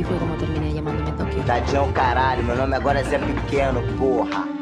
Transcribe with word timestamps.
Así 0.00 0.08
fue 0.08 0.16
como 0.16 0.34
terminé 0.36 0.72
llamándome 0.72 1.12
Tokio. 1.12 1.44
Tadinho, 1.44 1.92
caralho, 1.92 2.42
meu 2.42 2.56
nome 2.56 2.74
agora 2.74 3.00
é 3.00 3.04
Zé 3.04 3.18
Pequeno, 3.18 3.82
porra. 3.98 4.59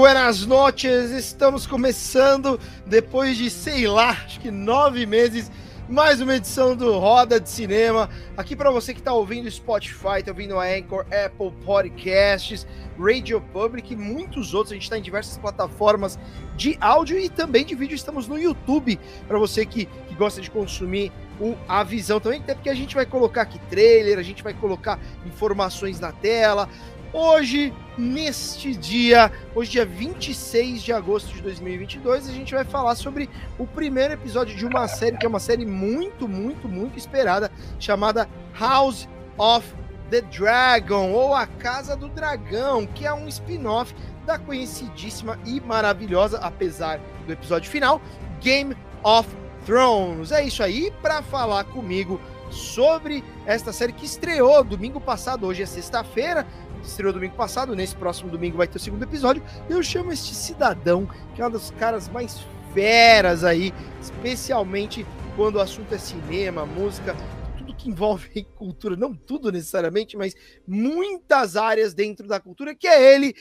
Buenas 0.00 0.46
noches. 0.46 1.10
Estamos 1.10 1.66
começando 1.66 2.58
depois 2.86 3.36
de, 3.36 3.50
sei 3.50 3.86
lá, 3.86 4.12
acho 4.12 4.40
que 4.40 4.50
nove 4.50 5.04
meses, 5.04 5.52
mais 5.90 6.22
uma 6.22 6.36
edição 6.36 6.74
do 6.74 6.98
Roda 6.98 7.38
de 7.38 7.50
Cinema. 7.50 8.08
Aqui 8.34 8.56
para 8.56 8.70
você 8.70 8.94
que 8.94 9.00
está 9.00 9.12
ouvindo 9.12 9.50
Spotify, 9.50 10.20
está 10.20 10.30
ouvindo 10.30 10.58
a 10.58 10.64
Anchor, 10.64 11.04
Apple 11.12 11.52
Podcasts, 11.66 12.66
Radio 12.98 13.42
Public 13.52 13.92
e 13.92 13.96
muitos 13.96 14.54
outros. 14.54 14.72
A 14.72 14.74
gente 14.74 14.84
está 14.84 14.96
em 14.96 15.02
diversas 15.02 15.36
plataformas 15.36 16.18
de 16.56 16.78
áudio 16.80 17.18
e 17.18 17.28
também 17.28 17.66
de 17.66 17.74
vídeo. 17.74 17.94
Estamos 17.94 18.26
no 18.26 18.38
YouTube 18.38 18.98
para 19.28 19.38
você 19.38 19.66
que, 19.66 19.84
que 19.84 20.14
gosta 20.14 20.40
de 20.40 20.50
consumir 20.50 21.12
o, 21.38 21.54
a 21.68 21.84
visão 21.84 22.18
também, 22.18 22.40
até 22.40 22.54
porque 22.54 22.70
a 22.70 22.74
gente 22.74 22.94
vai 22.94 23.04
colocar 23.04 23.42
aqui 23.42 23.58
trailer, 23.68 24.18
a 24.18 24.22
gente 24.22 24.42
vai 24.42 24.54
colocar 24.54 24.98
informações 25.26 26.00
na 26.00 26.10
tela. 26.10 26.70
Hoje, 27.12 27.74
neste 27.98 28.72
dia, 28.72 29.32
hoje 29.52 29.72
dia 29.72 29.84
26 29.84 30.80
de 30.80 30.92
agosto 30.92 31.34
de 31.34 31.42
2022, 31.42 32.28
a 32.28 32.32
gente 32.32 32.54
vai 32.54 32.64
falar 32.64 32.94
sobre 32.94 33.28
o 33.58 33.66
primeiro 33.66 34.14
episódio 34.14 34.56
de 34.56 34.64
uma 34.64 34.86
série 34.86 35.18
que 35.18 35.26
é 35.26 35.28
uma 35.28 35.40
série 35.40 35.66
muito, 35.66 36.28
muito, 36.28 36.68
muito 36.68 36.96
esperada, 36.96 37.50
chamada 37.80 38.28
House 38.56 39.08
of 39.36 39.74
the 40.08 40.20
Dragon, 40.20 41.10
ou 41.10 41.34
A 41.34 41.48
Casa 41.48 41.96
do 41.96 42.08
Dragão, 42.08 42.86
que 42.86 43.04
é 43.04 43.12
um 43.12 43.26
spin-off 43.26 43.92
da 44.24 44.38
conhecidíssima 44.38 45.36
e 45.44 45.60
maravilhosa, 45.60 46.38
apesar 46.38 47.00
do 47.26 47.32
episódio 47.32 47.68
final, 47.68 48.00
Game 48.40 48.76
of 49.02 49.28
Thrones. 49.66 50.30
É 50.30 50.44
isso 50.44 50.62
aí, 50.62 50.92
para 51.02 51.22
falar 51.22 51.64
comigo 51.64 52.20
sobre 52.50 53.24
esta 53.46 53.72
série 53.72 53.92
que 53.92 54.04
estreou 54.04 54.62
domingo 54.64 55.00
passado, 55.00 55.46
hoje 55.46 55.62
é 55.62 55.66
sexta-feira, 55.66 56.46
estreou 56.82 57.12
domingo 57.12 57.34
passado, 57.34 57.74
nesse 57.74 57.94
próximo 57.94 58.30
domingo 58.30 58.56
vai 58.56 58.66
ter 58.66 58.76
o 58.76 58.80
segundo 58.80 59.02
episódio. 59.02 59.42
Eu 59.68 59.82
chamo 59.82 60.12
este 60.12 60.34
cidadão, 60.34 61.08
que 61.34 61.42
é 61.42 61.46
um 61.46 61.50
dos 61.50 61.70
caras 61.72 62.08
mais 62.08 62.40
feras 62.72 63.44
aí, 63.44 63.72
especialmente 64.00 65.06
quando 65.36 65.56
o 65.56 65.60
assunto 65.60 65.94
é 65.94 65.98
cinema, 65.98 66.66
música, 66.66 67.16
tudo 67.56 67.74
que 67.74 67.88
envolve 67.88 68.44
cultura, 68.56 68.96
não 68.96 69.14
tudo 69.14 69.50
necessariamente, 69.50 70.16
mas 70.16 70.34
muitas 70.66 71.56
áreas 71.56 71.94
dentro 71.94 72.26
da 72.26 72.40
cultura, 72.40 72.74
que 72.74 72.86
é 72.86 73.14
ele, 73.14 73.34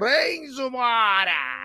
Renzo 0.00 0.70
Mora. 0.70 1.61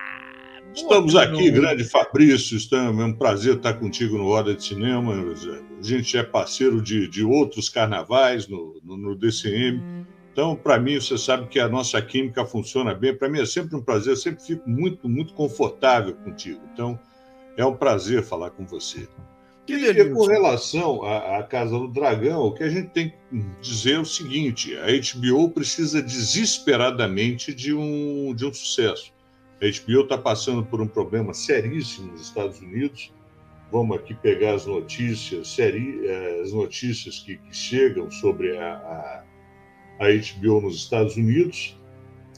Estamos 0.77 1.15
aqui, 1.15 1.49
grande 1.49 1.83
Fabrício. 1.83 2.55
Estamos, 2.55 3.01
é 3.01 3.05
um 3.05 3.13
prazer 3.13 3.55
estar 3.55 3.73
contigo 3.73 4.15
no 4.15 4.25
Roda 4.25 4.53
de 4.53 4.63
Cinema. 4.63 5.11
A 5.11 5.83
gente 5.83 6.15
é 6.15 6.21
parceiro 6.21 6.79
de, 6.79 7.07
de 7.07 7.23
outros 7.23 7.67
carnavais 7.67 8.47
no, 8.47 8.79
no, 8.83 8.95
no 8.95 9.15
DCM. 9.15 9.81
Então, 10.31 10.55
para 10.55 10.79
mim, 10.79 11.01
você 11.01 11.17
sabe 11.17 11.47
que 11.47 11.59
a 11.59 11.67
nossa 11.67 11.99
química 11.99 12.45
funciona 12.45 12.93
bem. 12.93 13.15
Para 13.15 13.27
mim 13.27 13.41
é 13.41 13.45
sempre 13.45 13.75
um 13.75 13.81
prazer, 13.81 14.13
eu 14.13 14.17
sempre 14.17 14.43
fico 14.43 14.69
muito, 14.69 15.09
muito 15.09 15.33
confortável 15.33 16.13
contigo. 16.13 16.61
Então, 16.71 16.97
é 17.57 17.65
um 17.65 17.75
prazer 17.75 18.21
falar 18.21 18.51
com 18.51 18.63
você. 18.63 19.07
Que 19.65 19.73
E 19.73 19.79
delícia. 19.79 20.13
com 20.13 20.27
relação 20.27 21.03
à, 21.03 21.39
à 21.39 21.43
Casa 21.43 21.71
do 21.71 21.87
Dragão, 21.87 22.43
o 22.43 22.53
que 22.53 22.63
a 22.63 22.69
gente 22.69 22.89
tem 22.89 23.09
que 23.09 23.43
dizer 23.61 23.93
é 23.93 23.99
o 23.99 24.05
seguinte: 24.05 24.77
a 24.77 24.85
HBO 24.85 25.49
precisa 25.49 26.03
desesperadamente 26.03 27.51
de 27.51 27.73
um, 27.73 28.35
de 28.35 28.45
um 28.45 28.53
sucesso. 28.53 29.16
A 29.61 29.65
HBO 29.65 30.01
está 30.01 30.17
passando 30.17 30.63
por 30.63 30.79
um 30.79 30.87
problema 30.87 31.33
seríssimo 31.33 32.11
nos 32.11 32.21
Estados 32.21 32.59
Unidos. 32.59 33.11
Vamos 33.71 33.97
aqui 33.97 34.13
pegar 34.13 34.53
as 34.53 34.65
notícias, 34.65 35.49
seri, 35.49 36.05
eh, 36.05 36.41
as 36.43 36.53
notícias 36.53 37.19
que, 37.19 37.37
que 37.37 37.55
chegam 37.55 38.09
sobre 38.11 38.55
a, 38.57 38.75
a, 38.75 39.23
a 39.99 40.07
HBO 40.07 40.61
nos 40.61 40.75
Estados 40.75 41.17
Unidos. 41.17 41.75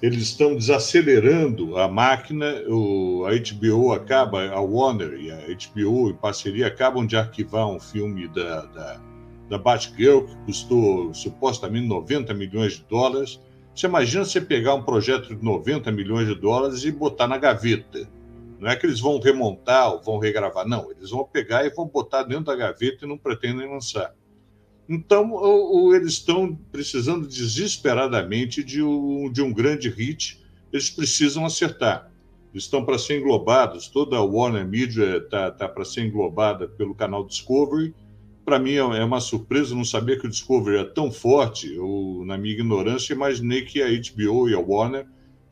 Eles 0.01 0.21
estão 0.23 0.55
desacelerando 0.55 1.77
a 1.77 1.89
máquina. 1.89 2.63
O, 2.69 3.25
a 3.25 3.31
HBO 3.31 3.91
acaba, 3.91 4.49
a 4.49 4.61
Warner 4.61 5.19
e 5.19 5.29
a 5.29 5.37
HBO, 5.37 6.09
em 6.09 6.15
parceria, 6.15 6.67
acabam 6.67 7.05
de 7.05 7.17
arquivar 7.17 7.67
um 7.67 7.81
filme 7.81 8.29
da, 8.29 8.61
da, 8.67 9.01
da 9.49 9.57
Batgirl, 9.57 10.25
que 10.25 10.35
custou 10.45 11.13
supostamente 11.13 11.85
90 11.85 12.33
milhões 12.33 12.77
de 12.77 12.85
dólares. 12.85 13.41
Você 13.73 13.87
imagina 13.87 14.25
você 14.25 14.41
pegar 14.41 14.75
um 14.75 14.83
projeto 14.83 15.35
de 15.35 15.43
90 15.43 15.91
milhões 15.91 16.27
de 16.27 16.35
dólares 16.35 16.83
e 16.83 16.91
botar 16.91 17.27
na 17.27 17.37
gaveta. 17.37 18.09
Não 18.59 18.69
é 18.69 18.75
que 18.75 18.85
eles 18.85 18.99
vão 18.99 19.19
remontar 19.19 19.93
ou 19.93 20.01
vão 20.01 20.19
regravar, 20.19 20.67
não. 20.67 20.91
Eles 20.91 21.11
vão 21.11 21.23
pegar 21.23 21.65
e 21.65 21.69
vão 21.69 21.87
botar 21.87 22.23
dentro 22.23 22.45
da 22.45 22.55
gaveta 22.55 23.05
e 23.05 23.07
não 23.07 23.17
pretendem 23.17 23.69
lançar. 23.69 24.13
Então, 24.87 25.31
o- 25.31 25.87
o- 25.87 25.95
eles 25.95 26.13
estão 26.13 26.53
precisando 26.71 27.25
desesperadamente 27.27 28.63
de 28.63 28.81
um, 28.83 29.31
de 29.31 29.41
um 29.41 29.53
grande 29.53 29.87
hit. 29.87 30.43
Eles 30.73 30.89
precisam 30.89 31.45
acertar. 31.45 32.11
Eles 32.51 32.63
estão 32.63 32.83
para 32.83 32.97
ser 32.97 33.19
englobados. 33.19 33.87
Toda 33.87 34.17
a 34.17 34.23
Warner 34.23 34.67
Media 34.67 35.17
está 35.17 35.51
tá 35.51 35.69
para 35.69 35.85
ser 35.85 36.01
englobada 36.05 36.67
pelo 36.67 36.95
canal 36.95 37.23
Discovery. 37.25 37.93
Para 38.49 38.57
mim 38.57 38.71
é 38.71 38.77
é 38.79 39.03
uma 39.05 39.19
surpresa 39.21 39.75
não 39.75 39.85
saber 39.85 40.19
que 40.19 40.25
o 40.25 40.29
Discovery 40.29 40.77
é 40.77 40.83
tão 40.83 41.11
forte. 41.11 41.71
Eu, 41.71 42.23
na 42.25 42.35
minha 42.35 42.55
ignorância, 42.55 43.13
imaginei 43.13 43.61
que 43.61 43.79
a 43.79 43.85
HBO 43.87 44.49
e 44.49 44.55
a 44.55 44.59
Warner 44.59 45.05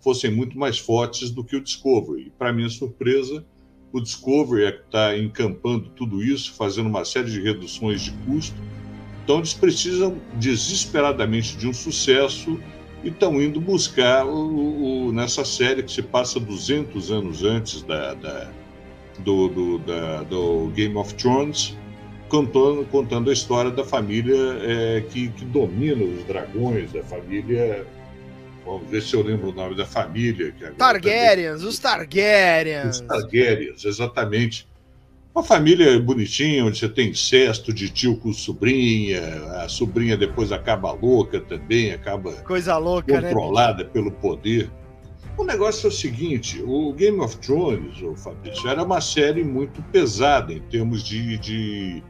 fossem 0.04 0.32
muito 0.32 0.58
mais 0.58 0.80
fortes 0.80 1.30
do 1.30 1.44
que 1.44 1.56
o 1.56 1.62
Discovery. 1.62 2.34
Para 2.40 2.52
minha 2.52 2.70
surpresa, 2.70 3.46
o 3.94 4.02
Discovery 4.02 4.64
é 4.66 4.72
que 4.72 4.82
está 4.86 5.16
encampando 5.16 5.90
tudo 5.90 6.24
isso, 6.24 6.56
fazendo 6.56 6.88
uma 6.90 7.06
série 7.06 7.30
de 7.30 7.40
reduções 7.40 8.02
de 8.02 8.12
custo. 8.26 8.60
Então, 9.24 9.38
eles 9.38 9.54
precisam 9.54 10.18
desesperadamente 10.34 11.56
de 11.56 11.68
um 11.68 11.74
sucesso 11.76 12.60
e 13.04 13.10
estão 13.10 13.40
indo 13.40 13.62
buscar 13.62 14.26
o, 14.26 15.10
o- 15.10 15.12
nessa 15.14 15.46
série 15.46 15.84
que 15.84 15.92
se 15.92 16.02
passa 16.02 16.40
200 16.40 17.12
anos 17.12 17.44
antes 17.44 17.84
da, 17.84 18.16
da- 18.16 18.50
do, 19.20 19.50
do- 19.50 19.78
da- 19.78 20.24
do 20.24 20.70
Game 20.74 20.96
of 20.98 21.14
Thrones, 21.14 21.78
contando, 22.28 22.86
contando 22.86 23.30
a 23.30 23.34
história 23.34 23.72
da 23.72 23.84
família 23.84 24.36
é, 24.62 25.02
que, 25.10 25.30
que 25.30 25.46
domina 25.46 26.04
os 26.04 26.24
dragões, 26.26 26.92
da 26.92 27.04
família. 27.04 27.86
Vamos 28.66 28.90
ver 28.90 29.02
se 29.02 29.16
eu 29.16 29.24
lembro 29.24 29.50
o 29.50 29.54
nome 29.54 29.76
da 29.76 29.86
família. 29.86 30.54
Tá 30.60 30.72
Targaryens, 30.78 31.64
os 31.64 31.80
Targaryens. 31.80 32.96
os 32.98 33.02
Targaryens, 33.02 33.86
exatamente. 33.86 34.68
Uma 35.34 35.44
família 35.44 36.00
bonitinha, 36.00 36.66
onde 36.66 36.80
você 36.80 36.90
tem 36.90 37.10
incesto 37.10 37.72
de 37.72 37.90
tio 37.90 38.18
com 38.18 38.34
sobrinha, 38.34 39.22
a 39.62 39.70
sobrinha 39.70 40.18
depois 40.18 40.52
acaba 40.52 40.92
louca 40.92 41.40
também, 41.40 41.94
acaba 41.94 42.32
Coisa 42.38 42.76
louca, 42.78 43.22
né? 43.22 43.30
controlada 43.30 43.86
pelo 43.86 44.12
poder. 44.12 44.70
O 45.38 45.44
negócio 45.44 45.86
é 45.86 45.90
o 45.90 45.92
seguinte: 45.94 46.62
o 46.66 46.92
Game 46.94 47.20
of 47.20 47.38
Thrones, 47.38 48.02
ô 48.02 48.16
Fabrício, 48.16 48.68
era 48.68 48.84
uma 48.84 49.00
série 49.00 49.44
muito 49.44 49.80
pesada 49.92 50.52
em 50.52 50.60
termos 50.62 51.04
de. 51.04 51.38
de- 51.38 52.04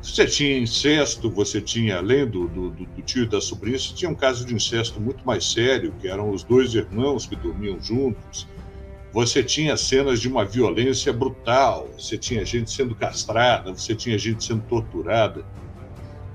Você 0.00 0.26
tinha 0.26 0.58
incesto, 0.58 1.30
você 1.30 1.60
tinha, 1.60 1.98
além 1.98 2.24
do, 2.26 2.48
do, 2.48 2.70
do- 2.70 2.86
tio 3.02 3.24
e 3.24 3.28
da 3.28 3.40
sobrinha, 3.40 3.78
você 3.78 3.94
tinha 3.94 4.10
um 4.10 4.14
caso 4.14 4.44
de 4.44 4.54
incesto 4.54 5.00
muito 5.00 5.26
mais 5.26 5.44
sério, 5.44 5.92
que 6.00 6.08
eram 6.08 6.30
os 6.30 6.44
dois 6.44 6.74
irmãos 6.74 7.26
que 7.26 7.34
dormiam 7.34 7.80
juntos. 7.80 8.46
Você 9.12 9.42
tinha 9.42 9.76
cenas 9.76 10.20
de 10.20 10.28
uma 10.28 10.44
violência 10.44 11.12
brutal, 11.12 11.88
você 11.98 12.16
tinha 12.18 12.44
gente 12.44 12.70
sendo 12.70 12.94
castrada, 12.94 13.72
você 13.72 13.94
tinha 13.94 14.18
gente 14.18 14.44
sendo 14.44 14.62
torturada. 14.68 15.44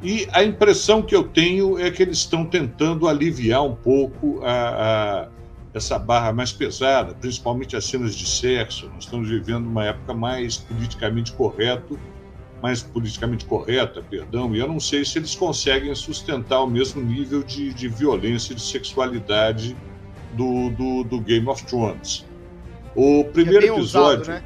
E 0.01 0.27
a 0.33 0.43
impressão 0.43 1.01
que 1.01 1.15
eu 1.15 1.23
tenho 1.23 1.79
é 1.79 1.89
que 1.89 2.01
eles 2.03 2.17
estão 2.17 2.45
tentando 2.45 3.07
aliviar 3.07 3.63
um 3.63 3.75
pouco 3.75 4.41
a, 4.43 4.51
a, 4.51 5.27
essa 5.73 5.97
barra 5.97 6.33
mais 6.33 6.51
pesada, 6.51 7.13
principalmente 7.13 7.75
as 7.77 7.85
cenas 7.85 8.13
de 8.13 8.25
sexo. 8.25 8.89
Nós 8.93 9.05
estamos 9.05 9.29
vivendo 9.29 9.65
uma 9.67 9.85
época 9.85 10.13
mais 10.13 10.57
politicamente 10.57 11.31
correto, 11.31 11.97
mais 12.63 12.81
politicamente 12.81 13.43
correta, 13.45 14.01
perdão, 14.01 14.55
e 14.55 14.59
eu 14.59 14.67
não 14.69 14.79
sei 14.79 15.03
se 15.03 15.19
eles 15.19 15.35
conseguem 15.35 15.93
sustentar 15.93 16.61
o 16.61 16.67
mesmo 16.67 17.01
nível 17.01 17.43
de, 17.43 17.73
de 17.73 17.89
violência 17.89 18.53
e 18.53 18.55
de 18.55 18.61
sexualidade 18.61 19.75
do, 20.31 20.69
do, 20.69 21.03
do, 21.03 21.19
Game 21.19 21.45
of 21.49 21.61
Thrones. 21.65 22.25
O 22.95 23.25
primeiro 23.25 23.65
é 23.65 23.67
episódio. 23.67 24.21
Usado, 24.21 24.27
né? 24.29 24.45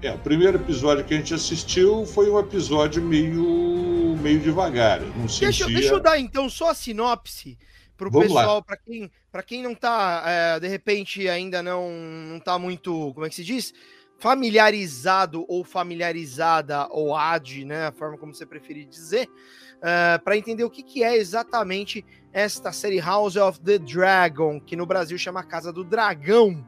É, 0.00 0.10
o 0.10 0.18
primeiro 0.20 0.56
episódio 0.56 1.04
que 1.04 1.12
a 1.12 1.18
gente 1.18 1.34
assistiu 1.34 2.06
foi 2.06 2.30
um 2.30 2.38
episódio 2.38 3.02
meio, 3.02 4.16
meio 4.22 4.40
devagar. 4.40 5.02
não 5.02 5.26
deixa, 5.26 5.52
sentia... 5.52 5.66
deixa 5.66 5.92
eu 5.92 6.00
dar 6.00 6.18
então 6.18 6.48
só 6.48 6.70
a 6.70 6.74
sinopse 6.74 7.58
para 7.94 8.08
o 8.08 8.10
pessoal, 8.10 8.62
para 8.62 8.78
quem, 8.78 9.10
quem 9.46 9.62
não 9.62 9.72
está, 9.72 10.22
é, 10.26 10.60
de 10.60 10.66
repente, 10.66 11.28
ainda 11.28 11.62
não, 11.62 11.90
não 11.90 12.40
tá 12.40 12.58
muito, 12.58 13.12
como 13.12 13.26
é 13.26 13.28
que 13.28 13.34
se 13.34 13.44
diz? 13.44 13.74
Familiarizado 14.20 15.44
ou 15.48 15.64
familiarizada, 15.64 16.86
ou 16.90 17.16
ad, 17.16 17.64
né? 17.64 17.86
A 17.86 17.92
forma 17.92 18.18
como 18.18 18.34
você 18.34 18.44
preferir 18.44 18.86
dizer, 18.86 19.26
uh, 19.26 19.86
é, 20.14 20.18
para 20.18 20.36
entender 20.36 20.62
o 20.62 20.70
que, 20.70 20.82
que 20.82 21.02
é 21.02 21.16
exatamente 21.16 22.04
esta 22.32 22.70
série 22.70 23.00
House 23.00 23.36
of 23.36 23.60
the 23.60 23.78
Dragon, 23.78 24.60
que 24.60 24.76
no 24.76 24.84
Brasil 24.86 25.16
chama 25.16 25.42
Casa 25.42 25.72
do 25.72 25.82
Dragão. 25.82 26.66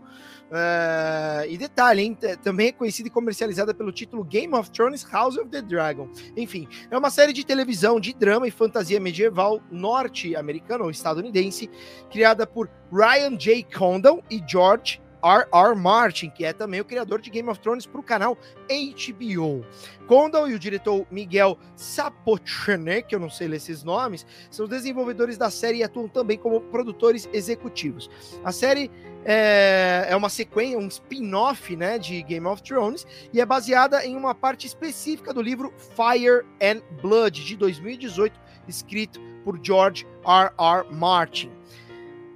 Uh, 0.52 1.48
e 1.48 1.56
detalhe, 1.56 2.02
hein, 2.02 2.18
também 2.42 2.68
é 2.68 2.72
conhecida 2.72 3.08
e 3.08 3.10
comercializada 3.10 3.72
pelo 3.72 3.90
título 3.90 4.22
Game 4.22 4.54
of 4.54 4.70
Thrones 4.70 5.02
House 5.10 5.38
of 5.38 5.48
the 5.48 5.62
Dragon. 5.62 6.10
Enfim, 6.36 6.68
é 6.90 6.98
uma 6.98 7.08
série 7.08 7.32
de 7.32 7.44
televisão 7.44 7.98
de 7.98 8.12
drama 8.12 8.46
e 8.46 8.50
fantasia 8.50 9.00
medieval 9.00 9.62
norte-americana 9.70 10.84
ou 10.84 10.90
estadunidense, 10.90 11.70
criada 12.10 12.46
por 12.46 12.68
Ryan 12.92 13.36
J. 13.36 13.62
Condon 13.64 14.22
e 14.30 14.42
George 14.46 15.00
R.R. 15.22 15.74
Martin, 15.76 16.30
que 16.30 16.44
é 16.44 16.52
também 16.52 16.80
o 16.80 16.84
criador 16.84 17.20
de 17.20 17.30
Game 17.30 17.48
of 17.48 17.60
Thrones 17.60 17.86
para 17.86 18.00
o 18.00 18.02
canal 18.02 18.36
HBO. 18.68 19.64
Condon 20.06 20.48
e 20.48 20.54
o 20.54 20.58
diretor 20.58 21.06
Miguel 21.10 21.58
Sapochnik, 21.76 23.08
que 23.08 23.14
eu 23.14 23.20
não 23.20 23.30
sei 23.30 23.48
ler 23.48 23.56
esses 23.56 23.82
nomes, 23.82 24.26
são 24.50 24.66
desenvolvedores 24.66 25.38
da 25.38 25.50
série 25.50 25.78
e 25.78 25.82
atuam 25.82 26.08
também 26.08 26.36
como 26.36 26.60
produtores 26.60 27.28
executivos. 27.32 28.10
A 28.44 28.52
série 28.52 28.90
é, 29.24 30.06
é 30.08 30.16
uma 30.16 30.28
sequência, 30.28 30.78
um 30.78 30.88
spin-off 30.88 31.74
né, 31.76 31.98
de 31.98 32.22
Game 32.22 32.46
of 32.46 32.62
Thrones 32.62 33.06
e 33.32 33.40
é 33.40 33.46
baseada 33.46 34.04
em 34.04 34.16
uma 34.16 34.34
parte 34.34 34.66
específica 34.66 35.32
do 35.32 35.40
livro 35.40 35.72
Fire 35.76 36.44
and 36.60 36.82
Blood, 37.00 37.44
de 37.44 37.56
2018, 37.56 38.38
escrito 38.66 39.20
por 39.44 39.58
George 39.62 40.06
R.R. 40.24 40.92
Martin. 40.94 41.50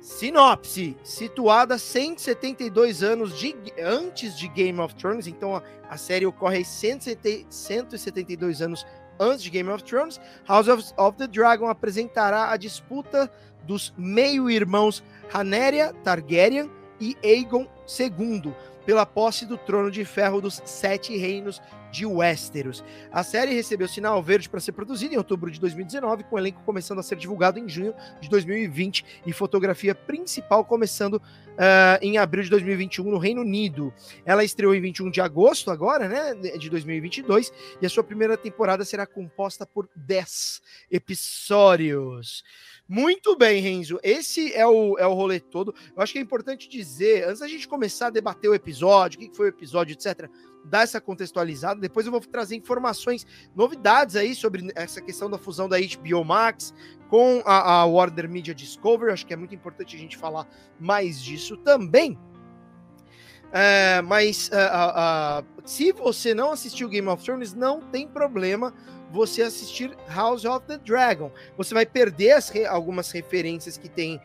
Sinopse: 0.07 0.97
situada 1.03 1.77
172 1.77 3.03
anos 3.03 3.37
de, 3.37 3.57
antes 3.83 4.39
de 4.39 4.47
Game 4.47 4.79
of 4.81 4.95
Thrones, 4.95 5.27
então 5.27 5.57
a, 5.57 5.65
a 5.91 5.97
série 5.97 6.25
ocorre 6.25 6.65
172 6.65 8.63
anos 8.63 8.87
antes 9.19 9.43
de 9.43 9.51
Game 9.51 9.69
of 9.69 9.83
Thrones. 9.83 10.21
House 10.47 10.69
of, 10.69 10.85
of 10.97 11.19
the 11.19 11.27
Dragon 11.27 11.67
apresentará 11.67 12.53
a 12.53 12.57
disputa 12.57 13.29
dos 13.65 13.93
meio-irmãos 13.99 15.03
Rhaenyra 15.29 15.93
Targaryen 16.05 16.71
e 17.01 17.17
Aegon 17.25 17.67
II 17.99 18.55
pela 18.85 19.05
posse 19.05 19.45
do 19.45 19.59
trono 19.59 19.91
de 19.91 20.05
ferro 20.05 20.41
dos 20.41 20.63
Sete 20.65 21.17
Reinos 21.17 21.61
de 21.91 22.07
Westeros. 22.07 22.85
A 23.11 23.23
série 23.23 23.55
recebeu 23.55 23.89
sinal 23.89 24.23
verde 24.23 24.49
para 24.49 24.61
ser 24.61 24.73
produzida 24.73 25.15
em 25.15 25.19
outubro 25.19 25.51
de 25.51 25.61
2019, 25.61 26.25
com 26.25 26.37
o 26.37 26.39
elenco 26.39 26.63
começando 26.65 26.99
a 26.99 27.03
ser 27.03 27.17
divulgado 27.17 27.59
em 27.59 27.69
junho 27.69 27.95
de 28.21 28.29
2020 28.29 29.05
e 29.27 29.33
fotografia 29.33 29.95
principal 29.95 30.65
começando 30.65 31.15
uh, 31.15 31.99
em 32.01 32.19
abril 32.19 32.45
de 32.45 32.51
2021 32.51 33.11
no 33.11 33.19
Reino 33.19 33.41
Unido. 33.41 33.93
Ela 34.25 34.45
estreou 34.45 34.75
em 34.75 34.81
21 34.81 35.11
de 35.11 35.21
agosto 35.21 35.71
agora, 35.71 36.09
né, 36.09 36.35
de 36.59 36.71
2022, 36.71 37.53
e 37.81 37.87
a 37.87 37.89
sua 37.89 38.05
primeira 38.05 38.37
temporada 38.37 38.85
será 38.85 39.07
composta 39.07 39.67
por 39.67 39.89
10 39.95 40.63
episódios. 40.91 42.45
Muito 42.89 43.37
bem, 43.37 43.61
Renzo. 43.61 43.99
Esse 44.01 44.53
é 44.53 44.65
o, 44.65 44.97
é 44.97 45.07
o 45.07 45.13
rolê 45.13 45.41
todo. 45.41 45.75
Eu 45.97 46.03
acho 46.03 46.13
que 46.13 46.21
é 46.21 46.23
importante 46.23 46.69
dizer, 46.69 47.25
antes 47.27 47.41
da 47.41 47.49
gente 47.49 47.67
começar 47.67 48.07
a 48.07 48.11
debater 48.11 48.49
o 48.49 48.55
episódio, 48.55 49.19
o 49.19 49.29
que 49.29 49.37
foi 49.37 49.47
o 49.47 49.49
episódio, 49.49 49.93
etc., 49.93 50.31
dar 50.67 50.83
essa 50.83 51.01
contextualizada. 51.01 51.81
Depois 51.81 52.07
eu 52.07 52.13
vou 52.13 52.21
trazer 52.21 52.57
informações, 52.57 53.27
novidades 53.55 54.17
aí 54.17 54.35
sobre 54.35 54.71
essa 54.75 55.01
questão 55.01 55.31
da 55.31 55.39
fusão 55.39 55.69
da 55.69 55.77
HBO 55.79 56.25
Max 56.25 56.75
com 57.09 57.43
a, 57.45 57.81
a 57.81 57.85
Warner 57.85 58.29
Media 58.29 58.55
Discovery. 58.55 59.13
Acho 59.13 59.27
que 59.27 59.33
é 59.33 59.37
muito 59.37 59.55
importante 59.55 59.97
a 59.97 59.99
gente 59.99 60.17
falar 60.17 60.47
mais 60.79 61.23
disso 61.23 61.57
também. 61.59 62.19
É, 63.53 64.03
mas 64.03 64.49
uh, 64.49 65.41
uh, 65.41 65.63
se 65.65 65.93
você 65.93 66.35
não 66.35 66.51
assistiu 66.53 66.89
Game 66.89 67.09
of 67.09 67.25
Thrones, 67.25 67.55
não 67.55 67.81
tem 67.81 68.07
problema 68.09 68.75
você 69.11 69.43
assistir 69.43 69.97
House 70.09 70.45
of 70.45 70.67
the 70.67 70.79
Dragon. 70.79 71.31
Você 71.57 71.73
vai 71.73 71.87
perder 71.87 72.39
re 72.53 72.67
algumas 72.67 73.11
referências 73.11 73.79
que 73.79 73.89
tem 73.89 74.21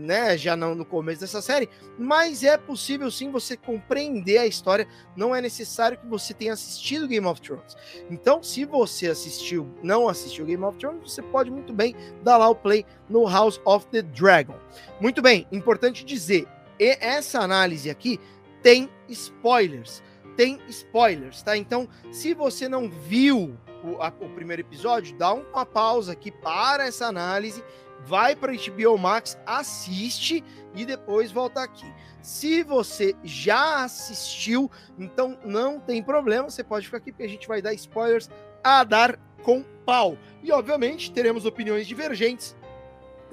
né, 0.00 0.36
já 0.36 0.56
no, 0.56 0.74
no 0.74 0.84
começo 0.84 1.20
dessa 1.20 1.42
série, 1.42 1.68
mas 1.98 2.44
é 2.44 2.56
possível 2.56 3.10
sim 3.10 3.30
você 3.30 3.56
compreender 3.56 4.38
a 4.38 4.46
história. 4.46 4.86
Não 5.16 5.34
é 5.34 5.40
necessário 5.40 5.98
que 5.98 6.06
você 6.06 6.32
tenha 6.32 6.52
assistido 6.52 7.08
Game 7.08 7.26
of 7.26 7.40
Thrones. 7.40 7.76
Então, 8.10 8.42
se 8.42 8.64
você 8.64 9.08
assistiu, 9.08 9.68
não 9.82 10.08
assistiu 10.08 10.46
Game 10.46 10.62
of 10.64 10.78
Thrones, 10.78 11.12
você 11.12 11.22
pode 11.22 11.50
muito 11.50 11.72
bem 11.72 11.94
dar 12.22 12.36
lá 12.36 12.48
o 12.48 12.54
play 12.54 12.84
no 13.08 13.28
House 13.28 13.60
of 13.64 13.86
the 13.88 14.02
Dragon. 14.02 14.54
Muito 15.00 15.20
bem, 15.20 15.46
importante 15.50 16.04
dizer, 16.04 16.46
essa 16.78 17.40
análise 17.40 17.90
aqui 17.90 18.20
tem 18.62 18.88
spoilers. 19.08 20.02
Tem 20.36 20.60
spoilers, 20.68 21.42
tá? 21.42 21.56
Então, 21.56 21.88
se 22.12 22.32
você 22.32 22.68
não 22.68 22.88
viu 22.88 23.56
o, 23.82 24.00
a, 24.00 24.08
o 24.08 24.28
primeiro 24.30 24.62
episódio, 24.62 25.16
dá 25.16 25.32
uma 25.32 25.66
pausa 25.66 26.12
aqui 26.12 26.30
para 26.30 26.86
essa 26.86 27.06
análise, 27.06 27.62
vai 28.06 28.34
para 28.36 28.52
HBO 28.52 28.96
Max, 28.98 29.38
assiste 29.46 30.44
e 30.74 30.84
depois 30.84 31.32
volta 31.32 31.62
aqui. 31.62 31.86
Se 32.22 32.62
você 32.62 33.14
já 33.24 33.84
assistiu, 33.84 34.70
então 34.98 35.38
não 35.44 35.80
tem 35.80 36.02
problema, 36.02 36.50
você 36.50 36.62
pode 36.62 36.86
ficar 36.86 36.98
aqui 36.98 37.12
porque 37.12 37.24
a 37.24 37.28
gente 37.28 37.48
vai 37.48 37.62
dar 37.62 37.72
spoilers 37.74 38.28
a 38.62 38.84
dar 38.84 39.18
com 39.42 39.62
pau. 39.84 40.16
E 40.42 40.52
obviamente 40.52 41.10
teremos 41.12 41.44
opiniões 41.44 41.86
divergentes 41.86 42.56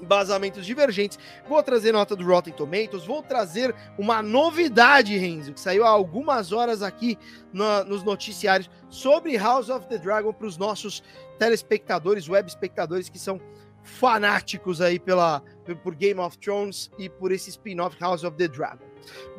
embasamentos 0.02 0.66
divergentes. 0.66 1.18
Vou 1.48 1.62
trazer 1.64 1.92
nota 1.92 2.16
do 2.16 2.26
Rotten 2.26 2.54
Tomatoes, 2.54 3.06
vou 3.06 3.22
trazer 3.22 3.74
uma 3.98 4.22
novidade, 4.22 5.18
Renzo, 5.18 5.54
que 5.54 5.60
saiu 5.60 5.86
há 5.86 5.90
algumas 5.90 6.52
horas 6.52 6.82
aqui 6.82 7.18
no, 7.52 7.84
nos 7.86 8.04
noticiários 8.04 8.70
sobre 8.90 9.38
House 9.38 9.70
of 9.70 9.88
the 9.88 9.98
Dragon 9.98 10.34
para 10.34 10.48
os 10.48 10.58
nossos 10.58 11.04
telespectadores, 11.38 12.30
web 12.30 12.48
espectadores 12.48 13.10
que 13.10 13.20
são 13.20 13.40
fanáticos 13.86 14.82
aí 14.82 15.00
pela 15.00 15.42
por 15.84 15.96
Game 15.96 16.20
of 16.20 16.38
Thrones 16.40 16.92
e 16.98 17.10
por 17.10 17.32
esse 17.32 17.50
spin-off 17.50 17.98
House 18.00 18.24
of 18.24 18.36
the 18.36 18.48
Dragon. 18.48 18.86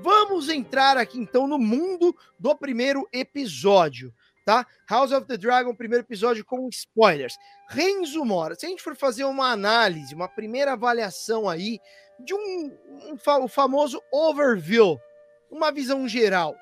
Vamos 0.00 0.49
entrar 0.49 0.97
aqui 0.97 1.19
então 1.19 1.47
no 1.47 1.59
mundo 1.59 2.17
do 2.38 2.57
primeiro 2.57 3.07
episódio 3.12 4.15
tá? 4.47 4.65
House 4.88 5.11
of 5.11 5.26
the 5.26 5.37
Dragon, 5.37 5.75
primeiro 5.75 6.05
episódio 6.05 6.45
com 6.45 6.69
spoilers. 6.69 7.37
Renzo 7.69 8.25
Mora, 8.25 8.55
se 8.55 8.65
a 8.65 8.69
gente 8.69 8.81
for 8.81 8.95
fazer 8.95 9.25
uma 9.25 9.50
análise, 9.50 10.15
uma 10.15 10.29
primeira 10.29 10.75
avaliação 10.75 11.49
aí 11.49 11.81
de 12.21 12.33
um, 12.33 12.73
um 13.11 13.43
o 13.43 13.49
famoso 13.49 14.00
overview, 14.12 14.99
uma 15.50 15.73
visão 15.73 16.07
geral 16.07 16.55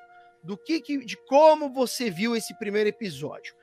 do 0.43 0.57
que, 0.57 0.81
que, 0.81 1.05
de 1.05 1.15
como 1.27 1.71
você 1.71 2.09
viu 2.09 2.35
esse 2.35 2.57
primeiro 2.57 2.89
episódio. 2.89 3.55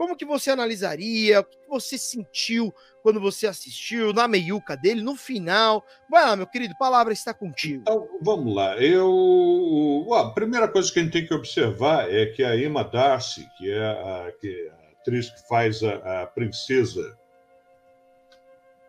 Como 0.00 0.16
que 0.16 0.24
você 0.24 0.50
analisaria? 0.50 1.40
O 1.40 1.44
que 1.44 1.58
você 1.68 1.98
sentiu 1.98 2.72
quando 3.02 3.20
você 3.20 3.46
assistiu? 3.46 4.14
Na 4.14 4.26
meiuca 4.26 4.74
dele, 4.74 5.02
no 5.02 5.14
final? 5.14 5.84
Vai 6.08 6.24
lá, 6.24 6.34
meu 6.34 6.46
querido, 6.46 6.72
a 6.72 6.78
palavra 6.78 7.12
está 7.12 7.34
contigo. 7.34 7.82
Então, 7.82 8.08
vamos 8.22 8.54
lá. 8.54 8.78
Eu. 8.78 10.08
a 10.14 10.30
primeira 10.30 10.66
coisa 10.68 10.90
que 10.90 11.00
a 11.00 11.02
gente 11.02 11.12
tem 11.12 11.26
que 11.26 11.34
observar 11.34 12.10
é 12.10 12.24
que 12.24 12.42
a 12.42 12.56
Emma 12.56 12.82
Darcy, 12.82 13.46
que 13.58 13.70
é 13.70 13.84
a, 13.84 14.32
que 14.40 14.48
é 14.48 14.70
a 14.70 14.92
atriz 15.02 15.28
que 15.28 15.46
faz 15.46 15.82
a, 15.82 16.22
a 16.22 16.26
princesa 16.28 17.18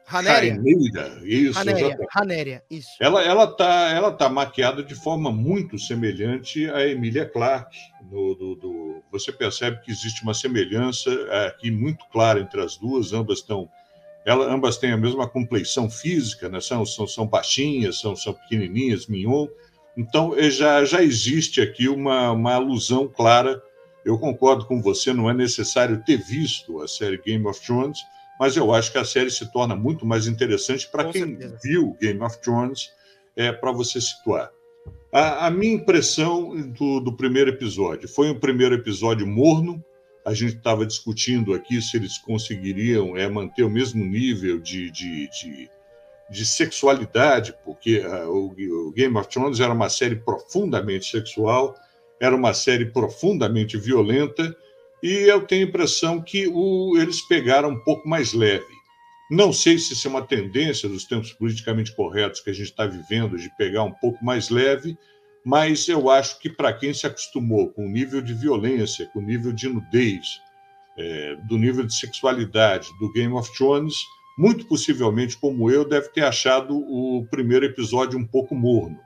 Ranéria. 0.05 0.61
isso. 1.25 1.59
Ranéria, 2.09 2.63
isso. 2.69 2.89
Ela, 3.01 3.21
ela, 3.21 3.47
tá, 3.47 3.89
ela 3.89 4.13
tá 4.13 4.29
maquiada 4.29 4.81
de 4.81 4.95
forma 4.95 5.29
muito 5.29 5.77
semelhante 5.77 6.69
a 6.69 6.87
Emilia 6.87 7.25
Clarke. 7.25 7.77
No, 8.09 8.33
do, 8.33 8.55
do, 8.55 9.00
você 9.11 9.31
percebe 9.31 9.81
que 9.81 9.91
existe 9.91 10.23
uma 10.23 10.33
semelhança 10.33 11.11
aqui 11.47 11.69
muito 11.69 12.05
clara 12.11 12.39
entre 12.39 12.61
as 12.61 12.77
duas, 12.77 13.11
ambas 13.11 13.39
estão. 13.39 13.69
Ela, 14.25 14.53
ambas 14.53 14.77
têm 14.77 14.91
a 14.91 14.97
mesma 14.97 15.27
compleição 15.27 15.89
física, 15.89 16.47
né? 16.47 16.61
são, 16.61 16.85
são, 16.85 17.07
são 17.07 17.27
baixinhas, 17.27 17.99
são, 17.99 18.15
são 18.15 18.33
pequenininhas, 18.33 19.07
mignon. 19.07 19.47
Então, 19.97 20.37
eh, 20.37 20.49
já, 20.49 20.85
já 20.85 21.03
existe 21.03 21.59
aqui 21.59 21.89
uma, 21.89 22.31
uma 22.31 22.53
alusão 22.53 23.07
clara. 23.07 23.61
Eu 24.05 24.17
concordo 24.17 24.65
com 24.65 24.81
você, 24.81 25.11
não 25.11 25.29
é 25.29 25.33
necessário 25.33 26.03
ter 26.05 26.17
visto 26.17 26.81
a 26.81 26.87
série 26.87 27.17
Game 27.17 27.45
of 27.47 27.59
Thrones, 27.61 27.99
mas 28.39 28.55
eu 28.55 28.73
acho 28.73 28.91
que 28.91 28.97
a 28.97 29.05
série 29.05 29.29
se 29.29 29.51
torna 29.51 29.75
muito 29.75 30.05
mais 30.05 30.27
interessante 30.27 30.87
para 30.89 31.05
quem 31.05 31.25
certeza. 31.25 31.59
viu 31.63 31.97
Game 31.99 32.21
of 32.21 32.39
Thrones, 32.41 32.91
é, 33.35 33.51
para 33.51 33.71
você 33.71 33.99
situar. 33.99 34.51
A, 35.11 35.47
a 35.47 35.51
minha 35.51 35.73
impressão 35.73 36.55
do, 36.71 36.99
do, 37.01 37.13
primeiro 37.13 37.49
episódio 37.49 38.07
foi 38.07 38.29
um 38.29 38.39
primeiro 38.39 38.75
episódio 38.75 39.27
morno. 39.27 39.83
A 40.25 40.33
gente 40.33 40.55
estava 40.55 40.85
discutindo 40.85 41.53
aqui 41.53 41.81
se 41.81 41.97
eles 41.97 42.17
conseguiriam 42.19 43.17
é, 43.17 43.27
manter 43.27 43.63
o 43.63 43.69
mesmo 43.69 44.05
nível 44.05 44.59
de, 44.59 44.89
de, 44.91 45.27
de, 45.29 45.69
de 46.29 46.45
sexualidade, 46.45 47.53
porque 47.65 47.99
uh, 47.99 48.29
o, 48.29 48.87
o 48.87 48.91
Game 48.91 49.17
of 49.17 49.27
Thrones 49.27 49.59
era 49.59 49.73
uma 49.73 49.89
série 49.89 50.15
profundamente 50.15 51.05
sexual, 51.05 51.75
era 52.19 52.35
uma 52.35 52.53
série 52.53 52.85
profundamente 52.85 53.77
violenta 53.77 54.55
e 55.03 55.11
eu 55.27 55.45
tenho 55.45 55.65
a 55.65 55.69
impressão 55.69 56.21
que 56.21 56.47
o, 56.47 56.95
eles 56.97 57.21
pegaram 57.21 57.69
um 57.69 57.83
pouco 57.83 58.07
mais 58.07 58.33
leve. 58.33 58.80
Não 59.31 59.53
sei 59.53 59.77
se 59.77 59.93
isso 59.93 60.09
é 60.09 60.11
uma 60.11 60.27
tendência 60.27 60.89
dos 60.89 61.05
tempos 61.05 61.31
politicamente 61.31 61.95
corretos 61.95 62.41
que 62.41 62.49
a 62.49 62.53
gente 62.53 62.65
está 62.65 62.85
vivendo, 62.85 63.37
de 63.37 63.49
pegar 63.55 63.83
um 63.83 63.93
pouco 63.93 64.21
mais 64.25 64.49
leve, 64.49 64.97
mas 65.45 65.87
eu 65.87 66.09
acho 66.09 66.37
que 66.37 66.49
para 66.49 66.73
quem 66.73 66.93
se 66.93 67.07
acostumou 67.07 67.69
com 67.69 67.85
o 67.85 67.89
nível 67.89 68.21
de 68.21 68.33
violência, 68.33 69.05
com 69.13 69.19
o 69.19 69.21
nível 69.21 69.53
de 69.53 69.69
nudez, 69.69 70.41
é, 70.97 71.37
do 71.47 71.57
nível 71.57 71.85
de 71.85 71.95
sexualidade 71.95 72.89
do 72.99 73.09
Game 73.13 73.33
of 73.33 73.49
Thrones, 73.55 73.95
muito 74.37 74.65
possivelmente, 74.65 75.37
como 75.37 75.71
eu, 75.71 75.87
deve 75.87 76.09
ter 76.09 76.25
achado 76.25 76.75
o 76.75 77.25
primeiro 77.31 77.65
episódio 77.65 78.19
um 78.19 78.27
pouco 78.27 78.53
morno. 78.53 78.99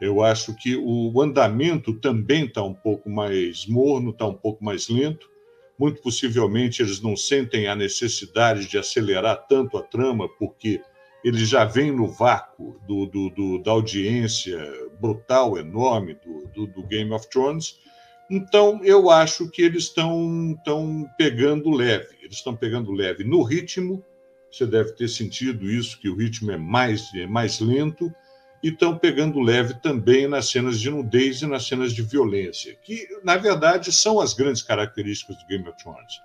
Eu 0.00 0.22
acho 0.22 0.54
que 0.54 0.74
o 0.74 1.20
andamento 1.20 1.92
também 2.00 2.46
está 2.46 2.62
um 2.62 2.72
pouco 2.72 3.10
mais 3.10 3.66
morno, 3.66 4.08
está 4.08 4.24
um 4.24 4.32
pouco 4.32 4.64
mais 4.64 4.88
lento. 4.88 5.28
Muito 5.80 6.02
possivelmente 6.02 6.82
eles 6.82 7.00
não 7.00 7.16
sentem 7.16 7.66
a 7.66 7.74
necessidade 7.74 8.68
de 8.68 8.76
acelerar 8.76 9.46
tanto 9.48 9.78
a 9.78 9.82
trama, 9.82 10.28
porque 10.28 10.82
eles 11.24 11.48
já 11.48 11.64
vêm 11.64 11.90
no 11.90 12.06
vácuo 12.06 12.78
do, 12.86 13.06
do, 13.06 13.30
do, 13.30 13.62
da 13.62 13.70
audiência 13.70 14.60
brutal, 15.00 15.56
enorme 15.56 16.18
do, 16.54 16.66
do, 16.66 16.82
Game 16.82 17.10
of 17.14 17.26
Thrones. 17.30 17.80
Então, 18.30 18.84
eu 18.84 19.08
acho 19.08 19.50
que 19.50 19.62
eles 19.62 19.84
estão 19.84 20.54
pegando 21.16 21.70
leve. 21.70 22.14
Eles 22.20 22.36
estão 22.36 22.54
pegando 22.54 22.92
leve 22.92 23.24
no 23.24 23.42
ritmo. 23.42 24.04
Você 24.52 24.66
deve 24.66 24.92
ter 24.92 25.08
sentido 25.08 25.70
isso, 25.70 25.98
que 25.98 26.10
o 26.10 26.16
ritmo 26.16 26.50
é 26.50 26.58
mais, 26.58 27.08
é 27.14 27.26
mais 27.26 27.58
lento 27.58 28.12
e 28.62 28.68
estão 28.68 28.96
pegando 28.96 29.40
leve 29.40 29.74
também 29.74 30.28
nas 30.28 30.50
cenas 30.50 30.78
de 30.78 30.90
nudez 30.90 31.40
e 31.40 31.46
nas 31.46 31.66
cenas 31.66 31.92
de 31.92 32.02
violência, 32.02 32.76
que, 32.84 33.06
na 33.24 33.36
verdade, 33.36 33.90
são 33.92 34.20
as 34.20 34.34
grandes 34.34 34.62
características 34.62 35.36
do 35.38 35.46
Game 35.46 35.66
of 35.68 35.76
Thrones. 35.78 36.20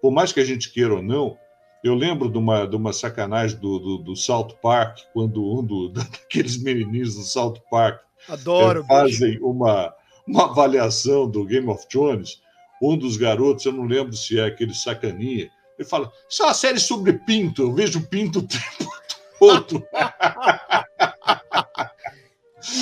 Por 0.00 0.10
mais 0.10 0.32
que 0.32 0.40
a 0.40 0.44
gente 0.44 0.72
queira 0.72 0.94
ou 0.94 1.02
não, 1.02 1.36
eu 1.82 1.94
lembro 1.94 2.30
de 2.30 2.38
uma, 2.38 2.66
de 2.66 2.76
uma 2.76 2.92
sacanagem 2.92 3.58
do, 3.58 3.78
do, 3.78 3.98
do 3.98 4.16
South 4.16 4.56
Park, 4.62 4.98
quando 5.12 5.44
um 5.44 5.64
do, 5.64 5.88
daqueles 5.92 6.62
menininhos 6.62 7.14
do 7.14 7.22
South 7.22 7.60
Park 7.70 8.02
Adoro, 8.28 8.82
é, 8.82 8.86
fazem 8.86 9.38
uma, 9.40 9.92
uma 10.26 10.44
avaliação 10.44 11.28
do 11.28 11.44
Game 11.44 11.68
of 11.68 11.86
Thrones, 11.88 12.40
um 12.82 12.96
dos 12.96 13.16
garotos, 13.16 13.64
eu 13.64 13.72
não 13.72 13.84
lembro 13.84 14.14
se 14.14 14.38
é 14.38 14.44
aquele 14.44 14.74
sacaninha, 14.74 15.50
ele 15.78 15.88
fala, 15.88 16.12
isso 16.28 16.42
é 16.42 16.46
uma 16.46 16.54
série 16.54 16.78
sobre 16.78 17.14
pinto, 17.14 17.62
eu 17.62 17.72
vejo 17.72 18.06
pinto 18.06 18.40
o 18.40 18.46
tempo 18.46 18.90
todo. 19.38 19.82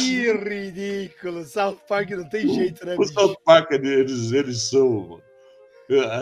Que 0.09 0.33
ridículo! 0.33 1.45
South 1.45 1.79
Park 1.89 2.11
não 2.11 2.29
tem 2.29 2.49
jeito, 2.53 2.85
né? 2.85 2.97
O 2.99 3.05
South 3.05 3.37
Park, 3.45 3.71
eles, 3.73 4.33
eles 4.33 4.63
são. 4.63 5.21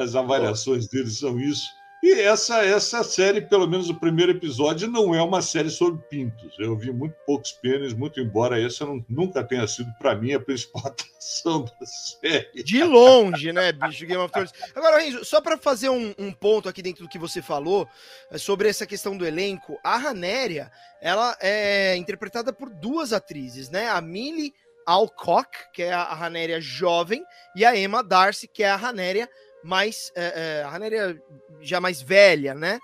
As 0.01 0.15
avaliações 0.15 0.87
deles 0.89 1.19
são 1.19 1.39
isso. 1.41 1.67
E 2.07 2.21
essa, 2.21 2.65
essa 2.65 3.03
série, 3.03 3.41
pelo 3.41 3.67
menos 3.67 3.91
o 3.91 3.95
primeiro 3.99 4.31
episódio, 4.31 4.87
não 4.87 5.13
é 5.13 5.21
uma 5.21 5.43
série 5.43 5.71
sobre 5.71 6.01
pintos. 6.09 6.57
Eu 6.57 6.77
vi 6.77 6.93
muito 6.93 7.17
poucos 7.27 7.51
pênis, 7.51 7.93
muito 7.93 8.21
embora 8.21 8.63
essa 8.63 8.87
não, 8.87 9.05
nunca 9.09 9.43
tenha 9.43 9.67
sido, 9.67 9.93
para 9.99 10.15
mim, 10.15 10.33
a 10.33 10.39
principal 10.39 10.87
atração 10.87 11.65
da 11.65 11.85
série. 11.85 12.63
De 12.63 12.85
longe, 12.85 13.53
né, 13.53 13.73
bicho, 13.73 14.07
Game 14.07 14.23
of 14.23 14.33
Thrones. 14.33 14.53
Agora, 14.77 15.01
Renzo, 15.01 15.25
só 15.25 15.41
para 15.41 15.59
fazer 15.59 15.89
um, 15.89 16.15
um, 16.17 16.31
ponto 16.31 16.69
aqui 16.69 16.81
dentro 16.81 17.03
do 17.03 17.09
que 17.09 17.19
você 17.19 17.43
falou 17.43 17.89
é, 18.31 18.39
sobre 18.39 18.69
essa 18.69 18.87
questão 18.87 19.17
do 19.17 19.27
elenco, 19.27 19.77
a 19.83 19.97
Ranéria, 19.97 20.71
ela 21.01 21.37
é 21.41 21.97
interpretada 21.97 22.53
por 22.53 22.71
duas 22.71 23.13
atrizes, 23.13 23.69
né? 23.69 23.89
A 23.89 24.01
Millie 24.01 24.55
Alcock, 24.87 25.73
que 25.73 25.83
é 25.83 25.93
a 25.93 26.15
Ranéria 26.15 26.61
jovem, 26.61 27.25
e 27.57 27.65
a 27.65 27.77
Emma 27.77 28.01
Darcy, 28.05 28.47
que 28.47 28.63
é 28.63 28.71
a 28.71 28.77
Ranéria 28.77 29.29
mais 29.65 30.13
é, 30.15 30.61
é, 30.61 30.63
a 30.63 30.69
Ranéria 30.69 31.21
já 31.61 31.81
mais 31.81 32.01
velha, 32.01 32.55
né? 32.55 32.79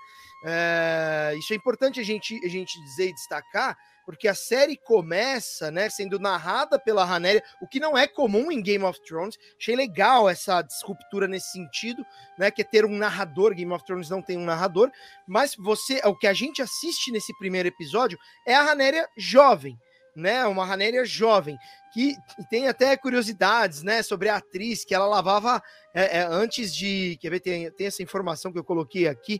É, 0.45 1.35
isso 1.37 1.53
é 1.53 1.55
importante 1.55 1.99
a 1.99 2.03
gente, 2.03 2.39
a 2.43 2.49
gente 2.49 2.81
dizer 2.83 3.09
e 3.09 3.13
destacar, 3.13 3.77
porque 4.05 4.27
a 4.27 4.35
série 4.35 4.75
começa, 4.75 5.71
né, 5.71 5.89
sendo 5.89 6.19
narrada 6.19 6.77
pela 6.77 7.05
Ranéria, 7.05 7.41
o 7.61 7.67
que 7.67 7.79
não 7.79 7.97
é 7.97 8.05
comum 8.05 8.51
em 8.51 8.61
Game 8.61 8.83
of 8.83 9.01
Thrones. 9.01 9.37
Achei 9.57 9.75
legal 9.75 10.29
essa 10.29 10.61
disruptura 10.61 11.27
nesse 11.27 11.51
sentido, 11.51 12.05
né, 12.37 12.51
que 12.51 12.61
é 12.61 12.65
ter 12.65 12.83
um 12.83 12.97
narrador. 12.97 13.53
Game 13.55 13.71
of 13.71 13.85
Thrones 13.85 14.09
não 14.09 14.21
tem 14.21 14.37
um 14.37 14.43
narrador, 14.43 14.91
mas 15.25 15.55
você, 15.55 16.01
o 16.03 16.15
que 16.15 16.27
a 16.27 16.33
gente 16.33 16.61
assiste 16.61 17.11
nesse 17.11 17.33
primeiro 17.37 17.69
episódio 17.69 18.19
é 18.45 18.53
a 18.53 18.63
Ranéria 18.63 19.07
jovem, 19.17 19.79
né, 20.15 20.45
uma 20.45 20.65
Ranéria 20.65 21.05
jovem 21.05 21.57
que 21.93 22.15
tem 22.49 22.67
até 22.67 22.97
curiosidades, 22.97 23.83
né, 23.83 24.01
sobre 24.01 24.27
a 24.27 24.37
atriz 24.37 24.83
que 24.83 24.95
ela 24.95 25.05
lavava 25.05 25.61
é, 25.93 26.19
é, 26.19 26.23
antes 26.23 26.75
de, 26.75 27.17
quer 27.21 27.29
ver, 27.29 27.39
tem, 27.39 27.71
tem 27.71 27.87
essa 27.87 28.01
informação 28.01 28.51
que 28.51 28.57
eu 28.57 28.63
coloquei 28.63 29.07
aqui, 29.07 29.39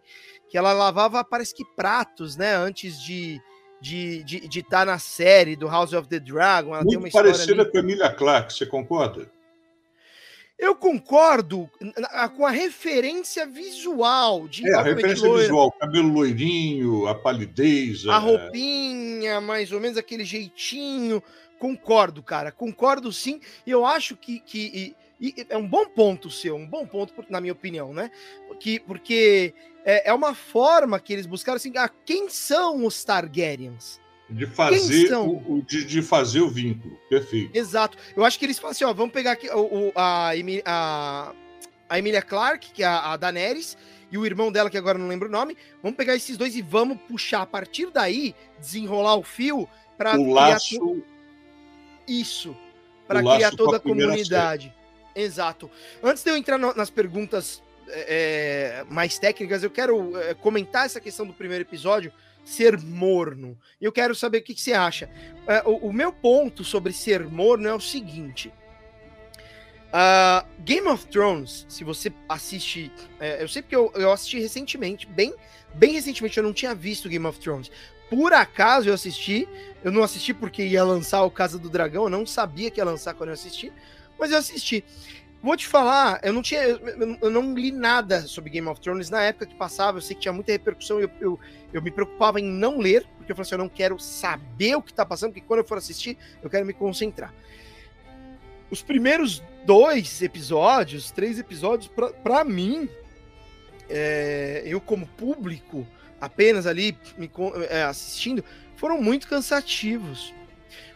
que 0.49 0.57
ela 0.57 0.71
lavava, 0.71 1.23
parece 1.23 1.53
que 1.53 1.65
pratos, 1.75 2.35
né, 2.35 2.53
antes 2.55 3.01
de 3.01 3.39
de 3.81 4.23
de 4.23 4.47
de 4.47 4.59
estar 4.59 4.79
tá 4.79 4.85
na 4.85 4.97
série 4.97 5.57
do 5.57 5.67
House 5.67 5.91
of 5.91 6.07
the 6.07 6.17
Dragon. 6.17 6.69
Ela 6.69 6.85
Muito 6.85 6.89
tem 6.89 6.99
uma 6.99 7.11
parecida 7.11 7.65
com 7.69 7.75
a 7.75 7.79
Emilia 7.81 8.09
Clarke, 8.13 8.53
você 8.53 8.65
concorda? 8.65 9.29
Eu 10.57 10.75
concordo 10.75 11.69
com 12.37 12.45
a 12.45 12.51
referência 12.51 13.45
visual 13.45 14.47
de 14.47 14.69
é, 14.69 14.75
a 14.75 14.81
referência 14.81 15.27
loira. 15.27 15.41
visual, 15.43 15.71
cabelo 15.71 16.09
loirinho, 16.09 17.07
a 17.07 17.15
palidez, 17.15 18.07
a, 18.07 18.15
a 18.15 18.17
roupinha, 18.19 19.41
mais 19.41 19.71
ou 19.71 19.79
menos 19.79 19.97
aquele 19.97 20.23
jeitinho. 20.23 21.21
Concordo, 21.59 22.21
cara, 22.21 22.51
concordo 22.51 23.11
sim. 23.11 23.41
E 23.65 23.71
eu 23.71 23.85
acho 23.85 24.15
que, 24.15 24.39
que 24.39 24.95
e, 25.19 25.27
e 25.27 25.45
é 25.49 25.57
um 25.57 25.67
bom 25.67 25.85
ponto 25.85 26.29
seu, 26.29 26.55
um 26.55 26.67
bom 26.67 26.85
ponto, 26.85 27.13
na 27.29 27.41
minha 27.41 27.53
opinião, 27.53 27.93
né? 27.93 28.11
Porque, 28.47 28.81
porque 28.85 29.53
é, 29.85 30.09
é 30.09 30.13
uma 30.13 30.35
forma 30.35 30.99
que 30.99 31.13
eles 31.13 31.25
buscaram 31.25 31.55
assim, 31.55 31.73
ah, 31.77 31.89
quem 32.05 32.29
são 32.29 32.85
os 32.85 33.03
Targaryens? 33.03 34.02
De 34.33 34.45
fazer, 34.45 35.15
o, 35.15 35.63
de, 35.67 35.85
de, 35.85 36.01
fazer 36.01 36.41
o 36.41 36.49
vínculo, 36.49 36.97
perfeito. 37.09 37.55
Exato. 37.55 37.97
Eu 38.15 38.25
acho 38.25 38.39
que 38.39 38.45
eles 38.45 38.57
falam 38.57 38.71
assim: 38.71 38.83
ó, 38.83 38.93
vamos 38.93 39.13
pegar 39.13 39.33
aqui 39.33 39.49
o, 39.49 39.89
o 39.89 39.91
a, 39.95 40.31
a, 40.65 41.33
a 41.89 41.99
Emilia 41.99 42.21
Clarke, 42.21 42.71
que 42.73 42.83
é 42.83 42.85
a, 42.85 43.13
a 43.13 43.17
Daenerys, 43.17 43.77
e 44.11 44.17
o 44.17 44.25
irmão 44.25 44.51
dela, 44.51 44.69
que 44.69 44.77
agora 44.77 44.97
não 44.97 45.07
lembro 45.07 45.27
o 45.27 45.31
nome. 45.31 45.55
Vamos 45.81 45.95
pegar 45.95 46.15
esses 46.15 46.35
dois 46.35 46.55
e 46.55 46.61
vamos 46.61 46.97
puxar 47.07 47.43
a 47.43 47.45
partir 47.45 47.91
daí, 47.91 48.33
desenrolar 48.59 49.15
o 49.15 49.23
fio 49.23 49.69
para. 49.97 50.19
O 50.19 50.33
laço 50.33 51.03
isso, 52.07 52.55
para 53.07 53.21
criar 53.21 53.51
toda 53.51 53.77
a 53.77 53.79
comunidade. 53.79 54.65
Série. 54.65 54.83
Exato. 55.15 55.69
Antes 56.01 56.23
de 56.23 56.29
eu 56.29 56.37
entrar 56.37 56.57
no, 56.57 56.73
nas 56.73 56.89
perguntas 56.89 57.61
é, 57.87 58.81
é, 58.81 58.93
mais 58.93 59.17
técnicas, 59.17 59.63
eu 59.63 59.69
quero 59.69 60.17
é, 60.17 60.33
comentar 60.33 60.85
essa 60.85 60.99
questão 60.99 61.25
do 61.25 61.33
primeiro 61.33 61.63
episódio 61.63 62.11
ser 62.43 62.77
morno. 62.79 63.57
Eu 63.81 63.91
quero 63.91 64.13
saber 64.13 64.39
o 64.39 64.43
que, 64.43 64.53
que 64.53 64.61
você 64.61 64.73
acha. 64.73 65.09
É, 65.47 65.61
o, 65.65 65.87
o, 65.87 65.93
meu 65.93 66.11
ponto 66.11 66.63
sobre 66.63 66.91
ser 66.93 67.25
morno 67.27 67.67
é 67.67 67.73
o 67.73 67.79
seguinte. 67.79 68.51
Uh, 69.93 70.45
Game 70.59 70.87
of 70.87 71.05
Thrones, 71.05 71.65
se 71.69 71.83
você 71.83 72.11
assiste. 72.27 72.91
É, 73.19 73.43
eu 73.43 73.47
sei 73.47 73.61
porque 73.61 73.75
eu, 73.75 73.91
eu 73.95 74.11
assisti 74.11 74.39
recentemente, 74.39 75.05
bem, 75.05 75.33
bem 75.75 75.93
recentemente, 75.93 76.37
eu 76.37 76.43
não 76.43 76.53
tinha 76.53 76.73
visto 76.73 77.07
Game 77.07 77.25
of 77.25 77.39
Thrones. 77.39 77.69
Por 78.09 78.33
acaso 78.33 78.89
eu 78.89 78.93
assisti, 78.93 79.47
eu 79.83 79.91
não 79.91 80.03
assisti 80.03 80.33
porque 80.33 80.63
ia 80.63 80.83
lançar 80.83 81.23
o 81.23 81.31
Casa 81.31 81.59
do 81.59 81.69
Dragão, 81.69 82.03
eu 82.03 82.09
não 82.09 82.25
sabia 82.25 82.71
que 82.71 82.79
ia 82.79 82.85
lançar 82.85 83.13
quando 83.13 83.29
eu 83.29 83.33
assisti, 83.33 83.71
mas 84.17 84.31
eu 84.31 84.37
assisti. 84.37 84.83
Vou 85.43 85.57
te 85.57 85.67
falar, 85.67 86.21
eu 86.23 86.31
não 86.31 86.41
tinha, 86.41 86.61
eu, 86.61 87.29
não 87.29 87.53
li 87.53 87.69
nada 87.69 88.21
sobre 88.21 88.49
Game 88.49 88.65
of 88.65 88.79
Thrones 88.79 89.09
na 89.09 89.21
época 89.23 89.45
que 89.45 89.55
passava, 89.55 89.97
eu 89.97 90.01
sei 90.01 90.15
que 90.15 90.21
tinha 90.21 90.31
muita 90.31 90.53
repercussão, 90.53 91.01
eu, 91.01 91.11
eu, 91.19 91.37
eu 91.73 91.81
me 91.81 91.91
preocupava 91.91 92.39
em 92.39 92.45
não 92.45 92.77
ler, 92.77 93.05
porque 93.17 93.33
eu 93.33 93.35
falei 93.35 93.47
assim, 93.47 93.55
eu 93.55 93.59
não 93.59 93.67
quero 93.67 93.99
saber 93.99 94.75
o 94.75 94.81
que 94.81 94.93
tá 94.93 95.05
passando, 95.05 95.33
porque 95.33 95.45
quando 95.45 95.59
eu 95.59 95.65
for 95.65 95.77
assistir, 95.77 96.17
eu 96.41 96.49
quero 96.49 96.65
me 96.65 96.71
concentrar. 96.71 97.33
Os 98.71 98.81
primeiros 98.81 99.43
dois 99.65 100.21
episódios, 100.21 101.11
três 101.11 101.37
episódios, 101.37 101.91
para 102.23 102.45
mim, 102.45 102.87
é, 103.89 104.63
eu 104.65 104.79
como 104.79 105.05
público, 105.05 105.85
apenas 106.21 106.65
ali 106.65 106.97
me, 107.17 107.29
é, 107.69 107.83
assistindo, 107.83 108.45
foram 108.77 109.01
muito 109.01 109.27
cansativos. 109.27 110.33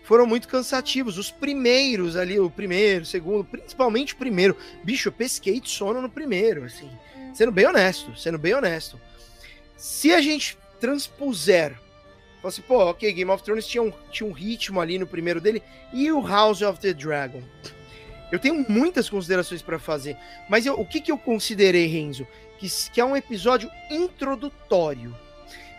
Foram 0.07 0.25
muito 0.25 0.47
cansativos. 0.47 1.17
Os 1.17 1.29
primeiros 1.29 2.15
ali, 2.15 2.39
o 2.39 2.49
primeiro, 2.49 3.03
o 3.03 3.05
segundo, 3.05 3.43
principalmente 3.43 4.13
o 4.13 4.17
primeiro. 4.17 4.55
Bicho, 4.81 5.09
eu 5.09 5.11
pesquei 5.11 5.59
de 5.59 5.69
sono 5.69 6.01
no 6.01 6.09
primeiro, 6.09 6.63
assim. 6.63 6.89
Sendo 7.33 7.51
bem 7.51 7.67
honesto, 7.67 8.17
sendo 8.17 8.37
bem 8.37 8.53
honesto. 8.53 8.97
Se 9.75 10.13
a 10.13 10.21
gente 10.21 10.57
transpuser, 10.79 11.77
assim, 12.41 12.61
pô, 12.61 12.85
ok, 12.85 13.11
Game 13.11 13.29
of 13.29 13.43
Thrones 13.43 13.67
tinha 13.67 13.83
um, 13.83 13.91
tinha 14.09 14.25
um 14.27 14.31
ritmo 14.31 14.79
ali 14.79 14.97
no 14.97 15.05
primeiro 15.05 15.41
dele, 15.41 15.61
e 15.91 16.09
o 16.09 16.25
House 16.25 16.61
of 16.61 16.79
the 16.79 16.93
Dragon? 16.93 17.43
Eu 18.31 18.39
tenho 18.39 18.65
muitas 18.69 19.09
considerações 19.09 19.61
para 19.61 19.77
fazer, 19.77 20.15
mas 20.47 20.65
eu, 20.65 20.79
o 20.79 20.85
que, 20.85 21.01
que 21.01 21.11
eu 21.11 21.17
considerei, 21.17 21.85
Renzo? 21.85 22.25
Que, 22.57 22.67
que 22.93 23.01
é 23.01 23.03
um 23.03 23.15
episódio 23.15 23.69
introdutório. 23.91 25.13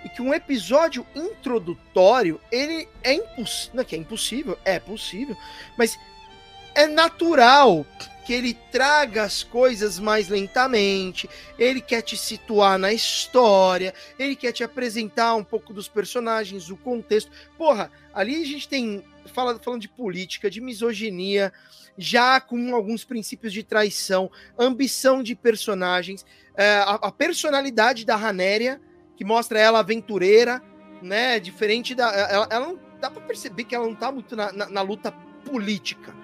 E 0.09 0.17
que 0.17 0.23
um 0.23 0.33
episódio 0.33 1.07
introdutório, 1.15 2.41
ele 2.50 2.88
é 3.03 3.12
impossível. 3.12 3.75
Não 3.75 3.83
é 3.83 3.85
que 3.85 3.95
é 3.95 3.99
impossível, 3.99 4.59
é 4.65 4.81
possível, 4.81 5.37
mas 5.77 5.99
é 6.75 6.87
natural 6.87 7.85
que 8.25 8.33
ele 8.33 8.55
traga 8.71 9.23
as 9.23 9.43
coisas 9.43 9.99
mais 9.99 10.29
lentamente, 10.29 11.29
ele 11.59 11.81
quer 11.81 12.00
te 12.00 12.17
situar 12.17 12.79
na 12.79 12.93
história, 12.93 13.93
ele 14.19 14.35
quer 14.35 14.53
te 14.53 14.65
apresentar 14.65 15.35
um 15.35 15.45
pouco 15.45 15.75
dos 15.75 15.88
personagens, 15.88 16.71
o 16.71 16.77
contexto. 16.77 17.31
Porra, 17.59 17.91
ali 18.15 18.41
a 18.43 18.47
gente 18.47 18.67
tem 18.67 19.05
fala, 19.29 19.59
falando 19.59 19.83
de 19.83 19.88
política, 19.88 20.50
de 20.50 20.61
misoginia, 20.61 21.53
já 21.99 22.41
com 22.41 22.75
alguns 22.75 23.05
princípios 23.05 23.53
de 23.53 23.62
traição, 23.62 24.31
ambição 24.59 25.23
de 25.23 25.35
personagens, 25.35 26.25
é, 26.55 26.77
a, 26.77 26.95
a, 26.95 27.12
personalidade 27.12 28.05
da 28.07 28.17
Ranéria, 28.17 28.81
que 29.19 29.25
mostra 29.25 29.59
ela 29.59 29.81
aventureira, 29.81 30.63
né? 31.03 31.41
Diferente 31.41 31.93
da. 31.93 32.09
Ela, 32.09 32.47
ela 32.49 32.67
não 32.69 32.79
dá 33.01 33.11
para 33.11 33.21
perceber 33.23 33.65
que 33.65 33.75
ela 33.75 33.85
não 33.85 33.95
tá 33.95 34.13
muito 34.13 34.37
na, 34.37 34.53
na, 34.53 34.71
na, 34.71 34.81
luta 34.81 35.11
política. 35.45 36.15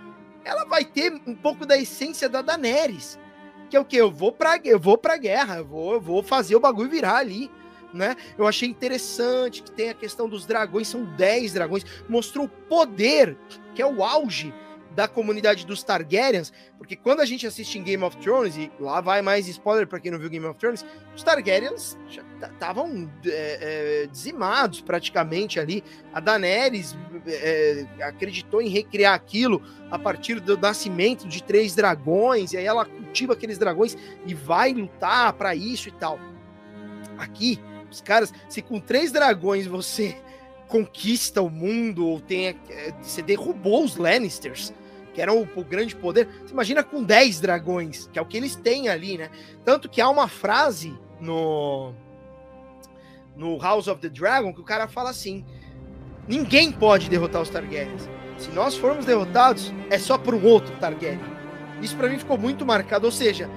Ela 0.45 0.65
vai 0.65 0.85
ter 0.85 1.13
um 1.27 1.35
pouco 1.35 1.67
da 1.67 1.77
essência 1.77 2.29
da 2.29 2.41
Daenerys. 2.41 3.19
Que 3.69 3.77
é 3.77 3.81
o 3.81 3.85
que? 3.85 3.97
Eu 3.97 4.13
vou 4.13 4.31
pra, 4.31 4.61
eu 4.63 4.79
vou 4.79 4.97
pra 4.97 5.17
guerra, 5.17 5.57
eu 5.57 5.65
vou, 5.65 5.95
eu 5.95 6.01
vou 6.01 6.23
fazer 6.23 6.55
o 6.55 6.61
bagulho 6.61 6.89
virar 6.89 7.17
ali. 7.17 7.51
Né? 7.93 8.17
Eu 8.39 8.47
achei 8.47 8.69
interessante 8.69 9.63
que 9.63 9.73
tem 9.73 9.91
a 9.91 9.95
questão 9.95 10.29
dos 10.29 10.47
dragões, 10.47 10.87
são 10.87 11.05
10 11.05 11.53
dragões, 11.53 11.85
mostrou 12.09 12.47
o 12.47 12.49
poder, 12.49 13.37
que 13.75 13.83
é 13.83 13.87
o 13.87 14.05
auge 14.05 14.55
da 14.95 15.09
comunidade 15.09 15.67
dos 15.67 15.83
Targaryens, 15.83 16.53
porque 16.79 16.95
quando 16.95 17.21
a 17.21 17.25
gente 17.25 17.47
assiste 17.47 17.79
em 17.79 17.83
Game 17.83 18.03
of 18.03 18.17
Thrones, 18.19 18.57
e 18.57 18.71
lá 18.79 19.01
vai 19.01 19.23
mais 19.23 19.49
spoiler 19.49 19.87
para 19.87 19.99
quem 19.99 20.11
não 20.11 20.19
viu 20.19 20.31
Game 20.31 20.47
of 20.47 20.59
Thrones, 20.59 20.85
os 21.15 21.23
Targaryens 21.23 21.99
já 22.09 22.23
estavam 22.43 23.11
é, 23.27 24.03
é, 24.05 24.07
dizimados 24.07 24.81
praticamente 24.81 25.59
ali. 25.59 25.83
A 26.13 26.21
Daenerys 26.21 26.97
é, 27.27 27.87
acreditou 28.03 28.63
em 28.63 28.69
recriar 28.69 29.15
aquilo 29.15 29.63
a 29.91 29.99
partir 29.99 30.41
do 30.41 30.57
nascimento 30.57 31.27
de 31.27 31.43
três 31.43 31.75
dragões, 31.75 32.53
e 32.53 32.57
aí 32.57 32.65
ela 32.65 32.85
cultiva 32.85 33.33
aqueles 33.33 33.59
dragões 33.59 33.97
e 34.27 34.35
vai 34.35 34.73
lutar 34.73 35.33
para 35.33 35.55
isso 35.55 35.89
e 35.89 35.93
tal. 35.93 36.19
Aqui, 37.19 37.61
os 37.91 38.01
caras, 38.01 38.33
se 38.49 38.61
com 38.63 38.79
três 38.81 39.11
dragões 39.11 39.67
você 39.67 40.17
conquista 40.69 41.43
o 41.43 41.51
mundo 41.51 42.07
ou 42.07 42.21
tem 42.21 42.49
é, 42.49 42.57
você 43.01 43.23
derrubou 43.23 43.85
os 43.85 43.97
Lannisters 43.97 44.73
que 45.14 45.23
eram 45.23 45.38
o, 45.38 45.49
o, 45.61 45.64
grande 45.64 45.94
poder. 45.94 46.28
Você 46.44 46.52
imagina 46.52 46.83
com 46.83 47.02
10 47.02 47.40
dragões, 47.40 48.09
que 48.12 48.18
é 48.18 48.23
o 48.23 48.26
que 48.26 48.37
eles 48.37 48.56
têm 48.56 48.88
ali, 48.88 49.16
né? 49.16 49.30
Tanto 49.64 49.88
que 49.88 50.00
há 50.00 50.09
uma 50.09 50.28
frase 50.28 50.92
no 51.21 51.94
no 53.37 53.59
House 53.59 53.88
of 53.88 54.00
the 54.00 54.09
Dragon 54.09 54.52
que 54.52 54.61
o 54.61 54.64
cara 54.64 54.87
fala 54.87 55.11
assim: 55.11 55.44
ninguém 56.28 56.71
pode 56.71 57.09
derrotar 57.09 57.40
os 57.40 57.49
Targaryens. 57.49 58.09
Se 58.37 58.50
nós 58.50 58.76
formos 58.76 59.06
derrotados, 59.06 59.73
é 59.88 59.99
só 59.99 60.18
por 60.18 60.35
um 60.35 60.44
outro 60.44 60.75
Targaryen. 60.76 61.21
Isso 61.80 61.97
para 61.97 62.09
mim 62.09 62.18
ficou 62.18 62.37
muito 62.37 62.66
marcado, 62.66 63.06
ou 63.06 63.12
seja, 63.12 63.49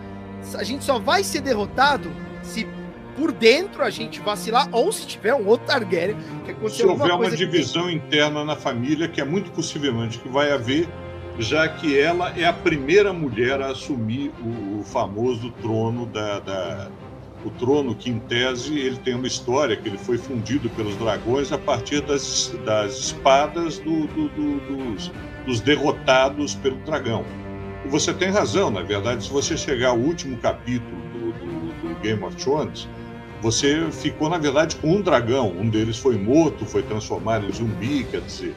a 0.56 0.64
gente 0.64 0.84
só 0.84 1.00
vai 1.00 1.24
ser 1.24 1.42
derrotado 1.42 2.12
se 2.44 2.68
por 3.16 3.32
dentro 3.32 3.84
a 3.84 3.90
gente 3.90 4.20
vacilar 4.20 4.70
ou 4.72 4.92
se 4.92 5.08
tiver 5.08 5.34
um 5.34 5.48
outro 5.48 5.66
Targaryen 5.66 6.16
que 6.46 6.70
Se 6.70 6.86
houver 6.86 7.12
uma 7.12 7.32
divisão 7.32 7.88
que... 7.88 7.96
interna 7.96 8.46
na 8.46 8.56
família, 8.56 9.08
que 9.08 9.20
é 9.20 9.26
muito 9.26 9.52
possivelmente 9.52 10.20
que 10.20 10.30
vai 10.30 10.52
haver, 10.52 10.88
já 11.40 11.68
que 11.68 12.00
ela 12.00 12.34
é 12.38 12.46
a 12.46 12.54
primeira 12.54 13.14
mulher 13.14 13.62
a 13.62 13.68
assumir 13.68 14.32
o, 14.42 14.80
o 14.80 14.84
famoso 14.84 15.52
trono 15.62 16.06
da, 16.06 16.40
da, 16.40 16.90
o 17.46 17.50
trono 17.52 17.96
que 17.96 18.10
em 18.10 18.20
tese 18.20 18.78
ele 18.78 18.98
tem 18.98 19.14
uma 19.14 19.28
história 19.28 19.76
que 19.76 19.88
ele 19.88 19.98
foi 19.98 20.18
fundido 20.18 20.70
pelos 20.72 20.96
dragões 20.98 21.52
a 21.52 21.58
partir 21.58 22.02
das, 22.02 22.54
das 22.66 22.98
espadas 22.98 23.80
do, 23.80 24.08
do, 24.08 24.30
do, 24.30 24.60
dos, 24.60 25.12
dos 25.46 25.62
derrotados 25.62 26.56
pelo 26.56 26.78
dragão. 26.78 27.24
E 27.86 27.88
você 27.88 28.14
tem 28.14 28.30
razão, 28.30 28.72
na 28.72 28.82
verdade, 28.82 29.24
se 29.24 29.32
você 29.32 29.56
chegar 29.56 29.90
ao 29.90 29.98
último 29.98 30.38
capítulo 30.38 30.98
do, 31.14 31.18
Game 32.02 32.24
of 32.24 32.36
Thrones, 32.36 32.88
você 33.42 33.90
ficou, 33.92 34.30
na 34.30 34.38
verdade, 34.38 34.76
com 34.78 34.96
um 34.96 35.02
dragão. 35.02 35.50
Um 35.50 35.70
deles 35.70 35.98
foi 35.98 36.18
morto, 36.18 36.66
foi 36.66 36.84
transformado 36.84 37.46
em 37.46 37.52
zumbi, 37.52 38.04
quer 38.10 38.22
dizer, 38.22 38.56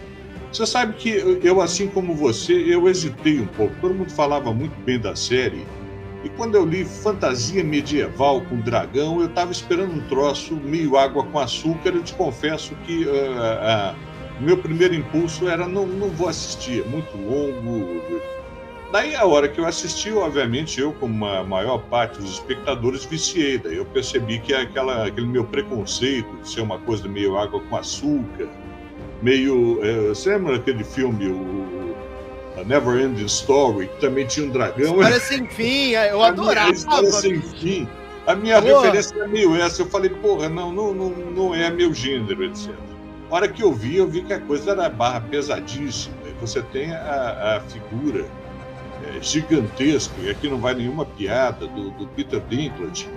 você 0.53 0.67
sabe 0.67 0.95
que 0.95 1.11
eu, 1.43 1.61
assim 1.61 1.87
como 1.89 2.15
você, 2.15 2.53
eu 2.53 2.89
hesitei 2.89 3.41
um 3.41 3.47
pouco. 3.47 3.75
Todo 3.81 3.95
mundo 3.95 4.11
falava 4.11 4.53
muito 4.53 4.75
bem 4.85 4.99
da 4.99 5.15
série. 5.15 5.65
E 6.25 6.29
quando 6.31 6.55
eu 6.55 6.67
li 6.67 6.85
fantasia 6.85 7.63
medieval 7.65 8.43
com 8.43 8.61
dragão, 8.61 9.21
eu 9.21 9.27
estava 9.27 9.53
esperando 9.53 9.95
um 9.95 10.01
troço 10.09 10.55
meio 10.57 10.97
água 10.97 11.25
com 11.25 11.39
açúcar. 11.39 11.91
Eu 11.91 12.03
te 12.03 12.15
confesso 12.15 12.75
que 12.85 13.05
uh, 13.05 13.11
uh, 13.11 14.43
meu 14.43 14.59
primeiro 14.59 14.95
impulso 14.95 15.49
era 15.49 15.67
não, 15.69 15.87
não 15.87 16.09
vou 16.09 16.29
assistir, 16.29 16.83
é 16.83 16.85
muito 16.85 17.17
longo. 17.17 18.03
Daí, 18.93 19.15
a 19.15 19.25
hora 19.25 19.49
que 19.49 19.61
eu 19.61 19.67
assisti, 19.67 20.11
obviamente, 20.13 20.81
eu, 20.81 20.93
como 20.95 21.25
a 21.25 21.45
maior 21.45 21.79
parte 21.85 22.19
dos 22.19 22.33
espectadores, 22.33 23.05
viciei. 23.05 23.57
Daí 23.57 23.77
eu 23.77 23.85
percebi 23.85 24.41
que 24.41 24.53
aquela, 24.53 25.07
aquele 25.07 25.29
meu 25.29 25.45
preconceito 25.45 26.29
de 26.43 26.49
ser 26.49 26.61
uma 26.61 26.79
coisa 26.81 27.07
meio 27.07 27.39
água 27.39 27.61
com 27.61 27.77
açúcar, 27.77 28.49
meio. 29.22 29.78
É, 29.83 30.09
você 30.09 30.30
lembra 30.30 30.56
aquele 30.56 30.85
filme, 30.85 31.28
o, 31.28 31.94
a 32.61 32.64
Never 32.64 33.00
Ending 33.00 33.26
Story, 33.26 33.88
que 33.88 34.00
também 34.00 34.26
tinha 34.26 34.46
um 34.46 34.50
dragão? 34.50 34.94
História 34.94 35.20
sem 35.20 35.46
fim, 35.46 35.94
é, 35.94 36.12
eu 36.12 36.22
adorava. 36.24 36.72
História 36.72 37.11
sem 37.12 37.40
fim. 37.40 37.88
A 38.26 38.35
minha 38.35 38.61
referência 38.61 39.14
é 39.22 39.26
meio 39.26 39.56
essa. 39.56 39.83
Eu 39.83 39.87
falei, 39.87 40.11
porra, 40.11 40.48
não, 40.48 40.70
não, 40.70 40.94
não, 40.94 41.11
não 41.11 41.54
é 41.54 41.70
meu 41.70 41.92
gênero, 41.92 42.44
etc. 42.44 42.74
A 43.30 43.35
hora 43.35 43.48
que 43.48 43.62
eu 43.62 43.72
vi, 43.72 43.96
eu 43.96 44.09
vi 44.09 44.22
que 44.22 44.33
a 44.33 44.40
coisa 44.40 44.72
era 44.72 44.88
barra 44.88 45.20
pesadíssima. 45.20 46.14
Você 46.40 46.62
tem 46.62 46.92
a, 46.92 47.56
a 47.56 47.61
figura 47.61 48.26
é, 49.04 49.22
gigantesca, 49.22 50.14
e 50.22 50.30
aqui 50.30 50.48
não 50.48 50.59
vai 50.59 50.74
nenhuma 50.74 51.04
piada, 51.04 51.66
do, 51.66 51.90
do 51.90 52.06
Peter 52.09 52.40
Dinklage, 52.48 53.09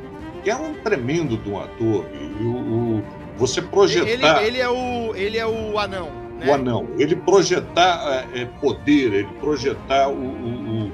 que 0.44 0.50
é 0.50 0.56
um 0.56 0.74
tremendo 0.76 1.38
de 1.38 1.50
um 1.50 1.60
ator. 1.60 2.06
E 2.14 2.44
o, 2.44 2.98
o 2.98 3.04
você 3.38 3.62
projetar. 3.62 4.08
Ele, 4.44 4.48
ele, 4.48 4.60
é, 4.60 4.70
o, 4.70 5.16
ele 5.16 5.38
é 5.38 5.46
o 5.46 5.78
anão. 5.80 6.12
Né? 6.40 6.48
O 6.48 6.54
anão. 6.54 6.88
Ele 6.98 7.16
projetar 7.16 8.28
é, 8.34 8.42
é 8.42 8.46
poder, 8.46 9.14
ele 9.14 9.30
projetar 9.40 10.10
o, 10.10 10.14
o, 10.14 10.86
o, 10.88 10.92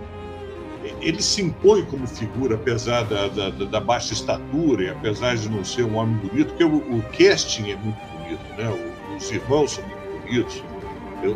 Ele 1.01 1.21
se 1.21 1.41
impõe 1.41 1.83
como 1.85 2.07
figura, 2.07 2.55
apesar 2.55 3.03
da, 3.03 3.27
da, 3.27 3.49
da, 3.49 3.79
baixa 3.79 4.13
estatura 4.13 4.83
e 4.83 4.89
apesar 4.89 5.35
de 5.35 5.49
não 5.49 5.63
ser 5.63 5.83
um 5.83 5.95
homem 5.95 6.15
bonito, 6.17 6.49
porque 6.49 6.63
o, 6.63 6.77
o 6.77 7.03
casting 7.17 7.71
é 7.71 7.75
muito 7.75 7.99
bonito, 8.17 8.41
né? 8.57 8.95
Os 9.17 9.31
irmãos 9.31 9.71
são 9.71 9.83
muito 9.85 10.21
bonitos. 10.23 10.63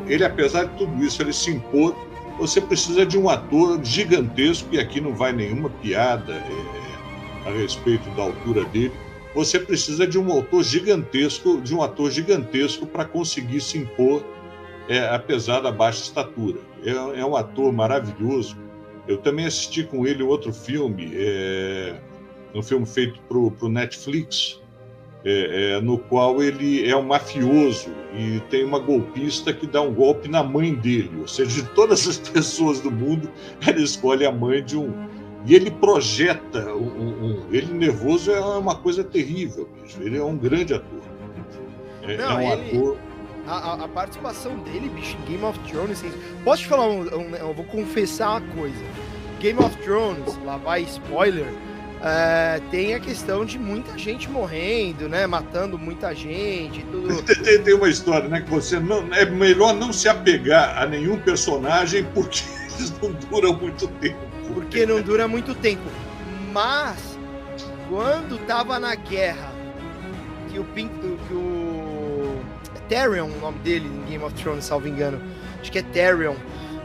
Ele, 0.07 0.23
apesar 0.23 0.65
de 0.65 0.77
tudo 0.77 1.03
isso, 1.03 1.21
ele 1.21 1.33
se 1.33 1.51
impõe. 1.51 1.93
Você 2.39 2.61
precisa 2.61 3.05
de 3.05 3.17
um 3.17 3.29
ator 3.29 3.83
gigantesco, 3.83 4.69
e 4.71 4.79
aqui 4.79 4.99
não 5.01 5.13
vai 5.13 5.33
nenhuma 5.33 5.69
piada 5.69 6.33
é, 6.33 7.49
a 7.49 7.51
respeito 7.51 8.09
da 8.11 8.23
altura 8.23 8.63
dele 8.65 8.93
você 9.33 9.59
precisa 9.59 10.05
de 10.05 10.19
um 10.19 10.31
autor 10.31 10.63
gigantesco, 10.63 11.59
de 11.61 11.75
um 11.75 11.81
ator 11.81 12.11
gigantesco 12.11 12.85
para 12.85 13.05
conseguir 13.05 13.61
se 13.61 13.77
impor, 13.77 14.23
é, 14.87 14.99
apesar 15.09 15.59
da 15.61 15.71
baixa 15.71 16.03
estatura. 16.03 16.59
É, 16.83 16.91
é, 16.91 17.25
um 17.25 17.35
ator 17.35 17.71
maravilhoso. 17.71 18.57
Eu 19.07 19.17
também 19.17 19.45
assisti 19.45 19.83
com 19.83 20.05
ele 20.05 20.23
outro 20.23 20.53
filme, 20.53 21.11
é, 21.13 21.95
um 22.53 22.61
filme 22.61 22.85
feito 22.85 23.19
para 23.21 23.37
o 23.37 23.69
Netflix, 23.69 24.61
é, 25.25 25.75
é, 25.75 25.81
no 25.81 25.97
qual 25.97 26.43
ele 26.43 26.87
é 26.87 26.95
um 26.95 27.03
mafioso 27.03 27.89
e 28.13 28.41
tem 28.49 28.63
uma 28.65 28.77
golpista 28.77 29.53
que 29.53 29.65
dá 29.65 29.81
um 29.81 29.93
golpe 29.93 30.27
na 30.27 30.43
mãe 30.43 30.75
dele. 30.75 31.11
Ou 31.21 31.27
seja, 31.27 31.61
de 31.61 31.69
todas 31.69 32.07
as 32.07 32.17
pessoas 32.29 32.81
do 32.81 32.91
mundo, 32.91 33.29
ele 33.65 33.83
escolhe 33.83 34.25
a 34.25 34.31
mãe 34.31 34.63
de 34.63 34.77
um, 34.77 34.91
e 35.45 35.55
ele 35.55 35.69
projeta 35.69 36.73
um, 36.73 36.87
um, 37.25 37.47
ele 37.51 37.73
nervoso 37.73 38.31
é 38.31 38.39
uma 38.39 38.75
coisa 38.75 39.03
terrível 39.03 39.67
bicho. 39.81 40.01
ele 40.01 40.17
é 40.17 40.23
um 40.23 40.37
grande 40.37 40.73
ator 40.73 41.01
é, 42.03 42.17
Não, 42.17 42.31
é 42.31 42.35
um 42.35 42.53
ele, 42.53 42.77
ator 42.77 42.97
a, 43.45 43.73
a, 43.73 43.87
participação 43.89 44.57
dele 44.59 44.89
bicho 44.89 45.17
em 45.23 45.31
Game 45.31 45.43
of 45.43 45.59
Thrones 45.59 46.03
posso 46.43 46.63
te 46.63 46.67
falar 46.67 46.87
um, 46.87 47.01
um, 47.01 47.35
eu 47.35 47.53
vou 47.53 47.65
confessar 47.65 48.41
uma 48.41 48.53
coisa 48.53 48.83
Game 49.39 49.59
of 49.59 49.75
Thrones 49.77 50.37
lá 50.45 50.57
vai 50.57 50.83
spoiler 50.83 51.47
é, 52.05 52.59
tem 52.69 52.93
a 52.93 52.99
questão 52.99 53.45
de 53.45 53.57
muita 53.57 53.97
gente 53.97 54.29
morrendo, 54.29 55.07
né? 55.07 55.25
Matando 55.25 55.79
muita 55.79 56.13
gente. 56.13 56.83
Tudo... 56.91 57.23
Tem, 57.23 57.63
tem, 57.63 57.73
uma 57.73 57.87
história, 57.87 58.27
né? 58.27 58.41
Que 58.41 58.49
você 58.49 58.77
não. 58.77 59.13
É 59.13 59.23
melhor 59.23 59.73
não 59.73 59.93
se 59.93 60.09
apegar 60.09 60.77
a 60.77 60.85
nenhum 60.85 61.17
personagem 61.17 62.03
porque 62.13 62.41
eles 62.75 62.93
não 63.01 63.13
duram 63.13 63.53
muito 63.53 63.87
tempo 63.87 64.32
porque 64.63 64.85
não 64.85 65.01
dura 65.01 65.27
muito 65.27 65.53
tempo. 65.55 65.83
Mas 66.51 67.17
quando 67.89 68.37
tava 68.45 68.79
na 68.79 68.95
guerra 68.95 69.51
que 70.49 70.59
o 70.59 70.65
que 70.65 71.33
o 71.33 72.41
Tyrion, 72.87 73.27
o 73.27 73.39
nome 73.39 73.59
dele 73.59 73.87
em 73.87 74.09
Game 74.09 74.23
of 74.23 74.35
Thrones, 74.35 74.65
salvo 74.65 74.87
engano. 74.87 75.21
Acho 75.59 75.71
que 75.71 75.79
é 75.79 75.83
Tyrion. 75.83 76.35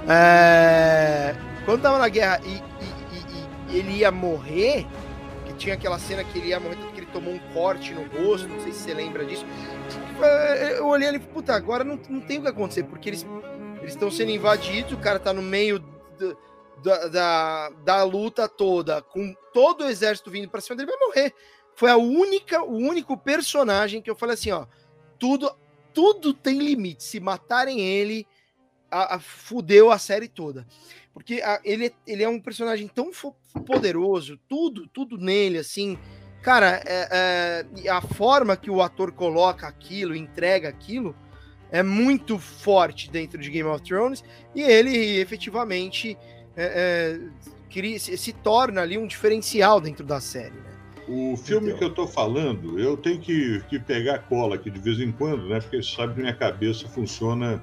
É, 0.09 1.35
quando 1.65 1.83
tava 1.83 1.99
na 1.99 2.09
guerra 2.09 2.41
e, 2.45 2.49
e, 2.49 3.73
e, 3.73 3.75
e, 3.75 3.79
ele 3.79 3.99
ia 3.99 4.11
morrer, 4.11 4.87
que 5.45 5.53
tinha 5.55 5.75
aquela 5.75 5.99
cena 5.99 6.25
que 6.25 6.39
ele 6.39 6.49
ia 6.49 6.61
morrer, 6.61 6.77
que 6.95 7.01
ele 7.01 7.09
tomou 7.13 7.35
um 7.35 7.39
corte 7.53 7.93
no 7.93 8.05
rosto, 8.05 8.49
não 8.49 8.61
sei 8.61 8.73
se 8.73 8.81
você 8.81 8.95
lembra 8.95 9.25
disso. 9.25 9.45
Eu 10.77 10.87
olhei 10.87 11.09
ali, 11.09 11.19
puta, 11.19 11.55
agora 11.55 11.85
não, 11.85 11.99
não 12.09 12.21
tem 12.21 12.39
o 12.39 12.43
que 12.43 12.49
acontecer, 12.49 12.85
porque 12.85 13.11
eles 13.11 13.27
estão 13.85 14.11
sendo 14.11 14.31
invadidos, 14.31 14.93
o 14.93 14.97
cara 14.97 15.19
tá 15.19 15.33
no 15.33 15.43
meio 15.43 15.79
do, 16.19 16.37
da, 16.83 17.09
da, 17.09 17.71
da, 17.85 18.03
luta 18.05 18.49
toda, 18.49 19.03
com 19.03 19.35
todo 19.53 19.85
o 19.85 19.89
exército 19.89 20.31
vindo 20.31 20.49
para 20.49 20.61
cima 20.61 20.77
dele, 20.77 20.91
vai 20.91 21.09
morrer. 21.09 21.35
Foi 21.75 21.91
a 21.91 21.97
única, 21.97 22.63
o 22.63 22.77
único 22.77 23.17
personagem 23.17 24.03
que 24.03 24.11
eu 24.11 24.17
falei 24.17 24.35
assim, 24.35 24.51
ó, 24.51 24.67
tudo, 25.19 25.55
tudo 25.93 26.33
tem 26.33 26.59
limite. 26.59 27.05
Se 27.05 27.21
matarem 27.21 27.81
ele, 27.81 28.27
a, 28.91 29.17
a, 29.17 29.19
fudeu 29.21 29.91
a 29.91 29.99
série 29.99 30.29
toda. 30.29 30.67
Porque 31.13 31.43
a, 31.43 31.61
ele, 31.65 31.95
ele 32.07 32.23
é 32.23 32.29
um 32.29 32.41
personagem 32.41 32.89
tão 32.89 33.11
poderoso, 33.67 34.39
tudo, 34.49 34.87
tudo 34.89 35.19
nele, 35.19 35.59
assim. 35.59 35.99
Cara, 36.43 36.83
é, 36.87 37.67
é, 37.85 37.89
a 37.91 38.01
forma 38.01 38.57
que 38.57 38.71
o 38.71 38.81
ator 38.83 39.13
coloca 39.13 39.67
aquilo, 39.67 40.15
entrega 40.15 40.69
aquilo, 40.69 41.17
é 41.71 41.83
muito 41.83 42.39
forte 42.39 43.11
dentro 43.11 43.39
de 43.39 43.51
Game 43.51 43.69
of 43.69 43.83
Thrones. 43.83 44.25
E 44.55 44.63
ele 44.63 45.19
efetivamente 45.19 46.17
é, 46.59 47.21
é 47.75 47.99
se, 47.99 48.17
se, 48.17 48.33
torna 48.33 48.81
ali 48.81 48.99
um 48.99 49.07
diferencial 49.07 49.81
dentro 49.81 50.05
da 50.05 50.21
série. 50.21 50.55
Né? 50.55 50.79
O 51.09 51.37
filme 51.37 51.69
então. 51.69 51.79
que 51.79 51.85
eu 51.85 51.91
tô 51.91 52.07
falando, 52.07 52.79
eu 52.79 52.97
tenho 52.97 53.21
que, 53.21 53.63
que 53.69 53.79
pegar 53.79 54.19
cola 54.21 54.57
aqui 54.57 54.71
de 54.71 54.79
vez 54.79 54.99
em 55.01 55.13
quando, 55.13 55.49
né? 55.49 55.61
Porque 55.61 55.83
sabe 55.83 56.15
que 56.15 56.21
minha 56.21 56.35
cabeça 56.35 56.89
funciona 56.89 57.63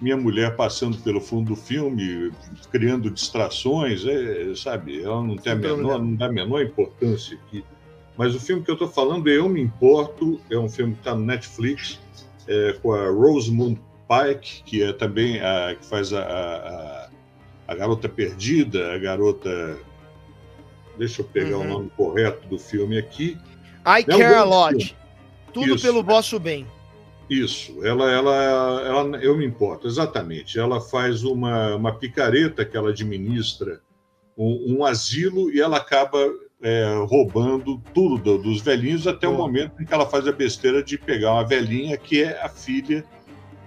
minha 0.00 0.16
mulher 0.16 0.56
passando 0.56 0.98
pelo 0.98 1.20
fundo 1.20 1.54
do 1.54 1.56
filme, 1.56 2.32
criando 2.70 3.10
distrações, 3.10 4.04
é, 4.06 4.54
sabe? 4.54 5.02
Ela 5.02 5.22
não 5.22 5.36
tem 5.36 5.52
a 5.52 5.56
menor, 5.56 5.98
não 5.98 6.14
dá 6.14 6.26
a 6.26 6.32
menor 6.32 6.62
importância 6.62 7.38
aqui. 7.38 7.64
Mas 8.16 8.34
o 8.34 8.40
filme 8.40 8.62
que 8.62 8.70
eu 8.70 8.74
estou 8.74 8.88
falando 8.88 9.28
Eu 9.28 9.48
Me 9.48 9.60
Importo, 9.60 10.40
é 10.50 10.58
um 10.58 10.68
filme 10.68 10.92
que 10.92 11.00
está 11.00 11.14
no 11.14 11.24
Netflix, 11.24 12.00
é, 12.46 12.76
com 12.82 12.92
a 12.92 13.08
Rosamund 13.08 13.80
Pike, 14.08 14.62
que 14.64 14.82
é 14.82 14.92
também 14.92 15.40
a 15.40 15.74
que 15.74 15.86
faz 15.86 16.12
a, 16.12 16.20
a, 16.20 17.03
a 17.03 17.03
garota 17.72 18.08
perdida, 18.08 18.92
a 18.92 18.98
garota. 18.98 19.78
Deixa 20.98 21.22
eu 21.22 21.26
pegar 21.26 21.58
uhum. 21.58 21.64
o 21.64 21.68
nome 21.68 21.90
correto 21.96 22.48
do 22.48 22.58
filme 22.58 22.98
aqui. 22.98 23.38
I 23.86 24.00
é 24.00 24.02
Care 24.02 24.34
a 24.34 24.44
Lot. 24.44 24.84
Filme. 24.84 24.96
Tudo 25.52 25.74
Isso. 25.76 25.86
pelo 25.86 26.02
vosso 26.02 26.40
bem. 26.40 26.66
Isso, 27.28 27.82
ela, 27.84 28.10
ela, 28.10 28.82
ela, 28.82 29.18
eu 29.18 29.36
me 29.36 29.46
importo, 29.46 29.86
exatamente. 29.86 30.58
Ela 30.58 30.80
faz 30.80 31.24
uma, 31.24 31.74
uma 31.74 31.92
picareta 31.94 32.64
que 32.64 32.76
ela 32.76 32.90
administra 32.90 33.80
um, 34.36 34.76
um 34.76 34.84
asilo 34.84 35.50
e 35.50 35.60
ela 35.60 35.78
acaba 35.78 36.18
é, 36.62 36.94
roubando 37.06 37.80
tudo 37.94 38.18
do, 38.18 38.38
dos 38.38 38.60
velhinhos 38.60 39.06
até 39.06 39.26
o 39.26 39.34
momento 39.34 39.80
em 39.80 39.86
que 39.86 39.94
ela 39.94 40.06
faz 40.06 40.26
a 40.26 40.32
besteira 40.32 40.82
de 40.82 40.98
pegar 40.98 41.32
uma 41.32 41.46
velhinha 41.46 41.96
que 41.96 42.22
é 42.22 42.42
a 42.42 42.48
filha 42.48 43.04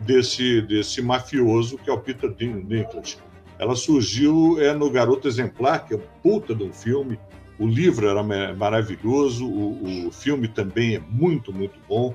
desse, 0.02 0.62
desse 0.62 1.02
mafioso 1.02 1.78
que 1.78 1.90
é 1.90 1.94
o 1.94 2.00
Peter 2.00 2.32
Dinklage. 2.32 3.18
Ela 3.60 3.76
surgiu 3.76 4.58
é, 4.60 4.74
no 4.74 4.90
Garoto 4.90 5.28
Exemplar, 5.28 5.86
que 5.86 5.94
é 5.94 5.98
um 5.98 6.02
puta 6.22 6.54
de 6.54 6.64
um 6.64 6.74
filme. 6.74 7.20
O 7.60 7.66
livro 7.66 8.08
era 8.08 8.22
maravilhoso, 8.54 9.48
o, 9.48 10.08
o 10.08 10.12
filme 10.12 10.48
também 10.48 10.96
é 10.96 11.00
muito, 11.00 11.52
muito 11.52 11.80
bom. 11.88 12.14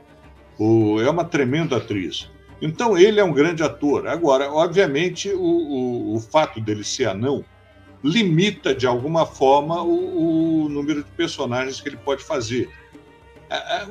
O, 0.58 1.00
é 1.00 1.10
uma 1.10 1.24
tremenda 1.24 1.76
atriz. 1.76 2.30
Então, 2.60 2.96
ele 2.96 3.18
é 3.18 3.24
um 3.24 3.32
grande 3.32 3.62
ator. 3.62 4.06
Agora, 4.06 4.52
obviamente, 4.52 5.28
o, 5.30 5.40
o, 5.40 6.14
o 6.14 6.20
fato 6.20 6.60
dele 6.60 6.84
ser 6.84 7.08
anão 7.08 7.44
limita, 8.04 8.74
de 8.74 8.86
alguma 8.86 9.24
forma, 9.24 9.82
o, 9.82 10.64
o, 10.64 10.68
número 10.68 11.02
de 11.02 11.10
personagens 11.10 11.80
que 11.80 11.88
ele 11.88 11.96
pode 11.96 12.22
fazer. 12.22 12.68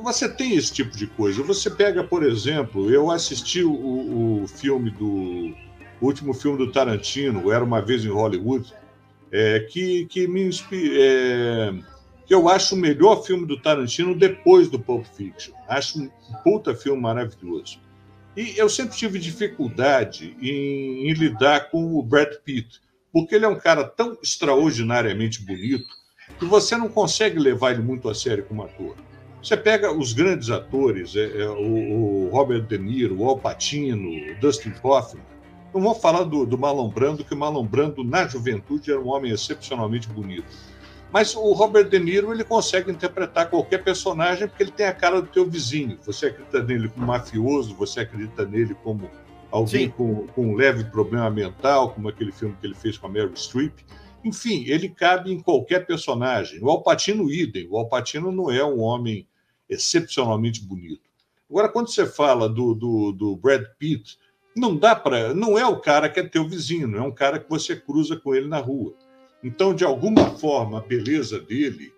Você 0.01 0.27
tem 0.27 0.55
esse 0.55 0.73
tipo 0.73 0.97
de 0.97 1.05
coisa. 1.05 1.43
Você 1.43 1.69
pega, 1.69 2.03
por 2.03 2.23
exemplo, 2.23 2.89
eu 2.89 3.11
assisti 3.11 3.63
o, 3.63 4.43
o 4.43 4.47
filme 4.47 4.89
do. 4.91 5.53
O 6.01 6.07
último 6.07 6.33
filme 6.33 6.57
do 6.57 6.71
Tarantino, 6.71 7.51
Era 7.51 7.63
uma 7.63 7.81
Vez 7.81 8.03
em 8.03 8.09
Hollywood, 8.09 8.73
é, 9.31 9.61
que, 9.61 10.05
que 10.07 10.27
me 10.27 10.43
inspira. 10.43 10.93
É, 10.97 11.73
que 12.25 12.33
eu 12.33 12.47
acho 12.49 12.75
o 12.75 12.77
melhor 12.77 13.23
filme 13.23 13.45
do 13.45 13.59
Tarantino 13.59 14.17
depois 14.17 14.69
do 14.69 14.79
Pulp 14.79 15.05
Fiction. 15.05 15.53
Acho 15.67 16.01
um 16.01 16.09
puta 16.43 16.73
filme 16.73 17.01
maravilhoso. 17.01 17.79
E 18.35 18.57
eu 18.57 18.69
sempre 18.69 18.95
tive 18.95 19.19
dificuldade 19.19 20.35
em, 20.41 21.09
em 21.09 21.13
lidar 21.13 21.69
com 21.69 21.93
o 21.95 22.01
Brad 22.01 22.33
Pitt, 22.45 22.79
porque 23.11 23.35
ele 23.35 23.45
é 23.45 23.49
um 23.49 23.59
cara 23.59 23.83
tão 23.83 24.17
extraordinariamente 24.23 25.43
bonito 25.43 25.85
que 26.39 26.45
você 26.45 26.77
não 26.77 26.87
consegue 26.87 27.37
levar 27.37 27.71
ele 27.71 27.81
muito 27.81 28.09
a 28.09 28.15
sério 28.15 28.45
como 28.45 28.63
ator. 28.63 28.95
Você 29.43 29.57
pega 29.57 29.91
os 29.91 30.13
grandes 30.13 30.49
atores, 30.49 31.15
é, 31.15 31.41
é, 31.41 31.49
o, 31.49 32.27
o, 32.27 32.29
Robert 32.29 32.61
De 32.61 32.77
Niro, 32.77 33.19
o 33.19 33.27
Al 33.27 33.39
Pacino, 33.39 34.07
o 34.07 34.39
Dustin 34.39 34.73
Hoffman. 34.81 35.30
Não 35.73 35.81
vou 35.81 35.95
falar 35.95 36.23
do, 36.23 36.45
do 36.45 36.57
Marlon 36.57 36.89
Brando, 36.89 37.23
que 37.23 37.33
o 37.33 37.37
Marlon 37.37 37.65
Brando, 37.65 38.03
na 38.03 38.27
juventude, 38.27 38.91
era 38.91 38.99
um 38.99 39.07
homem 39.07 39.31
excepcionalmente 39.31 40.09
bonito. 40.09 40.45
Mas 41.11 41.35
o 41.35 41.51
Robert 41.51 41.89
De 41.89 41.99
Niro 41.99 42.33
ele 42.33 42.43
consegue 42.43 42.89
interpretar 42.89 43.49
qualquer 43.49 43.83
personagem 43.83 44.47
porque 44.47 44.63
ele 44.63 44.71
tem 44.71 44.85
a 44.85 44.93
cara 44.93 45.21
do 45.21 45.27
teu 45.27 45.49
vizinho. 45.49 45.97
Você 46.03 46.27
acredita 46.27 46.63
nele 46.63 46.87
como 46.89 47.07
mafioso, 47.07 47.75
você 47.75 48.01
acredita 48.01 48.45
nele 48.45 48.73
como 48.75 49.09
alguém 49.51 49.89
com, 49.89 50.27
com, 50.27 50.47
um 50.47 50.55
leve 50.55 50.85
problema 50.85 51.29
mental, 51.29 51.91
como 51.91 52.07
aquele 52.07 52.31
filme 52.31 52.55
que 52.59 52.65
ele 52.65 52.73
fez 52.73 52.97
com 52.97 53.07
a 53.07 53.09
Meryl 53.09 53.35
Streep. 53.35 53.79
Enfim, 54.23 54.63
ele 54.67 54.87
cabe 54.87 55.31
em 55.31 55.41
qualquer 55.41 55.85
personagem. 55.85 56.63
O 56.63 56.69
Alpatino 56.69 57.29
idem. 57.29 57.67
O 57.69 57.77
Alpatino 57.77 58.31
não 58.31 58.49
é 58.49 58.63
um 58.63 58.79
homem 58.79 59.27
excepcionalmente 59.69 60.63
bonito. 60.63 61.09
Agora, 61.49 61.67
quando 61.67 61.89
você 61.89 62.05
fala 62.05 62.47
do, 62.47 62.73
do, 62.73 63.11
do 63.11 63.35
Brad 63.35 63.63
Pitt, 63.77 64.17
não 64.55 64.75
dá 64.75 64.95
para, 64.95 65.33
não 65.33 65.57
é 65.57 65.65
o 65.65 65.79
cara 65.79 66.09
que 66.09 66.19
é 66.19 66.23
teu 66.23 66.47
vizinho, 66.47 66.87
não 66.87 66.99
é 66.99 67.01
um 67.01 67.11
cara 67.11 67.39
que 67.39 67.49
você 67.49 67.75
cruza 67.75 68.17
com 68.17 68.35
ele 68.35 68.47
na 68.47 68.59
rua. 68.59 68.93
Então, 69.43 69.73
de 69.73 69.83
alguma 69.83 70.31
forma, 70.37 70.77
a 70.77 70.81
beleza 70.81 71.39
dele, 71.39 71.91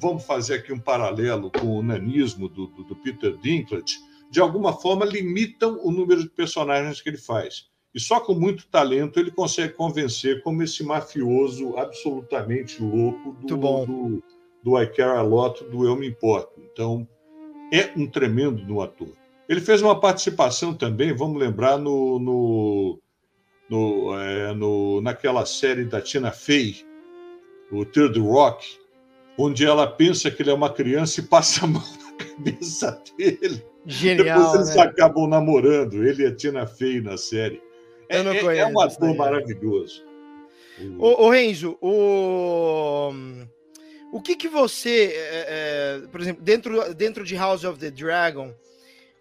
vamos 0.00 0.24
fazer 0.24 0.54
aqui 0.54 0.72
um 0.72 0.78
paralelo 0.78 1.50
com 1.50 1.78
o 1.78 1.82
nanismo 1.82 2.48
do, 2.48 2.66
do, 2.66 2.84
do 2.84 2.96
Peter 2.96 3.36
Dinklage, 3.36 3.98
de 4.30 4.40
alguma 4.40 4.72
forma 4.72 5.04
limitam 5.04 5.78
o 5.82 5.90
número 5.92 6.22
de 6.22 6.30
personagens 6.30 7.00
que 7.00 7.08
ele 7.08 7.18
faz. 7.18 7.68
E 7.94 8.00
só 8.00 8.18
com 8.18 8.34
muito 8.34 8.66
talento 8.66 9.20
ele 9.20 9.30
consegue 9.30 9.74
convencer 9.74 10.42
como 10.42 10.62
esse 10.62 10.82
mafioso 10.82 11.76
absolutamente 11.76 12.82
louco 12.82 13.36
do, 13.46 13.56
do, 13.56 14.22
do 14.64 14.82
I 14.82 14.86
Care 14.88 15.18
A 15.18 15.22
Lot, 15.22 15.62
do 15.64 15.86
Eu 15.86 15.94
Me 15.94 16.08
Importo. 16.08 16.60
Então, 16.72 17.06
é 17.72 17.92
um 17.96 18.08
tremendo 18.08 18.64
no 18.64 18.82
ator. 18.82 19.12
Ele 19.48 19.60
fez 19.60 19.82
uma 19.82 20.00
participação 20.00 20.74
também, 20.74 21.14
vamos 21.14 21.38
lembrar, 21.38 21.76
no, 21.78 22.18
no 22.18 22.98
no, 23.68 24.18
é, 24.18 24.54
no, 24.54 25.00
naquela 25.00 25.46
série 25.46 25.84
da 25.84 26.00
Tina 26.00 26.30
Fey, 26.30 26.84
o 27.70 27.84
Third 27.84 28.18
Rock, 28.20 28.78
onde 29.38 29.64
ela 29.64 29.86
pensa 29.86 30.30
que 30.30 30.42
ele 30.42 30.50
é 30.50 30.54
uma 30.54 30.72
criança 30.72 31.20
e 31.20 31.24
passa 31.24 31.64
a 31.64 31.68
mão 31.68 31.82
na 32.04 32.24
cabeça 32.24 33.02
dele. 33.16 33.64
Genial. 33.86 34.38
Depois 34.38 34.54
eles 34.54 34.76
né? 34.76 34.82
acabam 34.82 35.28
namorando, 35.28 36.06
ele 36.06 36.22
e 36.22 36.26
a 36.26 36.34
Tina 36.34 36.66
Fey 36.66 37.00
na 37.00 37.16
série. 37.16 37.62
É, 38.08 38.18
é, 38.18 38.58
é, 38.58 38.66
um 38.66 38.80
ator 38.80 39.14
maravilhoso. 39.16 40.04
Ô, 40.98 41.26
ô 41.26 41.30
Renzo, 41.30 41.78
o... 41.80 43.12
o 44.12 44.20
que 44.20 44.36
que 44.36 44.48
você, 44.48 45.12
é, 45.14 45.46
é, 45.48 46.06
por 46.08 46.20
exemplo, 46.20 46.42
dentro, 46.42 46.94
dentro 46.94 47.24
de 47.24 47.34
House 47.34 47.64
of 47.64 47.78
the 47.78 47.90
Dragon, 47.90 48.52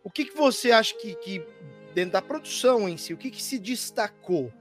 o 0.04 0.10
que 0.10 0.26
que 0.26 0.36
você 0.36 0.72
acha 0.72 0.96
que, 0.96 1.16
que 1.16 1.46
dentro 1.94 2.14
da 2.14 2.22
produção 2.22 2.90
em 2.90 2.98
si, 2.98 3.14
o 3.14 3.18
que, 3.18 3.32
que 3.32 3.42
se 3.42 3.58
destacou? 3.58 4.52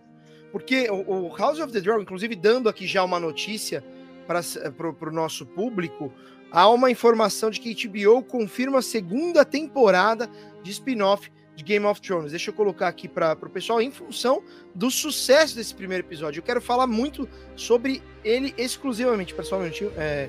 Porque 0.53 0.89
o, 0.91 1.29
o, 1.29 1.37
House 1.37 1.59
of 1.59 1.73
the 1.73 1.81
Dragon, 1.81 2.03
inclusive 2.03 2.37
dando 2.37 2.69
aqui 2.69 2.87
já 2.87 3.03
uma 3.03 3.19
notícia 3.19 3.83
para 4.27 5.09
o 5.09 5.13
nosso 5.13 5.45
público, 5.47 6.13
há 6.51 6.69
uma 6.69 6.91
informação 6.91 7.51
de 7.51 7.59
que 7.59 7.89
HBO 7.89 8.23
confirma 8.23 8.79
a 8.79 8.83
segunda 8.83 9.45
temporada 9.45 10.29
de 10.63 10.71
spin-off 10.71 11.33
de 11.57 11.65
Game 11.65 11.85
of 11.87 12.01
Thrones. 12.01 12.31
Deixa 12.31 12.51
eu 12.51 12.55
colocar 12.55 12.89
aqui 12.89 13.09
para 13.09 13.33
o 13.33 13.51
pessoal 13.51 13.81
em 13.81 13.91
função 13.91 14.43
do 14.75 14.91
sucesso 14.91 15.57
desse 15.57 15.75
primeiro 15.75 16.07
episódio. 16.07 16.39
Eu 16.39 16.45
quero 16.45 16.61
falar 16.61 16.87
muito 16.87 17.29
sobre 17.57 18.03
ele 18.23 18.55
exclusivamente, 18.57 19.35
pessoalmente. 19.35 19.85
É, 19.97 20.29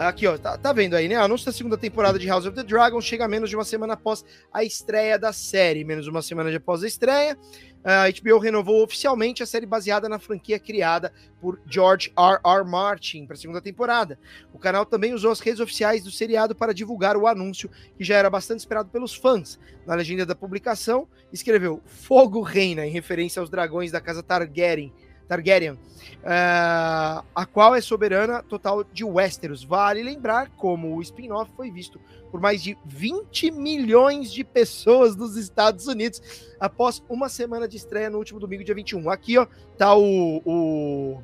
Aqui, 0.00 0.26
ó, 0.26 0.38
tá, 0.38 0.56
tá 0.56 0.72
vendo 0.72 0.94
aí, 0.94 1.08
né? 1.08 1.16
Anúncio 1.16 1.44
da 1.44 1.52
segunda 1.52 1.76
temporada 1.76 2.18
de 2.18 2.26
House 2.26 2.46
of 2.46 2.56
the 2.56 2.62
Dragon 2.62 2.98
chega 3.02 3.28
menos 3.28 3.50
de 3.50 3.56
uma 3.56 3.66
semana 3.66 3.92
após 3.92 4.24
a 4.50 4.64
estreia 4.64 5.18
da 5.18 5.30
série. 5.30 5.84
Menos 5.84 6.06
de 6.06 6.10
uma 6.10 6.22
semana 6.22 6.56
após 6.56 6.82
a 6.82 6.86
estreia, 6.86 7.36
a 7.84 8.08
HBO 8.08 8.38
renovou 8.38 8.82
oficialmente 8.82 9.42
a 9.42 9.46
série 9.46 9.66
baseada 9.66 10.08
na 10.08 10.18
franquia 10.18 10.58
criada 10.58 11.12
por 11.38 11.60
George 11.66 12.10
R. 12.16 12.40
R. 12.42 12.64
Martin 12.64 13.26
para 13.26 13.34
a 13.34 13.38
segunda 13.38 13.60
temporada. 13.60 14.18
O 14.54 14.58
canal 14.58 14.86
também 14.86 15.12
usou 15.12 15.32
as 15.32 15.40
redes 15.40 15.60
oficiais 15.60 16.02
do 16.02 16.10
seriado 16.10 16.54
para 16.54 16.72
divulgar 16.72 17.14
o 17.14 17.26
anúncio, 17.26 17.70
que 17.98 18.02
já 18.02 18.16
era 18.16 18.30
bastante 18.30 18.60
esperado 18.60 18.88
pelos 18.88 19.14
fãs. 19.14 19.60
Na 19.86 19.94
legenda 19.94 20.24
da 20.24 20.34
publicação, 20.34 21.06
escreveu 21.30 21.82
Fogo 21.84 22.40
Reina, 22.40 22.86
em 22.86 22.90
referência 22.90 23.38
aos 23.38 23.50
dragões 23.50 23.92
da 23.92 24.00
casa 24.00 24.22
Targaryen 24.22 24.94
Targaryen, 25.30 25.74
uh, 25.74 27.24
a 27.32 27.46
qual 27.46 27.76
é 27.76 27.80
soberana 27.80 28.42
total 28.42 28.82
de 28.82 29.04
Westeros. 29.04 29.62
Vale 29.62 30.02
lembrar 30.02 30.50
como 30.56 30.96
o 30.96 31.00
spin-off 31.00 31.52
foi 31.56 31.70
visto 31.70 32.00
por 32.32 32.40
mais 32.40 32.60
de 32.60 32.76
20 32.84 33.52
milhões 33.52 34.32
de 34.32 34.42
pessoas 34.42 35.14
nos 35.14 35.36
Estados 35.36 35.86
Unidos 35.86 36.20
após 36.58 37.00
uma 37.08 37.28
semana 37.28 37.68
de 37.68 37.76
estreia 37.76 38.10
no 38.10 38.18
último 38.18 38.40
domingo, 38.40 38.64
dia 38.64 38.74
21. 38.74 39.08
Aqui, 39.08 39.38
ó, 39.38 39.46
tá 39.78 39.94
o, 39.94 40.42
o, 40.44 41.22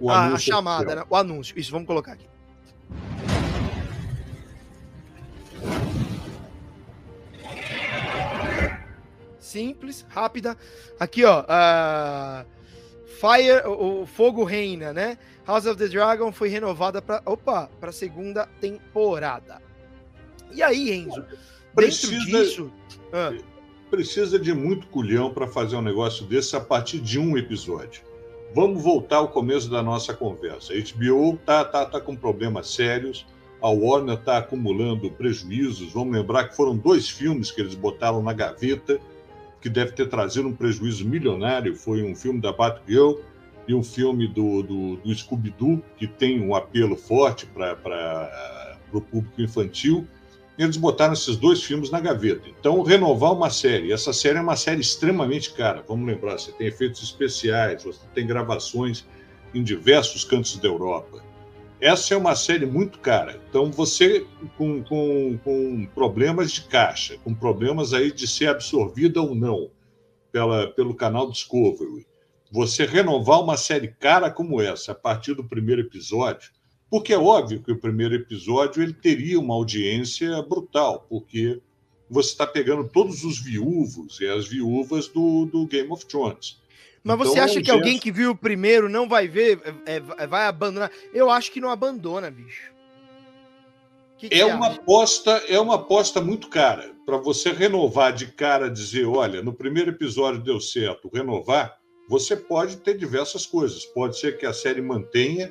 o 0.00 0.10
a, 0.10 0.28
a, 0.28 0.38
chamada, 0.38 0.94
né? 0.94 1.04
o 1.10 1.14
anúncio. 1.14 1.58
Isso, 1.58 1.70
vamos 1.70 1.86
colocar 1.86 2.12
aqui. 2.12 2.26
Simples, 9.38 10.06
rápida. 10.08 10.56
Aqui, 10.98 11.26
ó. 11.26 11.42
Uh 11.42 12.57
Fire, 13.18 13.66
o, 13.66 14.02
o, 14.02 14.06
Fogo 14.06 14.44
Reina, 14.44 14.92
né? 14.92 15.18
House 15.46 15.66
of 15.66 15.76
the 15.76 15.88
Dragon 15.88 16.30
foi 16.30 16.48
renovada 16.48 17.02
para, 17.02 17.20
opa, 17.26 17.68
para 17.80 17.90
segunda 17.90 18.46
temporada. 18.60 19.60
E 20.52 20.62
aí, 20.62 20.92
Enzo, 20.92 21.24
precisa, 21.74 22.12
dentro 22.12 22.26
disso, 22.26 22.72
ah. 23.12 23.34
precisa 23.90 24.38
de 24.38 24.54
muito 24.54 24.86
culhão 24.86 25.32
para 25.34 25.48
fazer 25.48 25.76
um 25.76 25.82
negócio 25.82 26.24
desse 26.26 26.54
a 26.54 26.60
partir 26.60 27.00
de 27.00 27.18
um 27.18 27.36
episódio. 27.36 28.02
Vamos 28.54 28.82
voltar 28.82 29.16
ao 29.16 29.28
começo 29.28 29.68
da 29.68 29.82
nossa 29.82 30.14
conversa. 30.14 30.72
A 30.72 30.76
HBO 30.76 31.36
tá, 31.44 31.64
tá, 31.64 31.84
tá 31.84 32.00
com 32.00 32.14
problemas 32.14 32.70
sérios. 32.70 33.26
A 33.60 33.68
Warner 33.68 34.14
está 34.16 34.38
acumulando 34.38 35.10
prejuízos. 35.10 35.92
Vamos 35.92 36.16
lembrar 36.16 36.48
que 36.48 36.56
foram 36.56 36.76
dois 36.76 37.08
filmes 37.08 37.50
que 37.50 37.60
eles 37.60 37.74
botaram 37.74 38.22
na 38.22 38.32
gaveta 38.32 39.00
que 39.60 39.68
deve 39.68 39.92
ter 39.92 40.08
trazido 40.08 40.48
um 40.48 40.54
prejuízo 40.54 41.08
milionário 41.08 41.74
foi 41.74 42.02
um 42.02 42.14
filme 42.14 42.40
da 42.40 42.52
Batgirl 42.52 43.14
e 43.66 43.74
um 43.74 43.82
filme 43.82 44.26
do, 44.26 44.62
do, 44.62 44.96
do 44.96 45.14
Scooby-Doo, 45.14 45.82
que 45.96 46.06
tem 46.06 46.40
um 46.40 46.54
apelo 46.54 46.96
forte 46.96 47.46
para 47.46 48.78
o 48.92 49.00
público 49.00 49.42
infantil. 49.42 50.06
Eles 50.58 50.76
botaram 50.76 51.12
esses 51.12 51.36
dois 51.36 51.62
filmes 51.62 51.90
na 51.90 52.00
gaveta. 52.00 52.48
Então, 52.48 52.82
renovar 52.82 53.32
uma 53.32 53.50
série. 53.50 53.92
Essa 53.92 54.12
série 54.12 54.38
é 54.38 54.40
uma 54.40 54.56
série 54.56 54.80
extremamente 54.80 55.52
cara. 55.52 55.84
Vamos 55.86 56.06
lembrar, 56.06 56.38
você 56.38 56.50
tem 56.52 56.66
efeitos 56.66 57.02
especiais, 57.02 57.84
você 57.84 58.00
tem 58.14 58.26
gravações 58.26 59.04
em 59.54 59.62
diversos 59.62 60.24
cantos 60.24 60.56
da 60.56 60.66
Europa 60.66 61.22
essa 61.80 62.14
é 62.14 62.16
uma 62.16 62.34
série 62.34 62.66
muito 62.66 62.98
cara. 62.98 63.40
Então, 63.48 63.70
você 63.70 64.26
com, 64.56 64.82
com, 64.82 65.38
com 65.38 65.86
problemas 65.94 66.50
de 66.52 66.62
caixa, 66.62 67.16
com 67.18 67.32
problemas 67.32 67.92
aí 67.92 68.12
de 68.12 68.26
ser 68.26 68.48
absorvida 68.48 69.22
ou 69.22 69.34
não 69.34 69.70
pela, 70.32 70.68
pelo 70.68 70.94
canal 70.94 71.30
Discovery, 71.30 72.06
você 72.50 72.84
renovar 72.84 73.42
uma 73.42 73.56
série 73.56 73.88
cara 73.88 74.30
como 74.30 74.60
essa 74.60 74.92
a 74.92 74.94
partir 74.94 75.34
do 75.34 75.44
primeiro 75.44 75.82
episódio, 75.82 76.50
porque 76.90 77.12
é 77.12 77.18
óbvio 77.18 77.62
que 77.62 77.72
o 77.72 77.78
primeiro 77.78 78.14
episódio 78.14 78.82
ele 78.82 78.94
teria 78.94 79.38
uma 79.38 79.54
audiência 79.54 80.40
brutal, 80.42 81.06
porque 81.08 81.60
você 82.10 82.30
está 82.30 82.46
pegando 82.46 82.88
todos 82.88 83.22
os 83.24 83.38
viúvos 83.38 84.18
e 84.20 84.26
as 84.26 84.48
viúvas 84.48 85.08
do, 85.08 85.44
do 85.44 85.66
Game 85.66 85.90
of 85.92 86.06
Thrones. 86.06 86.58
Mas 87.08 87.20
então, 87.20 87.32
você 87.32 87.40
acha 87.40 87.62
que 87.62 87.70
alguém 87.70 87.98
que 87.98 88.12
viu 88.12 88.32
o 88.32 88.36
primeiro 88.36 88.88
não 88.88 89.08
vai 89.08 89.26
ver, 89.26 89.60
é, 89.86 90.02
é, 90.18 90.26
vai 90.26 90.46
abandonar? 90.46 90.90
Eu 91.12 91.30
acho 91.30 91.50
que 91.50 91.60
não 91.60 91.70
abandona, 91.70 92.30
bicho. 92.30 92.70
Que 94.18 94.28
que 94.28 94.40
é 94.40 94.44
uma 94.44 94.66
acha? 94.66 94.80
aposta, 94.80 95.30
é 95.48 95.58
uma 95.58 95.76
aposta 95.76 96.20
muito 96.20 96.48
cara 96.48 96.92
para 97.06 97.16
você 97.16 97.50
renovar 97.50 98.12
de 98.12 98.26
cara, 98.26 98.68
dizer, 98.68 99.06
olha, 99.06 99.40
no 99.40 99.54
primeiro 99.54 99.90
episódio 99.90 100.42
deu 100.42 100.60
certo, 100.60 101.10
renovar. 101.10 101.78
Você 102.06 102.36
pode 102.36 102.76
ter 102.76 102.98
diversas 102.98 103.46
coisas. 103.46 103.86
Pode 103.86 104.18
ser 104.18 104.36
que 104.36 104.44
a 104.44 104.52
série 104.52 104.82
mantenha. 104.82 105.50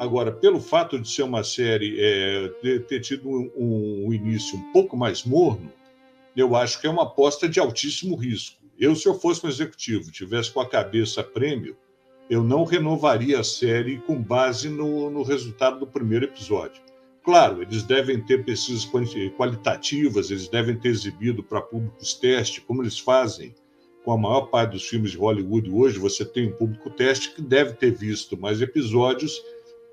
Agora, 0.00 0.32
pelo 0.32 0.60
fato 0.60 0.98
de 0.98 1.08
ser 1.08 1.22
uma 1.22 1.44
série 1.44 1.96
é, 2.00 2.48
ter, 2.60 2.86
ter, 2.86 3.00
tido 3.00 3.28
um, 3.28 4.06
um 4.06 4.12
início 4.12 4.58
um 4.58 4.72
pouco 4.72 4.96
mais 4.96 5.22
morno, 5.22 5.72
eu 6.36 6.56
acho 6.56 6.80
que 6.80 6.86
é 6.88 6.90
uma 6.90 7.04
aposta 7.04 7.48
de 7.48 7.60
altíssimo 7.60 8.16
risco. 8.16 8.65
Eu, 8.78 8.94
se 8.94 9.06
eu 9.06 9.14
fosse 9.14 9.44
um 9.44 9.48
executivo, 9.48 10.10
tivesse 10.10 10.52
com 10.52 10.60
a 10.60 10.68
cabeça 10.68 11.22
prêmio, 11.22 11.76
eu 12.28 12.42
não 12.42 12.64
renovaria 12.64 13.40
a 13.40 13.44
série 13.44 13.98
com 13.98 14.20
base 14.20 14.68
no, 14.68 15.10
no 15.10 15.22
resultado 15.22 15.78
do 15.78 15.86
primeiro 15.86 16.24
episódio. 16.24 16.82
Claro, 17.24 17.62
eles 17.62 17.82
devem 17.82 18.20
ter 18.24 18.44
pesquisas 18.44 18.88
qualitativas, 19.36 20.30
eles 20.30 20.48
devem 20.48 20.78
ter 20.78 20.90
exibido 20.90 21.42
para 21.42 21.60
públicos 21.60 22.14
teste, 22.14 22.60
como 22.60 22.82
eles 22.82 22.98
fazem 22.98 23.54
com 24.04 24.12
a 24.12 24.18
maior 24.18 24.42
parte 24.42 24.72
dos 24.72 24.86
filmes 24.86 25.10
de 25.10 25.18
Hollywood 25.18 25.68
hoje. 25.70 25.98
Você 25.98 26.24
tem 26.24 26.48
um 26.48 26.52
público 26.52 26.88
teste 26.90 27.34
que 27.34 27.42
deve 27.42 27.72
ter 27.72 27.90
visto 27.90 28.36
mais 28.36 28.60
episódios 28.60 29.42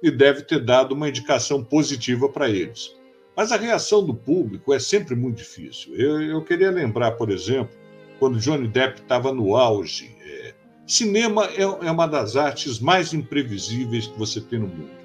e 0.04 0.12
deve 0.12 0.44
ter 0.44 0.64
dado 0.64 0.94
uma 0.94 1.10
indicação 1.10 1.64
positiva 1.64 2.30
para 2.30 2.50
eles. 2.50 2.96
Mas 3.36 3.52
a 3.52 3.58
reação 3.58 4.06
do 4.06 4.14
público 4.14 4.72
é 4.72 4.78
sempre 4.78 5.16
muito 5.16 5.38
difícil. 5.38 5.96
Eu, 5.96 6.22
eu 6.22 6.44
queria 6.44 6.70
lembrar, 6.70 7.14
por 7.14 7.32
exemplo, 7.32 7.76
quando 8.20 8.40
Johnny 8.40 8.68
Depp 8.68 9.02
estava 9.02 9.34
no 9.34 9.56
auge. 9.56 10.16
É, 10.22 10.54
cinema 10.88 11.46
é, 11.46 11.62
é 11.62 11.92
uma 11.92 12.08
das 12.08 12.36
artes 12.36 12.80
mais 12.80 13.14
imprevisíveis 13.14 14.08
que 14.08 14.18
você 14.18 14.42
tem 14.42 14.60
no 14.60 14.68
mundo. 14.68 15.04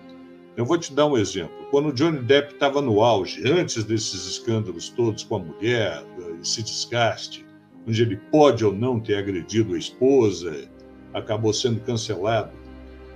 Eu 0.57 0.64
vou 0.64 0.77
te 0.77 0.92
dar 0.92 1.07
um 1.07 1.16
exemplo. 1.16 1.55
Quando 1.71 1.92
Johnny 1.92 2.18
Depp 2.18 2.55
estava 2.55 2.83
no 2.83 3.01
auge, 3.01 3.49
antes 3.49 3.85
desses 3.85 4.27
escândalos 4.27 4.88
todos 4.88 5.23
com 5.23 5.37
a 5.37 5.38
mulher, 5.38 6.05
esse 6.42 6.64
desgaste, 6.64 7.47
onde 7.87 8.03
ele 8.03 8.16
pode 8.16 8.64
ou 8.64 8.73
não 8.73 8.99
ter 8.99 9.14
agredido 9.14 9.75
a 9.75 9.79
esposa, 9.79 10.68
acabou 11.14 11.53
sendo 11.53 11.81
cancelado. 11.81 12.51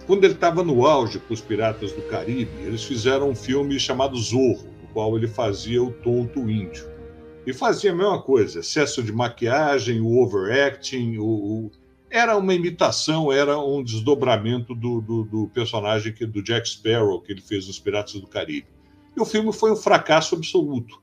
Quando 0.07 0.24
ele 0.24 0.35
estava 0.35 0.62
no 0.62 0.87
auge 0.87 1.18
com 1.18 1.35
os 1.35 1.40
Piratas 1.40 1.92
do 1.92 2.02
Caribe, 2.02 2.52
eles 2.64 2.85
fizeram 2.85 3.31
um 3.31 3.35
filme 3.35 3.78
chamado 3.78 4.16
Zorro, 4.16 4.68
no 4.81 4.88
qual 4.92 5.16
ele 5.16 5.26
fazia 5.26 5.83
o 5.83 5.90
tonto 5.90 6.48
índio. 6.48 6.91
E 7.46 7.52
fazia 7.52 7.90
a 7.90 7.94
mesma 7.94 8.22
coisa, 8.22 8.61
excesso 8.61 9.02
de 9.02 9.12
maquiagem, 9.12 10.00
o 10.00 10.22
overacting, 10.22 11.18
o, 11.18 11.24
o... 11.24 11.70
era 12.09 12.37
uma 12.37 12.55
imitação, 12.55 13.33
era 13.33 13.59
um 13.59 13.83
desdobramento 13.83 14.74
do, 14.74 15.00
do, 15.00 15.24
do, 15.24 15.48
personagem 15.48 16.12
que, 16.12 16.24
do 16.24 16.42
Jack 16.42 16.68
Sparrow 16.68 17.20
que 17.20 17.33
ele 17.33 17.40
fez 17.40 17.66
nos 17.66 17.78
Piratas 17.78 18.14
do 18.14 18.26
Caribe. 18.26 18.68
E 19.16 19.20
o 19.20 19.24
filme 19.24 19.52
foi 19.52 19.72
um 19.72 19.76
fracasso 19.76 20.35
absoluto. 20.37 21.02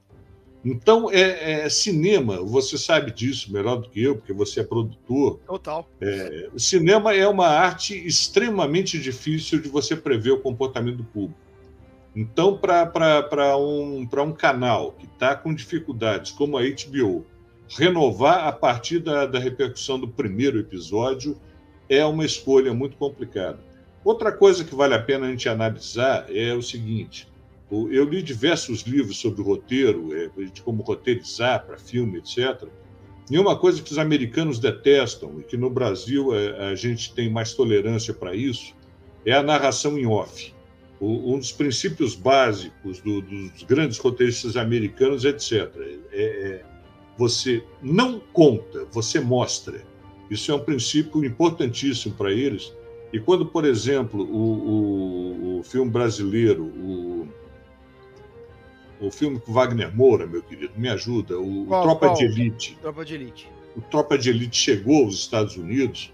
Então, 0.63 1.09
é, 1.09 1.65
é, 1.65 1.69
cinema, 1.69 2.41
você 2.43 2.77
sabe 2.77 3.11
disso 3.11 3.51
melhor 3.51 3.77
do 3.77 3.89
que 3.89 4.01
eu, 4.01 4.15
porque 4.15 4.33
você 4.33 4.59
é 4.59 4.63
produtor. 4.63 5.39
Total. 5.45 5.87
É, 6.01 6.49
o 6.53 6.59
cinema 6.59 7.13
é 7.13 7.27
uma 7.27 7.47
arte 7.47 7.95
extremamente 7.95 8.99
difícil 8.99 9.61
de 9.61 9.69
você 9.69 9.95
prever 9.95 10.31
o 10.31 10.39
comportamento 10.39 10.97
do 10.97 11.03
público. 11.03 11.39
Então, 12.21 12.57
para 12.57 13.55
um, 13.55 14.01
um 14.01 14.31
canal 14.33 14.91
que 14.91 15.05
está 15.05 15.37
com 15.37 15.53
dificuldades, 15.53 16.33
como 16.33 16.57
a 16.57 16.61
HBO, 16.63 17.25
renovar 17.69 18.45
a 18.45 18.51
partir 18.51 18.99
da, 18.99 19.25
da 19.25 19.39
repercussão 19.39 19.97
do 19.97 20.05
primeiro 20.05 20.59
episódio 20.59 21.39
é 21.87 22.05
uma 22.05 22.25
escolha 22.25 22.73
muito 22.73 22.97
complicada. 22.97 23.61
Outra 24.03 24.33
coisa 24.33 24.65
que 24.65 24.75
vale 24.75 24.95
a 24.95 25.01
pena 25.01 25.27
a 25.27 25.29
gente 25.29 25.47
analisar 25.47 26.25
é 26.27 26.53
o 26.53 26.61
seguinte: 26.61 27.31
eu 27.71 28.03
li 28.03 28.21
diversos 28.21 28.81
livros 28.81 29.17
sobre 29.17 29.41
roteiro, 29.41 30.13
é, 30.13 30.27
de 30.43 30.61
como 30.61 30.83
roteirizar 30.83 31.65
para 31.65 31.77
filme, 31.77 32.17
etc. 32.17 32.67
E 33.31 33.39
uma 33.39 33.57
coisa 33.57 33.81
que 33.81 33.93
os 33.93 33.97
americanos 33.97 34.59
detestam, 34.59 35.39
e 35.39 35.43
que 35.43 35.55
no 35.55 35.69
Brasil 35.69 36.35
é, 36.35 36.69
a 36.69 36.75
gente 36.75 37.13
tem 37.13 37.29
mais 37.31 37.53
tolerância 37.53 38.13
para 38.13 38.35
isso, 38.35 38.75
é 39.25 39.31
a 39.31 39.41
narração 39.41 39.97
em 39.97 40.05
off 40.05 40.58
um 41.01 41.37
dos 41.37 41.51
princípios 41.51 42.13
básicos 42.13 42.99
do, 42.99 43.21
dos 43.21 43.63
grandes 43.63 43.97
roteiristas 43.97 44.57
americanos, 44.57 45.23
etc. 45.23 45.71
É, 46.11 46.21
é, 46.21 46.65
você 47.17 47.63
não 47.81 48.19
conta, 48.33 48.85
você 48.91 49.19
mostra. 49.19 49.81
Isso 50.29 50.51
é 50.51 50.55
um 50.55 50.59
princípio 50.59 51.23
importantíssimo 51.23 52.13
para 52.15 52.31
eles. 52.31 52.73
E 53.11 53.19
quando, 53.19 53.45
por 53.45 53.65
exemplo, 53.65 54.23
o, 54.23 55.57
o, 55.57 55.59
o 55.59 55.63
filme 55.63 55.89
brasileiro, 55.89 56.65
o, 56.65 57.27
o 59.01 59.09
filme 59.09 59.39
com 59.39 59.53
Wagner 59.53 59.95
Moura, 59.95 60.27
meu 60.27 60.43
querido, 60.43 60.73
me 60.75 60.89
ajuda, 60.89 61.39
o, 61.39 61.65
qual, 61.65 61.83
Tropa 61.83 62.07
qual? 62.07 62.17
de 62.17 62.25
Elite. 62.25 62.77
Tropa 62.81 63.05
de 63.05 63.15
Elite. 63.15 63.49
O 63.75 63.81
Tropa 63.81 64.17
de 64.17 64.29
Elite 64.29 64.57
chegou 64.57 65.05
aos 65.05 65.15
Estados 65.15 65.55
Unidos 65.55 66.11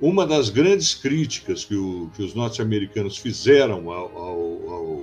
uma 0.00 0.26
das 0.26 0.50
grandes 0.50 0.94
críticas 0.94 1.64
que, 1.64 1.74
o, 1.74 2.10
que 2.14 2.22
os 2.22 2.34
norte-americanos 2.34 3.16
fizeram 3.16 3.90
ao, 3.90 4.18
ao, 4.18 4.70
ao, 4.70 5.02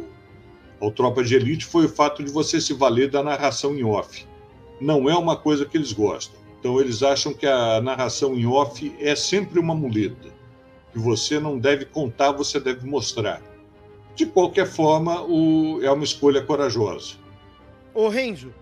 ao 0.80 0.92
Tropa 0.92 1.24
de 1.24 1.36
Elite 1.36 1.66
foi 1.66 1.86
o 1.86 1.90
fato 1.90 2.24
de 2.24 2.32
você 2.32 2.62
se 2.62 2.74
valer 2.74 3.10
da 3.10 3.24
narração 3.24 3.76
em 3.76 3.84
off. 3.84 4.26
Não 4.80 5.10
é 5.10 5.18
uma 5.18 5.36
coisa 5.36 5.66
que 5.66 5.78
eles 5.78 5.92
gostam. 5.92 6.40
Então 6.60 6.80
eles 6.80 7.02
acham 7.02 7.34
que 7.34 7.46
a 7.46 7.82
narração 7.82 8.36
em 8.36 8.46
off 8.46 8.96
é 9.00 9.16
sempre 9.16 9.60
uma 9.60 9.76
muleta, 9.76 10.30
que 10.92 11.00
você 11.00 11.40
não 11.40 11.58
deve 11.58 11.86
contar, 11.86 12.32
você 12.32 12.60
deve 12.60 12.86
mostrar. 12.86 13.42
De 14.16 14.26
qualquer 14.28 14.68
forma, 14.68 15.24
o... 15.24 15.82
é 15.82 15.92
uma 15.92 16.04
escolha 16.04 16.42
corajosa. 16.44 17.16
Ô 17.94 18.08
Renzo. 18.08 18.54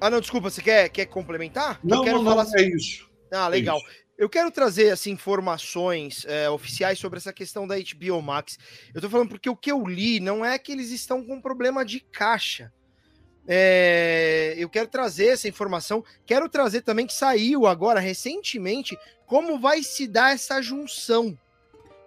Ah, 0.00 0.08
não, 0.08 0.20
desculpa, 0.20 0.48
você 0.48 0.62
quer, 0.62 0.88
quer 0.88 1.06
complementar? 1.06 1.78
Não, 1.84 2.04
não, 2.04 2.22
não, 2.22 2.38
assim... 2.38 2.56
é 2.56 2.68
isso. 2.74 3.08
Ah, 3.30 3.48
legal. 3.48 3.76
É 3.76 3.80
isso. 3.80 4.07
Eu 4.18 4.28
quero 4.28 4.50
trazer 4.50 4.90
assim, 4.90 5.12
informações 5.12 6.26
é, 6.26 6.50
oficiais 6.50 6.98
sobre 6.98 7.18
essa 7.18 7.32
questão 7.32 7.68
da 7.68 7.76
HBO 7.76 8.20
Max. 8.20 8.58
Eu 8.92 9.00
tô 9.00 9.08
falando 9.08 9.28
porque 9.28 9.48
o 9.48 9.54
que 9.54 9.70
eu 9.70 9.86
li 9.86 10.18
não 10.18 10.44
é 10.44 10.58
que 10.58 10.72
eles 10.72 10.90
estão 10.90 11.24
com 11.24 11.40
problema 11.40 11.84
de 11.84 12.00
caixa. 12.00 12.72
É, 13.46 14.56
eu 14.58 14.68
quero 14.68 14.88
trazer 14.88 15.28
essa 15.28 15.48
informação. 15.48 16.04
Quero 16.26 16.48
trazer 16.48 16.82
também 16.82 17.06
que 17.06 17.14
saiu 17.14 17.64
agora 17.64 18.00
recentemente 18.00 18.98
como 19.24 19.56
vai 19.56 19.84
se 19.84 20.08
dar 20.08 20.34
essa 20.34 20.60
junção. 20.60 21.38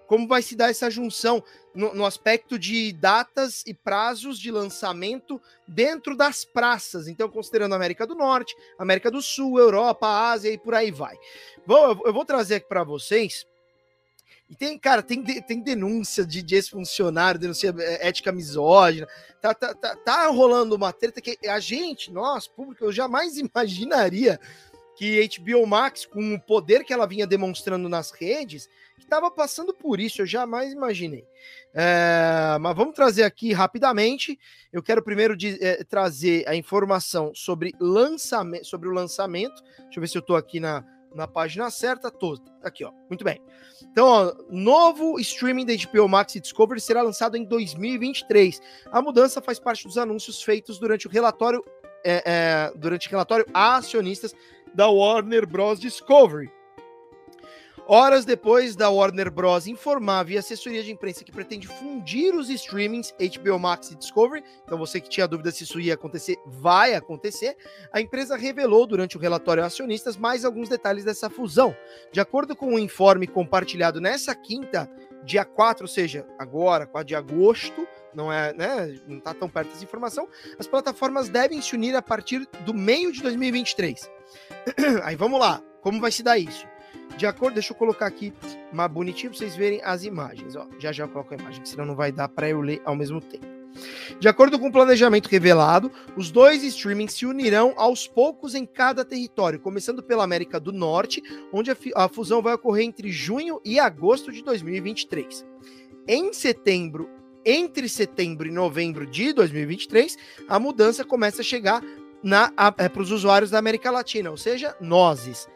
Como 0.05 0.27
vai 0.27 0.41
se 0.41 0.53
dar 0.53 0.69
essa 0.69 0.89
junção 0.91 1.41
no, 1.73 1.93
no, 1.93 2.05
aspecto 2.05 2.59
de 2.59 2.91
datas 2.91 3.63
e 3.65 3.73
prazos 3.73 4.37
de 4.39 4.51
lançamento 4.51 5.41
dentro 5.67 6.15
das 6.15 6.43
praças. 6.43 7.07
Então, 7.07 7.29
considerando 7.29 7.75
América 7.75 8.05
do 8.05 8.15
Norte, 8.15 8.55
América 8.77 9.09
do 9.09 9.21
Sul, 9.21 9.59
Europa, 9.59 10.07
Ásia 10.07 10.51
e 10.51 10.57
por 10.57 10.73
aí 10.73 10.91
vai. 10.91 11.17
Bom, 11.65 12.01
eu 12.05 12.13
vou 12.13 12.25
trazer 12.25 12.55
aqui 12.55 12.67
para 12.67 12.83
vocês 12.83 13.45
e 14.51 14.55
tem, 14.55 14.77
cara, 14.77 15.01
tem, 15.01 15.23
tem 15.23 15.61
denúncia 15.61 16.25
de, 16.25 16.41
de 16.41 16.55
ex-funcionário, 16.55 17.39
denúncia 17.39 17.73
é, 17.79 18.09
ética 18.09 18.33
misógina. 18.33 19.07
Tá, 19.41 19.53
tá, 19.53 19.73
tá, 19.73 19.95
tá 19.95 20.27
rolando 20.27 20.75
uma 20.75 20.91
treta 20.91 21.21
que 21.21 21.37
a 21.47 21.57
gente, 21.57 22.11
nós, 22.11 22.49
público, 22.49 22.83
eu 22.83 22.91
jamais 22.91 23.37
imaginaria 23.39 24.37
que 24.97 25.25
HBO 25.37 25.65
Max, 25.65 26.05
com 26.05 26.33
o 26.33 26.39
poder 26.39 26.83
que 26.83 26.91
ela 26.91 27.07
vinha 27.07 27.25
demonstrando 27.25 27.87
nas 27.87 28.11
redes, 28.11 28.69
estava 29.03 29.29
passando 29.29 29.73
por 29.73 29.99
isso. 29.99 30.21
Eu 30.21 30.25
jamais 30.25 30.71
imaginei. 30.71 31.25
É, 31.73 32.57
mas 32.59 32.75
vamos 32.75 32.95
trazer 32.95 33.23
aqui 33.23 33.53
rapidamente. 33.53 34.39
Eu 34.71 34.81
quero 34.81 35.03
primeiro 35.03 35.35
de, 35.35 35.57
é, 35.63 35.83
trazer 35.83 36.47
a 36.47 36.55
informação 36.55 37.31
sobre, 37.33 37.73
lançamento, 37.79 38.65
sobre 38.65 38.87
o 38.87 38.91
lançamento. 38.91 39.61
Deixa 39.83 39.97
eu 39.97 40.01
ver 40.01 40.07
se 40.07 40.17
eu 40.17 40.21
estou 40.21 40.35
aqui 40.35 40.59
na, 40.59 40.83
na 41.13 41.27
página 41.27 41.69
certa, 41.69 42.09
toda. 42.09 42.41
Aqui, 42.63 42.83
ó. 42.83 42.91
Muito 43.09 43.23
bem. 43.23 43.41
Então, 43.91 44.07
ó, 44.07 44.33
novo 44.49 45.19
streaming 45.19 45.65
da 45.65 45.73
HBO 45.73 46.07
Max 46.07 46.35
e 46.35 46.39
Discovery 46.39 46.79
será 46.79 47.01
lançado 47.01 47.35
em 47.35 47.43
2023. 47.43 48.61
A 48.91 49.01
mudança 49.01 49.41
faz 49.41 49.59
parte 49.59 49.85
dos 49.85 49.97
anúncios 49.97 50.41
feitos 50.41 50.79
durante 50.79 51.07
o 51.07 51.09
relatório 51.09 51.63
é, 52.03 52.23
é, 52.25 52.73
durante 52.75 53.07
o 53.07 53.11
relatório 53.11 53.45
a 53.53 53.75
acionistas 53.77 54.33
da 54.73 54.87
Warner 54.87 55.47
Bros. 55.47 55.79
Discovery. 55.79 56.51
Horas 57.93 58.23
depois 58.23 58.73
da 58.73 58.89
Warner 58.89 59.29
Bros. 59.29 59.67
informar 59.67 60.23
via 60.23 60.39
assessoria 60.39 60.81
de 60.81 60.93
imprensa 60.93 61.25
que 61.25 61.31
pretende 61.31 61.67
fundir 61.67 62.33
os 62.33 62.49
streamings 62.49 63.13
HBO 63.19 63.59
Max 63.59 63.91
e 63.91 63.97
Discovery, 63.97 64.45
então 64.63 64.77
você 64.77 65.01
que 65.01 65.09
tinha 65.09 65.27
dúvida 65.27 65.51
se 65.51 65.65
isso 65.65 65.77
ia 65.77 65.95
acontecer, 65.95 66.37
vai 66.45 66.95
acontecer, 66.95 67.57
a 67.91 67.99
empresa 67.99 68.37
revelou 68.37 68.87
durante 68.87 69.17
o 69.17 69.19
relatório 69.19 69.61
a 69.61 69.65
acionistas 69.65 70.15
mais 70.15 70.45
alguns 70.45 70.69
detalhes 70.69 71.03
dessa 71.03 71.29
fusão. 71.29 71.75
De 72.13 72.21
acordo 72.21 72.55
com 72.55 72.67
o 72.67 72.75
um 72.75 72.79
informe 72.79 73.27
compartilhado 73.27 73.99
nessa 73.99 74.33
quinta, 74.33 74.89
dia 75.25 75.43
4, 75.43 75.83
ou 75.83 75.89
seja, 75.89 76.25
agora, 76.39 76.87
4 76.87 77.05
de 77.05 77.15
agosto, 77.15 77.85
não 78.13 78.31
é, 78.31 78.53
né, 78.53 78.97
não 79.05 79.17
está 79.17 79.33
tão 79.33 79.49
perto 79.49 79.67
dessa 79.67 79.83
informação, 79.83 80.29
as 80.57 80.65
plataformas 80.65 81.27
devem 81.27 81.61
se 81.61 81.75
unir 81.75 81.93
a 81.93 82.01
partir 82.01 82.47
do 82.65 82.73
meio 82.73 83.11
de 83.11 83.21
2023. 83.21 84.09
Aí 85.03 85.17
vamos 85.17 85.41
lá, 85.41 85.61
como 85.81 85.99
vai 85.99 86.09
se 86.09 86.23
dar 86.23 86.37
isso? 86.37 86.71
De 87.17 87.25
acordo, 87.25 87.55
deixa 87.55 87.73
eu 87.73 87.77
colocar 87.77 88.07
aqui 88.07 88.33
mais 88.71 88.91
bonitinho 88.91 89.31
para 89.31 89.39
vocês 89.39 89.55
verem 89.55 89.81
as 89.83 90.03
imagens. 90.03 90.55
Ó, 90.55 90.67
já 90.79 90.91
já 90.91 91.03
eu 91.03 91.09
coloco 91.09 91.33
a 91.33 91.37
imagem, 91.37 91.63
senão 91.65 91.85
não 91.85 91.95
vai 91.95 92.11
dar 92.11 92.27
para 92.27 92.49
eu 92.49 92.61
ler 92.61 92.81
ao 92.85 92.95
mesmo 92.95 93.21
tempo. 93.21 93.45
De 94.19 94.27
acordo 94.27 94.59
com 94.59 94.67
o 94.67 94.71
planejamento 94.71 95.27
revelado, 95.27 95.91
os 96.15 96.29
dois 96.29 96.63
streamings 96.63 97.13
se 97.13 97.25
unirão 97.25 97.73
aos 97.77 98.07
poucos 98.07 98.53
em 98.53 98.65
cada 98.65 99.03
território, 99.05 99.59
começando 99.59 100.03
pela 100.03 100.23
América 100.23 100.59
do 100.59 100.71
Norte, 100.71 101.23
onde 101.51 101.71
a, 101.95 102.09
fusão 102.09 102.41
vai 102.41 102.53
ocorrer 102.53 102.85
entre 102.85 103.11
junho 103.11 103.61
e 103.63 103.79
agosto 103.79 104.31
de 104.31 104.43
2023. 104.43 105.45
Em 106.07 106.33
setembro, 106.33 107.09
entre 107.45 107.87
setembro 107.89 108.47
e 108.47 108.51
novembro 108.51 109.05
de 109.05 109.33
2023, 109.33 110.17
a 110.47 110.59
mudança 110.59 111.03
começa 111.03 111.41
a 111.41 111.45
chegar 111.45 111.81
é, 112.77 112.89
para 112.89 113.01
os 113.01 113.11
usuários 113.11 113.49
da 113.49 113.57
América 113.57 113.89
Latina, 113.89 114.29
ou 114.29 114.37
seja, 114.37 114.75
nozes. 114.79 115.47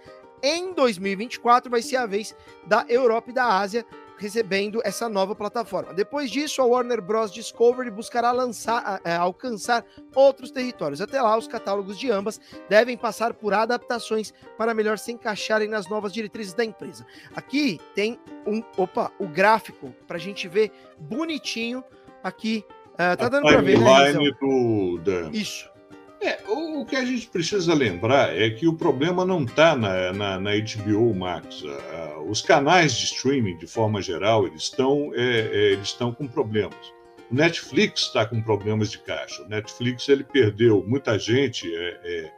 Em 0.41 0.73
2024 0.73 1.69
vai 1.69 1.81
ser 1.81 1.97
a 1.97 2.05
vez 2.05 2.35
da 2.65 2.85
Europa 2.87 3.31
e 3.31 3.33
da 3.33 3.45
Ásia 3.45 3.85
recebendo 4.17 4.81
essa 4.83 5.09
nova 5.09 5.35
plataforma. 5.35 5.93
Depois 5.93 6.31
disso, 6.31 6.61
a 6.61 6.65
Warner 6.65 7.01
Bros. 7.01 7.31
Discovery 7.31 7.91
buscará 7.91 8.31
lançar, 8.31 9.01
é, 9.03 9.15
alcançar 9.15 9.85
outros 10.15 10.51
territórios. 10.51 11.01
Até 11.01 11.21
lá, 11.21 11.37
os 11.37 11.47
catálogos 11.47 11.97
de 11.97 12.09
ambas 12.09 12.39
devem 12.69 12.97
passar 12.97 13.33
por 13.33 13.53
adaptações 13.53 14.33
para 14.57 14.73
melhor 14.73 14.97
se 14.97 15.11
encaixarem 15.11 15.67
nas 15.67 15.87
novas 15.89 16.13
diretrizes 16.13 16.53
da 16.53 16.63
empresa. 16.63 17.05
Aqui 17.35 17.79
tem 17.93 18.19
um, 18.45 18.63
opa, 18.77 19.11
o 19.19 19.27
gráfico 19.27 19.93
para 20.07 20.17
a 20.17 20.19
gente 20.19 20.47
ver 20.47 20.71
bonitinho 20.97 21.83
aqui. 22.23 22.63
Uh, 22.93 23.17
tá 23.17 23.27
dando 23.27 23.43
para 23.43 23.61
ver, 23.61 23.77
né, 23.77 24.13
do. 24.13 25.29
Isso. 25.33 25.74
É, 26.25 26.39
o, 26.47 26.81
o, 26.81 26.85
que 26.87 26.95
a 26.95 27.05
gente 27.05 27.27
precisa 27.27 27.71
lembrar 27.75 28.35
é 28.35 28.49
que 28.49 28.67
o 28.67 28.73
problema 28.73 29.23
não 29.23 29.43
está 29.43 29.75
na, 29.75 30.11
na, 30.11 30.39
na, 30.39 30.51
HBO 30.57 31.13
Max. 31.13 31.63
Os 32.27 32.41
canais 32.41 32.93
de 32.93 33.05
streaming, 33.05 33.57
de 33.57 33.67
forma 33.67 34.01
geral, 34.01 34.47
eles 34.47 34.63
estão 34.63 35.11
é, 35.13 35.21
é, 35.21 35.71
eles 35.73 35.89
estão 35.89 36.11
com 36.11 36.27
problemas. 36.27 36.93
O 37.29 37.35
Netflix 37.35 38.01
está 38.01 38.25
com 38.25 38.41
problemas 38.41 38.89
de 38.89 38.97
caixa. 38.97 39.43
O 39.43 39.47
Netflix 39.47 40.09
ele 40.09 40.23
perdeu 40.23 40.83
muita 40.87 41.19
gente 41.19 41.71
é, 41.75 41.99
é 42.03 42.31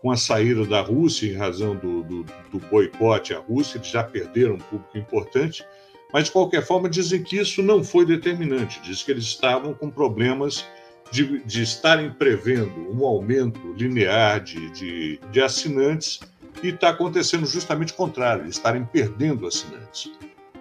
com 0.00 0.10
a 0.10 0.16
saída 0.16 0.64
da 0.64 0.80
Rússia 0.80 1.30
em 1.30 1.36
razão 1.36 1.76
do, 1.76 2.02
do, 2.04 2.24
do 2.50 2.58
boicote 2.70 3.34
à 3.34 3.38
Rússia. 3.38 3.76
Eles 3.76 3.88
já 3.88 4.02
perderam 4.02 4.54
um 4.54 4.58
público 4.58 4.96
importante. 4.96 5.62
Mas, 6.10 6.24
de 6.24 6.30
qualquer 6.30 6.64
forma, 6.64 6.88
dizem 6.88 7.22
que 7.22 7.36
isso 7.36 7.62
não 7.62 7.84
foi 7.84 8.06
determinante. 8.06 8.80
Diz 8.80 9.02
que 9.02 9.10
eles 9.10 9.24
estavam 9.24 9.74
com 9.74 9.90
problemas 9.90 10.64
de, 11.10 11.44
de 11.44 11.62
estarem 11.62 12.10
prevendo 12.10 12.90
um 12.92 13.04
aumento 13.04 13.72
linear 13.72 14.42
de, 14.42 14.70
de, 14.70 15.20
de 15.30 15.40
assinantes 15.40 16.20
e 16.62 16.68
está 16.68 16.90
acontecendo 16.90 17.46
justamente 17.46 17.92
o 17.92 17.96
contrário, 17.96 18.48
estarem 18.48 18.84
perdendo 18.84 19.46
assinantes. 19.46 20.10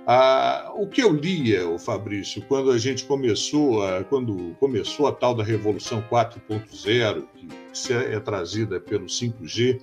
Ah, 0.08 0.72
o 0.76 0.88
que 0.88 1.02
eu 1.02 1.12
lia, 1.12 1.68
o 1.68 1.80
Fabrício, 1.80 2.44
quando 2.48 2.70
a 2.70 2.78
gente 2.78 3.06
começou, 3.06 3.84
a, 3.84 4.04
quando 4.04 4.56
começou 4.60 5.08
a 5.08 5.12
tal 5.12 5.34
da 5.34 5.44
Revolução 5.44 6.04
4.0, 6.12 7.26
que 7.36 7.94
é 7.94 8.20
trazida 8.20 8.80
pelo 8.80 9.08
5G, 9.08 9.82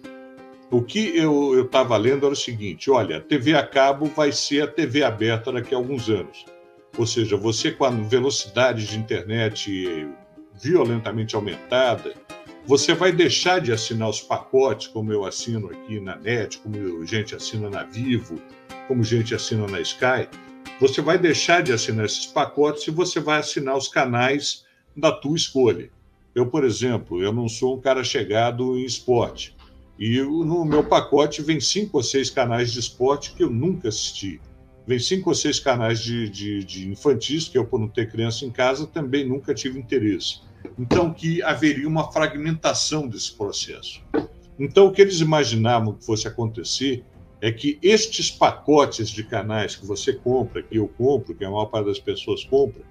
o 0.71 0.81
que 0.81 1.17
eu 1.17 1.65
estava 1.65 1.97
lendo 1.97 2.25
era 2.25 2.33
o 2.33 2.37
seguinte: 2.37 2.91
olha, 2.91 3.17
a 3.17 3.21
TV 3.21 3.57
a 3.57 3.67
cabo 3.67 4.07
vai 4.07 4.31
ser 4.31 4.63
a 4.63 4.67
TV 4.67 5.03
aberta 5.03 5.51
daqui 5.51 5.75
a 5.75 5.77
alguns 5.77 6.09
anos. 6.09 6.47
Ou 6.97 7.07
seja, 7.07 7.37
você 7.37 7.73
com 7.73 7.85
a 7.85 7.91
velocidade 7.91 8.87
de 8.87 8.99
internet 8.99 10.09
violentamente 10.63 11.35
aumentada, 11.35 12.15
você 12.65 12.95
vai 12.95 13.11
deixar 13.11 13.61
de 13.61 13.73
assinar 13.73 14.09
os 14.09 14.21
pacotes, 14.21 14.87
como 14.87 15.13
eu 15.13 15.25
assino 15.25 15.69
aqui 15.69 15.99
na 15.99 16.15
NET, 16.15 16.59
como 16.59 17.05
gente 17.05 17.35
assina 17.35 17.69
na 17.69 17.83
Vivo, 17.83 18.41
como 18.87 19.03
gente 19.03 19.35
assina 19.35 19.67
na 19.67 19.81
Sky. 19.81 20.29
Você 20.81 21.03
vai 21.03 21.19
deixar 21.19 21.63
de 21.63 21.73
assinar 21.73 22.07
esses 22.07 22.27
pacotes 22.27 22.87
e 22.87 22.93
você 22.93 23.19
vai 23.19 23.41
assinar 23.41 23.77
os 23.77 23.89
canais 23.89 24.65
da 24.97 25.11
tua 25.11 25.37
escolha. 25.37 25.91
Eu, 26.35 26.47
por 26.47 26.65
exemplo, 26.65 27.21
eu 27.21 27.33
não 27.33 27.49
sou 27.49 27.77
um 27.77 27.81
cara 27.81 28.05
chegado 28.05 28.79
em 28.79 28.85
esporte. 28.85 29.57
E 29.99 30.21
no 30.21 30.65
meu 30.65 30.85
pacote 30.85 31.43
vem 31.43 31.61
cinco 31.61 31.97
ou 31.97 32.03
seis 32.03 32.31
canais 32.31 32.73
de 32.73 32.79
esporte 32.79 33.35
que 33.35 33.43
eu 33.43 33.51
nunca 33.51 33.89
assisti. 33.89 34.41
Vem 34.87 34.99
cinco 34.99 35.31
ou 35.31 35.35
seis 35.35 35.61
canais 35.61 36.01
de, 36.01 36.29
de, 36.29 36.65
de 36.65 36.89
infantis, 36.89 37.49
que 37.49 37.59
eu, 37.59 37.65
por 37.65 37.79
não 37.79 37.89
ter 37.89 38.11
criança 38.11 38.45
em 38.45 38.51
casa, 38.51 38.87
também 38.87 39.29
nunca 39.29 39.55
tive 39.55 39.79
interesse. 39.79 40.41
Então, 40.79 41.13
que 41.13 41.43
haveria 41.43 41.89
uma 41.89 42.11
fragmentação 42.11 43.07
desse 43.09 43.33
processo. 43.33 44.03
Então, 44.59 44.87
o 44.87 44.93
que 44.93 45.03
eles 45.03 45.21
imaginavam 45.21 45.95
que 45.95 46.05
fosse 46.05 46.29
acontecer 46.29 47.05
é 47.41 47.51
que 47.51 47.79
estes 47.83 48.31
pacotes 48.31 49.11
de 49.11 49.25
canais 49.25 49.75
que 49.75 49.85
você 49.85 50.13
compra, 50.13 50.63
que 50.63 50.77
eu 50.77 50.87
compro, 50.87 51.35
que 51.35 51.45
a 51.45 51.51
maior 51.51 51.67
parte 51.67 51.87
das 51.87 51.99
pessoas 51.99 52.45
compra, 52.45 52.83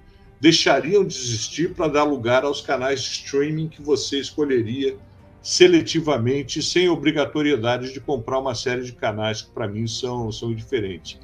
deixariam 0.42 1.06
de 1.06 1.16
existir 1.16 1.74
para 1.74 1.88
dar 1.88 2.04
lugar 2.04 2.44
aos 2.44 2.62
canais 2.62 3.02
de 3.02 3.10
streaming 3.12 3.70
que 3.70 3.82
você 3.82 4.20
escolheria 4.20 4.98
seletivamente, 5.42 6.62
sem 6.62 6.90
obrigatoriedade 6.90 7.94
de 7.94 8.00
comprar 8.00 8.40
uma 8.40 8.54
série 8.54 8.84
de 8.84 8.92
canais 8.92 9.42
que, 9.42 9.52
para 9.52 9.68
mim, 9.68 9.88
são, 9.88 10.32
são 10.32 10.54
diferentes. 10.54 11.20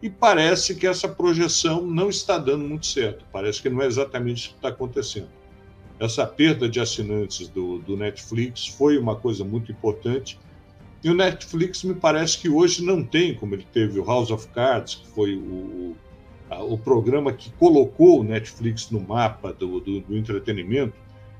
E 0.00 0.08
parece 0.08 0.74
que 0.76 0.86
essa 0.86 1.08
projeção 1.08 1.84
não 1.84 2.08
está 2.08 2.38
dando 2.38 2.64
muito 2.64 2.86
certo. 2.86 3.24
Parece 3.32 3.60
que 3.60 3.68
não 3.68 3.82
é 3.82 3.86
exatamente 3.86 4.38
isso 4.38 4.50
que 4.50 4.56
está 4.56 4.68
acontecendo. 4.68 5.28
Essa 6.00 6.26
perda 6.26 6.68
de 6.68 6.80
assinantes 6.80 7.48
do, 7.48 7.78
do 7.78 7.96
Netflix 7.96 8.66
foi 8.66 8.98
uma 8.98 9.16
coisa 9.16 9.44
muito 9.44 9.72
importante. 9.72 10.38
E 11.02 11.10
o 11.10 11.14
Netflix 11.14 11.82
me 11.84 11.94
parece 11.94 12.38
que 12.38 12.48
hoje 12.48 12.84
não 12.84 13.02
tem, 13.02 13.34
como 13.34 13.54
ele 13.54 13.66
teve 13.72 13.98
o 13.98 14.04
House 14.04 14.30
of 14.30 14.48
Cards, 14.48 14.96
que 14.96 15.08
foi 15.08 15.36
o, 15.36 15.96
o 16.50 16.78
programa 16.78 17.32
que 17.32 17.50
colocou 17.52 18.20
o 18.20 18.24
Netflix 18.24 18.90
no 18.90 19.00
mapa 19.00 19.52
do, 19.52 19.80
do, 19.80 20.00
do 20.00 20.16
entretenimento, 20.16 20.94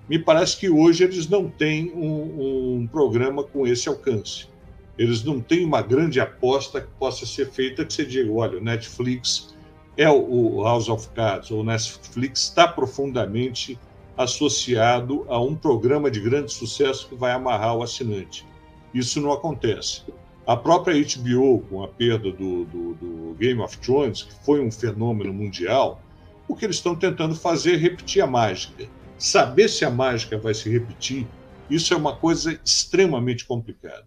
me 0.09 0.19
parece 0.19 0.57
que 0.57 0.71
hoje 0.71 1.05
eles 1.05 1.29
não 1.29 1.49
têm 1.49 1.93
um, 1.93 2.79
um, 2.79 2.87
programa 2.87 3.45
com 3.45 3.67
esse 3.67 3.89
alcance. 3.89 4.49
Eles 4.97 5.23
não 5.23 5.41
têm 5.41 5.65
uma 5.65 5.83
grande 5.83 6.19
aposta 6.19 6.81
que 6.81 6.89
possa 6.99 7.27
ser 7.27 7.51
feita 7.51 7.85
que 7.85 7.93
você 7.93 8.05
diga, 8.05 8.33
olha, 8.33 8.59
o 8.59 8.61
Netflix 8.65 9.55
é 9.97 10.09
o 10.09 10.63
House 10.63 10.89
of 10.89 11.09
Cards, 11.11 11.51
ou 11.51 11.61
o 11.61 11.65
Netflix 11.65 12.45
está 12.45 12.67
profundamente 12.67 13.79
associado 14.19 15.25
a 15.29 15.41
um 15.41 15.55
programa 15.55 16.11
de 16.11 16.21
grande 16.21 16.53
sucesso 16.53 17.09
que 17.09 17.15
vai 17.15 17.31
amarrar 17.31 17.77
o 17.77 17.83
assinante. 17.85 18.45
Isso 18.93 19.21
não 19.21 19.33
acontece. 19.33 20.03
A 20.45 20.57
própria 20.57 20.95
HBO, 21.01 21.61
com 21.71 21.85
a 21.85 21.89
perda 21.89 22.33
do, 22.33 22.65
do, 22.65 22.95
do 22.95 23.37
Game 23.39 23.61
of 23.61 23.79
Thrones, 23.79 24.23
que 24.23 24.45
foi 24.45 24.61
um 24.61 24.73
fenômeno 24.73 25.33
mundial, 25.33 26.03
o 26.49 26.57
que 26.57 26.65
eles 26.65 26.77
estão 26.77 26.97
tentando 26.97 27.35
fazer 27.37 27.75
é 27.75 27.77
repetir 27.77 28.21
a 28.21 28.27
mágica. 28.27 28.89
Saber 29.17 29.69
se 29.69 29.85
a 29.85 29.91
mágica 29.91 30.37
vai 30.37 30.55
se 30.55 30.69
repetir, 30.69 31.27
isso 31.71 31.95
é 31.95 31.97
uma 31.97 32.17
coisa 32.17 32.59
extremamente 32.65 33.45
complicada. 33.45 34.07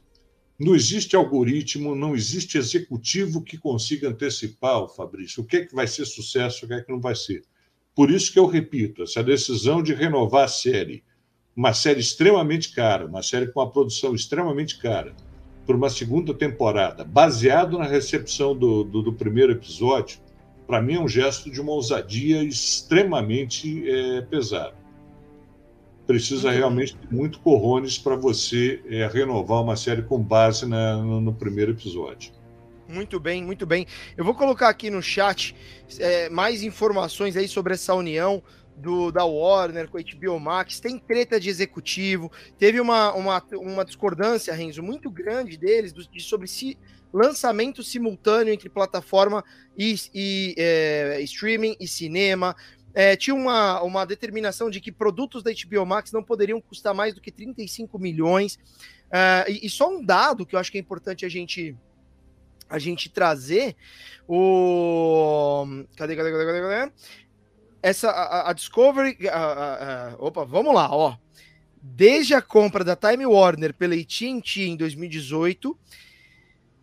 Não 0.60 0.76
existe 0.76 1.16
algoritmo, 1.16 1.96
não 1.96 2.16
existe 2.16 2.58
executivo 2.58 3.42
que 3.42 3.58
consiga 3.58 4.10
antecipar, 4.10 4.88
Fabrício, 4.90 5.44
o 5.44 5.46
que 5.46 5.58
é 5.58 5.66
que 5.66 5.74
vai 5.74 5.88
ser 5.88 6.06
sucesso, 6.06 6.66
o 6.66 6.68
que 6.68 6.74
é 6.74 6.82
que 6.82 6.92
não 6.92 7.00
vai 7.00 7.16
ser. 7.16 7.44
Por 7.96 8.10
isso 8.10 8.32
que 8.32 8.40
eu 8.40 8.46
repito, 8.46 9.04
essa 9.04 9.24
decisão 9.24 9.84
de 9.84 9.94
renovar 9.94 10.46
a 10.46 10.48
série, 10.48 11.04
uma 11.56 11.74
série 11.74 12.00
extremamente 12.00 12.74
cara, 12.74 13.06
uma 13.06 13.22
série 13.22 13.48
com 13.48 13.60
uma 13.60 13.70
produção 13.70 14.16
extremamente 14.16 14.80
cara, 14.80 15.14
por 15.66 15.76
uma 15.76 15.90
segunda 15.90 16.34
temporada, 16.34 17.04
baseado 17.04 17.78
na 17.78 17.86
recepção 17.86 18.56
do, 18.56 18.84
do, 18.84 19.02
do 19.02 19.14
primeiro 19.14 19.52
episódio, 19.52 20.20
para 20.66 20.82
mim 20.82 20.96
é 20.96 21.00
um 21.00 21.08
gesto 21.08 21.52
de 21.52 21.60
uma 21.60 21.74
ousadia 21.74 22.44
extremamente 22.44 23.90
é, 23.90 24.22
pesado. 24.22 24.76
Precisa 26.08 26.50
uhum. 26.50 26.56
realmente 26.56 26.98
de 26.98 27.14
muito 27.14 27.40
corrones 27.40 27.98
para 27.98 28.16
você 28.16 28.82
é, 28.86 29.08
renovar 29.08 29.62
uma 29.62 29.76
série 29.76 30.02
com 30.02 30.22
base 30.22 30.66
na, 30.66 30.98
no, 30.98 31.22
no, 31.22 31.34
primeiro 31.34 31.72
episódio. 31.72 32.32
Muito 32.92 33.22
bem, 33.22 33.42
muito 33.42 33.66
bem. 33.66 33.88
Eu 34.18 34.26
vou 34.26 34.36
colocar 34.36 34.68
aqui 34.68 34.90
no 34.90 35.02
chat 35.02 35.56
é, 35.98 36.30
mais 36.30 36.62
informações 36.62 37.38
aí 37.38 37.48
sobre 37.48 37.74
essa 37.74 37.96
união 37.96 38.44
do, 38.76 39.12
da 39.12 39.24
Warner 39.24 39.88
com 39.88 39.98
a 39.98 40.02
HBO 40.02 40.40
Max, 40.40 40.80
tem 40.80 40.98
treta 41.00 41.40
de 41.40 41.50
executivo, 41.50 42.30
teve 42.58 42.82
uma, 42.82 43.14
uma, 43.14 43.44
uma 43.54 43.86
discordância, 43.86 44.54
Renzo, 44.54 44.84
muito 44.84 45.10
grande 45.10 45.58
deles 45.58 45.94
do, 45.94 46.06
de, 46.06 46.20
sobre 46.20 46.48
si, 46.48 46.78
lançamento 47.14 47.82
simultâneo 47.82 48.54
entre 48.54 48.70
plataforma 48.70 49.44
e, 49.78 49.96
e 50.14 50.56
é, 50.58 51.22
streaming 51.22 51.78
e 51.80 51.88
cinema. 51.88 52.56
É, 52.94 53.16
tinha 53.16 53.34
uma, 53.34 53.82
uma 53.82 54.06
determinação 54.06 54.70
de 54.70 54.82
que 54.82 54.92
produtos 54.92 55.42
da 55.44 55.52
HBO 55.52 55.86
Max 55.86 56.12
não 56.12 56.22
poderiam 56.22 56.60
custar 56.60 56.94
mais 56.94 57.14
do 57.14 57.22
que 57.22 57.32
35 57.32 57.98
milhões. 57.98 58.60
É, 59.10 59.46
e, 59.50 59.66
e 59.66 59.70
só 59.70 59.90
um 59.90 60.04
dado 60.04 60.46
que 60.46 60.56
eu 60.56 60.60
acho 60.60 60.70
que 60.70 60.78
é 60.78 60.82
importante 60.82 61.26
a 61.26 61.30
gente 61.30 61.74
a 62.72 62.80
gente 62.80 63.10
trazer 63.10 63.76
o 64.28 65.66
cadê 65.96 66.16
cadê 66.16 66.32
cadê 66.32 66.46
cadê, 66.46 66.62
cadê? 66.62 66.92
essa 67.82 68.10
a, 68.10 68.50
a 68.50 68.54
Discovery. 68.54 69.18
A, 69.28 70.14
a, 70.14 70.16
opa, 70.20 70.46
vamos 70.46 70.74
lá, 70.74 70.90
ó. 70.92 71.18
Desde 71.82 72.36
a 72.36 72.42
compra 72.42 72.84
da 72.84 72.96
Time 72.96 73.26
Warner 73.26 73.74
pela 73.74 73.96
AT&T 73.96 74.62
em 74.62 74.78
2018, 74.78 75.78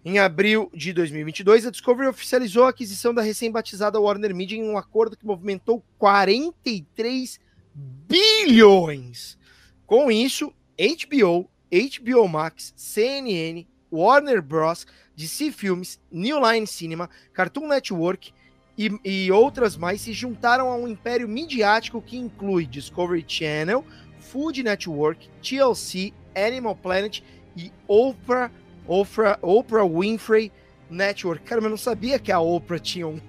em 0.04 0.18
abril 0.18 0.70
de 0.74 0.92
2022, 0.92 1.66
a 1.66 1.70
Discovery 1.70 2.08
oficializou 2.08 2.64
a 2.64 2.70
aquisição 2.70 3.14
da 3.14 3.22
recém-batizada 3.22 4.00
Warner 4.00 4.34
Media 4.34 4.58
em 4.58 4.68
um 4.68 4.76
acordo 4.76 5.16
que 5.16 5.24
movimentou 5.24 5.84
43 5.98 7.38
bilhões. 7.74 9.38
Com 9.86 10.10
isso, 10.10 10.52
HBO, 10.76 11.48
HBO 11.70 12.28
Max, 12.28 12.74
CNN, 12.76 13.66
Warner 13.92 14.40
Bros, 14.42 14.86
DC 15.16 15.52
Filmes, 15.52 15.98
New 16.10 16.38
Line 16.40 16.66
Cinema, 16.66 17.08
Cartoon 17.32 17.68
Network 17.68 18.32
e, 18.76 18.90
e 19.04 19.32
outras 19.32 19.76
mais 19.76 20.00
se 20.00 20.12
juntaram 20.12 20.68
a 20.68 20.76
um 20.76 20.86
império 20.86 21.28
midiático 21.28 22.00
que 22.00 22.16
inclui 22.16 22.66
Discovery 22.66 23.24
Channel, 23.26 23.84
Food 24.20 24.62
Network, 24.62 25.28
TLC, 25.42 26.12
Animal 26.34 26.76
Planet 26.76 27.22
e 27.56 27.72
Oprah, 27.88 28.50
Oprah, 28.86 29.38
Oprah 29.42 29.84
Winfrey 29.84 30.52
Network. 30.88 31.42
Cara, 31.44 31.60
eu 31.60 31.68
não 31.68 31.76
sabia 31.76 32.18
que 32.18 32.30
a 32.30 32.38
Oprah 32.38 32.78
tinha 32.78 33.06
um, 33.06 33.20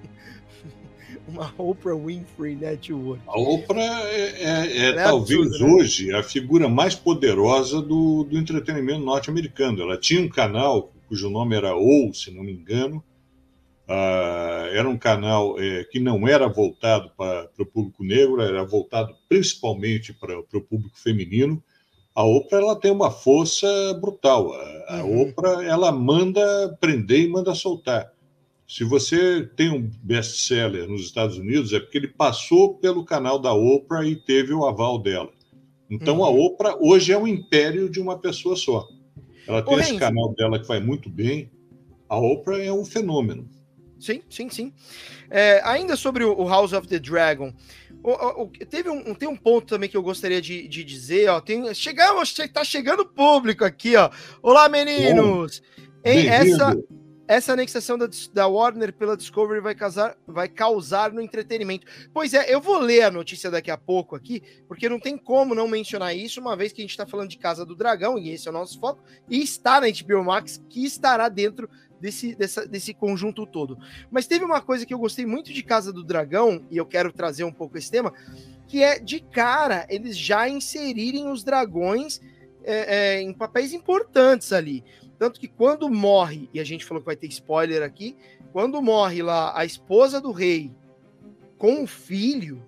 uma 1.30 1.54
Oprah 1.58 1.96
Winfrey 1.96 2.56
Network. 2.56 3.22
A 3.28 3.40
Oprah 3.40 4.04
é, 4.10 4.44
é, 4.44 4.68
é, 4.68 4.86
é 4.90 4.94
talvez 5.04 5.40
absurdo, 5.40 5.66
né? 5.66 5.74
hoje 5.74 6.14
a 6.14 6.24
figura 6.24 6.68
mais 6.68 6.96
poderosa 6.96 7.82
do, 7.82 8.24
do 8.24 8.38
entretenimento 8.38 9.06
norte-americano. 9.06 9.82
Ela 9.82 9.98
tinha 9.98 10.22
um 10.22 10.30
canal 10.30 10.92
cujo 11.08 11.30
nome 11.30 11.56
era 11.56 11.76
OU, 11.76 12.14
se 12.14 12.30
não 12.30 12.44
me 12.44 12.52
engano, 12.52 13.04
Uh, 13.90 14.70
era 14.72 14.88
um 14.88 15.00
canal 15.00 15.60
é, 15.60 15.84
que 15.84 16.00
não 16.00 16.28
era 16.28 16.48
voltado 16.48 17.10
para 17.18 17.50
o 17.58 17.66
público 17.66 18.04
negro, 18.04 18.40
era 18.40 18.64
voltado 18.64 19.16
principalmente 19.28 20.14
para 20.14 20.38
o 20.38 20.62
público 20.62 20.96
feminino. 20.96 21.62
A 22.14 22.24
Oprah 22.24 22.60
ela 22.60 22.76
tem 22.76 22.92
uma 22.92 23.10
força 23.10 23.68
brutal. 24.00 24.54
A, 24.54 24.98
a 24.98 25.04
uhum. 25.04 25.30
Oprah 25.30 25.66
ela 25.66 25.92
manda 25.92 26.78
prender 26.80 27.22
e 27.22 27.28
manda 27.30 27.56
soltar. 27.56 28.14
Se 28.70 28.84
você 28.84 29.50
tem 29.56 29.72
um 29.72 29.90
best-seller 30.04 30.88
nos 30.88 31.02
Estados 31.02 31.40
Unidos, 31.40 31.74
é 31.74 31.80
porque 31.80 31.98
ele 31.98 32.08
passou 32.08 32.76
pelo 32.76 33.04
canal 33.04 33.40
da 33.40 33.52
Oprah 33.52 34.06
e 34.06 34.16
teve 34.16 34.54
o 34.54 34.64
aval 34.64 35.00
dela. 35.00 35.32
Então, 35.90 36.20
uhum. 36.20 36.24
a 36.24 36.30
Oprah 36.30 36.78
hoje 36.80 37.12
é 37.12 37.18
um 37.18 37.28
império 37.28 37.90
de 37.90 38.00
uma 38.00 38.20
pessoa 38.20 38.56
só. 38.56 38.88
Ela 39.48 39.64
tem 39.64 39.76
Ô, 39.76 39.80
esse 39.80 39.98
canal 39.98 40.36
dela 40.36 40.60
que 40.60 40.68
vai 40.68 40.80
muito 40.80 41.10
bem. 41.10 41.50
A 42.08 42.20
Oprah 42.20 42.60
é 42.60 42.72
um 42.72 42.86
fenômeno. 42.86 43.50
Sim, 44.00 44.22
sim, 44.30 44.52
sim. 44.52 44.72
É, 45.32 45.62
ainda 45.66 45.96
sobre 45.96 46.24
o 46.24 46.48
House 46.48 46.72
of 46.72 46.88
the 46.88 47.00
Dragon, 47.00 47.52
o, 48.04 48.44
o, 48.44 48.48
teve 48.70 48.88
um, 48.88 49.16
tem 49.16 49.28
um 49.28 49.36
ponto 49.36 49.66
também 49.66 49.90
que 49.90 49.98
eu 49.98 50.04
gostaria 50.04 50.40
de, 50.40 50.68
de 50.68 50.84
dizer, 50.84 51.28
ó. 51.28 51.42
Tem, 51.42 51.74
chegamos, 51.74 52.36
tá 52.54 52.64
chegando 52.64 53.04
público 53.04 53.66
aqui, 53.66 53.96
ó. 53.96 54.12
Olá, 54.44 54.70
meninos! 54.70 55.64
Em 56.06 56.28
essa, 56.28 56.78
essa 57.30 57.54
anexação 57.54 57.96
da, 57.96 58.10
da 58.34 58.48
Warner 58.48 58.92
pela 58.92 59.16
Discovery 59.16 59.62
vai, 59.62 59.76
casar, 59.76 60.18
vai 60.26 60.50
causar 60.50 61.14
no 61.14 61.22
entretenimento. 61.22 61.86
Pois 62.12 62.34
é, 62.34 62.52
eu 62.52 62.60
vou 62.60 62.80
ler 62.80 63.04
a 63.04 63.12
notícia 63.12 63.52
daqui 63.52 63.70
a 63.70 63.78
pouco 63.78 64.16
aqui, 64.16 64.42
porque 64.68 64.90
não 64.90 65.00
tem 65.00 65.16
como 65.16 65.54
não 65.54 65.68
mencionar 65.68 66.18
isso, 66.18 66.42
uma 66.42 66.56
vez 66.56 66.74
que 66.74 66.82
a 66.82 66.84
gente 66.84 66.90
está 66.90 67.06
falando 67.06 67.30
de 67.30 67.38
Casa 67.38 67.64
do 67.64 67.76
Dragão, 67.76 68.18
e 68.18 68.32
esse 68.32 68.48
é 68.48 68.50
o 68.50 68.54
nosso 68.54 68.80
foco, 68.80 69.04
e 69.30 69.44
está 69.44 69.80
na 69.80 69.86
HBO 69.92 70.24
Max, 70.24 70.60
que 70.68 70.84
estará 70.84 71.30
dentro 71.30 71.70
desse, 72.02 72.34
dessa, 72.34 72.66
desse 72.66 72.96
conjunto 72.96 73.46
todo. 73.46 73.78
Mas 74.10 74.26
teve 74.26 74.44
uma 74.44 74.60
coisa 74.60 74.84
que 74.84 74.94
eu 74.94 74.98
gostei 74.98 75.28
muito 75.28 75.54
de 75.54 75.62
Casa 75.62 75.94
do 75.94 76.04
Dragão, 76.04 76.66
e 76.72 76.78
eu 76.78 76.86
quero 76.88 77.14
trazer 77.14 77.44
um 77.44 77.54
pouco 77.54 77.78
esse 77.78 77.92
tema, 77.92 78.12
que 78.68 78.82
é 78.82 78.98
de 78.98 79.20
cara 79.20 79.86
eles 79.88 80.18
já 80.18 80.50
inserirem 80.50 81.30
os 81.32 81.44
dragões 81.44 82.20
é, 82.64 83.18
é, 83.18 83.22
em 83.22 83.34
papéis 83.34 83.72
importantes 83.72 84.52
ali. 84.52 84.84
Tanto 85.20 85.40
que 85.40 85.48
quando 85.48 85.90
morre, 85.90 86.50
e 86.54 86.60
a 86.60 86.64
gente 86.64 86.86
falou 86.86 87.02
que 87.02 87.06
vai 87.06 87.16
ter 87.16 87.28
spoiler 87.28 87.84
aqui, 87.84 88.16
quando 88.52 88.82
morre 88.82 89.22
lá 89.22 89.52
a 89.56 89.66
esposa 89.66 90.20
do 90.20 90.32
rei 90.32 90.72
com 91.58 91.84
o 91.84 91.88
filho, 91.88 92.64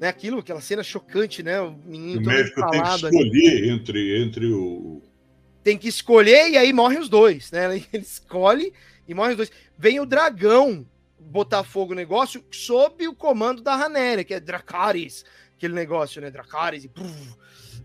né? 0.00 0.08
Aquilo, 0.08 0.38
aquela 0.38 0.62
cena 0.62 0.82
chocante, 0.82 1.42
né? 1.42 1.60
O 1.60 1.76
menino 1.84 2.22
o 2.22 2.24
médico 2.24 2.68
tem 2.70 2.82
que 2.82 2.88
escolher 2.88 3.68
entre, 3.68 4.22
entre 4.22 4.46
o, 4.46 5.02
tem 5.62 5.76
que 5.76 5.88
escolher 5.88 6.48
e 6.48 6.56
aí 6.56 6.72
morrem 6.72 6.98
os 6.98 7.10
dois, 7.10 7.50
né? 7.50 7.66
Ele 7.92 8.02
escolhe 8.02 8.72
e 9.06 9.12
morrem 9.12 9.32
os 9.32 9.36
dois. 9.36 9.52
Vem 9.76 10.00
o 10.00 10.06
dragão 10.06 10.86
botar 11.20 11.62
fogo 11.62 11.90
no 11.90 12.00
negócio 12.00 12.42
sob 12.50 13.06
o 13.06 13.14
comando 13.14 13.60
da 13.60 13.76
Ranéria, 13.76 14.24
que 14.24 14.32
é 14.32 14.40
Dracarys, 14.40 15.26
aquele 15.58 15.74
negócio, 15.74 16.22
né? 16.22 16.30
Dracarys 16.30 16.84
e. 16.84 16.90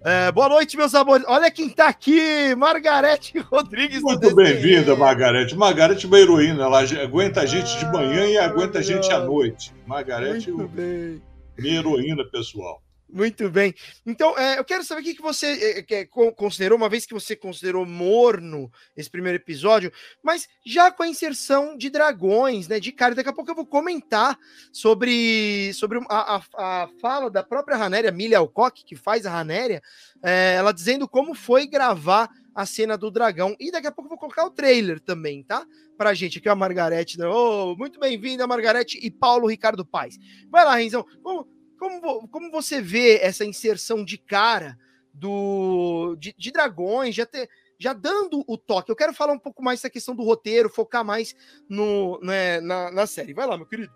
É, 0.06 0.32
boa 0.32 0.50
noite, 0.50 0.78
meus 0.78 0.94
amores. 0.94 1.26
Olha 1.28 1.50
quem 1.50 1.70
tá 1.70 1.88
aqui, 1.88 2.54
Margarete 2.56 3.40
Rodrigues. 3.40 4.02
Muito 4.02 4.36
bem-vinda, 4.36 4.96
Margarete. 4.96 5.56
Margarete 5.56 6.06
é 6.06 6.08
uma 6.08 6.20
heroína, 6.20 6.64
ela 6.64 6.82
aguenta 7.02 7.42
a 7.42 7.46
gente 7.46 7.80
de 7.80 7.86
manhã 7.86 8.26
e 8.28 8.38
aguenta 8.38 8.80
a 8.80 8.82
gente 8.82 9.10
à 9.12 9.20
noite. 9.20 9.74
Margarete, 9.88 10.52
minha 10.52 11.80
heroína 11.80 12.24
pessoal. 12.26 12.82
Muito 13.14 13.48
bem. 13.48 13.76
Então, 14.08 14.36
é, 14.36 14.58
eu 14.58 14.66
quero 14.66 14.84
saber 14.84 15.02
o 15.02 15.04
que, 15.04 15.14
que 15.14 15.22
você 15.22 15.86
é, 15.88 16.06
considerou, 16.32 16.76
uma 16.76 16.90
vez 16.90 17.06
que 17.06 17.14
você 17.14 17.36
considerou 17.36 17.86
morno 17.86 18.72
esse 18.98 19.08
primeiro 19.08 19.38
episódio, 19.38 19.94
mas 20.24 20.48
já 20.66 20.92
com 20.92 21.04
a 21.04 21.08
inserção 21.08 21.78
de 21.78 21.92
dragões, 21.92 22.68
né? 22.68 22.80
De 22.80 22.92
cara. 22.92 23.14
Daqui 23.14 23.30
a 23.30 23.34
pouco 23.34 23.52
eu 23.52 23.56
vou 23.56 23.68
comentar 23.68 24.36
sobre, 24.72 25.72
sobre 25.76 26.00
a, 26.10 26.38
a, 26.38 26.84
a 26.84 26.90
fala 27.00 27.30
da 27.30 27.44
própria 27.44 27.78
Ranéria, 27.78 28.12
Millie 28.12 28.34
Alcock, 28.34 28.84
que 28.84 28.96
faz 28.96 29.28
a 29.28 29.30
Ranéria, 29.30 29.80
é, 30.24 30.56
ela 30.56 30.74
dizendo 30.74 31.08
como 31.08 31.36
foi 31.36 31.68
gravar 31.68 32.32
a 32.56 32.66
cena 32.66 32.98
do 32.98 33.12
dragão. 33.12 33.56
E 33.60 33.72
daqui 33.72 33.86
a 33.86 33.92
pouco 33.92 34.08
eu 34.08 34.10
vou 34.10 34.18
colocar 34.18 34.44
o 34.44 34.50
trailer 34.50 35.00
também, 35.00 35.44
tá? 35.44 35.68
Pra 35.96 36.16
gente. 36.16 36.40
Aqui 36.40 36.48
é 36.48 36.52
a 36.52 36.56
Margarete. 36.56 37.22
Oh, 37.22 37.76
muito 37.78 38.00
bem-vinda, 38.00 38.48
Margarete 38.48 38.98
e 39.00 39.12
Paulo 39.12 39.46
Ricardo 39.48 39.86
Paz. 39.86 40.18
Vai 40.50 40.66
lá, 40.66 40.76
Renzão. 40.76 41.06
Como, 41.22 41.48
como, 41.84 42.28
como 42.28 42.52
você 42.52 42.82
vê 42.82 43.20
essa 43.22 43.46
inserção 43.46 44.06
de 44.06 44.18
cara 44.18 44.78
do 45.14 46.16
de, 46.18 46.34
de 46.38 46.52
dragões, 46.52 47.14
já 47.14 47.26
ter 47.26 47.50
já 47.78 47.92
dando 47.92 48.44
o 48.48 48.58
toque. 48.58 48.90
Eu 48.90 48.96
quero 48.96 49.14
falar 49.14 49.34
um 49.34 49.40
pouco 49.40 49.62
mais 49.62 49.80
dessa 49.80 49.90
questão 49.90 50.16
do 50.16 50.24
roteiro, 50.24 50.70
focar 50.70 51.04
mais 51.04 51.36
no, 51.68 52.20
né, 52.22 52.62
na, 52.62 52.90
na 52.92 53.06
série. 53.06 53.34
Vai 53.34 53.46
lá, 53.46 53.58
meu 53.58 53.66
querido. 53.66 53.92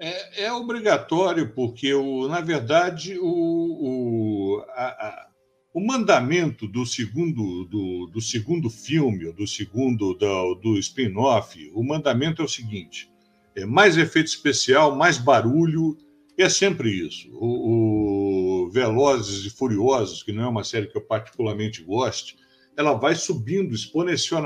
É, 0.00 0.46
é 0.46 0.52
obrigatório, 0.52 1.54
porque, 1.54 1.94
o, 1.94 2.26
na 2.26 2.40
verdade, 2.40 3.16
o, 3.20 3.24
o, 3.24 4.64
a, 4.70 4.86
a, 4.86 5.28
o 5.72 5.80
mandamento 5.80 6.66
do 6.66 6.84
segundo, 6.84 7.64
do, 7.66 8.06
do 8.08 8.20
segundo 8.20 8.68
filme, 8.68 9.30
do 9.32 9.46
segundo 9.46 10.14
do, 10.14 10.54
do 10.56 10.78
spin-off, 10.78 11.70
o 11.72 11.84
mandamento 11.84 12.42
é 12.42 12.44
o 12.44 12.48
seguinte: 12.48 13.08
é 13.54 13.64
mais 13.64 13.96
efeito 13.96 14.26
especial, 14.26 14.96
mais 14.96 15.16
barulho, 15.16 15.96
é 16.38 16.48
sempre 16.48 16.90
isso. 16.90 17.28
O, 17.34 18.64
o, 18.66 18.70
Velozes 18.70 19.44
e 19.44 19.50
Furiosos, 19.50 20.22
que 20.22 20.32
não 20.32 20.44
é 20.44 20.48
uma 20.48 20.64
série 20.64 20.86
que 20.86 20.96
eu 20.96 21.02
particularmente 21.02 21.82
gosto, 21.82 22.34
ela 22.76 22.94
vai 22.94 23.14
subindo 23.14 23.74
exponencial, 23.74 24.42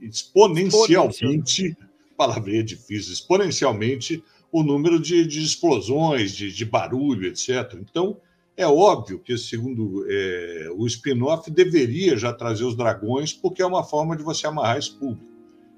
exponencialmente, 0.00 1.76
palavra 2.16 2.56
é 2.56 2.62
difícil, 2.62 3.12
exponencialmente 3.12 4.24
o 4.50 4.62
número 4.62 4.98
de, 4.98 5.26
de 5.26 5.42
explosões, 5.42 6.32
de, 6.32 6.50
de, 6.50 6.64
barulho, 6.64 7.26
etc. 7.26 7.74
Então, 7.78 8.18
é 8.56 8.66
óbvio 8.66 9.18
que, 9.18 9.36
segundo 9.36 10.06
é, 10.08 10.70
o 10.74 10.86
spin-off, 10.86 11.50
deveria 11.50 12.16
já 12.16 12.32
trazer 12.32 12.64
os 12.64 12.74
dragões, 12.74 13.32
porque 13.32 13.60
é 13.60 13.66
uma 13.66 13.84
forma 13.84 14.16
de 14.16 14.22
você 14.22 14.46
amarrar 14.46 14.78
esse 14.78 14.92
público. 14.92 15.35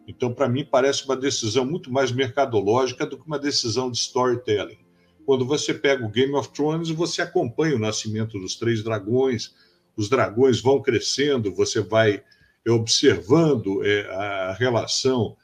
Então, 0.09 0.33
para 0.33 0.49
mim, 0.49 0.65
parece 0.65 1.05
uma 1.05 1.15
decisão 1.15 1.67
muito 1.67 1.93
mais 1.93 2.11
mercadológica 2.11 3.05
do 3.05 3.19
que 3.19 3.27
uma 3.27 3.39
decisão 3.39 3.91
de 3.91 3.99
storytelling. 3.99 4.79
Quando 5.27 5.45
você 5.45 5.75
pega 5.75 6.03
o 6.03 6.09
Game 6.09 6.35
of 6.35 6.49
Thrones, 6.49 6.89
você 6.89 7.21
acompanha 7.21 7.77
o 7.77 7.79
nascimento 7.79 8.39
dos 8.41 8.57
três 8.57 8.83
dragões, 8.83 9.55
os 9.95 10.09
dragões 10.09 10.63
vão 10.63 10.81
crescendo, 10.81 11.55
você 11.55 11.83
vai 11.83 12.23
observando 12.67 13.85
é, 13.85 14.09
a 14.11 14.57
relação 14.59 15.37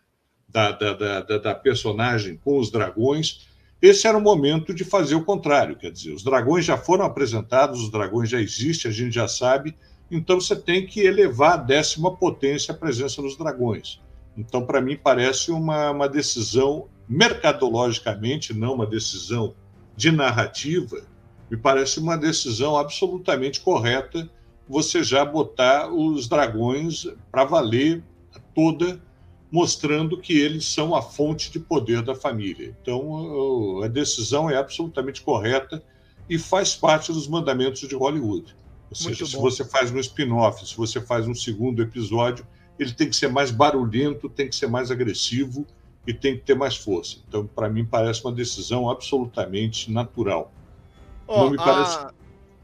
da, 0.48 0.72
da, 0.72 0.94
da, 0.94 1.38
da, 1.38 1.54
personagem 1.54 2.40
com 2.42 2.58
os 2.58 2.70
dragões. 2.70 3.46
Esse 3.82 4.06
era 4.06 4.16
o 4.16 4.20
momento 4.20 4.72
de 4.72 4.84
fazer 4.84 5.14
o 5.14 5.24
contrário, 5.24 5.76
quer 5.76 5.90
dizer, 5.90 6.12
os 6.12 6.22
dragões 6.22 6.64
já 6.64 6.78
foram 6.78 7.04
apresentados, 7.04 7.80
os 7.82 7.90
dragões 7.90 8.30
já 8.30 8.40
existem, 8.40 8.90
a 8.90 8.94
gente 8.94 9.14
já 9.14 9.28
sabe, 9.28 9.76
então 10.10 10.40
você 10.40 10.56
tem 10.56 10.86
que 10.86 11.00
elevar 11.00 11.54
a 11.54 11.58
décima 11.58 12.16
potência 12.16 12.72
a 12.72 12.76
presença 12.76 13.20
dos 13.20 13.36
dragões. 13.36 14.00
Então, 14.36 14.66
para 14.66 14.80
mim, 14.80 14.96
parece 14.96 15.50
uma, 15.50 15.90
uma 15.90 16.08
decisão 16.08 16.88
mercadologicamente, 17.08 18.52
não 18.52 18.74
uma 18.74 18.86
decisão 18.86 19.54
de 19.96 20.10
narrativa, 20.10 21.02
me 21.50 21.56
parece 21.56 22.00
uma 22.00 22.16
decisão 22.16 22.76
absolutamente 22.76 23.60
correta 23.60 24.28
você 24.68 25.02
já 25.04 25.24
botar 25.24 25.92
os 25.92 26.26
dragões 26.26 27.06
para 27.30 27.44
valer 27.44 28.02
toda, 28.54 29.00
mostrando 29.50 30.18
que 30.18 30.32
eles 30.32 30.64
são 30.64 30.94
a 30.94 31.02
fonte 31.02 31.50
de 31.52 31.60
poder 31.60 32.02
da 32.02 32.14
família. 32.14 32.74
Então, 32.80 33.82
a 33.82 33.88
decisão 33.88 34.48
é 34.48 34.56
absolutamente 34.56 35.22
correta 35.22 35.82
e 36.28 36.38
faz 36.38 36.74
parte 36.74 37.12
dos 37.12 37.28
mandamentos 37.28 37.86
de 37.86 37.94
Hollywood. 37.94 38.56
Ou 38.90 38.96
seja, 38.96 39.26
se 39.26 39.36
você 39.36 39.64
faz 39.64 39.90
um 39.90 39.98
spin-off, 39.98 40.66
se 40.66 40.76
você 40.76 41.00
faz 41.00 41.28
um 41.28 41.34
segundo 41.34 41.82
episódio, 41.82 42.46
ele 42.78 42.92
tem 42.92 43.08
que 43.08 43.16
ser 43.16 43.28
mais 43.28 43.50
barulhento, 43.50 44.28
tem 44.28 44.48
que 44.48 44.56
ser 44.56 44.66
mais 44.66 44.90
agressivo 44.90 45.66
e 46.06 46.12
tem 46.12 46.36
que 46.36 46.42
ter 46.42 46.54
mais 46.54 46.76
força. 46.76 47.18
Então, 47.28 47.46
para 47.46 47.68
mim, 47.68 47.84
parece 47.84 48.24
uma 48.24 48.32
decisão 48.32 48.90
absolutamente 48.90 49.90
natural. 49.90 50.52
Oh, 51.26 51.44
não 51.44 51.50
me 51.50 51.56
parece. 51.56 52.06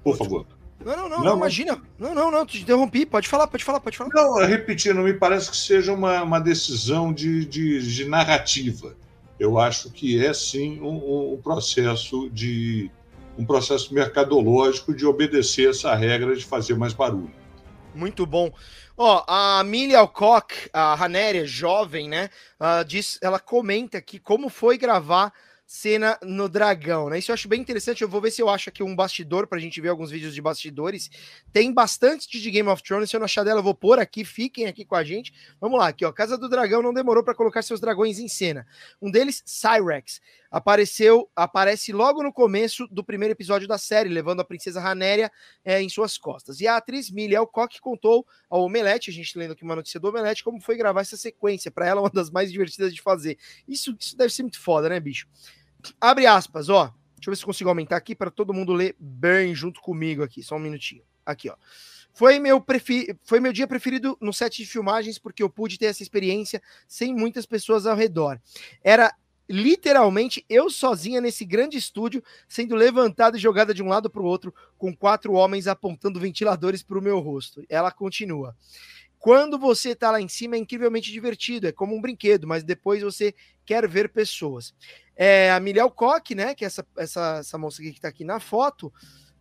Por 0.03 0.17
favor. 0.17 0.47
Não, 0.85 0.97
não, 0.97 1.09
não, 1.09 1.19
não, 1.19 1.25
não 1.25 1.37
imagina. 1.37 1.81
Não, 1.99 2.15
não, 2.15 2.31
não, 2.31 2.47
te 2.47 2.61
interrompi. 2.61 3.05
Pode 3.05 3.29
falar, 3.29 3.47
pode 3.47 3.65
falar, 3.65 3.81
pode 3.81 3.97
falar. 3.97 4.11
Não, 4.13 4.35
repetindo, 4.47 5.01
me 5.01 5.13
parece 5.13 5.51
que 5.51 5.57
seja 5.57 5.93
uma, 5.93 6.23
uma 6.23 6.41
decisão 6.41 7.13
de, 7.13 7.45
de, 7.45 7.95
de 7.95 8.05
narrativa. 8.07 8.97
Eu 9.39 9.59
acho 9.59 9.91
que 9.91 10.25
é 10.25 10.33
sim 10.35 10.81
um, 10.81 11.35
um 11.35 11.41
processo 11.43 12.29
de 12.31 12.91
um 13.39 13.45
processo 13.45 13.95
mercadológico 13.95 14.95
de 14.95 15.07
obedecer 15.07 15.71
essa 15.71 15.95
regra 15.95 16.37
de 16.37 16.45
fazer 16.45 16.77
mais 16.77 16.93
barulho. 16.93 17.40
Muito 17.95 18.25
bom. 18.25 18.53
Ó, 18.97 19.25
a 19.27 19.61
Amelia 19.61 19.99
Alcock, 19.99 20.55
a 20.73 20.95
Ranéria, 20.95 21.47
jovem, 21.47 22.09
né? 22.09 22.31
Uh, 22.61 22.85
diz, 22.85 23.19
ela 23.21 23.41
comenta 23.41 23.99
aqui 23.99 24.19
como 24.19 24.49
foi 24.49 24.79
gravar 24.79 25.33
cena 25.67 26.19
no 26.21 26.49
dragão, 26.49 27.09
né? 27.09 27.21
Isso 27.21 27.31
eu 27.31 27.35
acho 27.35 27.47
bem 27.47 27.61
interessante. 27.61 28.03
Eu 28.03 28.09
vou 28.09 28.21
ver 28.21 28.33
se 28.33 28.43
eu 28.43 28.49
acho 28.49 28.69
aqui 28.69 28.83
um 28.83 28.97
bastidor 28.97 29.47
pra 29.47 29.61
gente 29.61 29.81
ver 29.81 29.89
alguns 29.89 30.11
vídeos 30.11 30.35
de 30.35 30.43
bastidores. 30.43 31.09
Tem 31.53 31.73
bastante 31.73 32.41
de 32.41 32.51
Game 32.51 32.69
of 32.69 32.83
Thrones. 32.83 33.09
Se 33.09 33.15
eu 33.15 33.21
não 33.21 33.25
achar 33.25 33.45
dela, 33.45 33.61
eu 33.61 33.65
vou 33.65 33.75
pôr 33.75 34.01
aqui. 34.01 34.25
Fiquem 34.25 34.67
aqui 34.67 34.85
com 34.85 34.97
a 34.97 35.05
gente. 35.05 35.33
Vamos 35.61 35.79
lá, 35.79 35.87
aqui, 35.87 36.05
ó. 36.05 36.11
Casa 36.11 36.37
do 36.37 36.49
Dragão 36.49 36.83
não 36.83 36.93
demorou 36.93 37.23
para 37.23 37.37
colocar 37.37 37.63
seus 37.63 37.79
dragões 37.79 38.19
em 38.19 38.27
cena. 38.27 38.67
Um 39.01 39.13
deles, 39.13 39.45
Cyrex, 39.47 40.21
apareceu, 40.51 41.31
aparece 41.37 41.93
logo 41.93 42.23
no 42.23 42.33
começo 42.33 42.87
do 42.89 43.05
primeiro 43.05 43.33
episódio 43.33 43.69
da 43.69 43.79
série, 43.79 44.09
levando 44.09 44.41
a 44.41 44.45
princesa 44.45 44.81
Ranéria 44.81 45.31
é, 45.65 45.81
em 45.81 45.89
suas 45.89 46.19
costas. 46.19 46.61
E 46.61 46.67
a 46.67 46.77
atriz 46.77 47.11
Millie 47.11 47.37
Alcock 47.37 47.81
contou 47.81 48.27
ao 48.49 48.63
Omelete, 48.63 49.11
a 49.11 49.13
gente 49.13 49.39
lendo 49.39 49.53
aqui 49.53 49.63
uma 49.63 49.77
notícia 49.77 50.01
do 50.01 50.09
Omelete, 50.09 50.43
como 50.43 50.61
foi 50.61 50.77
gravar 50.77 51.03
essa 51.03 51.17
sequência. 51.17 51.71
Para 51.71 51.87
ela, 51.87 52.01
uma 52.03 52.11
das 52.11 52.31
mais 52.31 52.51
divertidas 52.51 52.93
de 52.93 53.01
fazer. 53.01 53.39
Isso, 53.69 53.97
isso 53.99 54.17
deve 54.17 54.33
ser 54.33 54.43
muito 54.43 54.61
foda, 54.61 54.89
né, 54.89 54.99
bicho? 54.99 55.29
Abre 56.01 56.27
aspas, 56.27 56.69
ó. 56.69 56.93
Deixa 57.15 57.29
eu 57.29 57.33
ver 57.33 57.37
se 57.37 57.45
consigo 57.45 57.69
aumentar 57.69 57.97
aqui 57.97 58.15
para 58.15 58.31
todo 58.31 58.55
mundo 58.55 58.73
ler 58.73 58.97
bem 58.99 59.55
junto 59.55 59.81
comigo 59.81 60.23
aqui. 60.23 60.43
Só 60.43 60.57
um 60.57 60.59
minutinho. 60.59 61.03
Aqui, 61.25 61.51
ó. 61.51 61.57
Foi 62.13 62.39
meu. 62.39 62.65
Foi 63.23 63.41
meu 63.41 63.53
dia 63.53 63.67
preferido 63.67 64.17
no 64.21 64.33
set 64.33 64.57
de 64.57 64.67
filmagens 64.67 65.19
porque 65.19 65.43
eu 65.43 65.51
pude 65.51 65.79
ter 65.79 65.87
essa 65.87 66.03
experiência 66.03 66.63
sem 66.89 67.15
muitas 67.15 67.47
pessoas 67.47 67.87
ao 67.87 67.97
redor. 67.97 68.41
Era 68.83 69.15
literalmente 69.51 70.45
eu 70.49 70.71
sozinha 70.71 71.21
nesse 71.21 71.45
grande 71.45 71.77
estúdio, 71.77 72.23
sendo 72.49 72.77
levantada 72.77 73.37
e 73.37 73.41
jogada 73.41 73.75
de 73.75 73.83
um 73.83 73.89
lado 73.89 74.09
para 74.09 74.23
o 74.23 74.25
outro, 74.25 74.55
com 74.79 74.95
quatro 74.95 75.33
homens 75.33 75.67
apontando 75.67 76.21
ventiladores 76.21 76.83
para 76.83 76.99
o 76.99 77.03
meu 77.03 77.19
rosto. 77.19 77.63
Ela 77.69 77.91
continua. 77.91 78.55
Quando 79.19 79.59
você 79.59 79.91
está 79.91 80.11
lá 80.11 80.21
em 80.21 80.29
cima 80.29 80.57
é 80.57 80.59
incrivelmente 80.59 81.13
divertido, 81.13 81.67
é 81.67 81.73
como 81.73 81.95
um 81.95 82.01
brinquedo, 82.01 82.47
mas 82.47 82.63
depois 82.63 83.03
você 83.03 83.35
quer 83.67 83.87
ver 83.87 84.09
pessoas. 84.09 84.73
É 85.15 85.51
a 85.51 85.61
Miriam 85.61 85.91
Koch, 85.91 86.35
né? 86.35 86.55
Que 86.55 86.65
é 86.65 86.67
essa, 86.67 86.87
essa, 86.97 87.39
essa 87.41 87.59
moça 87.59 87.83
aqui 87.83 87.91
que 87.91 87.99
está 87.99 88.09
aqui 88.09 88.25
na 88.25 88.41
foto. 88.41 88.91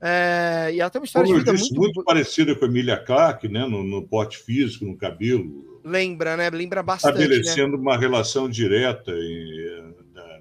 É, 0.02 0.72
e 0.74 0.82
ela 0.82 0.90
tem 0.90 1.00
uma 1.00 1.06
história 1.06 1.28
Como 1.28 1.40
de 1.40 1.46
vida 1.46 1.58
disse, 1.58 1.74
muito... 1.74 1.96
muito 1.96 2.04
parecida 2.04 2.56
com 2.56 2.66
a 2.66 2.68
Emília 2.68 2.98
Clark, 2.98 3.48
né? 3.48 3.66
No, 3.66 3.84
no 3.84 4.06
porte 4.06 4.38
físico, 4.40 4.86
no 4.86 4.98
cabelo. 4.98 5.82
Lembra, 5.84 6.36
né? 6.36 6.50
Lembra 6.50 6.84
bastante. 6.84 7.16
Estabelecendo 7.16 7.78
né? 7.78 7.82
uma 7.82 7.98
relação 7.98 8.50
direta 8.50 9.12
e, 9.12 9.94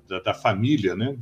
da, 0.09 0.21
da, 0.21 0.35
família, 0.35 0.97
né? 0.97 1.17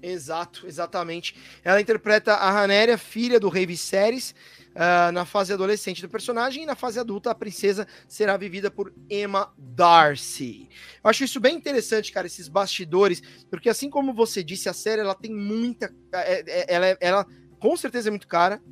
Exato, 0.00 0.66
exatamente. 0.66 1.34
Ela 1.64 1.80
interpreta 1.80 2.34
a 2.34 2.50
Ranéria, 2.50 2.96
filha 2.96 3.40
do 3.40 3.48
rei 3.48 3.66
Viserys, 3.66 4.34
uh, 4.70 5.10
na 5.12 5.24
fase 5.24 5.52
adolescente 5.52 6.00
do 6.00 6.08
personagem, 6.08 6.62
e 6.62 6.66
na 6.66 6.76
fase 6.76 7.00
adulta 7.00 7.30
a 7.30 7.34
princesa 7.34 7.86
será 8.06 8.36
vivida 8.36 8.70
por 8.70 8.94
Emma 9.10 9.52
Darcy. 9.58 10.68
Eu 11.02 11.10
acho 11.10 11.24
isso 11.24 11.40
bem 11.40 11.56
interessante, 11.56 12.12
cara, 12.12 12.26
esses 12.28 12.48
bastidores, 12.48 13.20
porque 13.50 13.68
assim 13.68 13.90
como 13.90 14.14
você 14.14 14.42
disse, 14.42 14.68
a 14.68 14.72
série 14.72 15.00
ela 15.00 15.14
tem 15.14 15.34
muita. 15.34 15.92
É, 16.12 16.44
é, 16.46 16.74
ela, 16.74 16.98
ela 17.00 17.26
com 17.58 17.76
certeza 17.76 18.08
é 18.08 18.10
muito 18.10 18.28
cara. 18.28 18.62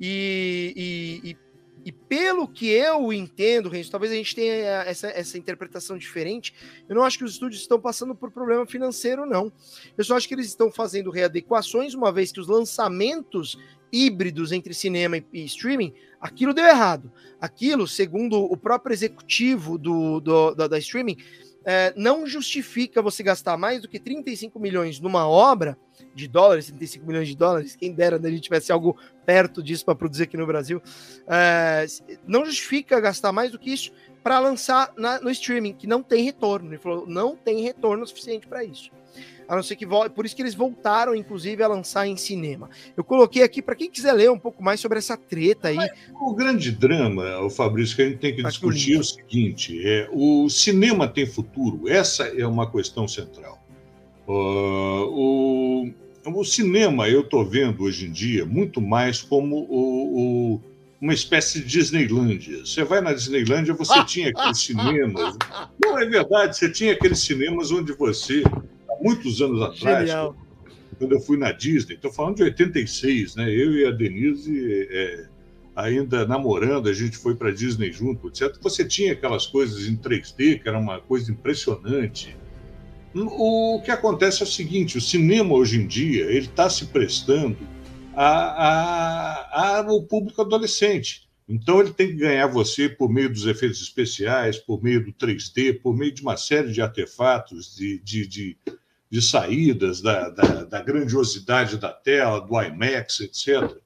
E, 0.00 1.20
e, 1.24 1.30
e, 1.30 1.36
e, 1.88 1.92
pelo 1.92 2.46
que 2.46 2.68
eu 2.68 3.10
entendo, 3.14 3.70
Renzo, 3.70 3.90
talvez 3.90 4.12
a 4.12 4.14
gente 4.14 4.34
tenha 4.34 4.52
essa, 4.82 5.06
essa 5.06 5.38
interpretação 5.38 5.96
diferente. 5.96 6.52
Eu 6.86 6.94
não 6.94 7.02
acho 7.02 7.16
que 7.16 7.24
os 7.24 7.32
estúdios 7.32 7.62
estão 7.62 7.80
passando 7.80 8.14
por 8.14 8.30
problema 8.30 8.66
financeiro, 8.66 9.24
não. 9.24 9.50
Eu 9.96 10.04
só 10.04 10.14
acho 10.14 10.28
que 10.28 10.34
eles 10.34 10.48
estão 10.48 10.70
fazendo 10.70 11.10
readequações, 11.10 11.94
uma 11.94 12.12
vez 12.12 12.30
que 12.30 12.40
os 12.40 12.46
lançamentos 12.46 13.56
híbridos 13.90 14.52
entre 14.52 14.74
cinema 14.74 15.16
e, 15.16 15.24
e, 15.32 15.44
streaming, 15.46 15.94
aquilo 16.20 16.52
deu 16.52 16.66
errado. 16.66 17.10
Aquilo, 17.40 17.88
segundo 17.88 18.36
o 18.38 18.54
próprio 18.54 18.92
executivo 18.92 19.78
do, 19.78 20.20
do 20.20 20.54
da, 20.54 20.68
da, 20.68 20.78
streaming, 20.78 21.16
é, 21.70 21.92
não 21.94 22.26
justifica 22.26 23.02
você 23.02 23.22
gastar 23.22 23.58
mais 23.58 23.82
do 23.82 23.88
que 23.88 23.98
35 23.98 24.58
milhões 24.58 24.98
numa 25.00 25.28
obra 25.28 25.76
de 26.14 26.26
dólares, 26.26 26.68
35 26.68 27.06
milhões 27.06 27.28
de 27.28 27.36
dólares, 27.36 27.76
quem 27.76 27.92
dera 27.92 28.18
né, 28.18 28.30
a 28.30 28.32
gente 28.32 28.44
tivesse 28.44 28.72
algo 28.72 28.96
perto 29.26 29.62
disso 29.62 29.84
para 29.84 29.94
produzir 29.94 30.22
aqui 30.22 30.38
no 30.38 30.46
Brasil, 30.46 30.80
é, 31.26 31.84
não 32.26 32.46
justifica 32.46 32.98
gastar 32.98 33.32
mais 33.32 33.52
do 33.52 33.58
que 33.58 33.70
isso 33.70 33.92
para 34.22 34.38
lançar 34.38 34.94
na, 34.96 35.20
no 35.20 35.28
streaming, 35.28 35.74
que 35.74 35.86
não 35.86 36.02
tem 36.02 36.24
retorno. 36.24 36.70
Ele 36.70 36.78
falou, 36.78 37.06
não 37.06 37.36
tem 37.36 37.60
retorno 37.60 38.06
suficiente 38.06 38.46
para 38.46 38.64
isso 38.64 38.90
a 39.48 39.56
não 39.56 39.62
ser 39.62 39.76
que 39.76 39.86
volte. 39.86 40.12
Por 40.12 40.26
isso 40.26 40.36
que 40.36 40.42
eles 40.42 40.54
voltaram, 40.54 41.14
inclusive, 41.14 41.62
a 41.62 41.68
lançar 41.68 42.06
em 42.06 42.16
cinema. 42.16 42.68
Eu 42.96 43.02
coloquei 43.02 43.42
aqui 43.42 43.62
para 43.62 43.74
quem 43.74 43.90
quiser 43.90 44.12
ler 44.12 44.30
um 44.30 44.38
pouco 44.38 44.62
mais 44.62 44.78
sobre 44.78 44.98
essa 44.98 45.16
treta 45.16 45.68
aí. 45.68 45.76
Mas 45.76 45.90
o 46.20 46.34
grande 46.34 46.70
drama, 46.70 47.40
o 47.40 47.48
Fabrício, 47.48 47.96
que 47.96 48.02
a 48.02 48.08
gente 48.08 48.18
tem 48.18 48.36
que 48.36 48.42
discutir 48.42 48.96
é 48.96 48.98
o 48.98 49.04
seguinte: 49.04 49.80
é 49.82 50.08
o 50.12 50.48
cinema 50.50 51.08
tem 51.08 51.26
futuro. 51.26 51.88
Essa 51.88 52.24
é 52.24 52.46
uma 52.46 52.70
questão 52.70 53.08
central. 53.08 53.58
Uh, 54.28 55.08
o, 55.08 55.90
o 56.26 56.44
cinema 56.44 57.08
eu 57.08 57.22
estou 57.22 57.42
vendo 57.42 57.84
hoje 57.84 58.06
em 58.06 58.12
dia 58.12 58.44
muito 58.44 58.78
mais 58.78 59.22
como 59.22 59.66
o, 59.70 60.54
o 60.54 60.60
uma 61.00 61.14
espécie 61.14 61.60
de 61.60 61.66
Disneylândia. 61.66 62.66
Você 62.66 62.82
vai 62.82 63.00
na 63.00 63.12
Disneylândia, 63.12 63.72
você 63.72 64.02
tinha 64.04 64.30
aqueles 64.30 64.58
cinemas. 64.58 65.36
Não, 65.82 65.98
é 65.98 66.04
verdade, 66.04 66.56
você 66.56 66.68
tinha 66.68 66.92
aqueles 66.92 67.20
cinemas 67.20 67.70
onde 67.70 67.92
você 67.92 68.42
muitos 69.08 69.42
anos 69.42 69.62
atrás, 69.62 70.08
Genial. 70.08 70.36
quando 70.98 71.12
eu 71.12 71.20
fui 71.20 71.36
na 71.36 71.52
Disney, 71.52 71.94
estou 71.94 72.12
falando 72.12 72.36
de 72.36 72.42
86, 72.44 73.36
né? 73.36 73.48
Eu 73.48 73.72
e 73.72 73.86
a 73.86 73.90
Denise, 73.90 74.88
é, 74.90 75.26
ainda 75.74 76.26
namorando, 76.26 76.88
a 76.88 76.92
gente 76.92 77.16
foi 77.16 77.34
para 77.34 77.50
Disney 77.50 77.92
junto, 77.92 78.28
etc. 78.28 78.56
Você 78.60 78.84
tinha 78.84 79.12
aquelas 79.12 79.46
coisas 79.46 79.86
em 79.88 79.96
3D, 79.96 80.60
que 80.60 80.68
era 80.68 80.78
uma 80.78 81.00
coisa 81.00 81.30
impressionante. 81.30 82.36
O 83.14 83.80
que 83.84 83.90
acontece 83.90 84.42
é 84.42 84.44
o 84.44 84.48
seguinte: 84.48 84.98
o 84.98 85.00
cinema 85.00 85.54
hoje 85.54 85.80
em 85.80 85.86
dia 85.86 86.24
ele 86.26 86.46
está 86.46 86.68
se 86.68 86.86
prestando 86.86 87.56
ao 88.14 90.02
público 90.02 90.42
adolescente. 90.42 91.28
Então 91.48 91.80
ele 91.80 91.92
tem 91.92 92.08
que 92.08 92.16
ganhar 92.16 92.46
você 92.46 92.88
por 92.88 93.08
meio 93.08 93.30
dos 93.30 93.46
efeitos 93.46 93.80
especiais, 93.80 94.58
por 94.58 94.82
meio 94.82 95.02
do 95.02 95.12
3D, 95.12 95.80
por 95.80 95.96
meio 95.96 96.12
de 96.12 96.20
uma 96.20 96.36
série 96.36 96.70
de 96.70 96.82
artefatos, 96.82 97.74
de, 97.74 97.98
de, 98.00 98.26
de 98.26 98.56
de 99.10 99.22
saídas, 99.22 100.00
da, 100.02 100.28
da, 100.28 100.64
da, 100.64 100.82
grandiosidade 100.82 101.78
da 101.78 101.92
tela, 101.92 102.40
do 102.40 102.60
IMAX, 102.60 103.20
etc. 103.20 103.76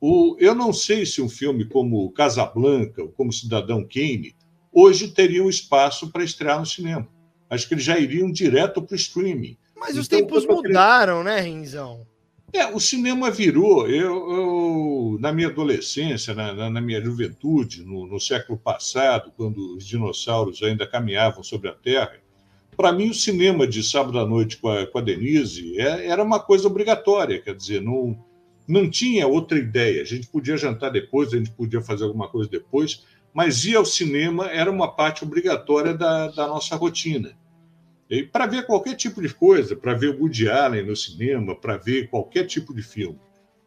O, 0.00 0.36
eu 0.38 0.54
não 0.54 0.72
sei 0.72 1.06
se 1.06 1.22
um 1.22 1.28
filme 1.28 1.64
como 1.64 2.10
Casablanca 2.12 3.02
ou 3.02 3.08
como 3.08 3.32
Cidadão 3.32 3.82
Kane 3.82 4.36
hoje 4.72 5.08
teria 5.08 5.42
um 5.42 5.48
espaço 5.48 6.10
para 6.10 6.22
estrear 6.22 6.60
no 6.60 6.66
cinema. 6.66 7.08
Acho 7.48 7.66
que 7.66 7.74
eles 7.74 7.84
já 7.84 7.98
iriam 7.98 8.30
direto 8.30 8.82
para 8.82 8.92
o 8.92 8.96
streaming. 8.96 9.56
Mas 9.74 9.90
então, 9.90 10.02
os 10.02 10.08
tempos 10.08 10.46
mudaram, 10.46 11.24
né, 11.24 11.40
Renzão? 11.40 12.06
É, 12.52 12.66
o 12.66 12.80
cinema 12.80 13.30
virou. 13.30 13.88
Eu, 13.88 14.30
eu 14.30 15.18
na 15.20 15.32
minha 15.32 15.48
adolescência, 15.48 16.34
na, 16.34 16.70
na 16.70 16.80
minha 16.80 17.02
juventude, 17.02 17.84
no, 17.84 18.06
no 18.06 18.20
século 18.20 18.58
passado, 18.58 19.32
quando 19.36 19.76
os 19.76 19.86
dinossauros 19.86 20.62
ainda 20.62 20.86
caminhavam 20.86 21.42
sobre 21.42 21.68
a 21.68 21.74
Terra, 21.74 22.18
para 22.76 22.92
mim, 22.92 23.08
o 23.08 23.14
cinema 23.14 23.66
de 23.66 23.82
sábado 23.82 24.18
à 24.18 24.26
noite 24.26 24.58
com 24.58 24.68
a, 24.68 24.86
com 24.86 24.98
a 24.98 25.00
Denise 25.00 25.80
é, 25.80 26.06
era 26.06 26.22
uma 26.22 26.38
coisa 26.38 26.66
obrigatória, 26.66 27.40
quer 27.40 27.54
dizer, 27.54 27.80
não, 27.80 28.18
não 28.68 28.88
tinha 28.90 29.26
outra 29.26 29.58
ideia. 29.58 30.02
A 30.02 30.04
gente 30.04 30.26
podia 30.26 30.56
jantar 30.56 30.90
depois, 30.90 31.32
a 31.32 31.38
gente 31.38 31.50
podia 31.50 31.80
fazer 31.80 32.04
alguma 32.04 32.28
coisa 32.28 32.50
depois, 32.50 33.04
mas 33.32 33.64
ir 33.64 33.76
ao 33.76 33.84
cinema 33.84 34.46
era 34.50 34.70
uma 34.70 34.94
parte 34.94 35.24
obrigatória 35.24 35.94
da, 35.94 36.28
da 36.28 36.46
nossa 36.46 36.76
rotina. 36.76 37.36
Para 38.30 38.46
ver 38.46 38.66
qualquer 38.66 38.94
tipo 38.94 39.20
de 39.20 39.34
coisa, 39.34 39.74
para 39.74 39.94
ver 39.94 40.14
Woody 40.14 40.48
Allen 40.48 40.86
no 40.86 40.94
cinema, 40.94 41.56
para 41.56 41.76
ver 41.76 42.08
qualquer 42.08 42.46
tipo 42.46 42.74
de 42.74 42.82
filme. 42.82 43.18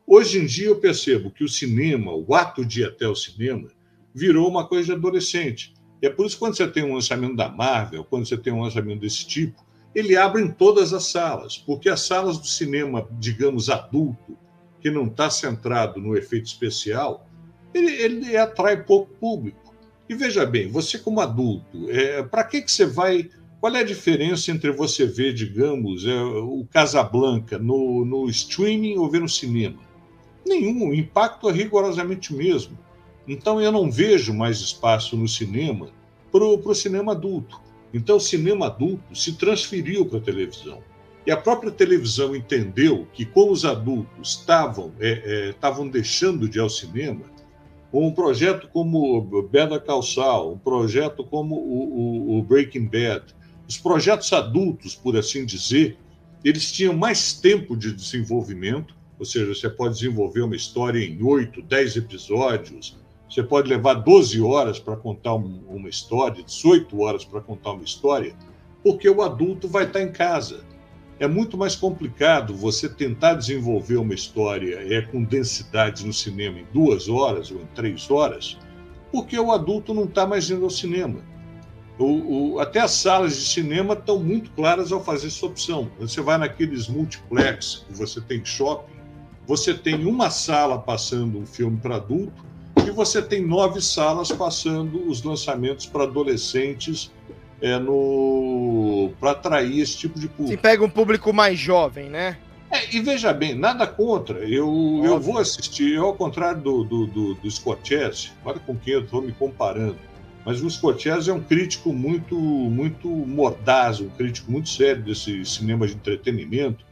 Hoje 0.08 0.40
em 0.40 0.46
dia 0.46 0.68
eu 0.68 0.80
percebo 0.80 1.30
que 1.30 1.44
o 1.44 1.50
cinema, 1.50 2.14
o 2.14 2.34
ato 2.34 2.66
de 2.66 2.82
ir 2.82 2.86
até 2.86 3.08
o 3.08 3.16
cinema, 3.16 3.68
virou 4.14 4.48
uma 4.48 4.68
coisa 4.68 4.88
de 4.88 4.94
adolescente. 4.94 5.74
E 6.02 6.08
é 6.08 6.10
por 6.10 6.26
isso 6.26 6.36
que 6.36 6.40
quando 6.40 6.56
você 6.56 6.68
tem 6.68 6.84
um 6.84 6.94
lançamento 6.94 7.36
da 7.36 7.50
Marvel, 7.50 8.04
quando 8.04 8.28
você 8.28 8.38
tem 8.38 8.54
um 8.54 8.62
lançamento 8.62 9.02
desse 9.02 9.26
tipo, 9.26 9.66
ele 9.94 10.16
abre 10.16 10.42
em 10.42 10.52
todas 10.52 10.94
as 10.94 11.08
salas, 11.08 11.58
porque 11.58 11.90
as 11.90 12.02
salas 12.02 12.38
do 12.38 12.48
cinema, 12.48 13.08
digamos, 13.20 13.70
adulto, 13.70 14.38
que 14.80 14.90
não 14.90 15.08
está 15.08 15.30
centrado 15.30 16.00
no 16.00 16.16
efeito 16.16 16.46
especial, 16.46 17.28
ele, 17.74 17.92
ele, 17.92 18.38
atrai 18.38 18.84
pouco 18.84 19.12
público. 19.16 19.74
E 20.08 20.16
veja 20.16 20.46
bem, 20.46 20.72
você 20.72 20.98
como 20.98 21.20
adulto, 21.20 21.90
é, 21.90 22.24
para 22.24 22.44
que, 22.44 22.62
que 22.62 22.72
você 22.72 22.86
vai. 22.86 23.30
Qual 23.60 23.76
é 23.76 23.82
a 23.82 23.84
diferença 23.84 24.52
entre 24.52 24.72
você 24.72 25.06
ver, 25.06 25.34
digamos, 25.34 26.06
é, 26.06 26.22
o 26.22 26.66
Casablanca 26.72 27.60
no, 27.60 28.06
no 28.06 28.30
streaming 28.30 28.98
ou 28.98 29.10
ver 29.10 29.20
no 29.20 29.28
cinema? 29.28 29.78
Nenhum, 30.48 30.90
o 30.90 30.96
impacto 30.96 31.50
é 31.50 31.52
rigorosamente 31.52 32.34
o 32.34 32.38
mesmo. 32.38 32.78
Então 33.30 33.62
eu 33.62 33.72
não 33.72 33.92
vejo 33.92 34.34
mais 34.34 34.60
espaço 34.60 35.16
no 35.16 35.28
cinema 35.28 35.92
para 36.32 36.44
o 36.44 36.74
cinema 36.74 37.12
adulto. 37.12 37.62
Então 37.94 38.18
o 38.18 38.20
cinema 38.20 38.66
adulto 38.66 39.16
se 39.16 39.34
transferiu 39.34 40.04
para 40.04 40.18
a 40.18 40.22
televisão. 40.22 40.82
E 41.28 41.32
a 41.32 41.38
própria 41.38 41.72
televisão 41.72 42.36
entendeu 42.36 43.08
que, 43.14 43.24
como 43.24 43.52
os 43.52 43.66
adultos 43.66 44.32
estavam 44.32 44.92
é, 45.00 45.54
é, 45.54 45.90
deixando 45.92 46.50
de 46.50 46.58
ir 46.58 46.62
ao 46.62 46.72
cinema, 46.72 47.22
um 47.94 48.12
projeto 48.12 48.68
como 48.74 49.22
Better 49.44 49.80
Call 49.82 50.02
Saul, 50.02 50.54
um 50.54 50.58
projeto 50.58 51.24
como 51.24 51.54
o, 51.54 52.34
o, 52.34 52.40
o 52.40 52.44
Breaking 52.44 52.88
Bad, 52.88 53.36
os 53.68 53.78
projetos 53.78 54.34
adultos, 54.34 54.96
por 54.96 55.16
assim 55.16 55.46
dizer, 55.46 56.00
eles 56.44 56.72
tinham 56.72 56.96
mais 56.96 57.34
tempo 57.34 57.78
de 57.78 57.94
desenvolvimento, 57.94 58.96
ou 59.20 59.26
seja, 59.26 59.54
você 59.54 59.70
pode 59.70 59.96
desenvolver 59.96 60.42
uma 60.42 60.56
história 60.56 61.00
em 61.00 61.22
oito, 61.22 61.62
dez 61.62 61.96
episódios, 61.96 62.98
você 63.30 63.44
pode 63.44 63.70
levar 63.70 63.94
12 63.94 64.42
horas 64.42 64.80
para 64.80 64.96
contar 64.96 65.36
uma 65.36 65.88
história, 65.88 66.44
18 66.44 67.00
horas 67.00 67.24
para 67.24 67.40
contar 67.40 67.74
uma 67.74 67.84
história, 67.84 68.34
porque 68.84 69.08
o 69.08 69.22
adulto 69.22 69.68
vai 69.68 69.84
estar 69.84 70.02
em 70.02 70.12
casa. 70.12 70.62
É 71.20 71.28
muito 71.28 71.56
mais 71.56 71.76
complicado 71.76 72.56
você 72.56 72.90
tentar 72.90 73.36
desenvolver 73.36 73.98
uma 73.98 74.16
história 74.16 74.80
é, 74.82 75.02
com 75.02 75.24
densidade 75.24 76.08
no 76.08 76.14
cinema 76.14 76.60
em 76.60 76.66
duas 76.74 77.08
horas 77.08 77.52
ou 77.52 77.62
em 77.62 77.66
três 77.76 78.10
horas, 78.10 78.58
porque 79.12 79.38
o 79.38 79.52
adulto 79.52 79.94
não 79.94 80.06
está 80.06 80.26
mais 80.26 80.50
indo 80.50 80.64
ao 80.64 80.70
cinema. 80.72 81.20
O, 82.00 82.54
o, 82.54 82.60
até 82.60 82.80
as 82.80 82.92
salas 82.92 83.36
de 83.36 83.46
cinema 83.46 83.94
estão 83.94 84.18
muito 84.18 84.50
claras 84.52 84.92
ao 84.92 85.04
fazer 85.04 85.28
essa 85.28 85.46
opção. 85.46 85.92
Você 86.00 86.22
vai 86.22 86.38
naqueles 86.38 86.88
multiplex 86.88 87.86
que 87.86 87.94
você 87.94 88.22
tem 88.22 88.44
shopping, 88.44 88.94
você 89.46 89.74
tem 89.74 90.06
uma 90.06 90.30
sala 90.30 90.80
passando 90.80 91.38
um 91.38 91.46
filme 91.46 91.78
para 91.78 91.98
adulto 91.98 92.50
e 92.90 92.92
você 92.92 93.22
tem 93.22 93.46
nove 93.46 93.82
salas 93.82 94.32
passando 94.32 95.08
os 95.08 95.24
lançamentos 95.24 95.86
para 95.86 96.04
adolescentes 96.04 97.12
é, 97.62 97.78
no 97.78 99.12
para 99.20 99.32
atrair 99.32 99.80
esse 99.80 99.98
tipo 99.98 100.20
de 100.20 100.28
público. 100.28 100.50
Se 100.50 100.58
pega 100.58 100.84
um 100.84 100.90
público 100.90 101.32
mais 101.32 101.58
jovem, 101.58 102.10
né? 102.10 102.38
É, 102.72 102.96
e 102.96 103.00
veja 103.00 103.34
bem, 103.34 103.56
nada 103.56 103.88
contra. 103.88 104.40
Eu, 104.40 105.02
eu 105.04 105.20
vou 105.20 105.40
assistir, 105.40 105.94
eu, 105.94 106.06
ao 106.06 106.16
contrário 106.16 106.62
do, 106.62 106.84
do, 106.84 107.08
do, 107.08 107.34
do 107.36 107.52
Scorsese, 107.52 108.32
olha 108.46 108.60
com 108.60 108.76
quem 108.76 108.94
eu 108.94 109.02
estou 109.02 109.22
me 109.22 109.32
comparando. 109.32 109.98
Mas 110.46 110.62
o 110.62 110.70
Scorsese 110.70 111.30
é 111.30 111.34
um 111.34 111.42
crítico 111.42 111.92
muito, 111.92 112.36
muito 112.36 113.08
mordaz, 113.08 114.00
um 114.00 114.10
crítico 114.10 114.52
muito 114.52 114.70
sério 114.70 115.04
desse 115.04 115.44
cinema 115.46 115.88
de 115.88 115.94
entretenimento. 115.94 116.86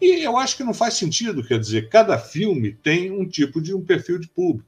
E 0.00 0.24
eu 0.24 0.36
acho 0.36 0.56
que 0.56 0.64
não 0.64 0.74
faz 0.74 0.94
sentido, 0.94 1.44
quer 1.44 1.58
dizer, 1.58 1.88
cada 1.88 2.18
filme 2.18 2.72
tem 2.72 3.10
um 3.10 3.26
tipo 3.26 3.60
de 3.60 3.74
um 3.74 3.84
perfil 3.84 4.18
de 4.18 4.28
público. 4.28 4.67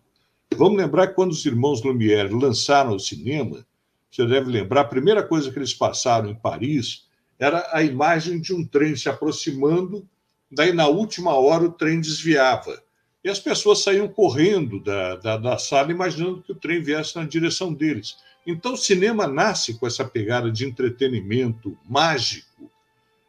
Vamos 0.56 0.78
lembrar 0.78 1.08
que 1.08 1.14
quando 1.14 1.32
os 1.32 1.44
irmãos 1.46 1.82
Lumière 1.82 2.32
lançaram 2.32 2.94
o 2.94 3.00
cinema, 3.00 3.64
você 4.10 4.26
deve 4.26 4.50
lembrar, 4.50 4.82
a 4.82 4.84
primeira 4.84 5.22
coisa 5.22 5.50
que 5.50 5.58
eles 5.58 5.72
passaram 5.72 6.28
em 6.28 6.34
Paris 6.34 7.06
era 7.38 7.66
a 7.72 7.82
imagem 7.82 8.40
de 8.40 8.52
um 8.52 8.66
trem 8.66 8.94
se 8.96 9.08
aproximando, 9.08 10.06
daí 10.50 10.72
na 10.72 10.86
última 10.88 11.34
hora 11.34 11.64
o 11.64 11.72
trem 11.72 12.00
desviava. 12.00 12.82
E 13.22 13.28
as 13.28 13.38
pessoas 13.38 13.82
saíam 13.82 14.08
correndo 14.08 14.80
da, 14.80 15.16
da, 15.16 15.36
da 15.36 15.58
sala, 15.58 15.90
imaginando 15.90 16.42
que 16.42 16.52
o 16.52 16.56
trem 16.56 16.82
viesse 16.82 17.16
na 17.16 17.24
direção 17.24 17.72
deles. 17.72 18.16
Então 18.46 18.74
o 18.74 18.78
cinema 18.78 19.26
nasce 19.26 19.78
com 19.78 19.86
essa 19.86 20.04
pegada 20.04 20.50
de 20.50 20.66
entretenimento 20.66 21.76
mágico 21.88 22.70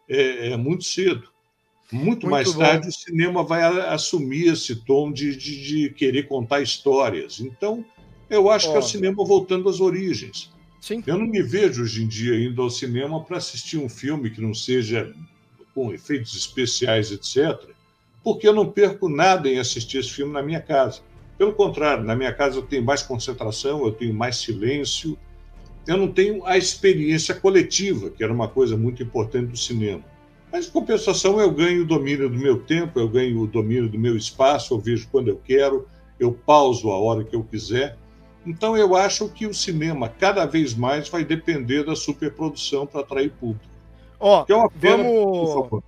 é, 0.10 0.52
é 0.52 0.58
muito 0.58 0.84
cedo. 0.84 1.31
Muito, 1.92 2.06
Muito 2.06 2.30
mais 2.30 2.54
bom. 2.54 2.60
tarde, 2.60 2.88
o 2.88 2.92
cinema 2.92 3.44
vai 3.44 3.64
assumir 3.64 4.54
esse 4.54 4.76
tom 4.76 5.12
de, 5.12 5.36
de, 5.36 5.62
de 5.62 5.90
querer 5.90 6.24
contar 6.24 6.62
histórias. 6.62 7.42
Então, 7.42 7.84
eu 8.30 8.50
acho 8.50 8.70
que 8.72 8.76
é 8.76 8.80
o 8.80 8.84
cinema 8.84 9.26
voltando 9.26 9.68
às 9.68 9.82
origens. 9.82 10.50
Sim. 10.80 11.04
Eu 11.06 11.18
não 11.18 11.28
me 11.28 11.44
vejo 11.44 11.84
hoje 11.84 12.02
em 12.02 12.08
dia 12.08 12.36
indo 12.40 12.62
ao 12.62 12.70
cinema 12.70 13.22
para 13.24 13.38
assistir 13.38 13.78
um 13.78 13.90
filme 13.90 14.30
que 14.30 14.42
não 14.42 14.54
seja 14.54 15.14
com 15.76 15.94
efeitos 15.94 16.36
especiais, 16.36 17.12
etc., 17.12 17.70
porque 18.24 18.48
eu 18.48 18.54
não 18.54 18.72
perco 18.72 19.10
nada 19.10 19.50
em 19.50 19.60
assistir 19.60 19.98
esse 19.98 20.12
filme 20.12 20.32
na 20.32 20.42
minha 20.42 20.62
casa. 20.62 21.02
Pelo 21.38 21.54
contrário, 21.54 22.04
na 22.04 22.16
minha 22.16 22.32
casa 22.32 22.58
eu 22.58 22.62
tenho 22.62 22.84
mais 22.84 23.02
concentração, 23.02 23.84
eu 23.84 23.92
tenho 23.92 24.14
mais 24.14 24.38
silêncio, 24.38 25.18
eu 25.88 25.98
não 25.98 26.08
tenho 26.08 26.46
a 26.46 26.58
experiência 26.58 27.34
coletiva, 27.34 28.12
que 28.12 28.24
era 28.24 28.32
uma 28.32 28.48
coisa 28.48 28.78
muito 28.78 29.02
importante 29.02 29.48
do 29.48 29.58
cinema. 29.58 30.04
Mas, 30.52 30.68
em 30.68 30.72
compensação, 30.72 31.40
eu 31.40 31.52
ganho 31.52 31.84
o 31.84 31.86
domínio 31.86 32.30
do 32.30 32.38
meu 32.38 32.62
tempo, 32.62 33.00
eu 33.00 33.08
ganho 33.08 33.40
o 33.40 33.48
domínio 33.48 33.88
do 33.88 33.98
meu 33.98 34.18
espaço, 34.18 34.74
eu 34.74 34.80
vejo 34.80 35.08
quando 35.12 35.30
eu 35.30 35.40
quero, 35.44 35.88
eu 36.20 36.34
pauso 36.34 36.90
a 36.92 37.00
hora 37.00 37.24
que 37.24 37.36
eu 37.36 37.44
quiser. 37.44 37.98
Então, 38.46 38.76
eu 38.76 38.96
acho 38.96 39.30
que 39.30 39.46
o 39.46 39.54
cinema, 39.54 40.10
cada 40.10 40.46
vez 40.46 40.74
mais, 40.74 41.08
vai 41.08 41.24
depender 41.24 41.84
da 41.84 41.96
superprodução 41.96 42.86
para 42.86 43.02
atrair 43.02 43.32
público. 43.32 43.72
Ó, 44.20 44.46
oh, 44.50 44.70
vamos... 44.76 45.82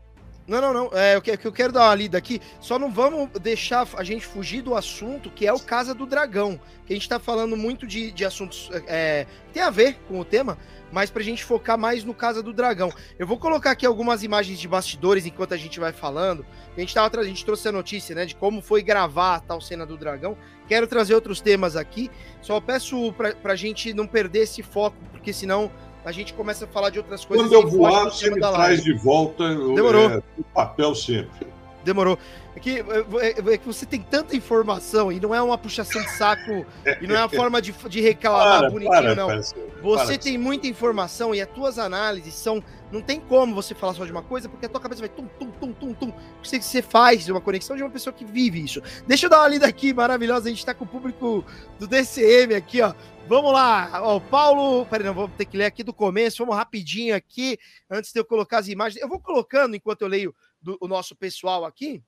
Não, 0.47 0.59
não, 0.59 0.74
não. 0.74 0.89
É 0.91 1.18
o 1.18 1.22
que, 1.22 1.39
eu 1.41 1.51
quero 1.51 1.72
dar 1.72 1.88
uma 1.88 1.95
lida 1.95 2.18
aqui. 2.18 2.41
Só 2.59 2.78
não 2.78 2.91
vamos 2.91 3.30
deixar 3.39 3.88
a 3.95 4.03
gente 4.03 4.26
fugir 4.26 4.61
do 4.61 4.76
assunto 4.76 5.30
que 5.30 5.47
é 5.47 5.53
o 5.53 5.59
Casa 5.59 5.93
do 5.93 6.05
Dragão. 6.05 6.59
Que 6.86 6.93
a 6.93 6.95
gente 6.95 7.07
tá 7.07 7.20
falando 7.20 7.55
muito 7.55 7.88
de, 7.88 8.11
de 8.11 8.26
assuntos 8.26 8.70
é, 8.88 9.26
que 9.47 9.53
tem 9.53 9.64
a 9.64 9.70
ver 9.70 9.97
com 10.07 10.20
o 10.20 10.26
tema, 10.26 10.57
mas 10.94 11.10
pra 11.10 11.24
gente 11.24 11.44
focar 11.44 11.78
mais 11.78 12.04
no 12.04 12.14
Casa 12.14 12.44
do 12.44 12.54
Dragão. 12.54 12.94
Eu 13.18 13.26
vou 13.26 13.38
colocar 13.38 13.72
aqui 13.72 13.84
algumas 13.84 14.22
imagens 14.24 14.60
de 14.60 14.68
bastidores 14.68 15.26
enquanto 15.26 15.54
a 15.54 15.58
gente 15.58 15.80
vai 15.80 15.91
falando. 15.91 16.46
A 16.78 16.80
gente, 16.80 16.94
tava, 16.94 17.20
a 17.20 17.24
gente 17.24 17.44
trouxe 17.44 17.68
a 17.68 17.72
notícia, 17.72 18.14
né, 18.14 18.26
de 18.26 18.36
como 18.36 18.62
foi 18.62 18.84
gravar 18.84 19.36
a 19.36 19.39
tal 19.39 19.60
cena 19.60 19.88
do 19.88 19.98
dragão. 19.98 20.38
Quero 20.68 20.86
trazer 20.86 21.16
outros 21.16 21.41
temas 21.41 21.76
aqui. 21.76 22.12
Só 22.41 22.62
peço 22.62 23.12
pra, 23.14 23.34
pra 23.34 23.56
gente 23.56 23.91
não 23.94 24.06
perder 24.06 24.44
esse 24.44 24.62
foco, 24.62 24.96
porque 25.12 25.34
senão 25.34 25.72
a 26.06 26.12
gente 26.12 26.34
começa 26.34 26.66
a 26.66 26.68
falar 26.68 26.91
de 26.91 27.00
outras 27.00 27.26
coisas. 27.26 27.48
Quando 27.48 27.54
eu 27.54 27.68
voar, 27.68 28.06
você 28.06 28.30
me 28.30 28.39
traz 28.39 28.84
de 28.84 28.94
volta 28.94 29.50
Demorou. 29.50 30.12
É, 30.12 30.24
o 30.38 30.44
papel 30.44 30.94
sempre. 30.94 31.48
Demorou. 31.84 32.18
É 32.56 32.60
que, 32.60 32.80
é, 32.80 32.82
é, 32.82 33.54
é 33.54 33.58
que 33.58 33.66
você 33.66 33.86
tem 33.86 34.02
tanta 34.02 34.36
informação 34.36 35.12
e 35.12 35.20
não 35.20 35.34
é 35.34 35.42
uma 35.42 35.58
puxação 35.58 36.02
de 36.02 36.12
saco 36.12 36.66
e 37.02 37.08
não 37.08 37.16
é 37.16 37.20
uma 37.20 37.30
forma 37.30 37.62
de, 37.62 37.72
de 37.72 38.02
reclamar 38.02 38.60
para, 38.60 38.70
bonitinho, 38.70 38.92
para, 38.92 39.16
não. 39.16 39.42
você 39.82 40.18
tem 40.18 40.38
muita 40.38 40.68
informação 40.68 41.34
e 41.34 41.42
as 41.42 41.50
tuas 41.50 41.78
análises 41.80 42.34
são. 42.34 42.64
Não 42.92 43.02
tem 43.02 43.20
como 43.20 43.56
você 43.56 43.74
falar 43.74 43.96
só 43.96 44.06
de 44.06 44.12
uma 44.12 44.22
coisa, 44.22 44.48
porque 44.48 44.68
a 44.68 44.70
tua 44.70 44.80
cabeça 44.80 45.02
vai 45.02 45.10
tum, 45.10 45.26
tum, 45.40 45.50
tum, 45.50 45.74
tum, 45.74 45.94
tum. 45.94 46.14
Você, 46.44 46.62
você 46.62 46.80
faz 46.80 47.28
uma 47.28 47.42
conexão 47.42 47.76
de 47.76 47.82
uma 47.82 47.90
pessoa 47.90 48.14
que 48.14 48.24
vive 48.24 48.64
isso. 48.64 48.84
Deixa 49.08 49.26
eu 49.26 49.30
dar 49.32 49.40
uma 49.40 49.48
lida 49.48 49.66
aqui 49.66 49.92
maravilhosa. 49.94 50.48
A 50.48 50.52
gente 50.52 50.64
tá 50.64 50.76
com 50.76 50.86
o 50.86 50.88
público 50.88 51.44
do 51.80 51.88
DCM 51.88 52.54
aqui, 52.54 52.82
ó. 52.82 52.94
Vamos 53.28 53.52
lá, 53.52 53.90
ó, 54.04 54.20
Paulo. 54.20 54.86
Peraí, 54.86 55.08
não, 55.08 55.14
vamos 55.14 55.32
ter 55.36 55.46
que 55.46 55.58
ler 55.58 55.66
aqui 55.66 55.82
do 55.82 55.94
começo. 55.94 56.38
Vamos 56.40 56.56
rapidinho 56.56 57.16
aqui, 57.16 57.58
antes 57.90 58.12
de 58.12 58.20
eu 58.20 58.26
colocar 58.26 58.60
as 58.60 58.68
imagens. 58.68 59.02
Eu 59.02 59.10
vou 59.10 59.20
colocando 59.20 59.76
enquanto 59.76 60.02
eu 60.02 60.08
leio 60.08 60.36
do, 60.64 60.78
o 60.82 60.88
nosso 60.88 61.16
pessoal 61.16 61.66
aqui 61.66 62.01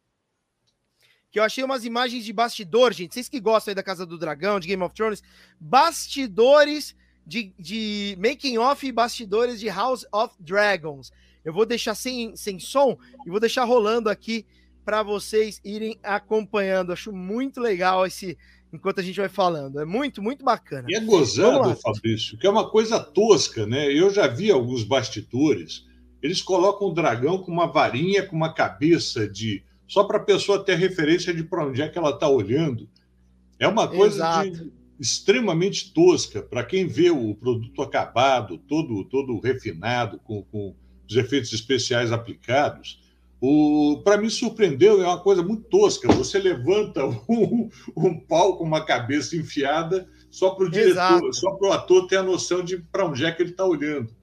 que 1.35 1.39
eu 1.39 1.43
achei 1.43 1.65
umas 1.65 1.83
imagens 1.83 2.23
de 2.23 2.31
bastidor, 2.31 2.93
gente. 2.93 3.13
Vocês 3.13 3.27
que 3.27 3.41
gostam 3.41 3.71
aí 3.71 3.75
da 3.75 3.83
Casa 3.83 4.05
do 4.05 4.17
Dragão, 4.17 4.57
de 4.57 4.69
Game 4.69 4.81
of 4.81 4.95
Thrones, 4.95 5.21
bastidores 5.59 6.95
de, 7.27 7.53
de 7.59 8.17
making 8.17 8.57
off 8.57 8.87
e 8.87 8.91
bastidores 8.91 9.59
de 9.59 9.67
House 9.67 10.05
of 10.13 10.33
Dragons. 10.39 11.11
Eu 11.43 11.51
vou 11.51 11.65
deixar 11.65 11.93
sem, 11.93 12.37
sem 12.37 12.57
som 12.57 12.97
e 13.25 13.29
vou 13.29 13.41
deixar 13.41 13.65
rolando 13.65 14.09
aqui 14.09 14.45
para 14.85 15.03
vocês 15.03 15.59
irem 15.61 15.99
acompanhando. 16.01 16.93
Acho 16.93 17.11
muito 17.11 17.59
legal 17.59 18.05
esse 18.05 18.37
enquanto 18.71 18.99
a 18.99 19.03
gente 19.03 19.19
vai 19.19 19.27
falando. 19.27 19.81
É 19.81 19.85
muito, 19.85 20.21
muito 20.21 20.45
bacana. 20.45 20.87
E 20.89 20.95
é 20.95 21.01
gozado, 21.01 21.75
Fabrício, 21.75 22.37
que 22.37 22.47
é 22.47 22.49
uma 22.49 22.69
coisa 22.69 22.97
tosca, 22.97 23.65
né? 23.65 23.91
Eu 23.91 24.09
já 24.09 24.25
vi 24.27 24.51
alguns 24.51 24.85
bastidores, 24.85 25.85
eles 26.21 26.41
colocam 26.41 26.87
o 26.87 26.93
dragão 26.93 27.37
com 27.37 27.51
uma 27.51 27.67
varinha, 27.67 28.25
com 28.25 28.35
uma 28.35 28.53
cabeça 28.53 29.27
de 29.27 29.63
só 29.87 30.03
para 30.03 30.17
a 30.17 30.23
pessoa 30.23 30.63
ter 30.63 30.75
referência 30.75 31.33
de 31.33 31.43
para 31.43 31.65
onde 31.65 31.81
é 31.81 31.87
que 31.87 31.97
ela 31.97 32.09
está 32.09 32.27
olhando. 32.27 32.89
É 33.59 33.67
uma 33.67 33.87
coisa 33.87 34.43
de, 34.43 34.71
extremamente 34.99 35.93
tosca 35.93 36.41
para 36.41 36.63
quem 36.63 36.87
vê 36.87 37.11
o 37.11 37.35
produto 37.35 37.81
acabado, 37.81 38.57
todo, 38.57 39.05
todo 39.05 39.39
refinado, 39.39 40.19
com, 40.23 40.43
com 40.43 40.75
os 41.07 41.15
efeitos 41.15 41.53
especiais 41.53 42.11
aplicados. 42.11 42.99
Para 44.03 44.17
mim, 44.17 44.29
surpreendeu, 44.29 45.03
é 45.03 45.05
uma 45.05 45.19
coisa 45.19 45.43
muito 45.43 45.63
tosca. 45.65 46.11
Você 46.13 46.39
levanta 46.39 47.05
um, 47.29 47.69
um 47.95 48.19
pau 48.19 48.57
com 48.57 48.63
uma 48.63 48.83
cabeça 48.83 49.35
enfiada 49.35 50.09
só 50.31 50.51
para 50.51 50.65
o 50.65 50.71
diretor, 50.71 51.33
só 51.33 51.51
para 51.51 51.69
o 51.69 51.71
ator 51.71 52.07
ter 52.07 52.17
a 52.17 52.23
noção 52.23 52.63
de 52.63 52.77
para 52.77 53.05
onde 53.05 53.23
é 53.23 53.31
que 53.31 53.41
ele 53.41 53.51
está 53.51 53.65
olhando. 53.65 54.14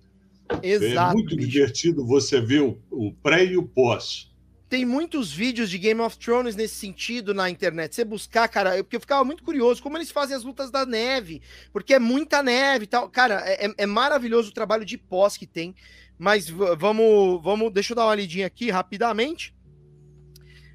Exato, 0.63 1.11
é 1.11 1.15
muito 1.15 1.37
bicho. 1.37 1.49
divertido 1.49 2.07
você 2.07 2.41
ver 2.41 2.63
o, 2.63 2.79
o 2.91 3.13
pré 3.13 3.45
e 3.45 3.57
o 3.57 3.63
pós 3.63 4.33
tem 4.73 4.87
muitos 4.87 5.31
vídeos 5.31 5.69
de 5.69 5.77
Game 5.77 6.01
of 6.01 6.17
Thrones 6.17 6.57
nesse 6.57 6.77
sentido 6.77 7.35
na 7.35 7.51
internet. 7.51 7.95
Você 7.95 8.07
buscar, 8.07 8.49
cara, 8.49 8.83
porque 8.83 8.97
eu 8.97 9.01
ficava 9.03 9.23
muito 9.23 9.45
curioso 9.45 9.83
como 9.83 9.99
eles 9.99 10.11
fazem 10.11 10.35
as 10.35 10.45
lutas 10.45 10.71
da 10.71 10.87
neve, 10.87 11.43
porque 11.75 11.93
é 11.93 11.99
muita 11.99 12.43
neve 12.43 12.85
e 12.85 12.87
tal. 12.87 13.07
Cara, 13.11 13.43
é, 13.45 13.67
é, 13.67 13.75
é 13.77 13.85
maravilhoso 13.85 14.49
o 14.49 14.55
trabalho 14.55 14.83
de 14.87 14.97
pós 14.97 15.37
que 15.37 15.47
tem. 15.47 15.75
Mas 16.19 16.49
vamos, 16.49 17.43
vamos, 17.43 17.71
deixa 17.71 17.93
eu 17.93 17.97
dar 17.97 18.07
uma 18.07 18.15
lidinha 18.15 18.47
aqui 18.47 18.71
rapidamente. 18.71 19.55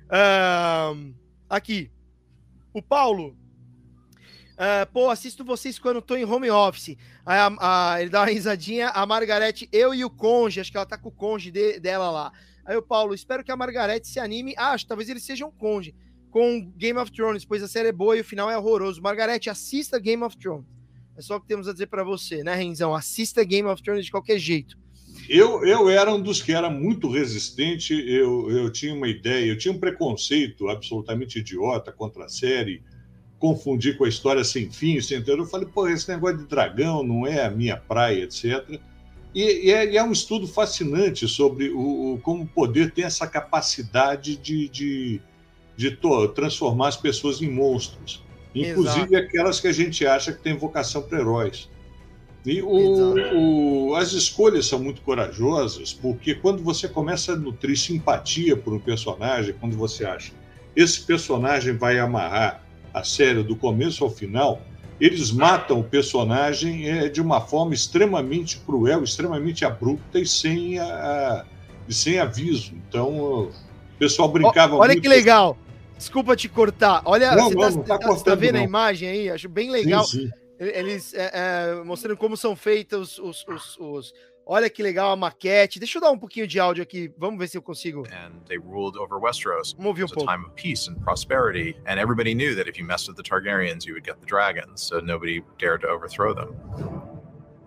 Uh, 0.06 1.12
aqui, 1.50 1.90
o 2.72 2.84
Paulo. 2.84 3.36
Uh, 4.58 4.92
pô, 4.92 5.10
assisto 5.10 5.46
vocês 5.46 5.78
quando 5.78 6.02
tô 6.02 6.16
em 6.16 6.26
home 6.26 6.50
office. 6.50 6.98
Aí 7.24 7.38
a, 7.38 7.56
a, 7.60 8.02
ele 8.02 8.10
dá 8.10 8.22
uma 8.22 8.32
risadinha. 8.32 8.90
A 8.90 9.06
Margarete, 9.06 9.70
eu 9.72 9.94
e 9.94 10.04
o 10.04 10.10
Conge, 10.10 10.60
acho 10.60 10.72
que 10.72 10.78
ela 10.78 10.86
tá 10.86 10.98
com 10.98 11.10
o 11.10 11.12
Conge 11.12 11.52
de, 11.52 11.80
dela 11.80 12.10
lá. 12.10 12.32
Aí 12.66 12.76
o 12.76 12.82
Paulo, 12.82 13.14
espero 13.14 13.44
que 13.44 13.52
a 13.52 13.56
Margarete 13.56 14.08
se 14.08 14.20
anime. 14.20 14.54
Ah, 14.58 14.72
acho, 14.72 14.88
talvez 14.88 15.10
eles 15.10 15.24
sejam 15.24 15.50
conge 15.50 15.96
com 16.30 16.70
Game 16.76 17.00
of 17.00 17.12
Thrones, 17.12 17.46
pois 17.46 17.64
a 17.64 17.68
série 17.68 17.90
é 17.90 17.92
boa 17.94 18.18
e 18.18 18.22
o 18.22 18.26
final 18.26 18.50
é 18.50 18.58
horroroso. 18.58 19.02
Margarete, 19.02 19.50
assista 19.50 19.98
Game 20.00 20.22
of 20.22 20.36
Thrones. 20.38 20.66
É 21.16 21.22
só 21.22 21.38
o 21.38 21.42
que 21.42 21.48
temos 21.48 21.68
a 21.68 21.72
dizer 21.72 21.88
para 21.88 22.04
você, 22.04 22.44
né, 22.44 22.56
Renzão? 22.56 22.94
Assista 22.94 23.44
Game 23.44 23.68
of 23.68 23.82
Thrones 23.82 24.06
de 24.06 24.12
qualquer 24.12 24.38
jeito. 24.38 24.78
Eu, 25.30 25.66
eu 25.66 25.90
era 25.90 26.14
um 26.14 26.22
dos 26.22 26.42
que 26.42 26.52
era 26.52 26.70
muito 26.70 27.10
resistente, 27.10 27.94
eu, 27.94 28.52
eu 28.52 28.72
tinha 28.72 28.94
uma 28.94 29.08
ideia, 29.08 29.50
eu 29.50 29.58
tinha 29.58 29.74
um 29.74 29.80
preconceito 29.80 30.68
absolutamente 30.68 31.40
idiota 31.40 31.92
contra 31.92 32.26
a 32.26 32.30
série, 32.30 32.84
confundir 33.40 33.98
com 33.98 34.04
a 34.04 34.10
história 34.10 34.44
sem 34.44 34.70
fim, 34.70 35.00
sem 35.00 35.18
entender. 35.18 35.40
Eu 35.40 35.46
falei, 35.46 35.68
pô, 35.68 35.88
esse 35.88 36.10
negócio 36.10 36.38
de 36.38 36.46
dragão 36.46 37.04
não 37.04 37.26
é 37.26 37.46
a 37.46 37.52
minha 37.52 37.78
praia, 37.78 38.24
etc. 38.24 38.80
E, 39.34 39.68
e, 39.68 39.72
é, 39.72 39.92
e, 39.92 39.98
é, 39.98 40.04
um 40.04 40.12
estudo 40.12 40.48
fascinante 40.48 41.28
sobre 41.28 41.70
o, 41.70 42.14
o, 42.14 42.20
como 42.20 42.44
o 42.44 42.48
poder 42.48 42.92
tem 42.92 43.06
essa 43.06 43.28
capacidade 43.28 44.36
de, 44.38 44.68
de, 44.70 45.22
de 45.76 45.92
to, 45.92 46.28
transformar 46.30 46.88
as 46.90 46.98
pessoas 46.98 47.42
em 47.42 47.50
monstros, 47.50 48.24
inclusive 48.56 49.16
Exato. 49.16 49.18
aquelas 49.18 49.60
que 49.60 49.68
a 49.68 49.74
gente 49.74 50.06
acha 50.06 50.34
que 50.34 50.42
tem 50.42 50.58
vocação 50.58 51.02
para 51.02 51.20
heróis. 51.20 51.70
E 52.46 52.62
o, 52.62 53.90
o, 53.90 53.96
as 53.96 54.14
escolhas 54.14 54.66
são 54.66 54.80
muito 54.80 55.02
corajosas, 55.02 55.94
porque 55.94 56.34
quando 56.34 56.64
você 56.64 56.88
começa 56.88 57.34
a 57.34 57.36
nutrir 57.36 57.78
simpatia 57.78 58.56
por 58.56 58.74
um 58.74 58.80
personagem, 58.80 59.54
quando 59.60 59.76
você 59.76 60.06
acha 60.06 60.32
esse 60.78 61.02
personagem 61.02 61.76
vai 61.76 61.98
amarrar 61.98 62.64
a 63.00 63.04
série 63.04 63.44
do 63.44 63.56
começo 63.56 64.04
ao 64.04 64.10
final, 64.10 64.62
eles 65.00 65.32
matam 65.32 65.80
o 65.80 65.84
personagem 65.84 66.90
é, 66.90 67.10
de 67.10 67.22
uma 67.22 67.40
forma 67.42 67.74
extremamente 67.74 68.58
cruel, 68.60 69.04
extremamente 69.04 69.64
abrupta 69.64 70.20
e 70.20 70.26
sem, 70.26 70.80
a, 70.80 71.46
e 71.88 71.94
sem 71.94 72.20
aviso. 72.20 72.74
Então, 72.88 73.18
o 73.18 73.52
pessoal 74.00 74.28
brincava 74.30 74.76
Olha 74.76 74.90
muito. 74.90 75.02
que 75.02 75.08
legal. 75.08 75.58
Desculpa 75.98 76.36
te 76.36 76.48
cortar. 76.48 77.02
Olha, 77.06 77.36
não, 77.36 77.50
você 77.50 77.56
não, 77.56 77.84
tá, 77.84 77.94
não 77.94 78.00
tá, 78.00 78.16
tá, 78.16 78.24
tá 78.24 78.36
vendo 78.36 78.56
não. 78.56 78.62
a 78.62 78.64
imagem 78.64 79.10
aí? 79.10 79.30
Acho 79.30 79.50
bem 79.50 79.70
legal. 79.70 80.04
Sim, 80.04 80.26
sim. 80.26 80.30
Eles 80.60 81.14
é, 81.14 81.32
é, 81.34 81.84
mostrando 81.84 82.18
como 82.18 82.36
são 82.36 82.56
feitos 82.56 83.20
os, 83.20 83.46
os, 83.48 83.78
os 83.80 84.14
Olha 84.50 84.70
que 84.70 84.82
legal 84.82 85.12
a 85.12 85.16
maquete. 85.18 85.78
Deixa 85.78 85.98
eu 85.98 86.02
dar 86.02 86.10
um 86.10 86.18
pouquinho 86.18 86.48
de 86.48 86.58
áudio 86.58 86.82
aqui. 86.82 87.14
Vamos 87.18 87.38
ver 87.38 87.50
se 87.50 87.58
eu 87.58 87.62
consigo. 87.62 88.08
And 88.08 88.32
they 88.48 88.58
ruled 88.58 88.98
over 88.98 89.20
Westeros. 89.20 89.74
Vamos 89.74 89.90
ouvir 89.90 90.06
um 90.06 90.08
pouco. 90.08 90.24
a 90.24 90.34
time 90.34 90.46
of 90.46 90.56
peace 90.56 90.88
and 90.88 90.98
prosperity, 91.04 91.76
and 91.86 92.00
everybody 92.00 92.34
knew 92.34 92.56
that 92.56 92.66
if 92.66 92.80
you 92.80 92.86
messed 92.86 93.10
with 93.10 93.18
the 93.18 93.24
Targaryens, 93.24 93.86
you 93.86 93.94
would 93.94 94.06
get 94.06 94.22
the 94.22 94.26
dragons, 94.26 94.82
so 94.82 95.02
nobody 95.02 95.44
dared 95.60 95.82
to 95.82 95.88
overthrow 95.88 96.34
them. 96.34 96.56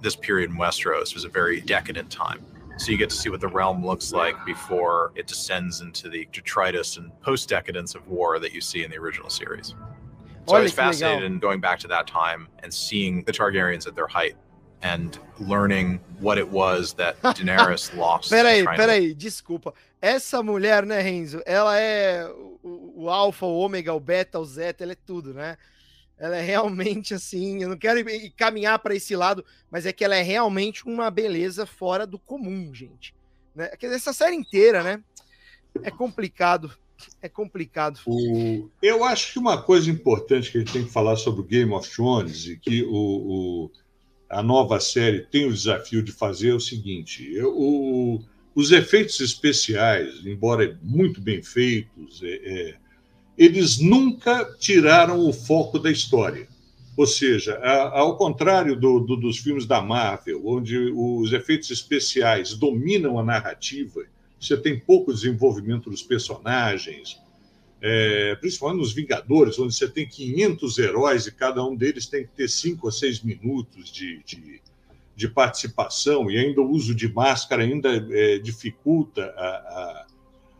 This 0.00 0.16
period 0.16 0.48
in 0.48 0.56
Westeros 0.56 1.12
was 1.12 1.24
a 1.24 1.28
very 1.28 1.60
decadent 1.60 2.10
time. 2.10 2.40
So 2.78 2.92
you 2.92 2.96
get 2.96 3.10
to 3.10 3.16
see 3.16 3.28
what 3.28 3.42
the 3.42 3.48
realm 3.48 3.84
looks 3.84 4.10
like 4.10 4.42
before 4.46 5.12
it 5.14 5.26
descends 5.26 5.82
into 5.82 6.08
the 6.08 6.26
detritus 6.32 6.96
and 6.96 7.12
post-decadence 7.20 7.94
of 7.94 8.08
war 8.08 8.38
that 8.38 8.54
you 8.54 8.62
see 8.62 8.84
in 8.84 8.90
the 8.90 8.96
original 8.96 9.28
series. 9.28 9.74
So 10.48 10.56
I 10.56 10.60
was 10.60 10.72
fascinated 10.72 11.24
in 11.24 11.40
going 11.40 11.60
back 11.60 11.78
to 11.80 11.88
that 11.88 12.06
time 12.06 12.48
and 12.60 12.72
seeing 12.72 13.22
the 13.24 13.32
Targaryens 13.32 13.86
at 13.86 13.94
their 13.94 14.06
height 14.06 14.34
and 14.82 15.18
learning 15.38 16.00
what 16.20 16.38
it 16.38 16.48
was 16.48 16.94
that 16.94 17.20
Daenerys 17.22 17.94
lost. 17.94 18.30
peraí, 18.30 18.64
peraí, 18.64 19.14
desculpa. 19.14 19.74
Essa 20.00 20.42
mulher, 20.42 20.86
né, 20.86 21.00
Renzo? 21.00 21.42
Ela 21.44 21.78
é 21.78 22.26
o, 22.62 23.04
o 23.04 23.10
alfa, 23.10 23.46
o 23.46 23.58
ômega, 23.58 23.92
o 23.92 24.00
beta, 24.00 24.38
o 24.38 24.44
zeta, 24.44 24.82
ela 24.84 24.92
é 24.92 24.96
tudo, 25.06 25.34
né? 25.34 25.56
Ela 26.18 26.36
é 26.36 26.42
realmente 26.42 27.14
assim. 27.14 27.62
Eu 27.62 27.70
não 27.70 27.76
quero 27.78 28.04
caminhar 28.36 28.78
para 28.78 28.94
esse 28.94 29.16
lado, 29.16 29.44
mas 29.70 29.86
é 29.86 29.92
que 29.92 30.04
ela 30.04 30.16
é 30.16 30.22
realmente 30.22 30.86
uma 30.86 31.10
beleza 31.10 31.64
fora 31.64 32.06
do 32.06 32.18
comum, 32.18 32.74
gente. 32.74 33.14
Né? 33.54 33.70
Essa 33.82 34.12
série 34.12 34.36
inteira, 34.36 34.82
né? 34.82 35.02
É 35.82 35.90
complicado. 35.90 36.72
É 37.22 37.28
complicado. 37.28 38.00
O... 38.06 38.68
Eu 38.82 39.04
acho 39.04 39.32
que 39.32 39.38
uma 39.38 39.62
coisa 39.62 39.90
importante 39.90 40.50
que 40.52 40.58
a 40.58 40.60
gente 40.60 40.72
tem 40.72 40.84
que 40.84 40.90
falar 40.90 41.16
sobre 41.16 41.40
o 41.40 41.44
Game 41.44 41.72
of 41.72 41.88
Thrones 41.88 42.46
e 42.46 42.58
que 42.58 42.82
o, 42.84 42.90
o 42.92 43.70
a 44.30 44.42
nova 44.42 44.78
série 44.78 45.22
tem 45.22 45.46
o 45.46 45.52
desafio 45.52 46.02
de 46.02 46.12
fazer 46.12 46.50
é 46.50 46.54
o 46.54 46.60
seguinte: 46.60 47.28
o, 47.42 48.20
os 48.54 48.70
efeitos 48.70 49.18
especiais, 49.20 50.24
embora 50.24 50.78
muito 50.82 51.20
bem 51.20 51.42
feitos, 51.42 52.22
é, 52.22 52.28
é, 52.28 52.74
eles 53.36 53.78
nunca 53.78 54.44
tiraram 54.58 55.26
o 55.26 55.32
foco 55.32 55.78
da 55.78 55.90
história. 55.90 56.48
Ou 56.96 57.06
seja, 57.06 57.54
a, 57.56 57.98
ao 57.98 58.16
contrário 58.16 58.78
do, 58.78 59.00
do, 59.00 59.16
dos 59.16 59.38
filmes 59.38 59.66
da 59.66 59.80
Marvel, 59.80 60.46
onde 60.46 60.76
os 60.94 61.32
efeitos 61.32 61.70
especiais 61.70 62.54
dominam 62.54 63.18
a 63.18 63.24
narrativa, 63.24 64.04
você 64.38 64.56
tem 64.56 64.78
pouco 64.78 65.12
desenvolvimento 65.12 65.90
dos 65.90 66.02
personagens, 66.02 67.20
é, 67.82 68.34
principalmente 68.36 68.80
nos 68.80 68.92
Vingadores, 68.92 69.58
onde 69.58 69.74
você 69.74 69.88
tem 69.88 70.06
500 70.06 70.78
heróis 70.78 71.26
e 71.26 71.32
cada 71.32 71.64
um 71.64 71.74
deles 71.74 72.06
tem 72.06 72.24
que 72.24 72.32
ter 72.32 72.48
cinco 72.48 72.86
ou 72.86 72.92
seis 72.92 73.22
minutos 73.22 73.90
de, 73.90 74.22
de, 74.24 74.60
de 75.16 75.28
participação, 75.28 76.30
e 76.30 76.36
ainda 76.36 76.60
o 76.60 76.70
uso 76.70 76.94
de 76.94 77.12
máscara 77.12 77.62
ainda 77.62 78.06
é, 78.10 78.38
dificulta 78.38 79.24
a, 79.36 79.46
a, 79.46 80.06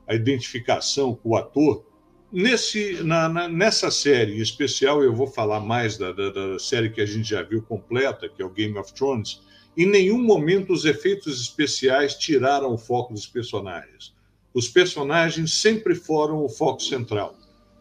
a, 0.08 0.14
identificação 0.14 1.14
com 1.14 1.30
o 1.30 1.36
ator. 1.36 1.84
Nesse, 2.32 3.02
na, 3.02 3.28
na, 3.28 3.48
nessa 3.48 3.90
série 3.90 4.38
em 4.38 4.40
especial, 4.40 5.02
eu 5.02 5.14
vou 5.14 5.26
falar 5.26 5.60
mais 5.60 5.98
da, 5.98 6.12
da, 6.12 6.30
da 6.30 6.58
série 6.58 6.88
que 6.88 7.00
a 7.00 7.06
gente 7.06 7.28
já 7.28 7.42
viu 7.42 7.60
completa, 7.60 8.28
que 8.28 8.40
é 8.40 8.44
o 8.44 8.50
Game 8.50 8.78
of 8.78 8.94
Thrones. 8.94 9.42
Em 9.76 9.86
nenhum 9.86 10.22
momento 10.22 10.72
os 10.72 10.84
efeitos 10.84 11.40
especiais 11.40 12.14
tiraram 12.14 12.72
o 12.72 12.78
foco 12.78 13.12
dos 13.12 13.26
personagens 13.26 14.14
os 14.52 14.68
personagens 14.68 15.54
sempre 15.54 15.94
foram 15.94 16.44
o 16.44 16.48
foco 16.48 16.82
central. 16.82 17.36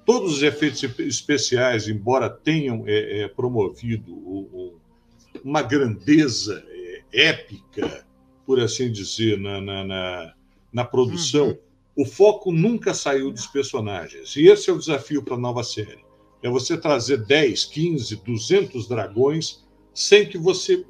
Todos 0.05 0.37
os 0.37 0.43
efeitos 0.43 0.83
especiais, 0.99 1.87
embora 1.87 2.29
tenham 2.29 2.83
é, 2.87 3.21
é, 3.21 3.27
promovido 3.27 4.11
o, 4.11 4.39
o, 4.51 4.79
uma 5.43 5.61
grandeza 5.61 6.63
é, 6.67 7.29
épica, 7.29 8.05
por 8.45 8.59
assim 8.59 8.91
dizer, 8.91 9.39
na, 9.39 9.61
na, 9.61 9.83
na, 9.83 10.33
na 10.73 10.85
produção, 10.85 11.49
uhum. 11.49 11.57
o 11.97 12.05
foco 12.05 12.51
nunca 12.51 12.93
saiu 12.93 13.31
dos 13.31 13.45
personagens. 13.47 14.35
E 14.35 14.47
esse 14.47 14.69
é 14.69 14.73
o 14.73 14.79
desafio 14.79 15.23
para 15.23 15.35
a 15.35 15.39
nova 15.39 15.63
série. 15.63 16.03
É 16.41 16.49
você 16.49 16.77
trazer 16.77 17.17
10, 17.25 17.65
15, 17.65 18.15
200 18.15 18.87
dragões 18.87 19.63
sem 19.93 20.27
que 20.27 20.37
você 20.37 20.85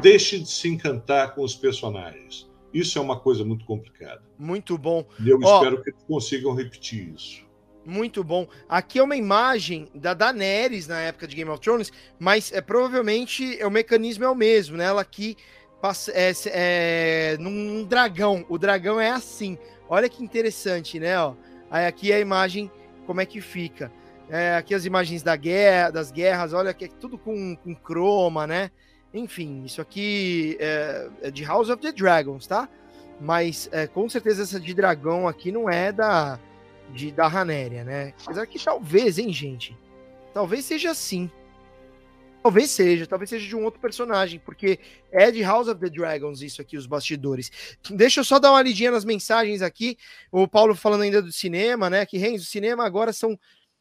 deixe 0.00 0.38
de 0.38 0.50
se 0.50 0.68
encantar 0.68 1.34
com 1.34 1.42
os 1.42 1.54
personagens. 1.54 2.48
Isso 2.74 2.98
é 2.98 3.00
uma 3.00 3.18
coisa 3.18 3.44
muito 3.44 3.64
complicada. 3.64 4.20
Muito 4.36 4.76
bom. 4.76 5.06
E 5.20 5.30
eu 5.30 5.38
Ó, 5.42 5.58
espero 5.58 5.80
que 5.80 5.90
eles 5.90 6.02
consigam 6.02 6.52
repetir 6.52 7.14
isso. 7.14 7.44
Muito 7.86 8.24
bom. 8.24 8.48
Aqui 8.68 8.98
é 8.98 9.02
uma 9.02 9.14
imagem 9.14 9.88
da 9.94 10.12
Daenerys 10.12 10.88
na 10.88 11.00
época 11.00 11.28
de 11.28 11.36
Game 11.36 11.50
of 11.50 11.60
Thrones, 11.60 11.92
mas 12.18 12.50
é 12.50 12.60
provavelmente 12.60 13.60
é, 13.60 13.66
o 13.66 13.70
mecanismo 13.70 14.24
é 14.24 14.28
o 14.28 14.34
mesmo, 14.34 14.76
né? 14.76 14.86
Ela 14.86 15.02
aqui 15.02 15.36
passa 15.80 16.10
é, 16.12 16.32
é, 16.46 17.36
num 17.38 17.84
dragão. 17.84 18.44
O 18.48 18.58
dragão 18.58 19.00
é 19.00 19.10
assim. 19.10 19.56
Olha 19.88 20.08
que 20.08 20.24
interessante, 20.24 20.98
né? 20.98 21.18
Ó, 21.20 21.34
aí 21.70 21.86
aqui 21.86 22.10
é 22.10 22.16
a 22.16 22.20
imagem 22.20 22.70
como 23.06 23.20
é 23.20 23.26
que 23.26 23.40
fica. 23.40 23.92
É, 24.28 24.56
aqui 24.56 24.74
as 24.74 24.86
imagens 24.86 25.22
da 25.22 25.36
guerra, 25.36 25.90
das 25.90 26.10
guerras, 26.10 26.54
olha 26.54 26.72
que 26.72 26.86
é 26.86 26.88
tudo 26.88 27.18
com, 27.18 27.54
com 27.54 27.74
croma, 27.74 28.46
né? 28.46 28.70
Enfim, 29.14 29.62
isso 29.64 29.80
aqui 29.80 30.56
é, 30.58 31.08
é 31.22 31.30
de 31.30 31.44
House 31.44 31.70
of 31.70 31.80
the 31.80 31.92
Dragons, 31.92 32.48
tá? 32.48 32.68
Mas 33.20 33.68
é, 33.70 33.86
com 33.86 34.08
certeza 34.08 34.42
essa 34.42 34.58
de 34.58 34.74
dragão 34.74 35.28
aqui 35.28 35.52
não 35.52 35.70
é 35.70 35.92
da 35.92 36.38
de, 36.90 37.12
da 37.12 37.28
Ranéria, 37.28 37.84
né? 37.84 38.12
Apesar 38.24 38.44
que 38.46 38.62
talvez, 38.62 39.18
hein, 39.18 39.32
gente? 39.32 39.76
Talvez 40.34 40.64
seja 40.64 40.90
assim. 40.90 41.30
Talvez 42.42 42.70
seja, 42.72 43.06
talvez 43.06 43.30
seja 43.30 43.46
de 43.46 43.56
um 43.56 43.64
outro 43.64 43.80
personagem, 43.80 44.38
porque 44.38 44.78
é 45.10 45.30
de 45.30 45.42
House 45.42 45.68
of 45.68 45.80
the 45.80 45.88
Dragons 45.88 46.42
isso 46.42 46.60
aqui, 46.60 46.76
os 46.76 46.86
bastidores. 46.86 47.50
Deixa 47.88 48.20
eu 48.20 48.24
só 48.24 48.38
dar 48.38 48.50
uma 48.50 48.60
lidinha 48.60 48.90
nas 48.90 49.04
mensagens 49.04 49.62
aqui. 49.62 49.96
O 50.30 50.46
Paulo 50.46 50.74
falando 50.74 51.02
ainda 51.02 51.22
do 51.22 51.32
cinema, 51.32 51.88
né? 51.88 52.04
Que 52.04 52.18
Renzo, 52.18 52.44
o 52.44 52.46
cinema 52.46 52.84
agora 52.84 53.14
são 53.14 53.38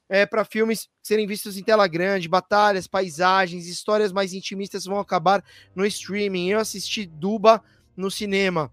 é, 0.09 0.25
para 0.25 0.45
filmes 0.45 0.89
serem 1.01 1.25
vistos 1.25 1.57
em 1.57 1.63
tela 1.63 1.87
grande, 1.87 2.27
batalhas, 2.27 2.87
paisagens, 2.87 3.67
histórias 3.67 4.11
mais 4.11 4.33
intimistas 4.33 4.85
vão 4.85 4.99
acabar 4.99 5.43
no 5.75 5.85
streaming. 5.85 6.49
Eu 6.49 6.59
assisti 6.59 7.05
Duba 7.05 7.63
no 7.95 8.11
cinema, 8.11 8.71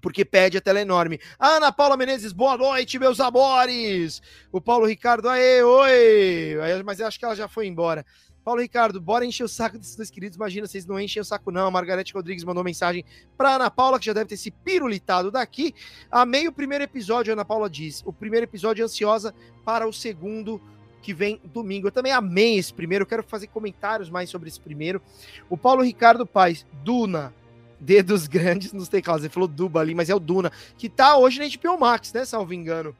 porque 0.00 0.24
pede 0.24 0.58
a 0.58 0.60
tela 0.60 0.80
enorme. 0.80 1.20
Ana 1.38 1.70
Paula 1.70 1.96
Menezes, 1.96 2.32
boa 2.32 2.56
noite, 2.56 2.98
meus 2.98 3.20
amores! 3.20 4.22
O 4.50 4.60
Paulo 4.60 4.86
Ricardo, 4.86 5.28
aê, 5.28 5.62
oi! 5.62 6.82
Mas 6.84 7.00
eu 7.00 7.06
acho 7.06 7.18
que 7.18 7.24
ela 7.24 7.36
já 7.36 7.48
foi 7.48 7.66
embora. 7.66 8.04
Paulo 8.44 8.62
Ricardo, 8.62 9.00
bora 9.00 9.24
encher 9.24 9.44
o 9.44 9.48
saco 9.48 9.78
desses 9.78 9.96
dois 9.96 10.10
queridos. 10.10 10.36
Imagina, 10.36 10.66
vocês 10.66 10.86
não 10.86 10.98
enchem 10.98 11.20
o 11.20 11.24
saco, 11.24 11.50
não. 11.50 11.66
A 11.66 11.70
Margarete 11.70 12.14
Rodrigues 12.14 12.42
mandou 12.42 12.64
mensagem 12.64 13.04
para 13.36 13.56
Ana 13.56 13.70
Paula, 13.70 13.98
que 13.98 14.06
já 14.06 14.12
deve 14.12 14.30
ter 14.30 14.36
se 14.36 14.50
pirulitado 14.50 15.30
daqui. 15.30 15.74
Amei 16.10 16.48
o 16.48 16.52
primeiro 16.52 16.84
episódio, 16.84 17.32
Ana 17.32 17.44
Paula 17.44 17.68
diz. 17.68 18.02
O 18.06 18.12
primeiro 18.12 18.44
episódio 18.44 18.84
ansiosa 18.84 19.34
para 19.64 19.86
o 19.86 19.92
segundo, 19.92 20.60
que 21.02 21.12
vem 21.12 21.40
domingo. 21.44 21.88
Eu 21.88 21.92
também 21.92 22.12
amei 22.12 22.58
esse 22.58 22.72
primeiro. 22.72 23.02
Eu 23.02 23.06
quero 23.06 23.22
fazer 23.22 23.46
comentários 23.48 24.08
mais 24.08 24.30
sobre 24.30 24.48
esse 24.48 24.60
primeiro. 24.60 25.02
O 25.48 25.56
Paulo 25.56 25.82
Ricardo 25.82 26.26
Paz, 26.26 26.66
Duna. 26.82 27.34
Dedos 27.78 28.26
grandes 28.26 28.74
nos 28.74 28.88
teclados. 28.88 29.24
Ele 29.24 29.32
falou 29.32 29.48
Duba 29.48 29.80
ali, 29.80 29.94
mas 29.94 30.10
é 30.10 30.14
o 30.14 30.20
Duna, 30.20 30.52
que 30.76 30.86
tá 30.86 31.16
hoje 31.16 31.38
na 31.38 31.46
HBO 31.46 31.80
Max, 31.80 32.12
né? 32.12 32.26
Salvo 32.26 32.52
engano. 32.52 32.94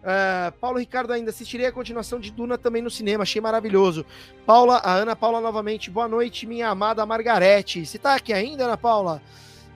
Uh, 0.00 0.50
Paulo 0.58 0.78
Ricardo 0.78 1.12
ainda 1.12 1.30
assistirei 1.30 1.66
a 1.66 1.72
continuação 1.72 2.18
de 2.18 2.30
Duna 2.30 2.56
também 2.56 2.80
no 2.80 2.90
cinema, 2.90 3.22
achei 3.22 3.40
maravilhoso. 3.40 4.04
Paula, 4.46 4.76
a 4.76 4.94
Ana 4.94 5.14
Paula 5.14 5.40
novamente, 5.40 5.90
boa 5.90 6.08
noite, 6.08 6.46
minha 6.46 6.68
amada 6.68 7.04
Margarete. 7.04 7.84
Você 7.84 7.98
tá 7.98 8.14
aqui 8.14 8.32
ainda, 8.32 8.64
Ana 8.64 8.78
Paula? 8.78 9.22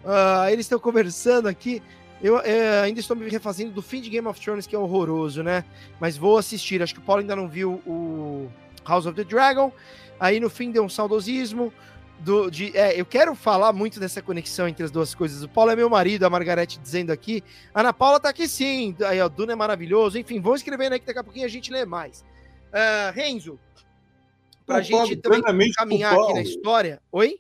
Uh, 0.03 0.49
eles 0.51 0.65
estão 0.65 0.79
conversando 0.79 1.47
aqui. 1.47 1.83
Eu 2.23 2.37
uh, 2.37 2.83
ainda 2.83 3.01
estou 3.01 3.15
me 3.15 3.29
refazendo 3.29 3.73
do 3.73 3.83
fim 3.83 4.01
de 4.01 4.09
Game 4.09 4.27
of 4.27 4.41
Thrones, 4.41 4.67
que 4.67 4.75
é 4.75 4.79
horroroso, 4.79 5.43
né? 5.43 5.63
Mas 6.01 6.17
vou 6.17 6.39
assistir. 6.39 6.83
Acho 6.83 6.95
que 6.95 7.01
o 7.01 7.03
Paulo 7.03 7.21
ainda 7.21 7.37
não 7.37 7.47
viu 7.47 7.83
o 7.87 8.49
House 8.87 9.05
of 9.05 9.15
the 9.15 9.25
Dragon. 9.25 9.71
Aí 10.19 10.41
no 10.41 10.49
fim 10.49 10.71
deu 10.71 10.85
um 10.85 10.89
saudosismo 10.89 11.71
do, 12.21 12.51
de, 12.51 12.77
é, 12.77 12.99
eu 12.99 13.05
quero 13.05 13.35
falar 13.35 13.73
muito 13.73 14.01
dessa 14.01 14.23
conexão 14.23 14.69
entre 14.69 14.85
as 14.85 14.91
duas 14.91 15.15
coisas. 15.15 15.43
O 15.43 15.49
Paulo 15.49 15.71
é 15.71 15.77
meu 15.77 15.91
marido, 15.91 16.25
a 16.25 16.31
Margarete 16.31 16.79
dizendo 16.79 17.11
aqui. 17.11 17.43
A 17.75 17.81
Ana 17.81 17.93
Paula 17.93 18.19
tá 18.19 18.31
aqui 18.31 18.49
sim. 18.49 18.97
Aí, 19.07 19.21
o 19.21 19.29
Duna 19.29 19.53
é 19.53 19.57
maravilhoso. 19.57 20.19
Enfim, 20.19 20.41
vão 20.41 20.55
escrevendo 20.55 20.95
aí 20.95 21.01
que 21.01 21.07
daqui 21.07 21.19
a 21.19 21.25
pouquinho 21.25 21.47
a 21.47 21.51
gente 21.51 21.71
lê 21.71 21.85
mais. 21.85 22.25
Uh, 22.73 23.13
Renzo, 23.15 23.59
pra 24.67 24.83
Concordo 24.83 25.07
gente 25.07 25.21
também 25.21 25.73
caminhar 25.73 26.15
aqui 26.15 26.35
na 26.35 26.43
história. 26.43 27.01
Oi? 27.13 27.39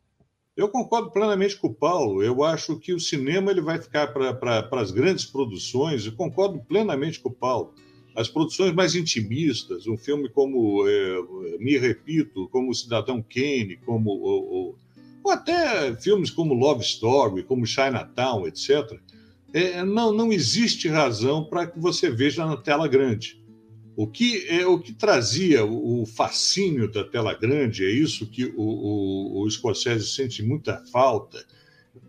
Eu 0.57 0.68
concordo 0.68 1.11
plenamente 1.11 1.57
com 1.57 1.66
o 1.66 1.75
Paulo. 1.75 2.22
Eu 2.22 2.45
acho 2.45 2.79
que 2.79 2.93
o 2.93 3.01
cinema 3.01 3.51
ele 3.51 3.61
vai 3.61 3.81
ficar 3.81 4.12
para 4.12 4.33
pra, 4.33 4.81
as 4.81 4.93
grandes 4.93 5.25
produções. 5.25 6.07
Eu 6.07 6.14
concordo 6.14 6.61
plenamente 6.61 7.18
com 7.18 7.29
o 7.29 7.35
Paulo 7.35 7.75
as 8.15 8.29
produções 8.29 8.73
mais 8.73 8.95
intimistas, 8.95 9.87
um 9.87 9.97
filme 9.97 10.29
como, 10.29 10.87
é, 10.87 11.59
me 11.59 11.77
repito, 11.77 12.49
como 12.49 12.75
Cidadão 12.75 13.23
Kane, 13.23 13.79
como 13.85 14.11
ou, 14.11 14.77
ou, 15.25 15.31
até 15.31 15.95
filmes 15.97 16.31
como 16.31 16.55
Love 16.55 16.85
Story, 16.85 17.43
como 17.43 17.67
Chinatown, 17.67 18.47
etc., 18.47 18.99
é, 19.53 19.85
não, 19.85 20.12
não 20.12 20.33
existe 20.33 20.89
razão 20.89 21.45
para 21.45 21.67
que 21.67 21.79
você 21.79 22.11
veja 22.11 22.45
na 22.45 22.57
tela 22.57 22.89
grande. 22.89 23.41
O 23.97 24.09
que 24.09 24.45
é 24.49 24.67
o 24.67 24.81
que 24.81 24.93
trazia 24.93 25.65
o 25.65 26.05
fascínio 26.05 26.91
da 26.91 27.05
tela 27.05 27.33
grande 27.33 27.85
é 27.85 27.91
isso 27.91 28.27
que 28.27 28.47
o, 28.57 28.62
o, 28.62 29.43
o 29.43 29.51
Scorsese 29.51 30.09
sente 30.09 30.43
muita 30.43 30.85
falta 30.91 31.45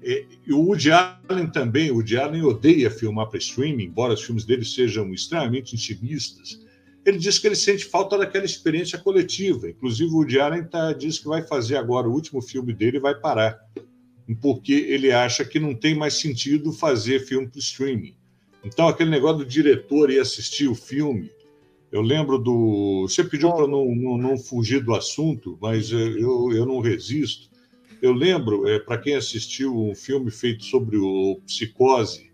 e, 0.02 0.54
o 0.54 0.60
Woody 0.60 0.92
Allen 0.92 1.48
também, 1.48 1.90
o 1.92 1.96
Woody 1.96 2.18
Allen 2.18 2.44
odeia 2.44 2.92
filmar 2.92 3.28
para 3.28 3.40
streaming, 3.40 3.86
embora 3.86 4.14
os 4.14 4.24
filmes 4.24 4.46
dele 4.46 4.64
sejam 4.64 5.14
extremamente 5.14 5.76
intimistas. 5.76 6.64
Ele 7.06 7.18
diz 7.18 7.38
que 7.38 7.48
ele 7.48 7.56
sente 7.56 7.86
falta 7.86 8.18
daquela 8.18 8.46
experiência 8.46 8.98
coletiva. 8.98 9.70
Inclusive, 9.70 10.12
o 10.12 10.18
Woody 10.18 10.40
Allen 10.40 10.64
tá, 10.64 10.94
diz 10.94 11.20
que 11.20 11.28
vai 11.28 11.42
fazer 11.44 11.78
agora 11.78 12.08
o 12.08 12.14
último 12.14 12.42
filme 12.42 12.74
dele 12.74 12.98
e 12.98 13.00
vai 13.00 13.16
parar, 13.16 13.60
porque 14.42 14.74
ele 14.74 15.12
acha 15.12 15.46
que 15.46 15.60
não 15.60 15.76
tem 15.76 15.96
mais 15.96 16.16
sentido 16.16 16.72
fazer 16.72 17.20
filme 17.26 17.48
para 17.48 17.60
streaming. 17.60 18.16
Então, 18.64 18.88
aquele 18.88 19.12
negócio 19.12 19.40
do 19.40 19.46
diretor 19.46 20.10
ir 20.10 20.20
assistir 20.20 20.68
o 20.68 20.74
filme. 20.74 21.32
Eu 21.92 22.02
lembro 22.02 22.40
do. 22.40 23.08
Você 23.08 23.24
pediu 23.24 23.54
para 23.54 23.68
não, 23.68 23.86
não, 23.96 24.18
não, 24.18 24.38
fugir 24.38 24.84
do 24.84 24.94
assunto, 24.96 25.58
mas 25.62 25.92
eu, 25.92 26.52
eu 26.52 26.66
não 26.66 26.80
resisto. 26.80 27.50
Eu 28.06 28.14
lembro, 28.14 28.70
é, 28.70 28.78
para 28.78 29.00
quem 29.00 29.16
assistiu 29.16 29.76
um 29.76 29.96
filme 29.96 30.30
feito 30.30 30.64
sobre 30.64 30.96
o 30.96 31.42
Psicose, 31.48 32.32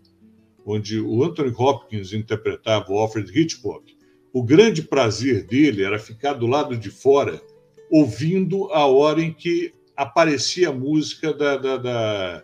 onde 0.66 1.00
o 1.00 1.24
Anthony 1.24 1.50
Hopkins 1.56 2.12
interpretava 2.12 2.92
o 2.92 2.98
Alfred 2.98 3.32
Hitchcock, 3.34 3.96
o 4.34 4.42
grande 4.42 4.82
prazer 4.82 5.46
dele 5.46 5.82
era 5.82 5.98
ficar 5.98 6.34
do 6.34 6.46
lado 6.46 6.76
de 6.76 6.90
fora, 6.90 7.40
ouvindo 7.90 8.70
a 8.70 8.84
hora 8.84 9.22
em 9.22 9.32
que 9.32 9.72
aparecia 9.96 10.68
a 10.68 10.74
música 10.74 11.32
da, 11.32 11.56
da, 11.56 11.78
da, 11.78 12.42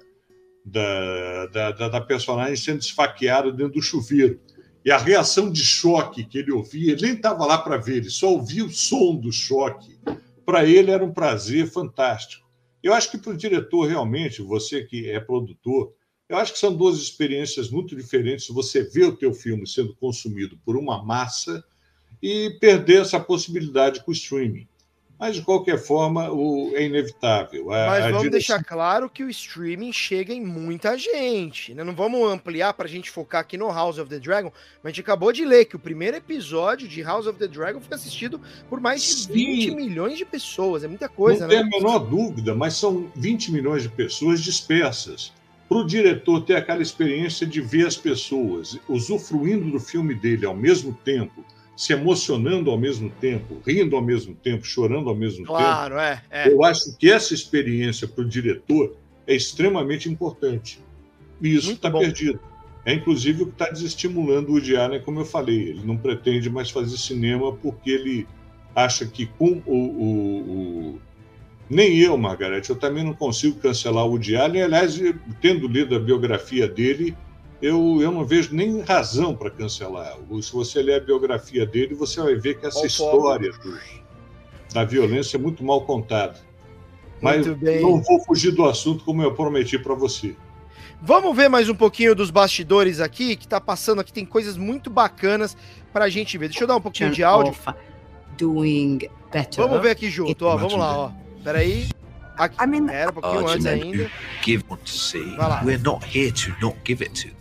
da, 0.64 1.70
da, 1.72 1.88
da 1.90 2.00
personagem 2.00 2.56
sendo 2.56 2.80
esfaqueada 2.80 3.52
dentro 3.52 3.74
do 3.74 3.82
chuveiro. 3.82 4.40
E 4.82 4.90
a 4.90 4.96
reação 4.96 5.52
de 5.52 5.62
choque 5.62 6.24
que 6.24 6.38
ele 6.38 6.50
ouvia, 6.50 6.92
ele 6.92 7.02
nem 7.02 7.12
estava 7.12 7.44
lá 7.44 7.58
para 7.58 7.76
ver, 7.76 7.98
ele 7.98 8.08
só 8.08 8.32
ouvia 8.32 8.64
o 8.64 8.70
som 8.70 9.16
do 9.16 9.30
choque. 9.30 9.98
Para 10.46 10.64
ele 10.64 10.90
era 10.90 11.04
um 11.04 11.12
prazer 11.12 11.70
fantástico. 11.70 12.47
Eu 12.82 12.94
acho 12.94 13.10
que 13.10 13.18
para 13.18 13.32
o 13.32 13.36
diretor, 13.36 13.86
realmente, 13.86 14.42
você 14.42 14.84
que 14.84 15.10
é 15.10 15.18
produtor, 15.18 15.92
eu 16.28 16.36
acho 16.36 16.52
que 16.52 16.58
são 16.58 16.76
duas 16.76 16.98
experiências 16.98 17.70
muito 17.70 17.96
diferentes. 17.96 18.48
Você 18.48 18.82
vê 18.82 19.04
o 19.04 19.16
teu 19.16 19.32
filme 19.32 19.66
sendo 19.66 19.94
consumido 19.96 20.58
por 20.64 20.76
uma 20.76 21.02
massa 21.02 21.64
e 22.22 22.56
perder 22.60 23.02
essa 23.02 23.18
possibilidade 23.18 24.04
com 24.04 24.10
o 24.10 24.14
streaming. 24.14 24.68
Mas, 25.18 25.34
de 25.34 25.42
qualquer 25.42 25.78
forma, 25.78 26.30
o, 26.30 26.70
é 26.74 26.84
inevitável. 26.84 27.72
A, 27.72 27.86
Mas 27.86 28.04
vamos 28.04 28.22
direção... 28.22 28.30
deixar 28.30 28.64
claro 28.64 29.10
que 29.10 29.24
o 29.24 29.28
streaming 29.28 29.92
chega 29.92 30.32
em 30.32 30.40
muita 30.40 30.96
gente. 30.96 31.74
Né? 31.74 31.82
Não 31.82 31.92
vamos 31.92 32.30
ampliar 32.30 32.72
para 32.74 32.86
a 32.86 32.88
gente 32.88 33.10
focar 33.10 33.40
aqui 33.40 33.56
no 33.56 33.66
House 33.66 33.98
of 33.98 34.08
the 34.08 34.20
Dragon, 34.20 34.52
mas 34.80 34.84
a 34.84 34.88
gente 34.90 35.00
acabou 35.00 35.32
de 35.32 35.44
ler 35.44 35.64
que 35.64 35.74
o 35.74 35.78
primeiro 35.78 36.16
episódio 36.16 36.86
de 36.86 37.02
House 37.02 37.26
of 37.26 37.36
the 37.36 37.48
Dragon 37.48 37.80
foi 37.80 37.96
assistido 37.96 38.40
por 38.70 38.80
mais 38.80 39.02
de 39.02 39.08
Sim. 39.08 39.32
20 39.32 39.70
milhões 39.72 40.18
de 40.18 40.24
pessoas. 40.24 40.84
É 40.84 40.88
muita 40.88 41.08
coisa, 41.08 41.48
Não 41.48 41.48
né? 41.48 41.62
tem 41.62 41.64
a 41.64 41.68
menor 41.68 41.98
dúvida, 41.98 42.54
mas 42.54 42.74
são 42.74 43.10
20 43.16 43.50
milhões 43.50 43.82
de 43.82 43.88
pessoas 43.88 44.40
dispersas. 44.40 45.32
Para 45.68 45.78
o 45.78 45.84
diretor 45.84 46.42
ter 46.42 46.54
aquela 46.54 46.80
experiência 46.80 47.46
de 47.46 47.60
ver 47.60 47.88
as 47.88 47.96
pessoas 47.96 48.78
usufruindo 48.88 49.70
do 49.70 49.80
filme 49.80 50.14
dele 50.14 50.46
ao 50.46 50.54
mesmo 50.54 50.94
tempo 50.94 51.44
se 51.78 51.92
emocionando 51.92 52.72
ao 52.72 52.76
mesmo 52.76 53.08
tempo, 53.08 53.62
rindo 53.64 53.94
ao 53.94 54.02
mesmo 54.02 54.34
tempo, 54.34 54.66
chorando 54.66 55.08
ao 55.08 55.14
mesmo 55.14 55.46
claro, 55.46 55.94
tempo. 55.94 55.94
Claro, 55.94 56.00
é, 56.00 56.22
é. 56.28 56.52
Eu 56.52 56.64
acho 56.64 56.96
que 56.96 57.08
essa 57.08 57.32
experiência 57.32 58.08
para 58.08 58.24
o 58.24 58.28
diretor 58.28 58.96
é 59.24 59.36
extremamente 59.36 60.08
importante. 60.08 60.82
E 61.40 61.54
isso 61.54 61.70
está 61.70 61.88
perdido. 61.88 62.40
É 62.84 62.92
inclusive 62.92 63.44
o 63.44 63.46
que 63.46 63.52
está 63.52 63.70
desestimulando 63.70 64.48
o 64.48 64.54
Woody 64.54 64.76
Allen, 64.76 65.00
como 65.02 65.20
eu 65.20 65.24
falei. 65.24 65.68
Ele 65.68 65.82
não 65.84 65.96
pretende 65.96 66.50
mais 66.50 66.68
fazer 66.68 66.96
cinema 66.96 67.52
porque 67.52 67.90
ele 67.90 68.26
acha 68.74 69.06
que 69.06 69.26
com 69.26 69.62
o, 69.64 69.72
o, 69.72 70.94
o... 70.94 71.00
Nem 71.70 71.96
eu, 71.96 72.18
Margarete, 72.18 72.70
eu 72.70 72.76
também 72.76 73.04
não 73.04 73.14
consigo 73.14 73.60
cancelar 73.60 74.04
o 74.04 74.10
Woody 74.10 74.34
Allen. 74.34 74.62
Aliás, 74.62 75.00
tendo 75.40 75.68
lido 75.68 75.94
a 75.94 76.00
biografia 76.00 76.66
dele, 76.66 77.16
eu, 77.60 77.98
eu 78.00 78.12
não 78.12 78.24
vejo 78.24 78.54
nem 78.54 78.80
razão 78.80 79.34
para 79.34 79.50
cancelar. 79.50 80.16
Se 80.42 80.52
você 80.52 80.82
ler 80.82 80.94
a 80.94 81.00
biografia 81.00 81.66
dele, 81.66 81.94
você 81.94 82.20
vai 82.20 82.34
ver 82.36 82.60
que 82.60 82.66
essa 82.66 82.86
história 82.86 83.50
do, 83.52 83.78
da 84.72 84.84
violência 84.84 85.36
é 85.36 85.40
muito 85.40 85.64
mal 85.64 85.84
contada. 85.84 86.38
Mas 87.20 87.46
não 87.46 88.00
vou 88.00 88.24
fugir 88.24 88.52
do 88.52 88.64
assunto 88.64 89.04
como 89.04 89.22
eu 89.22 89.34
prometi 89.34 89.78
para 89.78 89.94
você. 89.94 90.36
Vamos 91.02 91.36
ver 91.36 91.48
mais 91.48 91.68
um 91.68 91.74
pouquinho 91.74 92.14
dos 92.14 92.30
bastidores 92.30 93.00
aqui, 93.00 93.36
que 93.36 93.46
tá 93.46 93.60
passando 93.60 94.00
aqui, 94.00 94.12
tem 94.12 94.24
coisas 94.24 94.56
muito 94.56 94.88
bacanas 94.90 95.56
para 95.92 96.04
a 96.04 96.08
gente 96.08 96.36
ver. 96.38 96.48
Deixa 96.48 96.64
eu 96.64 96.68
dar 96.68 96.76
um 96.76 96.80
pouquinho 96.80 97.10
de 97.10 97.24
áudio. 97.24 97.54
Doing 98.36 98.98
better. 99.32 99.64
Vamos 99.64 99.82
ver 99.82 99.90
aqui 99.90 100.08
junto, 100.10 100.44
ó, 100.44 100.56
vamos 100.56 100.74
lá, 100.74 100.96
ó. 100.96 101.10
Peraí. 101.42 101.88
Aqui, 102.36 102.56
I 102.62 102.66
mean, 102.68 102.88
era 102.88 103.10
um 103.10 103.14
pouquinho 103.14 103.48
antes 103.48 103.66
ainda. 103.66 104.08
Give 104.44 104.64
what 104.68 104.82
to 104.84 104.90
see. 104.90 105.36
We're 105.64 105.82
not 105.82 106.04
here 106.04 106.30
to 106.30 106.52
not 106.60 106.76
give 106.84 107.02
it 107.02 107.12
to. 107.22 107.37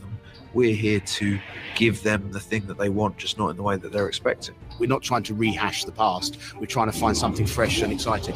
We're 0.58 0.74
here 0.74 1.00
to 1.20 1.40
give 1.76 2.02
them 2.02 2.32
the 2.32 2.40
thing 2.40 2.66
that 2.66 2.80
they 2.80 2.90
want, 2.90 3.18
just 3.18 3.38
not 3.38 3.50
in 3.52 3.58
the 3.58 3.62
way 3.62 3.78
that 3.78 3.92
they're 3.92 4.08
expecting. 4.08 4.56
We're 4.80 4.90
not 4.90 5.04
trying 5.04 5.22
to 5.30 5.36
rehash 5.36 5.86
the 5.86 5.92
past. 5.92 6.40
We're 6.60 6.66
trying 6.66 6.90
to 6.92 6.98
find 6.98 7.16
something 7.16 7.46
fresh 7.46 7.84
and 7.84 7.94
exciting. 7.94 8.34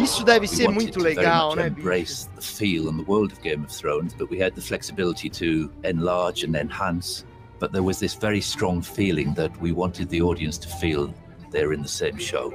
Isso 0.00 0.22
deve 0.24 0.46
ser 0.46 0.68
muito 0.68 1.00
legal, 1.00 1.56
né? 1.56 1.66
Embrace 1.66 2.28
the 2.36 2.40
feel 2.40 2.88
and 2.88 2.96
the 2.96 3.02
world 3.02 3.32
of 3.32 3.42
Game 3.42 3.64
of 3.64 3.72
Thrones, 3.72 4.14
but 4.14 4.30
we 4.30 4.38
had 4.38 4.54
the 4.54 4.60
flexibility 4.60 5.28
to 5.30 5.68
enlarge 5.82 6.44
and 6.44 6.54
enhance. 6.54 7.24
But 7.58 7.72
there 7.72 7.82
was 7.82 7.98
this 7.98 8.14
very 8.14 8.40
strong 8.40 8.80
feeling 8.80 9.34
that 9.34 9.50
we 9.60 9.72
wanted 9.72 10.08
the 10.08 10.22
audience 10.22 10.58
to 10.58 10.68
feel 10.68 11.12
they're 11.50 11.72
in 11.72 11.82
the 11.82 11.88
same 11.88 12.18
show. 12.18 12.52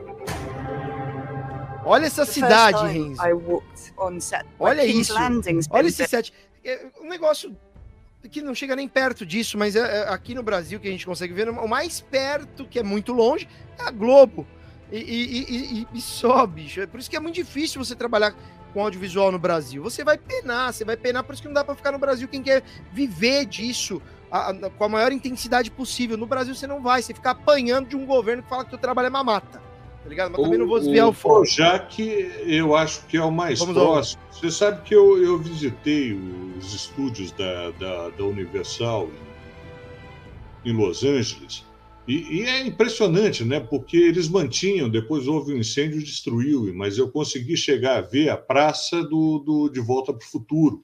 Olha 1.84 2.06
essa 2.06 2.24
cidade, 2.26 2.78
Renzo. 2.78 3.22
Olha 4.58 4.86
isso. 4.86 5.14
Olha 5.70 5.88
esse 5.88 6.08
set. 6.08 6.32
Um 7.02 7.10
negócio 7.10 7.54
que 8.30 8.42
não 8.42 8.54
chega 8.54 8.76
nem 8.76 8.88
perto 8.88 9.26
disso, 9.26 9.58
mas 9.58 9.76
é, 9.76 9.80
é, 9.80 10.10
aqui 10.10 10.34
no 10.34 10.44
Brasil 10.44 10.80
que 10.80 10.88
a 10.88 10.92
gente 10.92 11.06
consegue 11.06 11.34
ver, 11.34 11.50
o 11.50 11.68
mais 11.68 12.02
perto, 12.02 12.66
que 12.66 12.80
é 12.80 12.84
muito 12.84 13.12
longe, 13.12 13.48
é 13.80 13.84
a 13.84 13.92
Globo. 13.92 14.46
E, 14.92 14.98
e, 14.98 15.82
e, 15.82 15.88
e, 15.94 16.02
só, 16.02 16.46
bicho. 16.46 16.82
É 16.82 16.86
por 16.86 17.00
isso 17.00 17.10
que 17.10 17.16
é 17.16 17.20
muito 17.20 17.36
difícil 17.36 17.84
você 17.84 17.96
trabalhar 17.96 18.36
com 18.74 18.82
audiovisual 18.82 19.32
no 19.32 19.40
Brasil. 19.40 19.82
Você 19.84 20.04
vai 20.04 20.18
penar, 20.18 20.74
você 20.74 20.84
vai 20.84 20.98
penar, 20.98 21.24
por 21.24 21.34
isso 21.34 21.42
que 21.42 21.48
não 21.48 21.56
dá 21.56 21.64
para 21.64 21.76
ficar 21.76 21.92
no 21.92 21.98
Brasil 21.98 22.28
quem 22.28 22.44
quer 22.44 22.64
viver 22.92 23.46
disso 23.46 24.02
a, 24.30 24.50
a, 24.50 24.70
com 24.70 24.84
a 24.84 24.90
maior 24.90 25.12
intensidade 25.12 25.72
possível. 25.72 26.18
No 26.18 26.26
Brasil 26.26 26.54
você 26.54 26.68
não 26.68 26.82
vai, 26.82 27.02
você 27.02 27.14
fica 27.14 27.32
apanhando 27.32 27.88
de 27.88 27.96
um 27.96 28.06
governo 28.06 28.44
que 28.44 28.50
fala 28.50 28.66
que 28.66 28.76
o 28.76 28.78
trabalho 28.78 29.08
é 29.08 29.10
mamata. 29.10 29.71
Tá 30.04 30.10
ligado? 30.10 30.32
Mas 30.32 30.40
o, 30.40 30.44
também 30.44 30.60
não 30.60 30.68
vou 30.68 30.80
desviar 30.80 31.08
o, 31.08 31.10
o 31.10 31.14
foco. 31.14 31.46
que 31.90 32.32
eu 32.46 32.76
acho 32.76 33.06
que 33.06 33.18
é 33.18 33.24
o 33.24 33.32
mais 33.32 33.60
Vamos 33.60 33.76
próximo. 33.76 34.22
Você 34.32 34.50
sabe 34.50 34.82
que 34.84 34.96
eu, 34.96 35.22
eu 35.24 35.38
visitei 35.38 36.14
os 36.58 36.74
estúdios 36.74 37.32
da, 37.32 37.72
da, 37.72 38.10
da 38.10 38.24
Universal 38.24 39.10
em, 40.66 40.72
em 40.72 40.74
Los 40.74 41.04
Angeles. 41.04 41.66
E, 42.08 42.40
e, 42.40 42.42
é 42.42 42.66
impressionante, 42.66 43.46
né? 43.46 43.60
Porque 43.60 43.96
eles 43.96 44.28
mantinham, 44.28 44.90
depois 44.90 45.28
houve 45.28 45.54
um 45.54 45.58
incêndio 45.58 46.00
e 46.00 46.04
destruiu, 46.04 46.74
mas 46.74 46.98
eu 46.98 47.12
consegui 47.12 47.56
chegar 47.56 47.98
a 47.98 48.02
ver 48.02 48.30
a 48.30 48.38
praça 48.38 49.04
do, 49.04 49.40
do 49.40 49.70
De 49.70 49.80
Volta 49.80 50.12
para 50.12 50.26
o 50.26 50.30
Futuro. 50.30 50.84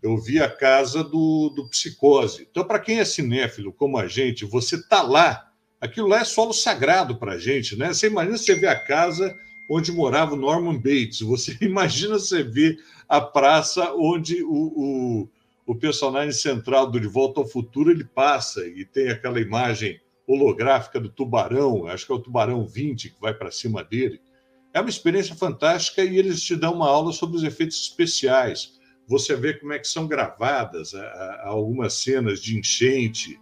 Eu 0.00 0.16
vi 0.16 0.38
a 0.38 0.48
casa 0.48 1.02
do, 1.02 1.48
do 1.48 1.68
Psicose. 1.68 2.46
Então, 2.48 2.64
para 2.64 2.78
quem 2.78 3.00
é 3.00 3.04
cinéfilo 3.04 3.72
como 3.72 3.98
a 3.98 4.06
gente, 4.06 4.44
você 4.44 4.80
tá 4.86 5.02
lá 5.02 5.50
aquilo 5.84 6.08
lá 6.08 6.20
é 6.20 6.24
solo 6.24 6.52
sagrado 6.52 7.16
para 7.16 7.32
a 7.32 7.38
gente, 7.38 7.76
né? 7.76 7.92
Você 7.92 8.06
imagina 8.06 8.38
você 8.38 8.54
ver 8.54 8.68
a 8.68 8.78
casa 8.78 9.36
onde 9.68 9.92
morava 9.92 10.34
o 10.34 10.36
Norman 10.36 10.76
Bates, 10.76 11.20
você 11.20 11.56
imagina 11.60 12.18
você 12.18 12.42
ver 12.42 12.78
a 13.08 13.20
praça 13.20 13.92
onde 13.94 14.42
o, 14.42 14.48
o, 14.48 15.28
o 15.66 15.74
personagem 15.74 16.32
central 16.32 16.90
do 16.90 16.98
De 16.98 17.06
Volta 17.06 17.40
ao 17.40 17.46
Futuro 17.46 17.90
ele 17.90 18.04
passa 18.04 18.66
e 18.66 18.84
tem 18.84 19.10
aquela 19.10 19.40
imagem 19.40 20.00
holográfica 20.26 20.98
do 20.98 21.10
tubarão, 21.10 21.86
acho 21.86 22.06
que 22.06 22.12
é 22.12 22.14
o 22.14 22.20
tubarão 22.20 22.66
20 22.66 23.10
que 23.10 23.20
vai 23.20 23.34
para 23.34 23.50
cima 23.50 23.84
dele. 23.84 24.20
É 24.72 24.80
uma 24.80 24.90
experiência 24.90 25.34
fantástica 25.34 26.02
e 26.02 26.18
eles 26.18 26.42
te 26.42 26.56
dão 26.56 26.72
uma 26.72 26.88
aula 26.88 27.12
sobre 27.12 27.36
os 27.36 27.44
efeitos 27.44 27.78
especiais. 27.78 28.72
Você 29.06 29.36
vê 29.36 29.52
como 29.52 29.74
é 29.74 29.78
que 29.78 29.86
são 29.86 30.08
gravadas 30.08 30.94
a, 30.94 31.02
a, 31.02 31.48
algumas 31.48 31.94
cenas 31.94 32.40
de 32.40 32.58
enchente, 32.58 33.38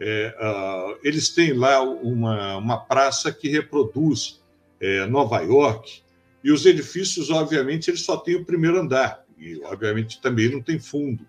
é, 0.00 0.34
uh, 0.38 0.98
eles 1.02 1.30
têm 1.30 1.52
lá 1.52 1.82
uma, 1.82 2.56
uma 2.56 2.78
praça 2.78 3.32
que 3.32 3.48
reproduz 3.48 4.42
é, 4.80 5.06
Nova 5.06 5.40
York, 5.40 6.02
e 6.44 6.52
os 6.52 6.64
edifícios, 6.64 7.30
obviamente, 7.30 7.90
eles 7.90 8.02
só 8.02 8.16
têm 8.16 8.36
o 8.36 8.44
primeiro 8.44 8.78
andar, 8.78 9.24
e, 9.38 9.60
obviamente, 9.64 10.20
também 10.20 10.50
não 10.50 10.62
tem 10.62 10.78
fundo. 10.78 11.26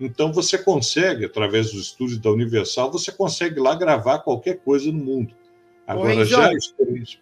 Então, 0.00 0.32
você 0.32 0.56
consegue, 0.56 1.24
através 1.24 1.72
dos 1.72 1.82
estúdios 1.82 2.18
da 2.18 2.30
Universal, 2.30 2.90
você 2.90 3.12
consegue 3.12 3.60
lá 3.60 3.74
gravar 3.74 4.20
qualquer 4.20 4.58
coisa 4.58 4.90
no 4.90 4.98
mundo. 4.98 5.34
Agora, 5.86 6.24
já 6.24 6.50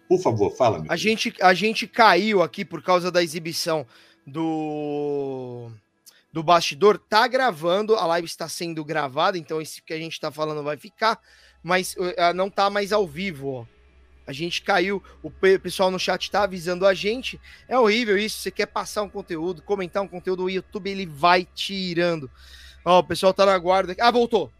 Por 0.09 0.19
favor, 0.19 0.51
fala. 0.55 0.83
A 0.89 0.97
gente, 0.97 1.33
a 1.41 1.53
gente 1.53 1.87
caiu 1.87 2.41
aqui 2.41 2.65
por 2.65 2.83
causa 2.83 3.09
da 3.09 3.23
exibição 3.23 3.85
do 4.25 5.71
do 6.37 6.43
bastidor 6.43 6.99
tá 6.99 7.27
gravando, 7.27 7.95
a 7.95 8.05
live 8.05 8.27
está 8.27 8.47
sendo 8.47 8.85
gravada, 8.85 9.39
então 9.39 9.59
isso 9.59 9.81
que 9.83 9.91
a 9.91 9.97
gente 9.97 10.13
está 10.13 10.31
falando 10.31 10.61
vai 10.61 10.77
ficar, 10.77 11.19
mas 11.63 11.95
uh, 11.95 12.31
não 12.35 12.47
tá 12.47 12.69
mais 12.69 12.93
ao 12.93 13.07
vivo, 13.07 13.47
ó. 13.49 13.65
A 14.27 14.31
gente 14.31 14.61
caiu, 14.61 15.01
o 15.23 15.31
pessoal 15.31 15.89
no 15.89 15.97
chat 15.97 16.29
tá 16.29 16.43
avisando 16.43 16.85
a 16.85 16.93
gente. 16.93 17.41
É 17.67 17.79
horrível 17.79 18.19
isso. 18.19 18.37
Você 18.37 18.51
quer 18.51 18.67
passar 18.67 19.01
um 19.01 19.09
conteúdo, 19.09 19.63
comentar 19.63 20.03
um 20.03 20.07
conteúdo, 20.07 20.43
o 20.43 20.49
YouTube 20.49 20.91
ele 20.91 21.07
vai 21.07 21.47
tirando. 21.55 22.29
Ó, 22.85 22.99
o 22.99 23.03
pessoal 23.03 23.33
tá 23.33 23.43
na 23.43 23.57
guarda. 23.57 23.95
Ah, 23.99 24.11
voltou. 24.11 24.51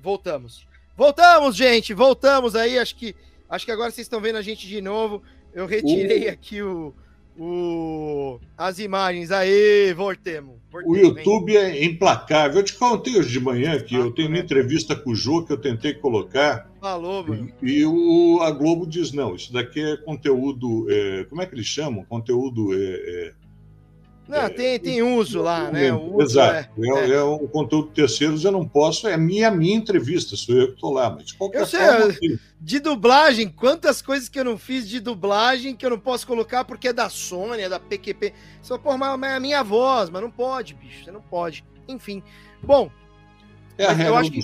Voltamos. 0.00 0.66
Voltamos, 0.96 1.54
gente. 1.54 1.92
Voltamos 1.92 2.56
aí. 2.56 2.78
Acho 2.78 2.96
que 2.96 3.14
acho 3.50 3.66
que 3.66 3.72
agora 3.72 3.90
vocês 3.90 4.06
estão 4.06 4.22
vendo 4.22 4.36
a 4.36 4.42
gente 4.42 4.66
de 4.66 4.80
novo. 4.80 5.22
Eu 5.52 5.66
retirei 5.66 6.28
uh. 6.28 6.32
aqui 6.32 6.62
o, 6.62 6.94
o, 7.38 8.40
as 8.56 8.78
imagens. 8.78 9.30
Aí, 9.30 9.92
voltemos. 9.94 10.56
O 10.84 10.96
YouTube 10.96 11.52
vem. 11.52 11.62
é 11.62 11.84
implacável. 11.84 12.58
Eu 12.58 12.64
te 12.64 12.74
contei 12.74 13.18
hoje 13.18 13.30
de 13.30 13.40
manhã 13.40 13.78
que 13.80 13.96
ah, 13.96 14.00
eu 14.00 14.10
tenho 14.10 14.28
uma 14.28 14.38
entrevista 14.38 14.94
com 14.94 15.10
o 15.10 15.14
Jô 15.14 15.42
que 15.44 15.52
eu 15.52 15.56
tentei 15.56 15.94
colocar. 15.94 16.70
Falou, 16.80 17.26
mano. 17.26 17.50
E, 17.62 17.78
e 17.78 17.86
o, 17.86 18.40
a 18.42 18.50
Globo 18.50 18.86
diz: 18.86 19.12
não, 19.12 19.34
isso 19.34 19.52
daqui 19.52 19.80
é 19.80 19.96
conteúdo. 19.96 20.86
É, 20.90 21.24
como 21.24 21.40
é 21.40 21.46
que 21.46 21.54
eles 21.54 21.66
chamam? 21.66 22.04
Conteúdo. 22.04 22.74
É, 22.74 22.78
é, 22.78 23.32
não, 24.28 24.38
é, 24.38 24.48
tem, 24.48 24.78
tem 24.80 25.02
uso 25.02 25.40
lá, 25.40 25.70
né? 25.70 25.92
Uso 25.92 26.20
exato. 26.20 26.68
É, 26.82 26.88
é, 26.88 27.10
é, 27.12 27.22
um 27.22 27.46
conteúdo 27.46 27.88
terceiros, 27.88 28.44
eu 28.44 28.50
não 28.50 28.66
posso. 28.66 29.06
É 29.06 29.16
minha, 29.16 29.50
minha 29.52 29.76
entrevista, 29.76 30.34
sou 30.36 30.54
eu 30.56 30.68
que 30.68 30.74
estou 30.74 30.92
lá. 30.92 31.10
Mas 31.10 31.26
de 31.26 31.34
qualquer 31.34 31.60
eu 31.60 31.66
sei, 31.66 31.80
forma. 31.80 32.14
De 32.60 32.80
dublagem, 32.80 33.48
quantas 33.48 34.02
coisas 34.02 34.28
que 34.28 34.38
eu 34.38 34.44
não 34.44 34.58
fiz 34.58 34.88
de 34.88 34.98
dublagem 34.98 35.76
que 35.76 35.86
eu 35.86 35.90
não 35.90 35.98
posso 35.98 36.26
colocar 36.26 36.64
porque 36.64 36.88
é 36.88 36.92
da 36.92 37.08
Sony, 37.08 37.62
é 37.62 37.68
da 37.68 37.78
PQP. 37.78 38.32
Só 38.62 38.76
por 38.76 38.98
é 39.00 39.34
a 39.36 39.40
minha 39.40 39.62
voz, 39.62 40.10
mas 40.10 40.22
não 40.22 40.30
pode, 40.30 40.74
bicho. 40.74 41.04
Você 41.04 41.12
não 41.12 41.22
pode. 41.22 41.64
Enfim. 41.86 42.20
Bom. 42.62 42.90
É 43.78 43.86
a 43.86 43.92
eu 43.92 44.16
acho 44.16 44.30
que, 44.32 44.40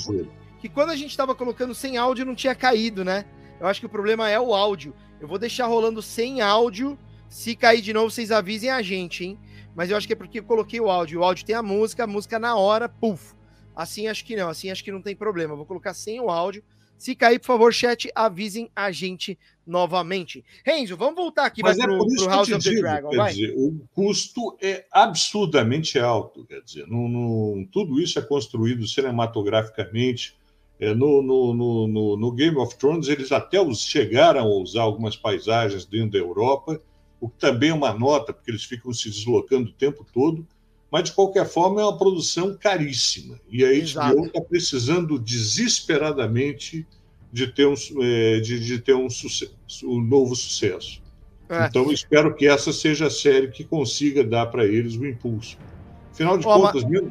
que 0.61 0.69
quando 0.69 0.91
a 0.91 0.97
gente 0.97 1.11
estava 1.11 1.35
colocando 1.35 1.75
sem 1.75 1.97
áudio 1.97 2.25
não 2.25 2.37
tinha 2.37 2.55
caído, 2.55 3.05
né? 3.05 3.25
Eu 3.59 3.67
acho 3.67 3.81
que 3.81 3.87
o 3.87 3.91
problema 3.91 4.31
é 4.31 4.39
o 4.39 4.55
áudio. 4.55 4.95
Eu 5.21 5.27
vou 5.27 5.39
deixar 5.39 5.67
rolando 5.67 6.03
sem 6.03 6.41
áudio 6.41 6.99
Se 7.29 7.55
cair 7.55 7.81
de 7.81 7.93
novo, 7.93 8.11
vocês 8.11 8.31
avisem 8.31 8.71
a 8.71 8.83
gente, 8.83 9.25
hein? 9.25 9.39
Mas 9.75 9.91
eu 9.91 9.97
acho 9.97 10.07
que 10.07 10.13
é 10.13 10.17
porque 10.17 10.41
eu 10.41 10.45
coloquei 10.45 10.81
o 10.81 10.91
áudio. 10.91 11.21
O 11.21 11.25
áudio 11.25 11.45
tem 11.45 11.55
a 11.55 11.63
música, 11.63 12.05
a 12.05 12.07
música 12.07 12.39
na 12.39 12.57
hora, 12.57 12.89
puf. 12.89 13.35
Assim 13.75 14.07
acho 14.07 14.25
que 14.25 14.37
não, 14.37 14.49
assim 14.49 14.71
acho 14.71 14.85
que 14.85 14.93
não 14.93 15.01
tem 15.01 15.17
problema. 15.17 15.57
Vou 15.57 15.67
colocar 15.67 15.95
sem 15.95 16.21
o 16.21 16.31
áudio. 16.31 16.63
Se 17.03 17.17
cair, 17.17 17.41
por 17.41 17.47
favor, 17.47 17.75
chat, 17.75 18.09
avisem 18.15 18.71
a 18.77 18.93
gente 18.93 19.37
novamente. 19.67 20.45
Renzo, 20.65 20.97
vamos 20.97 21.17
voltar 21.17 21.47
aqui 21.47 21.61
para 21.61 21.73
é 21.73 21.87
o 21.89 22.29
House 22.29 22.49
of 22.49 22.59
digo, 22.59 22.77
the 22.77 22.81
Dragon, 22.81 23.11
vai. 23.17 23.33
Dizer, 23.33 23.55
o 23.57 23.85
custo 23.93 24.57
é 24.63 24.85
absurdamente 24.93 25.99
alto, 25.99 26.45
quer 26.45 26.61
dizer, 26.63 26.87
no, 26.87 27.09
no, 27.09 27.67
tudo 27.73 28.01
isso 28.01 28.21
é 28.21 28.23
construído 28.23 28.87
cinematograficamente. 28.87 30.37
É, 30.79 30.95
no, 30.95 31.23
no, 31.23 31.53
no, 31.55 32.17
no, 32.17 32.33
Game 32.33 32.57
of 32.57 32.77
Thrones, 32.77 33.09
eles 33.09 33.33
até 33.33 33.59
chegaram 33.75 34.41
a 34.41 34.61
usar 34.61 34.83
algumas 34.83 35.17
paisagens 35.17 35.85
dentro 35.85 36.13
da 36.13 36.19
Europa, 36.19 36.81
o 37.23 37.29
que 37.29 37.39
também 37.39 37.71
é 37.71 37.75
uma 37.75 37.95
nota, 37.95 38.33
porque 38.33 38.51
eles 38.51 38.65
ficam 38.65 38.93
se 38.93 39.09
deslocando 39.09 39.71
o 39.71 39.73
tempo 39.73 40.07
todo 40.13 40.47
mas 40.93 41.05
de 41.05 41.13
qualquer 41.13 41.49
forma 41.49 41.81
é 41.81 41.85
uma 41.87 41.97
produção 41.97 42.55
caríssima. 42.55 43.41
E 43.51 43.65
a 43.65 43.69
HBO 43.71 44.27
está 44.27 44.43
precisando 44.43 45.19
desesperadamente 45.19 46.87
de 47.33 47.47
ter 47.47 47.67
um, 47.67 47.75
é, 48.03 48.41
de, 48.41 48.61
de, 48.61 48.79
ter 48.79 48.95
um, 48.95 49.09
sucesso, 49.09 49.55
um 49.85 49.99
novo 49.99 50.37
sucesso. 50.37 51.01
É. 51.49 51.65
Então 51.65 51.91
espero 51.91 52.35
que 52.35 52.47
essa 52.47 52.75
seja 52.75 53.07
a 53.07 53.11
série 53.11 53.49
que 53.49 53.65
consiga 53.65 54.23
dar 54.23 54.47
para 54.47 54.67
eles 54.67 54.95
o 54.95 55.07
impulso. 55.07 55.57
Afinal 56.11 56.37
de 56.37 56.45
contas, 56.45 56.85
Ma... 56.85 57.11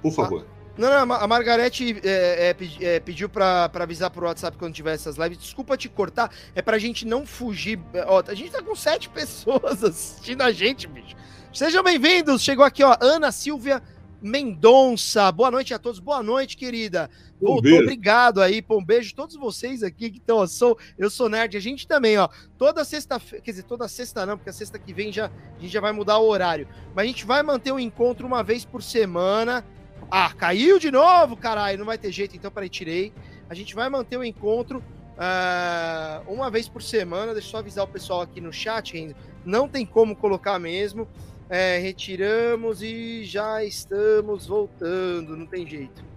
por 0.00 0.12
favor. 0.12 0.46
Não, 0.78 1.06
não, 1.06 1.16
a 1.16 1.26
Margarete 1.26 2.00
é, 2.04 2.54
é, 2.56 2.84
é 2.84 3.00
pediu 3.00 3.28
para 3.28 3.68
avisar 3.74 4.10
pro 4.10 4.26
WhatsApp 4.26 4.56
quando 4.56 4.72
tiver 4.72 4.94
essas 4.94 5.16
lives. 5.16 5.36
Desculpa 5.36 5.76
te 5.76 5.88
cortar, 5.88 6.32
é 6.54 6.62
pra 6.62 6.78
gente 6.78 7.04
não 7.04 7.26
fugir. 7.26 7.80
Ó, 8.06 8.22
a 8.24 8.34
gente 8.34 8.52
tá 8.52 8.62
com 8.62 8.76
sete 8.76 9.08
pessoas 9.10 9.82
assistindo 9.82 10.40
a 10.42 10.52
gente, 10.52 10.86
bicho. 10.86 11.16
Sejam 11.52 11.82
bem-vindos. 11.82 12.42
Chegou 12.42 12.64
aqui, 12.64 12.84
ó, 12.84 12.96
Ana 13.00 13.32
Silvia 13.32 13.82
Mendonça. 14.22 15.32
Boa 15.32 15.50
noite 15.50 15.74
a 15.74 15.80
todos. 15.80 15.98
Boa 15.98 16.22
noite, 16.22 16.56
querida. 16.56 17.10
Voltou, 17.40 17.80
obrigado 17.80 18.40
aí. 18.40 18.62
Pô, 18.62 18.78
um 18.78 18.84
beijo 18.84 19.12
a 19.12 19.16
todos 19.16 19.34
vocês 19.34 19.82
aqui 19.82 20.10
que 20.10 20.18
estão. 20.18 20.42
Eu 20.42 20.46
sou, 20.46 20.78
eu 20.96 21.10
sou 21.10 21.28
nerd. 21.28 21.56
A 21.56 21.60
gente 21.60 21.88
também, 21.88 22.16
ó. 22.18 22.28
Toda 22.56 22.84
sexta-feira, 22.84 23.44
quer 23.44 23.50
dizer, 23.50 23.64
toda 23.64 23.88
sexta 23.88 24.24
não, 24.24 24.36
porque 24.36 24.50
a 24.50 24.52
sexta 24.52 24.78
que 24.78 24.92
vem 24.92 25.12
já 25.12 25.26
a 25.26 25.60
gente 25.60 25.72
já 25.72 25.80
vai 25.80 25.90
mudar 25.90 26.18
o 26.18 26.28
horário. 26.28 26.68
Mas 26.94 27.02
a 27.02 27.06
gente 27.08 27.26
vai 27.26 27.42
manter 27.42 27.72
o 27.72 27.80
encontro 27.80 28.24
uma 28.24 28.44
vez 28.44 28.64
por 28.64 28.80
semana. 28.80 29.64
Ah, 30.10 30.32
caiu 30.32 30.78
de 30.78 30.90
novo, 30.90 31.36
caralho. 31.36 31.78
Não 31.78 31.86
vai 31.86 31.98
ter 31.98 32.10
jeito, 32.10 32.36
então 32.36 32.50
peraí, 32.50 32.68
tirei. 32.68 33.12
A 33.48 33.54
gente 33.54 33.74
vai 33.74 33.88
manter 33.88 34.16
o 34.16 34.24
encontro 34.24 34.82
uh, 35.18 36.32
uma 36.32 36.50
vez 36.50 36.68
por 36.68 36.82
semana. 36.82 37.32
Deixa 37.32 37.48
eu 37.48 37.52
só 37.52 37.58
avisar 37.58 37.84
o 37.84 37.88
pessoal 37.88 38.20
aqui 38.22 38.40
no 38.40 38.52
chat, 38.52 39.14
Não 39.44 39.68
tem 39.68 39.84
como 39.84 40.16
colocar 40.16 40.58
mesmo. 40.58 41.08
É, 41.50 41.78
retiramos 41.78 42.82
e 42.82 43.24
já 43.24 43.64
estamos 43.64 44.46
voltando. 44.46 45.36
Não 45.36 45.46
tem 45.46 45.66
jeito. 45.66 46.08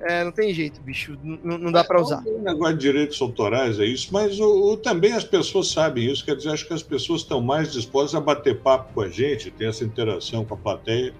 É, 0.00 0.24
não 0.24 0.32
tem 0.32 0.54
jeito, 0.54 0.80
bicho. 0.80 1.18
Não, 1.22 1.58
não 1.58 1.70
dá 1.70 1.84
para 1.84 1.98
é, 1.98 2.02
usar. 2.02 2.22
É 2.26 2.30
um 2.30 2.42
negócio 2.42 2.74
de 2.74 2.80
direitos 2.80 3.20
autorais 3.20 3.78
é 3.78 3.84
isso, 3.84 4.08
mas 4.12 4.40
o, 4.40 4.72
o, 4.72 4.76
também 4.76 5.12
as 5.12 5.24
pessoas 5.24 5.68
sabem 5.68 6.10
isso. 6.10 6.24
Quer 6.24 6.36
dizer, 6.36 6.50
acho 6.50 6.66
que 6.66 6.72
as 6.72 6.82
pessoas 6.82 7.20
estão 7.20 7.40
mais 7.40 7.70
dispostas 7.72 8.14
a 8.14 8.20
bater 8.20 8.60
papo 8.60 8.94
com 8.94 9.02
a 9.02 9.08
gente, 9.10 9.50
ter 9.50 9.68
essa 9.68 9.84
interação 9.84 10.42
com 10.44 10.54
a 10.54 10.56
plateia, 10.56 11.12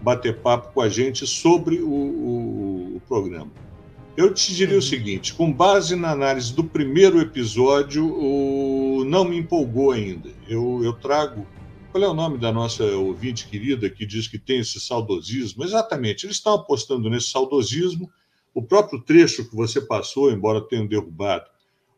bater 0.00 0.38
papo 0.38 0.72
com 0.72 0.80
a 0.80 0.88
gente 0.88 1.26
sobre 1.26 1.80
o, 1.80 1.88
o, 1.88 2.96
o 2.96 3.02
programa. 3.06 3.50
Eu 4.16 4.34
te 4.34 4.54
diria 4.54 4.74
uhum. 4.74 4.80
o 4.80 4.82
seguinte: 4.82 5.34
com 5.34 5.52
base 5.52 5.94
na 5.94 6.10
análise 6.10 6.52
do 6.52 6.64
primeiro 6.64 7.20
episódio, 7.20 8.06
o, 8.06 9.04
não 9.04 9.24
me 9.24 9.38
empolgou 9.38 9.92
ainda. 9.92 10.30
Eu, 10.48 10.80
eu 10.82 10.92
trago 10.92 11.46
qual 11.90 12.04
é 12.04 12.08
o 12.08 12.14
nome 12.14 12.36
da 12.36 12.52
nossa 12.52 12.84
ouvinte 12.84 13.48
querida 13.48 13.88
que 13.88 14.04
diz 14.04 14.28
que 14.28 14.38
tem 14.38 14.60
esse 14.60 14.78
saudosismo? 14.78 15.64
Exatamente, 15.64 16.26
eles 16.26 16.36
estão 16.36 16.54
apostando 16.54 17.08
nesse 17.08 17.28
saudosismo. 17.28 18.10
O 18.54 18.62
próprio 18.62 19.00
trecho 19.00 19.48
que 19.48 19.56
você 19.56 19.80
passou, 19.80 20.30
embora 20.30 20.60
tenham 20.60 20.86
derrubado, 20.86 21.46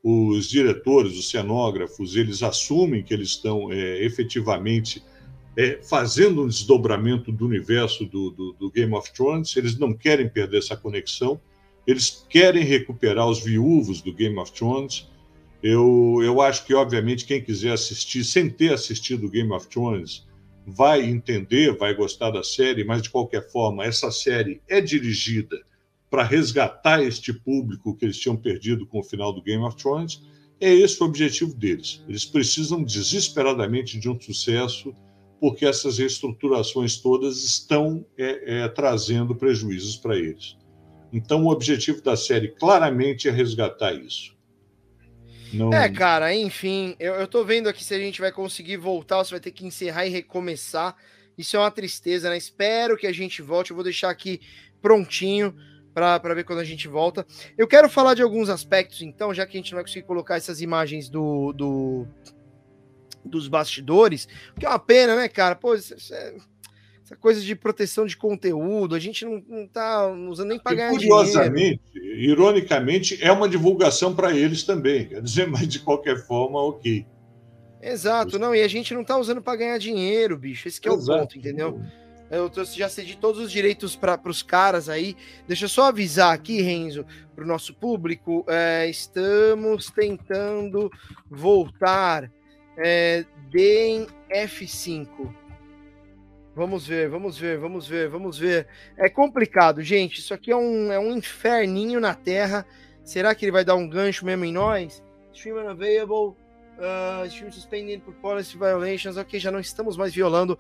os 0.03 0.49
diretores, 0.49 1.19
os 1.19 1.29
cenógrafos, 1.29 2.17
eles 2.17 2.43
assumem 2.43 3.03
que 3.03 3.13
eles 3.13 3.31
estão 3.31 3.71
é, 3.73 4.05
efetivamente 4.05 5.03
é, 5.57 5.81
fazendo 5.83 6.45
um 6.45 6.49
desdobramento 6.49 7.33
do 7.33 7.47
universo 7.47 8.05
do, 8.07 8.31
do, 8.31 8.53
do, 8.53 8.71
Game 8.71 8.95
of 8.95 9.13
Thrones. 9.13 9.57
Eles 9.57 9.79
não 9.79 9.93
querem 9.93 10.29
perder 10.29 10.59
essa 10.59 10.77
conexão, 10.77 11.41
eles 11.87 12.25
querem 12.29 12.63
recuperar 12.65 13.29
os 13.29 13.43
viúvos 13.43 14.01
do 14.01 14.13
Game 14.13 14.39
of 14.39 14.53
Thrones. 14.53 15.09
Eu, 15.63 16.21
eu 16.23 16.41
acho 16.41 16.65
que, 16.65 16.75
obviamente, 16.75 17.25
quem 17.25 17.43
quiser 17.43 17.73
assistir, 17.73 18.25
sem 18.25 18.49
ter 18.49 18.73
assistido 18.73 19.29
Game 19.29 19.53
of 19.53 19.67
Thrones, 19.69 20.27
vai 20.67 21.03
entender, 21.03 21.77
vai 21.77 21.95
gostar 21.95 22.31
da 22.31 22.43
série, 22.43 22.85
mas 22.85 23.03
de 23.03 23.11
qualquer 23.11 23.51
forma, 23.51 23.85
essa 23.85 24.11
série 24.11 24.61
é 24.69 24.81
dirigida 24.81 25.61
para 26.09 26.23
resgatar 26.25 27.03
este 27.03 27.33
público 27.33 27.95
que 27.97 28.05
eles 28.05 28.19
tinham 28.19 28.37
perdido 28.37 28.87
com 28.87 28.99
o 28.99 29.03
final 29.03 29.33
do 29.33 29.43
Game 29.43 29.63
of 29.65 29.77
Thrones. 29.77 30.23
É 30.61 30.73
esse 30.73 31.01
o 31.03 31.07
objetivo 31.07 31.55
deles. 31.55 32.03
Eles 32.09 32.25
precisam 32.25 32.83
desesperadamente 32.83 33.99
de 33.99 34.09
um 34.11 34.21
sucesso, 34.21 34.95
porque 35.41 35.65
essas 35.65 35.99
reestruturações 35.99 36.99
todas 36.99 37.43
estão 37.43 38.05
é, 38.19 38.65
é, 38.65 38.69
trazendo 38.69 39.35
prejuízos 39.35 39.97
para 39.97 40.17
eles. 40.17 40.57
Então, 41.13 41.45
o 41.45 41.51
objetivo 41.51 42.03
da 42.03 42.15
série 42.15 42.49
claramente 42.49 43.27
é 43.27 43.31
resgatar 43.33 43.95
isso. 43.95 44.39
Não... 45.53 45.73
É, 45.73 45.89
cara, 45.89 46.33
enfim, 46.33 46.95
eu, 47.01 47.15
eu 47.15 47.27
tô 47.27 47.45
vendo 47.45 47.69
aqui 47.69 47.83
se 47.83 47.95
a 47.95 47.99
gente 47.99 48.21
vai 48.21 48.31
conseguir 48.31 48.77
voltar 48.77 49.19
ou 49.19 49.25
se 49.25 49.33
vai 49.33 49.41
ter 49.41 49.51
que 49.51 49.67
encerrar 49.67 50.07
e 50.07 50.11
recomeçar. 50.11 50.95
Isso 51.37 51.57
é 51.57 51.59
uma 51.59 51.71
tristeza, 51.71 52.29
né? 52.31 52.37
Espero 52.37 52.97
que 52.97 53.07
a 53.07 53.13
gente 53.13 53.43
volte. 53.43 53.71
Eu 53.71 53.75
vou 53.75 53.83
deixar 53.83 54.11
aqui 54.11 54.41
prontinho 54.81 55.55
para 55.93 56.35
ver 56.35 56.45
quando 56.45 56.61
a 56.61 56.65
gente 56.65 56.87
volta. 56.87 57.27
Eu 57.59 57.67
quero 57.67 57.89
falar 57.89 58.15
de 58.15 58.23
alguns 58.23 58.49
aspectos, 58.49 59.03
então, 59.03 59.35
já 59.35 59.45
que 59.45 59.57
a 59.57 59.61
gente 59.61 59.73
não 59.73 59.77
vai 59.79 59.85
conseguir 59.85 60.07
colocar 60.07 60.37
essas 60.37 60.61
imagens 60.61 61.09
do, 61.09 61.53
do 61.53 62.07
dos 63.25 63.49
bastidores, 63.49 64.27
que 64.59 64.67
é 64.67 64.69
uma 64.69 64.79
pena, 64.79 65.17
né, 65.17 65.29
cara? 65.29 65.55
Pô, 65.55 65.75
isso, 65.75 65.95
isso 65.95 66.15
é 66.15 66.35
essa 67.11 67.17
coisa 67.17 67.41
de 67.41 67.57
proteção 67.57 68.07
de 68.07 68.17
conteúdo, 68.17 68.95
a 68.95 69.01
gente 69.01 69.25
não, 69.25 69.43
não 69.49 69.67
tá 69.67 70.07
usando 70.07 70.51
nem 70.51 70.61
para 70.61 70.77
ganhar 70.77 70.91
curiosamente, 70.91 71.81
dinheiro. 71.93 72.21
ironicamente, 72.21 73.19
é 73.21 73.33
uma 73.33 73.49
divulgação 73.49 74.15
para 74.15 74.33
eles 74.33 74.63
também, 74.63 75.09
quer 75.09 75.21
dizer, 75.21 75.49
mas 75.49 75.67
de 75.67 75.81
qualquer 75.81 76.25
forma, 76.25 76.63
ok. 76.63 77.05
Exato, 77.83 78.39
não, 78.39 78.55
e 78.55 78.63
a 78.63 78.69
gente 78.69 78.95
não 78.95 79.03
tá 79.03 79.19
usando 79.19 79.43
para 79.43 79.57
ganhar 79.57 79.79
dinheiro, 79.79 80.39
bicho, 80.39 80.69
esse 80.69 80.81
é 80.85 80.93
Exato. 80.93 81.13
o 81.13 81.19
ponto, 81.19 81.37
entendeu? 81.37 81.81
Eu 82.31 82.49
já 82.65 82.89
cedi 82.89 83.17
todos 83.17 83.41
os 83.41 83.51
direitos 83.51 83.97
para 83.97 84.21
os 84.27 84.41
caras 84.41 84.89
aí. 84.89 85.17
Deixa 85.49 85.65
eu 85.65 85.69
só 85.69 85.87
avisar 85.87 86.33
aqui, 86.33 86.63
Renzo, 86.63 87.05
para 87.35 87.43
o 87.43 87.47
nosso 87.47 87.75
público. 87.75 88.45
É, 88.47 88.89
estamos 88.89 89.91
tentando 89.91 90.89
voltar. 91.29 92.31
É, 92.77 93.25
deem 93.51 94.07
F5. 94.31 95.09
Vamos 96.55 96.87
ver, 96.87 97.09
vamos 97.09 97.39
ver, 97.39 97.59
vamos 97.59 97.89
ver, 97.89 98.09
vamos 98.09 98.39
ver. 98.39 98.67
É 98.97 99.09
complicado, 99.09 99.83
gente. 99.83 100.19
Isso 100.19 100.35
aqui 100.35 100.51
é 100.51 100.57
um, 100.57 100.93
é 100.93 100.99
um 100.99 101.17
inferninho 101.17 102.01
na 102.01 102.15
Terra. 102.15 102.67
Será 103.05 103.35
que 103.35 103.45
ele 103.45 103.53
vai 103.53 103.65
dar 103.65 103.77
um 103.77 103.89
gancho 103.89 104.27
mesmo 104.27 104.45
em 104.45 104.53
nós? 104.53 105.03
Stream 105.33 105.59
unavailable. 105.59 106.37
Uh, 106.79 107.27
stream 107.27 107.53
suspended 107.53 108.01
por 108.03 108.15
policy 108.15 108.57
violations. 108.57 109.17
Ok, 109.17 109.39
já 109.39 109.51
não 109.51 109.61
estamos 109.61 109.97
mais 109.97 110.15
violando. 110.15 110.59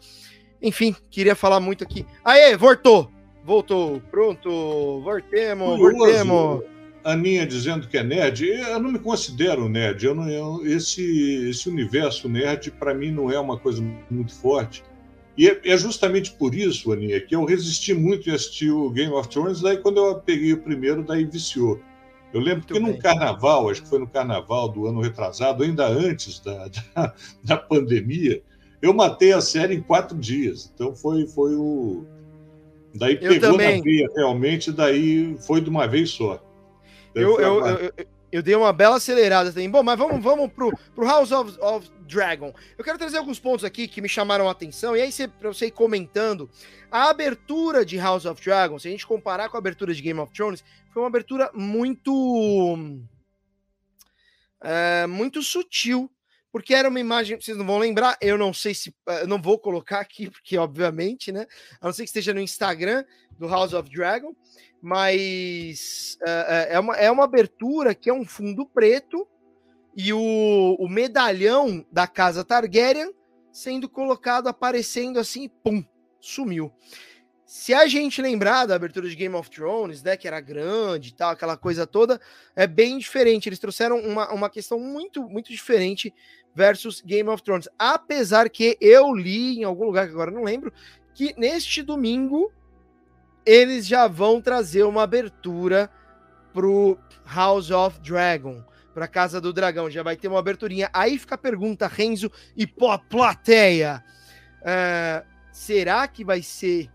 Enfim, 0.62 0.94
queria 1.10 1.34
falar 1.34 1.60
muito 1.60 1.82
aqui. 1.82 2.06
Aê, 2.24 2.56
voltou! 2.56 3.10
Voltou. 3.42 4.00
Pronto. 4.10 5.00
Voltemos, 5.02 5.78
voltemos. 5.78 6.64
Aninha 7.04 7.46
dizendo 7.46 7.88
que 7.88 7.96
é 7.96 8.02
nerd. 8.02 8.46
Eu 8.46 8.78
não 8.80 8.92
me 8.92 8.98
considero 8.98 9.68
nerd. 9.68 10.04
Eu 10.04 10.14
não, 10.14 10.28
eu, 10.28 10.66
esse, 10.66 11.48
esse 11.48 11.68
universo 11.68 12.28
nerd, 12.28 12.70
para 12.72 12.94
mim, 12.94 13.10
não 13.10 13.30
é 13.30 13.38
uma 13.38 13.58
coisa 13.58 13.82
muito 14.10 14.34
forte. 14.34 14.82
E 15.36 15.48
é, 15.48 15.60
é, 15.64 15.76
justamente 15.76 16.32
por 16.32 16.54
isso, 16.54 16.92
Aninha, 16.92 17.20
que 17.20 17.34
eu 17.34 17.44
resisti 17.44 17.94
muito 17.94 18.28
em 18.28 18.32
assistir 18.34 18.70
o 18.70 18.90
Game 18.90 19.12
of 19.12 19.28
Thrones, 19.28 19.60
daí 19.60 19.78
quando 19.78 19.98
eu 19.98 20.16
peguei 20.16 20.52
o 20.52 20.60
primeiro, 20.60 21.02
daí 21.02 21.24
viciou. 21.24 21.80
Eu 22.32 22.40
lembro 22.40 22.58
muito 22.58 22.74
que 22.74 22.80
bem. 22.80 22.92
no 22.92 22.98
carnaval, 22.98 23.70
acho 23.70 23.82
que 23.82 23.88
foi 23.88 23.98
no 23.98 24.06
carnaval 24.06 24.68
do 24.68 24.86
ano 24.86 25.00
retrasado, 25.00 25.62
ainda 25.62 25.86
antes 25.86 26.40
da, 26.40 26.68
da, 26.94 27.14
da, 27.42 27.56
pandemia, 27.56 28.42
eu 28.82 28.92
matei 28.92 29.32
a 29.32 29.40
série 29.40 29.74
em 29.74 29.80
quatro 29.80 30.16
dias. 30.16 30.70
Então 30.74 30.94
foi, 30.94 31.26
foi 31.26 31.54
o. 31.54 32.04
Daí 32.94 33.16
pegou 33.16 33.52
na 33.52 33.82
veia 33.82 34.08
realmente, 34.14 34.72
daí 34.72 35.36
foi 35.40 35.60
de 35.60 35.70
uma 35.70 35.86
vez 35.86 36.10
só. 36.10 36.42
Eu, 37.14 37.40
eu, 37.40 37.66
eu, 37.66 37.92
eu 38.32 38.42
dei 38.42 38.54
uma 38.54 38.72
bela 38.72 38.96
acelerada 38.96 39.50
também. 39.50 39.70
Bom, 39.70 39.82
mas 39.82 39.98
vamos, 39.98 40.22
vamos 40.22 40.52
pro, 40.52 40.70
pro 40.94 41.06
House 41.06 41.32
of, 41.32 41.58
of 41.60 41.90
Dragon. 42.02 42.54
Eu 42.78 42.84
quero 42.84 42.98
trazer 42.98 43.18
alguns 43.18 43.40
pontos 43.40 43.64
aqui 43.64 43.88
que 43.88 44.00
me 44.00 44.08
chamaram 44.08 44.48
a 44.48 44.52
atenção, 44.52 44.96
e 44.96 45.02
aí 45.02 45.10
para 45.38 45.52
você 45.52 45.66
ir 45.66 45.72
comentando. 45.72 46.48
A 46.90 47.08
abertura 47.10 47.84
de 47.84 47.96
House 47.96 48.24
of 48.24 48.42
Dragon, 48.42 48.78
se 48.78 48.88
a 48.88 48.90
gente 48.90 49.06
comparar 49.06 49.48
com 49.48 49.56
a 49.56 49.60
abertura 49.60 49.94
de 49.94 50.02
Game 50.02 50.18
of 50.18 50.32
Thrones, 50.32 50.64
foi 50.92 51.02
uma 51.02 51.08
abertura 51.08 51.50
muito. 51.54 52.78
É, 54.62 55.06
muito 55.06 55.42
sutil. 55.42 56.10
porque 56.52 56.74
era 56.74 56.88
uma 56.88 57.00
imagem, 57.00 57.40
vocês 57.40 57.56
não 57.56 57.66
vão 57.66 57.78
lembrar, 57.78 58.16
eu 58.20 58.36
não 58.36 58.52
sei 58.52 58.74
se, 58.74 58.94
eu 59.20 59.26
não 59.26 59.40
vou 59.40 59.58
colocar 59.58 60.00
aqui, 60.00 60.28
porque 60.30 60.58
obviamente, 60.58 61.32
né, 61.32 61.46
a 61.80 61.86
não 61.86 61.92
ser 61.92 62.02
que 62.02 62.08
esteja 62.08 62.34
no 62.34 62.40
Instagram 62.40 63.04
do 63.38 63.48
House 63.48 63.72
of 63.72 63.88
Dragon, 63.88 64.34
mas 64.80 66.18
uh, 66.22 66.68
é, 66.68 66.80
uma, 66.80 66.96
é 66.96 67.10
uma 67.10 67.24
abertura 67.24 67.94
que 67.94 68.08
é 68.08 68.14
um 68.14 68.24
fundo 68.24 68.64
preto 68.66 69.26
e 69.96 70.12
o, 70.12 70.76
o 70.78 70.88
medalhão 70.88 71.84
da 71.92 72.06
casa 72.06 72.44
Targaryen 72.44 73.12
sendo 73.52 73.88
colocado, 73.88 74.48
aparecendo 74.48 75.18
assim, 75.18 75.48
pum, 75.48 75.84
sumiu. 76.20 76.72
Se 77.44 77.74
a 77.74 77.88
gente 77.88 78.22
lembrar 78.22 78.66
da 78.66 78.76
abertura 78.76 79.08
de 79.08 79.16
Game 79.16 79.34
of 79.34 79.50
Thrones, 79.50 80.04
né, 80.04 80.16
que 80.16 80.28
era 80.28 80.40
grande 80.40 81.08
e 81.08 81.12
tal, 81.12 81.32
aquela 81.32 81.56
coisa 81.56 81.84
toda, 81.84 82.20
é 82.54 82.64
bem 82.64 82.96
diferente. 82.96 83.48
Eles 83.48 83.58
trouxeram 83.58 83.98
uma, 83.98 84.32
uma 84.32 84.48
questão 84.48 84.78
muito, 84.78 85.28
muito 85.28 85.50
diferente 85.50 86.14
versus 86.54 87.00
Game 87.00 87.28
of 87.28 87.42
Thrones. 87.42 87.68
Apesar 87.76 88.48
que 88.48 88.78
eu 88.80 89.12
li 89.12 89.58
em 89.58 89.64
algum 89.64 89.84
lugar 89.84 90.06
que 90.06 90.12
agora 90.12 90.30
não 90.30 90.44
lembro, 90.44 90.72
que 91.12 91.34
neste 91.36 91.82
domingo 91.82 92.52
eles 93.44 93.86
já 93.86 94.06
vão 94.06 94.40
trazer 94.40 94.84
uma 94.84 95.02
abertura 95.02 95.90
pro 96.52 96.98
House 97.24 97.70
of 97.70 98.00
Dragon, 98.00 98.64
para 98.92 99.08
Casa 99.08 99.40
do 99.40 99.52
Dragão. 99.52 99.90
Já 99.90 100.02
vai 100.02 100.16
ter 100.16 100.28
uma 100.28 100.38
aberturinha. 100.38 100.90
Aí 100.92 101.18
fica 101.18 101.34
a 101.34 101.38
pergunta, 101.38 101.86
Renzo 101.86 102.30
e 102.56 102.66
pô, 102.66 102.96
plateia. 102.98 104.04
Uh, 104.60 105.26
será 105.52 106.06
que 106.06 106.24
vai 106.24 106.42
ser 106.42 106.90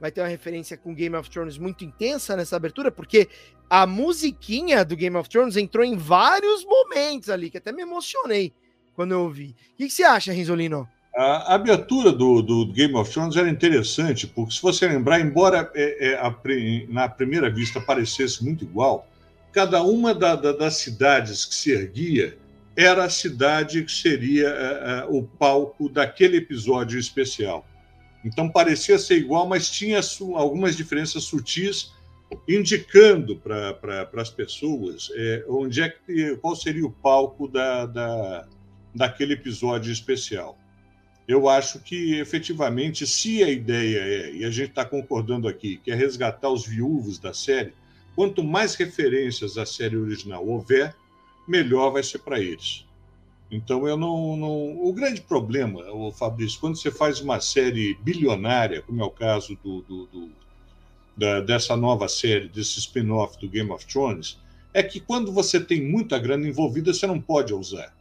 vai 0.00 0.10
ter 0.10 0.22
uma 0.22 0.28
referência 0.28 0.78
com 0.78 0.94
Game 0.94 1.14
of 1.14 1.28
Thrones 1.28 1.58
muito 1.58 1.84
intensa 1.84 2.34
nessa 2.34 2.56
abertura, 2.56 2.90
porque 2.90 3.28
a 3.68 3.86
musiquinha 3.86 4.82
do 4.82 4.96
Game 4.96 5.14
of 5.16 5.28
Thrones 5.28 5.58
entrou 5.58 5.84
em 5.84 5.94
vários 5.94 6.64
momentos 6.64 7.28
ali, 7.28 7.50
que 7.50 7.58
até 7.58 7.70
me 7.70 7.82
emocionei 7.82 8.52
quando 8.94 9.12
eu 9.12 9.20
ouvi. 9.20 9.54
O 9.72 9.76
que, 9.76 9.86
que 9.86 9.90
você 9.90 10.02
acha, 10.02 10.32
Rinzolino? 10.32 10.88
A 11.14 11.54
abertura 11.54 12.12
do, 12.12 12.40
do, 12.40 12.66
Game 12.66 12.94
of 12.94 13.10
Thrones 13.10 13.36
era 13.36 13.48
interessante, 13.48 14.28
porque 14.28 14.54
se 14.54 14.62
você 14.62 14.86
lembrar, 14.86 15.20
embora 15.20 15.70
é, 15.74 16.12
é, 16.12 16.14
a, 16.14 16.34
na 16.88 17.08
primeira 17.08 17.50
vista 17.50 17.80
parecesse 17.80 18.44
muito 18.44 18.64
igual, 18.64 19.08
cada 19.52 19.82
uma 19.82 20.14
da, 20.14 20.36
da, 20.36 20.52
das 20.52 20.76
cidades 20.76 21.44
que 21.44 21.54
se 21.54 21.72
erguia 21.72 22.38
era 22.76 23.04
a 23.04 23.10
cidade 23.10 23.82
que 23.84 23.90
seria 23.90 24.48
é, 24.48 25.00
é 25.00 25.06
o 25.08 25.24
palco 25.24 25.88
daquele 25.88 26.36
episódio 26.36 26.98
especial. 26.98 27.66
Então 28.24 28.48
parecia 28.48 28.98
ser 28.98 29.16
igual, 29.16 29.48
mas 29.48 29.68
tinha 29.68 30.00
algumas 30.36 30.76
diferenças 30.76 31.24
sutis, 31.24 31.92
indicando 32.48 33.36
para 33.36 33.74
pra, 33.74 34.22
as 34.22 34.30
pessoas 34.30 35.10
é, 35.16 35.44
onde 35.48 35.82
é 35.82 35.88
que, 35.88 36.36
qual 36.36 36.54
seria 36.54 36.86
o 36.86 36.92
palco 36.92 37.48
da, 37.48 37.86
da, 37.86 38.46
daquele 38.94 39.32
episódio 39.32 39.90
especial. 39.92 40.59
Eu 41.30 41.48
acho 41.48 41.78
que, 41.78 42.18
efetivamente, 42.18 43.06
se 43.06 43.40
a 43.44 43.48
ideia 43.48 44.00
é, 44.00 44.34
e 44.34 44.44
a 44.44 44.50
gente 44.50 44.70
está 44.70 44.84
concordando 44.84 45.46
aqui, 45.46 45.76
que 45.76 45.92
é 45.92 45.94
resgatar 45.94 46.50
os 46.50 46.66
viúvos 46.66 47.20
da 47.20 47.32
série, 47.32 47.72
quanto 48.16 48.42
mais 48.42 48.74
referências 48.74 49.56
à 49.56 49.64
série 49.64 49.96
original 49.96 50.44
houver, 50.44 50.92
melhor 51.46 51.92
vai 51.92 52.02
ser 52.02 52.18
para 52.18 52.40
eles. 52.40 52.84
Então 53.48 53.86
eu 53.86 53.96
não, 53.96 54.36
não, 54.36 54.84
O 54.84 54.92
grande 54.92 55.20
problema, 55.20 55.88
o 55.92 56.10
Fabrício, 56.10 56.58
quando 56.58 56.76
você 56.76 56.90
faz 56.90 57.20
uma 57.20 57.38
série 57.38 57.94
bilionária, 58.02 58.82
como 58.82 59.00
é 59.00 59.04
o 59.04 59.10
caso 59.10 59.56
do, 59.62 59.82
do, 59.82 60.06
do 60.06 60.30
da, 61.16 61.40
dessa 61.40 61.76
nova 61.76 62.08
série, 62.08 62.48
desse 62.48 62.80
spin-off 62.80 63.38
do 63.38 63.48
Game 63.48 63.70
of 63.70 63.86
Thrones, 63.86 64.36
é 64.74 64.82
que 64.82 64.98
quando 64.98 65.30
você 65.30 65.60
tem 65.60 65.80
muita 65.80 66.18
grana 66.18 66.48
envolvida, 66.48 66.92
você 66.92 67.06
não 67.06 67.20
pode 67.20 67.54
usar. 67.54 67.94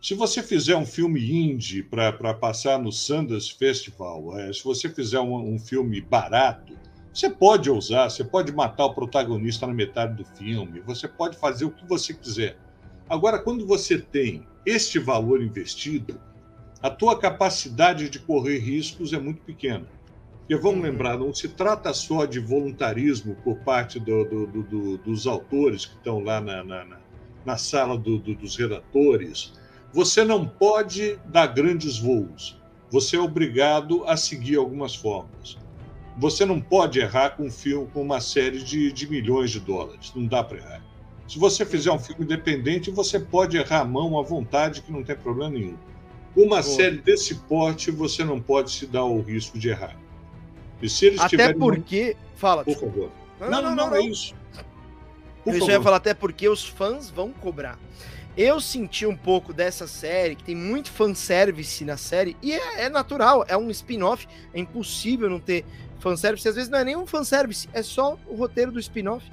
Se 0.00 0.14
você 0.14 0.42
fizer 0.42 0.74
um 0.76 0.86
filme 0.86 1.30
indie 1.30 1.82
para 1.82 2.32
passar 2.32 2.78
no 2.78 2.90
Sundance 2.90 3.52
Festival, 3.52 4.38
é, 4.38 4.50
se 4.50 4.64
você 4.64 4.88
fizer 4.88 5.20
um, 5.20 5.54
um 5.54 5.58
filme 5.58 6.00
barato, 6.00 6.72
você 7.12 7.28
pode 7.28 7.70
usar, 7.70 8.08
você 8.08 8.24
pode 8.24 8.50
matar 8.50 8.86
o 8.86 8.94
protagonista 8.94 9.66
na 9.66 9.74
metade 9.74 10.14
do 10.14 10.24
filme, 10.24 10.80
você 10.80 11.06
pode 11.06 11.36
fazer 11.36 11.66
o 11.66 11.70
que 11.70 11.86
você 11.86 12.14
quiser. 12.14 12.56
Agora, 13.10 13.38
quando 13.38 13.66
você 13.66 13.98
tem 13.98 14.46
este 14.64 14.98
valor 14.98 15.42
investido, 15.42 16.18
a 16.82 16.88
tua 16.88 17.18
capacidade 17.18 18.08
de 18.08 18.18
correr 18.20 18.58
riscos 18.58 19.12
é 19.12 19.18
muito 19.18 19.42
pequena. 19.42 19.86
Porque 20.38 20.56
vamos 20.56 20.78
uhum. 20.78 20.90
lembrar, 20.90 21.18
não 21.18 21.34
se 21.34 21.46
trata 21.46 21.92
só 21.92 22.24
de 22.24 22.40
voluntarismo 22.40 23.34
por 23.44 23.58
parte 23.58 24.00
do, 24.00 24.24
do, 24.24 24.46
do, 24.46 24.98
dos 24.98 25.26
autores 25.26 25.84
que 25.84 25.94
estão 25.96 26.20
lá 26.20 26.40
na, 26.40 26.64
na, 26.64 26.98
na 27.44 27.56
sala 27.58 27.98
dos 27.98 28.56
redatores. 28.56 29.59
Você 29.92 30.24
não 30.24 30.46
pode 30.46 31.18
dar 31.26 31.48
grandes 31.48 31.98
voos. 31.98 32.60
Você 32.90 33.16
é 33.16 33.20
obrigado 33.20 34.04
a 34.06 34.16
seguir 34.16 34.56
algumas 34.56 34.94
formas. 34.94 35.58
Você 36.18 36.44
não 36.44 36.60
pode 36.60 36.98
errar 36.98 37.30
com 37.30 37.46
um 37.46 37.50
filme, 37.50 37.88
com 37.92 38.02
uma 38.02 38.20
série 38.20 38.62
de, 38.62 38.92
de 38.92 39.08
milhões 39.08 39.50
de 39.50 39.60
dólares. 39.60 40.12
Não 40.14 40.26
dá 40.26 40.44
para 40.44 40.58
errar. 40.58 40.82
Se 41.26 41.38
você 41.38 41.64
fizer 41.64 41.92
um 41.92 41.98
filme 41.98 42.24
independente, 42.24 42.90
você 42.90 43.18
pode 43.18 43.56
errar 43.56 43.80
a 43.80 43.84
mão 43.84 44.18
à 44.18 44.22
vontade, 44.22 44.82
que 44.82 44.92
não 44.92 45.04
tem 45.04 45.16
problema 45.16 45.50
nenhum. 45.50 45.76
Uma 46.36 46.56
Pô. 46.56 46.62
série 46.62 46.98
desse 46.98 47.36
porte, 47.36 47.90
você 47.90 48.24
não 48.24 48.40
pode 48.40 48.70
se 48.70 48.86
dar 48.86 49.04
o 49.04 49.20
risco 49.20 49.58
de 49.58 49.68
errar. 49.68 49.96
E 50.82 50.88
se 50.88 51.06
eles 51.06 51.20
até 51.20 51.28
tiverem... 51.28 51.58
porque. 51.58 52.16
Fala, 52.34 52.64
por 52.64 52.76
favor. 52.76 53.10
Não, 53.38 53.48
não, 53.48 53.62
não, 53.62 53.76
não, 53.76 53.90
não 53.90 53.96
é 53.96 54.02
isso. 54.02 54.34
Por 55.44 55.54
eu 55.54 55.66
já 55.66 55.72
ia 55.72 55.82
falar 55.82 55.96
até 55.96 56.14
porque 56.14 56.48
os 56.48 56.64
fãs 56.66 57.10
vão 57.10 57.32
cobrar. 57.32 57.78
Eu 58.36 58.60
senti 58.60 59.06
um 59.06 59.16
pouco 59.16 59.52
dessa 59.52 59.86
série, 59.86 60.36
que 60.36 60.44
tem 60.44 60.54
muito 60.54 60.90
fanservice 60.90 61.84
na 61.84 61.96
série, 61.96 62.36
e 62.40 62.52
é, 62.52 62.84
é 62.84 62.88
natural, 62.88 63.44
é 63.48 63.56
um 63.56 63.70
spin-off, 63.70 64.26
é 64.54 64.60
impossível 64.60 65.28
não 65.28 65.40
ter 65.40 65.64
fanservice. 65.98 66.48
Às 66.48 66.54
vezes 66.54 66.70
não 66.70 66.78
é 66.78 66.84
nem 66.84 66.96
um 66.96 67.06
fanservice, 67.06 67.68
é 67.72 67.82
só 67.82 68.18
o 68.26 68.34
roteiro 68.34 68.72
do 68.72 68.80
spin-off 68.80 69.30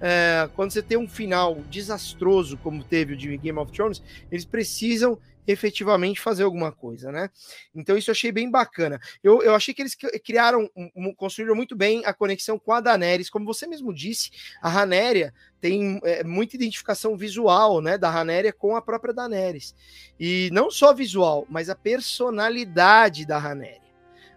é, 0.00 0.48
quando 0.54 0.70
você 0.70 0.82
tem 0.82 0.98
um 0.98 1.08
final 1.08 1.56
desastroso, 1.70 2.56
como 2.58 2.84
teve 2.84 3.14
o 3.14 3.16
de 3.16 3.36
Game 3.36 3.58
of 3.58 3.72
Thrones, 3.72 4.02
eles 4.30 4.44
precisam 4.44 5.18
efetivamente 5.46 6.20
fazer 6.20 6.42
alguma 6.42 6.72
coisa, 6.72 7.12
né? 7.12 7.30
Então 7.74 7.96
isso 7.96 8.10
eu 8.10 8.12
achei 8.12 8.32
bem 8.32 8.50
bacana. 8.50 9.00
Eu, 9.22 9.42
eu 9.42 9.54
achei 9.54 9.72
que 9.72 9.82
eles 9.82 9.96
criaram, 10.24 10.68
construíram 11.16 11.54
muito 11.54 11.76
bem 11.76 12.04
a 12.04 12.12
conexão 12.12 12.58
com 12.58 12.72
a 12.72 12.80
Daenerys, 12.80 13.30
como 13.30 13.46
você 13.46 13.66
mesmo 13.66 13.94
disse, 13.94 14.30
a 14.60 14.68
Ranéria 14.68 15.32
tem 15.60 16.00
é, 16.04 16.22
muita 16.22 16.56
identificação 16.56 17.16
visual, 17.16 17.80
né, 17.80 17.96
da 17.96 18.10
Ranéria 18.10 18.52
com 18.52 18.76
a 18.76 18.82
própria 18.82 19.14
Daenerys. 19.14 19.74
E 20.18 20.48
não 20.52 20.70
só 20.70 20.92
visual, 20.92 21.46
mas 21.48 21.68
a 21.68 21.74
personalidade 21.74 23.26
da 23.26 23.38
Ranéria. 23.38 23.86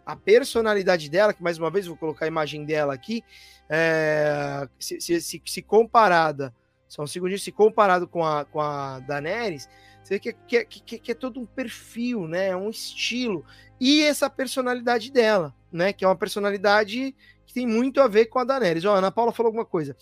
A 0.05 0.15
personalidade 0.15 1.09
dela, 1.09 1.33
que 1.33 1.43
mais 1.43 1.57
uma 1.57 1.69
vez 1.69 1.85
vou 1.85 1.95
colocar 1.95 2.25
a 2.25 2.27
imagem 2.27 2.65
dela 2.65 2.93
aqui, 2.93 3.23
é, 3.69 4.67
se, 4.79 4.99
se, 4.99 5.21
se, 5.21 5.41
se, 5.45 5.61
comparada, 5.61 6.53
só 6.87 7.03
um 7.03 7.07
segundinho, 7.07 7.37
se 7.37 7.51
comparado 7.51 8.07
com 8.07 8.25
a, 8.25 8.43
com 8.45 8.59
a 8.59 8.99
Daenerys, 9.01 9.69
você 10.09 10.15
vê 10.15 10.19
que, 10.19 10.33
que, 10.33 10.65
que, 10.65 10.99
que 10.99 11.11
é 11.11 11.15
todo 11.15 11.39
um 11.39 11.45
perfil, 11.45 12.27
né? 12.27 12.47
É 12.47 12.55
um 12.55 12.69
estilo. 12.69 13.45
E 13.79 14.01
essa 14.01 14.27
personalidade 14.27 15.11
dela, 15.11 15.53
né? 15.71 15.93
Que 15.93 16.03
é 16.03 16.07
uma 16.07 16.15
personalidade 16.15 17.15
que 17.45 17.53
tem 17.53 17.67
muito 17.67 18.01
a 18.01 18.07
ver 18.07 18.25
com 18.25 18.39
a 18.39 18.43
Daenerys. 18.43 18.85
Ó, 18.85 18.95
a 18.95 18.97
Ana 18.97 19.11
Paula 19.11 19.31
falou 19.31 19.49
alguma 19.49 19.65
coisa. 19.65 19.95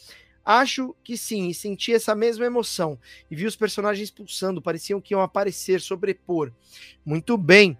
Acho 0.46 0.96
que 1.04 1.18
sim, 1.18 1.50
e 1.50 1.54
senti 1.54 1.94
essa 1.94 2.16
mesma 2.16 2.46
emoção. 2.46 2.98
E 3.30 3.36
vi 3.36 3.46
os 3.46 3.58
personagens 3.58 4.10
pulsando, 4.10 4.62
pareciam 4.62 5.02
que 5.02 5.14
iam 5.14 5.22
aparecer, 5.22 5.82
sobrepor. 5.82 6.54
Muito 7.06 7.38
bem. 7.38 7.78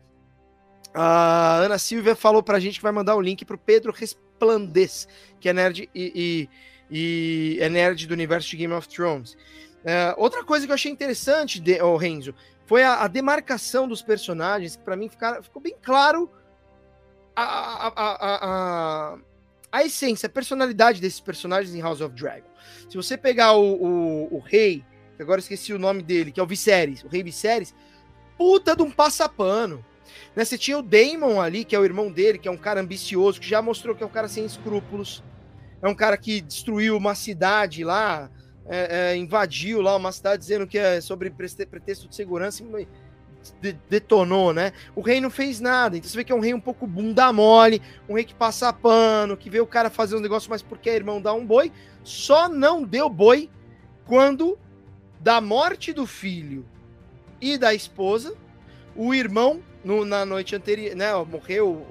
A 0.94 1.60
Ana 1.60 1.78
Silvia 1.78 2.14
falou 2.14 2.44
pra 2.44 2.60
gente 2.60 2.80
que 2.80 2.84
vai 2.84 2.92
mandar 2.92 3.16
o 3.16 3.22
link 3.22 3.46
pro 3.46 3.58
Pedro 3.58 3.94
Resplandez, 3.94 5.08
que 5.40 5.48
é 5.48 5.54
nerd 5.54 5.90
e, 5.96 6.50
e, 6.92 7.56
e 7.56 7.62
é 7.62 7.70
nerd 7.70 8.06
do 8.06 8.14
universo 8.14 8.50
de 8.50 8.58
Game 8.58 8.74
of 8.74 8.90
Thrones. 8.90 9.38
Uh, 9.84 10.14
outra 10.18 10.44
coisa 10.44 10.66
que 10.66 10.72
eu 10.72 10.76
achei 10.76 10.92
interessante, 10.92 11.60
de, 11.60 11.82
oh, 11.82 11.96
Renzo, 11.96 12.34
foi 12.66 12.84
a, 12.84 13.04
a 13.04 13.08
demarcação 13.08 13.88
dos 13.88 14.02
personagens, 14.02 14.76
que 14.76 14.84
para 14.84 14.96
mim 14.96 15.08
ficar, 15.08 15.42
ficou 15.42 15.62
bem 15.62 15.76
claro 15.82 16.30
a, 17.36 17.88
a, 17.88 17.94
a, 17.96 19.18
a, 19.72 19.84
essência, 19.84 20.28
a 20.28 20.30
personalidade 20.30 21.00
desses 21.00 21.20
personagens 21.20 21.74
em 21.74 21.82
House 21.82 22.02
of 22.02 22.14
Dragon. 22.14 22.48
Se 22.90 22.98
você 22.98 23.16
pegar 23.16 23.54
o, 23.54 23.74
o, 23.76 24.36
o 24.36 24.40
rei, 24.40 24.84
que 25.16 25.22
agora 25.22 25.40
esqueci 25.40 25.72
o 25.72 25.80
nome 25.80 26.04
dele, 26.04 26.32
que 26.32 26.40
é 26.40 26.44
o 26.44 26.48
Viserys, 26.48 27.04
o 27.04 27.08
rei 27.08 27.24
Viserys, 27.24 27.74
puta 28.38 28.76
de 28.76 28.84
um 28.84 28.92
passapano. 28.92 29.86
Né? 30.36 30.44
Você 30.44 30.58
tinha 30.58 30.78
o 30.78 30.84
Damon 30.84 31.40
ali, 31.40 31.64
que 31.64 31.76
é 31.76 31.80
o 31.80 31.86
irmão 31.86 32.12
dele, 32.12 32.38
que 32.38 32.48
é 32.48 32.52
um 32.52 32.58
cara 32.58 32.82
ambicioso, 32.82 33.40
que 33.40 33.48
já 33.48 33.62
mostrou 33.62 33.96
que 33.96 34.04
é 34.04 34.06
um 34.06 34.10
cara 34.12 34.28
sem 34.28 34.46
escrúpulos. 34.46 35.24
É 35.82 35.88
um 35.88 35.96
cara 35.96 36.18
que 36.18 36.42
destruiu 36.42 36.98
uma 36.98 37.16
cidade 37.16 37.84
lá, 37.84 38.30
é, 38.70 39.12
é, 39.12 39.16
invadiu 39.16 39.82
lá 39.82 39.96
uma 39.96 40.12
cidade 40.12 40.42
dizendo 40.42 40.68
que 40.68 40.78
é 40.78 41.00
sobre 41.02 41.30
pretexto 41.30 42.08
de 42.08 42.16
segurança 42.16 42.64
e 42.64 42.88
detonou, 43.90 44.54
né? 44.54 44.74
O 44.96 45.02
rei 45.02 45.22
não 45.22 45.30
fez 45.30 45.60
nada. 45.60 45.98
Então 45.98 46.10
você 46.10 46.18
vê 46.18 46.24
que 46.24 46.32
é 46.32 46.36
um 46.36 46.40
rei 46.40 46.54
um 46.54 46.60
pouco 46.60 46.86
bunda 46.86 47.32
mole, 47.32 47.82
um 48.08 48.16
rei 48.16 48.24
que 48.24 48.36
passa 48.36 48.74
pano, 48.74 49.38
que 49.38 49.50
vê 49.50 49.60
o 49.60 49.68
cara 49.68 49.90
fazer 49.90 50.16
um 50.16 50.20
negócio, 50.20 50.50
mas 50.50 50.62
porque 50.62 50.90
é 50.90 50.96
irmão 50.96 51.22
dá 51.22 51.34
um 51.34 51.46
boi. 51.46 51.72
Só 52.04 52.50
não 52.50 52.84
deu 52.84 53.10
boi 53.10 53.50
quando, 54.06 54.58
da 55.20 55.40
morte 55.40 55.94
do 55.94 56.06
filho 56.06 56.66
e 57.40 57.58
da 57.58 57.74
esposa, 57.74 58.36
O 58.96 59.14
irmão, 59.14 59.62
no, 59.84 60.04
na 60.04 60.26
noite 60.26 60.56
anterior, 60.56 60.96
né, 60.96 61.14
morreu, 61.24 61.86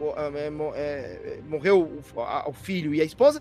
é, 0.75 0.81
é, 0.81 1.41
morreu 1.49 2.03
o, 2.15 2.21
a, 2.21 2.49
o, 2.49 2.53
filho 2.53 2.93
e 2.93 3.01
a 3.01 3.05
esposa. 3.05 3.41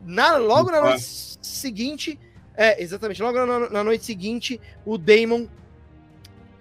Na, 0.00 0.36
logo 0.38 0.70
na 0.70 0.80
noite 0.80 1.02
seguinte, 1.42 2.18
é, 2.60 2.82
exatamente, 2.82 3.22
logo 3.22 3.46
na, 3.46 3.70
na 3.70 3.82
noite 3.82 4.04
seguinte, 4.04 4.60
o 4.84 4.98
Daemon 4.98 5.46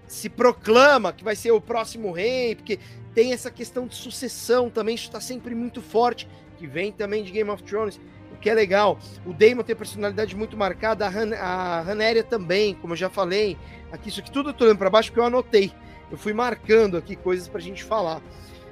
se 0.07 0.29
proclama 0.29 1.11
que 1.11 1.25
vai 1.25 1.35
ser 1.35 1.51
o 1.51 1.59
próximo 1.59 2.13
rei, 2.13 2.55
porque 2.55 2.79
tem 3.13 3.33
essa 3.33 3.51
questão 3.51 3.85
de 3.85 3.95
sucessão 3.95 4.69
também, 4.69 4.95
isso 4.95 5.07
está 5.07 5.19
sempre 5.19 5.53
muito 5.53 5.81
forte, 5.81 6.25
que 6.57 6.65
vem 6.65 6.89
também 6.89 7.21
de 7.21 7.31
Game 7.31 7.49
of 7.49 7.61
Thrones, 7.63 7.99
o 8.31 8.37
que 8.37 8.49
é 8.49 8.53
legal. 8.53 8.97
O 9.25 9.33
Daemon 9.33 9.63
tem 9.63 9.75
personalidade 9.75 10.37
muito 10.37 10.55
marcada, 10.55 11.05
a, 11.05 11.09
Han, 11.09 11.35
a 11.35 11.79
Hanéria 11.81 12.23
também, 12.23 12.75
como 12.75 12.93
eu 12.93 12.97
já 12.97 13.09
falei. 13.09 13.57
Aqui, 13.91 14.07
isso 14.07 14.21
aqui 14.21 14.31
tudo 14.31 14.51
eu 14.51 14.53
tô 14.53 14.63
olhando 14.63 14.77
para 14.77 14.89
baixo 14.89 15.09
porque 15.09 15.19
eu 15.19 15.25
anotei. 15.25 15.69
Eu 16.09 16.17
fui 16.17 16.31
marcando 16.31 16.95
aqui 16.95 17.17
coisas 17.17 17.49
pra 17.49 17.59
gente 17.59 17.83
falar. 17.83 18.21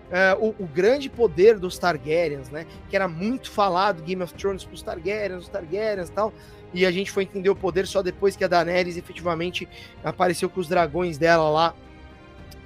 Uh, 0.07 0.55
o, 0.57 0.63
o, 0.63 0.65
grande 0.65 1.09
poder 1.09 1.59
dos 1.59 1.77
Targaryens, 1.77 2.49
né? 2.49 2.65
Que 2.89 2.95
era 2.95 3.09
muito 3.09 3.51
falado 3.51 4.01
Game 4.01 4.23
of 4.23 4.33
Thrones 4.35 4.63
pros 4.63 4.81
Targaryens, 4.81 5.43
os 5.43 5.49
Targaryens 5.49 6.07
e 6.07 6.11
tal. 6.13 6.33
E 6.73 6.85
a 6.85 6.91
gente 6.91 7.11
foi 7.11 7.23
entender 7.23 7.49
o 7.49 7.55
poder 7.55 7.87
só 7.87 8.01
depois 8.01 8.35
que 8.35 8.43
a 8.43 8.47
Daenerys 8.47 8.97
efetivamente 8.97 9.67
apareceu 10.03 10.49
com 10.49 10.59
os 10.59 10.67
dragões 10.67 11.17
dela 11.17 11.49
lá. 11.49 11.75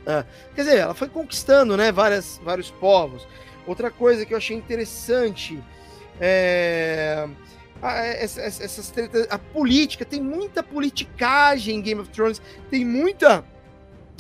Uh, 0.02 0.26
quer 0.56 0.64
dizer, 0.64 0.78
ela 0.80 0.94
foi 0.94 1.08
conquistando, 1.08 1.78
né? 1.78 1.92
Várias, 1.92 2.42
vários 2.44 2.72
povos. 2.72 3.28
Outra 3.66 3.92
coisa 3.92 4.26
que 4.26 4.34
eu 4.34 4.38
achei 4.38 4.58
interessante 4.58 5.62
é. 6.20 7.28
A, 7.82 7.96
essas, 8.06 8.94
a 9.28 9.40
política, 9.40 10.06
tem 10.06 10.22
muita 10.22 10.62
politicagem 10.62 11.78
em 11.78 11.82
Game 11.82 12.00
of 12.00 12.12
Thrones, 12.12 12.40
tem 12.70 12.86
muita 12.86 13.44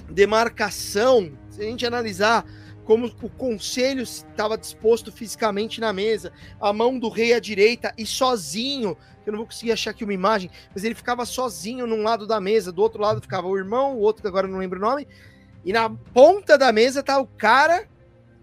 demarcação, 0.09 1.31
se 1.51 1.61
a 1.61 1.65
gente 1.65 1.85
analisar 1.85 2.43
como 2.85 3.07
o 3.21 3.29
conselho 3.29 4.01
estava 4.01 4.57
disposto 4.57 5.11
fisicamente 5.11 5.79
na 5.79 5.93
mesa, 5.93 6.31
a 6.59 6.73
mão 6.73 6.97
do 6.97 7.09
rei 7.09 7.33
à 7.33 7.39
direita 7.39 7.93
e 7.97 8.05
sozinho, 8.05 8.97
eu 9.25 9.31
não 9.31 9.39
vou 9.39 9.45
conseguir 9.45 9.71
achar 9.71 9.91
aqui 9.91 10.03
uma 10.03 10.13
imagem, 10.13 10.49
mas 10.73 10.83
ele 10.83 10.95
ficava 10.95 11.25
sozinho 11.25 11.85
num 11.85 12.03
lado 12.03 12.25
da 12.25 12.39
mesa, 12.41 12.71
do 12.71 12.81
outro 12.81 13.01
lado 13.01 13.21
ficava 13.21 13.47
o 13.47 13.57
irmão, 13.57 13.95
o 13.95 13.99
outro 13.99 14.21
que 14.21 14.27
agora 14.27 14.47
não 14.47 14.59
lembro 14.59 14.79
o 14.79 14.81
nome, 14.81 15.07
e 15.63 15.71
na 15.71 15.89
ponta 15.89 16.57
da 16.57 16.71
mesa 16.71 17.03
tá 17.03 17.19
o 17.19 17.27
cara 17.27 17.87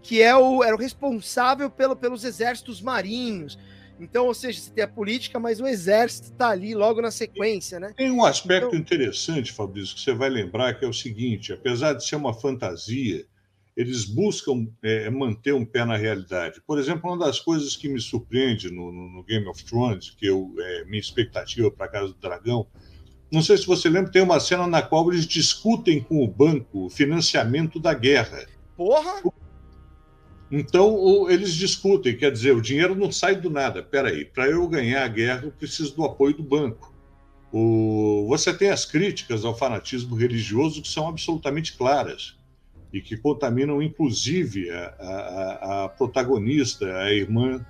que 0.01 0.21
é 0.21 0.35
o, 0.35 0.63
era 0.63 0.75
o 0.75 0.79
responsável 0.79 1.69
pelo, 1.69 1.95
pelos 1.95 2.23
exércitos 2.23 2.81
marinhos, 2.81 3.57
então, 3.99 4.27
ou 4.27 4.33
seja, 4.33 4.61
você 4.61 4.71
tem 4.71 4.83
a 4.83 4.87
política, 4.87 5.39
mas 5.39 5.59
o 5.59 5.67
exército 5.67 6.31
está 6.31 6.49
ali 6.49 6.73
logo 6.73 7.01
na 7.01 7.11
sequência, 7.11 7.79
né? 7.79 7.93
Tem 7.97 8.09
um 8.09 8.23
aspecto 8.23 8.67
então... 8.67 8.79
interessante, 8.79 9.51
Fabrício, 9.51 9.95
que 9.95 10.01
você 10.01 10.13
vai 10.13 10.29
lembrar, 10.29 10.73
que 10.79 10.85
é 10.85 10.87
o 10.87 10.93
seguinte: 10.93 11.51
apesar 11.51 11.93
de 11.93 12.07
ser 12.07 12.15
uma 12.15 12.33
fantasia, 12.33 13.25
eles 13.79 14.03
buscam 14.03 14.67
é, 14.83 15.09
manter 15.09 15.53
um 15.53 15.63
pé 15.63 15.85
na 15.85 15.95
realidade. 15.95 16.61
Por 16.67 16.77
exemplo, 16.77 17.09
uma 17.09 17.17
das 17.17 17.39
coisas 17.39 17.77
que 17.77 17.87
me 17.87 18.01
surpreende 18.01 18.69
no, 18.69 18.91
no, 18.91 19.23
Game 19.23 19.47
of 19.47 19.63
Thrones, 19.63 20.09
que 20.09 20.25
eu, 20.25 20.53
é 20.59 20.83
minha 20.83 20.99
expectativa 20.99 21.71
para 21.71 21.85
a 21.85 21.89
Casa 21.89 22.07
do 22.09 22.19
Dragão, 22.19 22.67
não 23.31 23.41
sei 23.41 23.57
se 23.57 23.65
você 23.65 23.87
lembra, 23.87 24.11
tem 24.11 24.21
uma 24.21 24.37
cena 24.41 24.67
na 24.67 24.81
qual 24.81 25.09
eles 25.09 25.25
discutem 25.25 26.01
com 26.01 26.21
o 26.21 26.27
banco 26.27 26.87
o 26.87 26.89
financiamento 26.89 27.79
da 27.79 27.93
guerra. 27.93 28.47
Porra! 28.75 29.23
Então, 30.51 31.29
eles 31.29 31.53
discutem, 31.53 32.17
quer 32.17 32.33
dizer, 32.33 32.53
o 32.53 32.61
dinheiro 32.61 32.95
não 32.95 33.13
sai 33.13 33.37
do 33.37 33.49
nada. 33.49 33.81
Peraí, 33.81 34.25
para 34.25 34.49
eu 34.49 34.67
ganhar 34.67 35.05
a 35.05 35.07
guerra, 35.07 35.45
eu 35.45 35.51
preciso 35.53 35.95
do 35.95 36.03
apoio 36.03 36.35
do 36.35 36.43
banco. 36.43 36.93
O... 37.49 38.25
Você 38.27 38.53
tem 38.53 38.71
as 38.71 38.83
críticas 38.83 39.45
ao 39.45 39.57
fanatismo 39.57 40.17
religioso 40.17 40.81
que 40.81 40.89
são 40.89 41.07
absolutamente 41.07 41.77
claras 41.77 42.37
e 42.91 43.01
que 43.01 43.15
contaminam, 43.15 43.81
inclusive, 43.81 44.69
a, 44.71 44.95
a, 44.99 45.83
a 45.85 45.89
protagonista, 45.89 46.85
a 46.97 47.13
irmã 47.13 47.63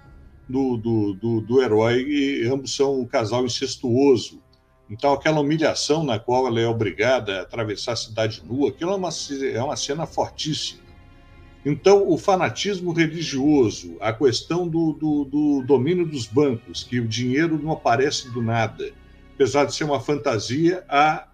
do, 0.47 0.77
do, 0.77 1.13
do, 1.13 1.41
do, 1.41 1.61
herói, 1.61 2.01
e 2.03 2.47
ambos 2.47 2.75
são 2.75 3.01
um 3.01 3.05
casal 3.05 3.45
incestuoso. 3.45 4.41
Então, 4.89 5.13
aquela 5.13 5.41
humilhação 5.41 6.03
na 6.03 6.17
qual 6.17 6.47
ela 6.47 6.59
é 6.59 6.67
obrigada 6.67 7.39
a 7.39 7.41
atravessar 7.41 7.93
a 7.93 7.97
cidade 7.97 8.43
nua, 8.45 8.69
aquilo 8.69 8.91
é 8.91 8.95
uma, 8.95 9.09
é 9.53 9.61
uma 9.61 9.75
cena 9.75 10.05
fortíssima. 10.07 10.89
Então, 11.65 12.09
o 12.09 12.17
fanatismo 12.17 12.93
religioso, 12.93 13.97
a 13.99 14.13
questão 14.13 14.67
do, 14.67 14.93
do, 14.93 15.25
do, 15.25 15.63
domínio 15.67 16.05
dos 16.05 16.25
bancos, 16.25 16.83
que 16.83 16.99
o 16.99 17.07
dinheiro 17.07 17.61
não 17.61 17.73
aparece 17.73 18.31
do 18.31 18.41
nada, 18.41 18.91
apesar 19.35 19.65
de 19.65 19.75
ser 19.75 19.83
uma 19.83 19.99
fantasia, 19.99 20.83
a, 20.87 21.27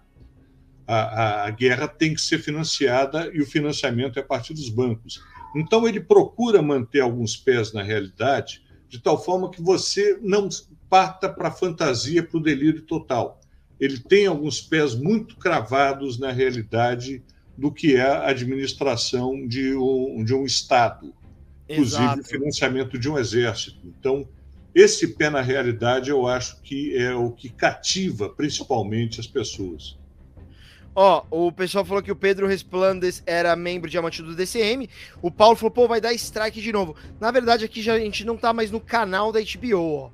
a, 0.86 1.44
a 1.44 1.50
guerra 1.50 1.88
tem 1.88 2.14
que 2.14 2.20
ser 2.20 2.38
financiada 2.38 3.30
e 3.34 3.40
o 3.40 3.46
financiamento 3.46 4.18
é 4.18 4.22
a 4.22 4.26
partir 4.26 4.54
dos 4.54 4.68
bancos. 4.68 5.20
Então, 5.54 5.88
ele 5.88 6.00
procura 6.00 6.62
manter 6.62 7.00
alguns 7.00 7.36
pés 7.36 7.72
na 7.72 7.82
realidade, 7.82 8.62
de 8.88 9.00
tal 9.00 9.22
forma 9.22 9.50
que 9.50 9.60
você 9.60 10.18
não 10.22 10.48
parta 10.88 11.28
para 11.28 11.48
a 11.48 11.52
fantasia, 11.52 12.22
para 12.22 12.38
o 12.38 12.42
delírio 12.42 12.82
total. 12.82 13.40
Ele 13.80 13.98
tem 13.98 14.26
alguns 14.26 14.60
pés 14.60 14.94
muito 14.94 15.36
cravados 15.36 16.18
na 16.18 16.30
realidade 16.30 17.22
do 17.56 17.72
que 17.72 17.96
é 17.96 18.02
a 18.02 18.28
administração 18.28 19.46
de 19.46 19.74
um, 19.74 20.22
de 20.24 20.34
um 20.34 20.44
Estado, 20.44 21.12
inclusive 21.68 22.02
Exato. 22.02 22.20
o 22.20 22.24
financiamento 22.24 22.98
de 22.98 23.08
um 23.08 23.18
exército. 23.18 23.80
Então, 23.98 24.28
esse 24.74 25.08
pé 25.14 25.30
na 25.30 25.40
realidade 25.40 26.10
eu 26.10 26.26
acho 26.26 26.60
que 26.60 26.94
é 26.96 27.14
o 27.14 27.30
que 27.30 27.48
cativa 27.48 28.28
principalmente 28.28 29.18
as 29.18 29.26
pessoas. 29.26 29.98
Ó, 30.98 31.26
o 31.30 31.52
pessoal 31.52 31.84
falou 31.84 32.02
que 32.02 32.10
o 32.10 32.16
Pedro 32.16 32.46
Resplandes 32.46 33.22
era 33.26 33.54
membro 33.54 33.90
diamante 33.90 34.22
do 34.22 34.34
DCM. 34.34 34.88
O 35.20 35.30
Paulo 35.30 35.54
falou, 35.54 35.70
pô, 35.70 35.86
vai 35.86 36.00
dar 36.00 36.14
strike 36.14 36.58
de 36.58 36.72
novo. 36.72 36.96
Na 37.20 37.30
verdade, 37.30 37.66
aqui 37.66 37.82
já, 37.82 37.92
a 37.92 37.98
gente 37.98 38.24
não 38.24 38.34
tá 38.34 38.50
mais 38.54 38.70
no 38.70 38.80
canal 38.80 39.30
da 39.30 39.38
HBO, 39.38 39.94
ó. 39.94 40.10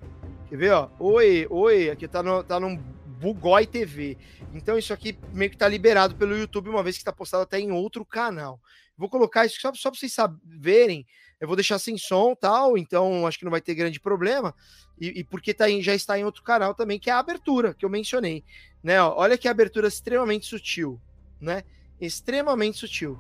Quer 0.48 0.56
ver, 0.56 0.72
ó? 0.72 0.90
Oi, 0.98 1.46
oi, 1.48 1.88
aqui 1.88 2.08
tá, 2.08 2.20
no, 2.20 2.42
tá 2.42 2.58
num 2.58 2.76
Bugói 2.76 3.64
TV. 3.64 4.18
Então 4.52 4.76
isso 4.76 4.92
aqui 4.92 5.16
meio 5.32 5.52
que 5.52 5.56
tá 5.56 5.68
liberado 5.68 6.16
pelo 6.16 6.36
YouTube, 6.36 6.68
uma 6.68 6.82
vez 6.82 6.96
que 6.96 7.02
está 7.02 7.12
postado 7.12 7.44
até 7.44 7.60
em 7.60 7.70
outro 7.70 8.04
canal. 8.04 8.60
Vou 8.98 9.08
colocar 9.08 9.46
isso 9.46 9.60
só, 9.60 9.72
só 9.74 9.88
para 9.88 10.00
vocês 10.00 10.12
saberem. 10.12 11.06
Eu 11.42 11.48
vou 11.48 11.56
deixar 11.56 11.80
sem 11.80 11.98
som 11.98 12.36
tal, 12.36 12.78
então 12.78 13.26
acho 13.26 13.36
que 13.36 13.44
não 13.44 13.50
vai 13.50 13.60
ter 13.60 13.74
grande 13.74 13.98
problema. 13.98 14.54
E, 14.96 15.08
e 15.08 15.24
porque 15.24 15.52
tá 15.52 15.68
em, 15.68 15.82
já 15.82 15.92
está 15.92 16.16
em 16.16 16.24
outro 16.24 16.40
canal 16.40 16.72
também, 16.72 17.00
que 17.00 17.10
é 17.10 17.12
a 17.12 17.18
abertura 17.18 17.74
que 17.74 17.84
eu 17.84 17.90
mencionei. 17.90 18.44
Né? 18.80 19.02
Ó, 19.02 19.12
olha 19.16 19.36
que 19.36 19.48
abertura 19.48 19.88
extremamente 19.88 20.46
sutil, 20.46 21.00
né? 21.40 21.64
Extremamente 22.00 22.78
sutil. 22.78 23.18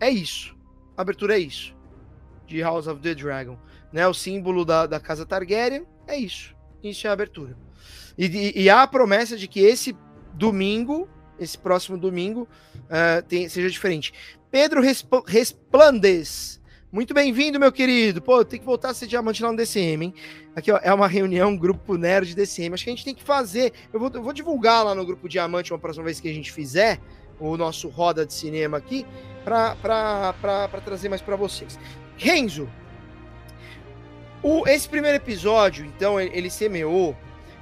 É 0.00 0.10
isso. 0.10 0.56
A 0.96 1.02
abertura 1.02 1.36
é 1.36 1.38
isso. 1.38 1.72
De 2.48 2.60
House 2.62 2.88
of 2.88 3.00
the 3.00 3.14
Dragon. 3.14 3.56
Né? 3.92 4.08
O 4.08 4.12
símbolo 4.12 4.64
da, 4.64 4.84
da 4.84 4.98
casa 4.98 5.24
Targaryen 5.24 5.86
é 6.08 6.16
isso. 6.16 6.52
Isso 6.82 7.06
é 7.06 7.10
a 7.10 7.12
abertura. 7.12 7.56
E, 8.18 8.60
e, 8.60 8.68
há 8.68 8.82
a 8.82 8.88
promessa 8.88 9.36
de 9.36 9.46
que 9.46 9.60
esse 9.60 9.96
domingo, 10.34 11.08
esse 11.38 11.56
próximo 11.56 11.96
domingo, 11.96 12.48
uh, 12.74 13.22
tem, 13.28 13.48
seja 13.48 13.70
diferente. 13.70 14.12
Pedro 14.50 14.80
Resp 14.80 15.08
Resplandes. 15.28 16.60
Muito 16.92 17.12
bem-vindo, 17.12 17.58
meu 17.58 17.72
querido. 17.72 18.22
Pô, 18.22 18.44
tem 18.44 18.60
que 18.60 18.64
voltar 18.64 18.90
a 18.90 18.94
ser 18.94 19.08
diamante 19.08 19.42
lá 19.42 19.50
no 19.50 19.56
DCM, 19.56 20.04
hein? 20.04 20.14
Aqui, 20.54 20.70
ó, 20.70 20.78
é 20.80 20.94
uma 20.94 21.08
reunião, 21.08 21.56
grupo 21.56 21.96
nerd 21.96 22.32
DCM. 22.32 22.74
Acho 22.74 22.84
que 22.84 22.90
a 22.90 22.92
gente 22.92 23.04
tem 23.04 23.14
que 23.14 23.24
fazer. 23.24 23.72
Eu 23.92 23.98
vou, 23.98 24.08
eu 24.14 24.22
vou 24.22 24.32
divulgar 24.32 24.84
lá 24.84 24.94
no 24.94 25.04
grupo 25.04 25.28
Diamante 25.28 25.72
uma 25.72 25.80
próxima 25.80 26.04
vez 26.04 26.20
que 26.20 26.28
a 26.28 26.32
gente 26.32 26.52
fizer 26.52 27.00
o 27.40 27.56
nosso 27.56 27.88
roda 27.88 28.24
de 28.24 28.32
cinema 28.32 28.78
aqui 28.78 29.04
para 29.44 29.74
trazer 30.84 31.08
mais 31.08 31.20
para 31.20 31.34
vocês. 31.34 31.76
Renzo, 32.16 32.68
o, 34.40 34.66
esse 34.68 34.88
primeiro 34.88 35.16
episódio, 35.16 35.84
então, 35.84 36.20
ele, 36.20 36.30
ele 36.38 36.50
semeou 36.50 37.16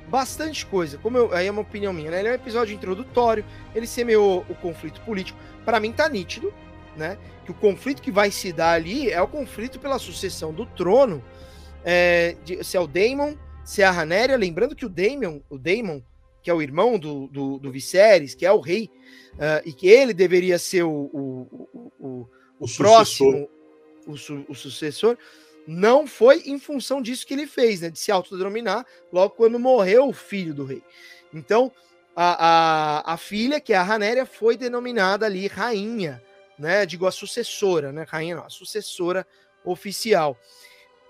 bastante 0.06 0.66
coisa. 0.66 0.98
Como 0.98 1.16
eu, 1.16 1.32
aí 1.32 1.46
é 1.46 1.50
uma 1.50 1.62
opinião 1.62 1.94
minha, 1.94 2.10
né? 2.10 2.18
Ele 2.18 2.28
é 2.28 2.32
um 2.32 2.34
episódio 2.34 2.74
introdutório, 2.74 3.42
ele 3.74 3.86
semeou 3.86 4.44
o 4.50 4.54
conflito 4.54 5.00
político. 5.00 5.38
Para 5.64 5.80
mim 5.80 5.92
tá 5.92 6.06
nítido, 6.10 6.52
né? 6.94 7.16
Que 7.44 7.50
o 7.50 7.54
conflito 7.54 8.02
que 8.02 8.10
vai 8.10 8.30
se 8.30 8.52
dar 8.52 8.72
ali 8.72 9.10
é 9.10 9.20
o 9.20 9.28
conflito 9.28 9.78
pela 9.78 9.98
sucessão 9.98 10.52
do 10.52 10.64
trono, 10.64 11.22
é, 11.84 12.36
de, 12.44 12.64
se 12.64 12.76
é 12.76 12.80
o 12.80 12.86
Daemon, 12.86 13.34
se 13.64 13.82
é 13.82 13.84
a 13.84 13.90
Ranéria, 13.90 14.36
lembrando 14.36 14.74
que 14.74 14.86
o 14.86 14.88
Daemon, 14.88 15.40
o 15.50 15.58
Daemon, 15.58 16.00
que 16.42 16.50
é 16.50 16.54
o 16.54 16.60
irmão 16.60 16.98
do, 16.98 17.26
do, 17.28 17.58
do 17.58 17.72
Viserys, 17.72 18.34
que 18.34 18.44
é 18.44 18.52
o 18.52 18.60
rei, 18.60 18.90
uh, 19.34 19.66
e 19.66 19.72
que 19.72 19.88
ele 19.88 20.12
deveria 20.12 20.58
ser 20.58 20.82
o, 20.82 20.90
o, 20.90 21.70
o, 21.72 21.92
o, 21.98 22.28
o 22.60 22.76
próximo, 22.76 23.48
o, 24.06 24.16
su, 24.16 24.44
o 24.46 24.54
sucessor, 24.54 25.16
não 25.66 26.06
foi 26.06 26.42
em 26.46 26.58
função 26.58 27.00
disso 27.00 27.26
que 27.26 27.32
ele 27.32 27.46
fez, 27.46 27.80
né? 27.80 27.88
De 27.88 27.98
se 27.98 28.12
autodenominar 28.12 28.84
logo 29.10 29.34
quando 29.34 29.58
morreu 29.58 30.08
o 30.08 30.12
filho 30.12 30.52
do 30.52 30.66
rei. 30.66 30.82
Então, 31.32 31.72
a, 32.14 33.08
a, 33.08 33.14
a 33.14 33.16
filha, 33.16 33.58
que 33.58 33.72
é 33.72 33.76
a 33.76 33.82
Ranéria, 33.82 34.26
foi 34.26 34.56
denominada 34.58 35.24
ali 35.24 35.46
rainha, 35.46 36.22
né? 36.58 36.86
Digo, 36.86 37.06
a 37.06 37.10
sucessora, 37.12 37.92
né? 37.92 38.04
Rainha 38.08 38.36
não, 38.36 38.44
a 38.44 38.50
sucessora 38.50 39.26
oficial. 39.64 40.38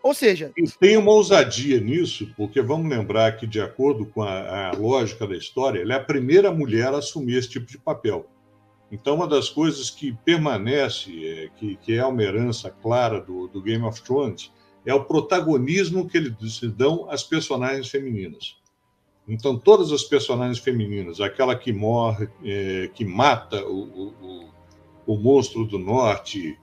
Ou 0.02 0.12
seja. 0.12 0.52
E 0.56 0.68
tem 0.78 0.98
uma 0.98 1.12
ousadia 1.12 1.80
nisso, 1.80 2.30
porque 2.36 2.60
vamos 2.60 2.90
lembrar 2.90 3.38
que, 3.38 3.46
de 3.46 3.60
acordo 3.60 4.04
com 4.04 4.22
a, 4.22 4.68
a 4.68 4.72
lógica 4.72 5.26
da 5.26 5.34
história, 5.34 5.80
ela 5.80 5.94
é 5.94 5.96
a 5.96 6.04
primeira 6.04 6.52
mulher 6.52 6.92
a 6.92 6.98
assumir 6.98 7.38
esse 7.38 7.48
tipo 7.48 7.66
de 7.66 7.78
papel. 7.78 8.28
Então, 8.92 9.14
uma 9.14 9.26
das 9.26 9.48
coisas 9.48 9.90
que 9.90 10.12
permanece, 10.24 11.10
é, 11.26 11.48
que, 11.56 11.76
que, 11.76 11.94
é 11.94 12.04
uma 12.04 12.22
herança 12.22 12.70
clara 12.70 13.18
do, 13.20 13.48
do, 13.48 13.62
Game 13.62 13.82
of 13.82 14.02
Thrones, 14.02 14.52
é 14.84 14.92
o 14.92 15.04
protagonismo 15.04 16.06
que 16.06 16.18
eles 16.18 16.60
dão 16.76 17.10
às 17.10 17.24
personagens 17.24 17.88
femininas. 17.88 18.58
Então, 19.26 19.58
todas 19.58 19.90
as 19.90 20.04
personagens 20.04 20.58
femininas, 20.58 21.18
aquela 21.20 21.56
que 21.56 21.72
morre, 21.72 22.28
é, 22.44 22.90
que 22.94 23.06
mata 23.06 23.64
o, 23.64 24.12
o, 24.22 24.50
o, 25.06 25.16
monstro 25.16 25.64
do 25.64 25.78
norte, 25.78 26.59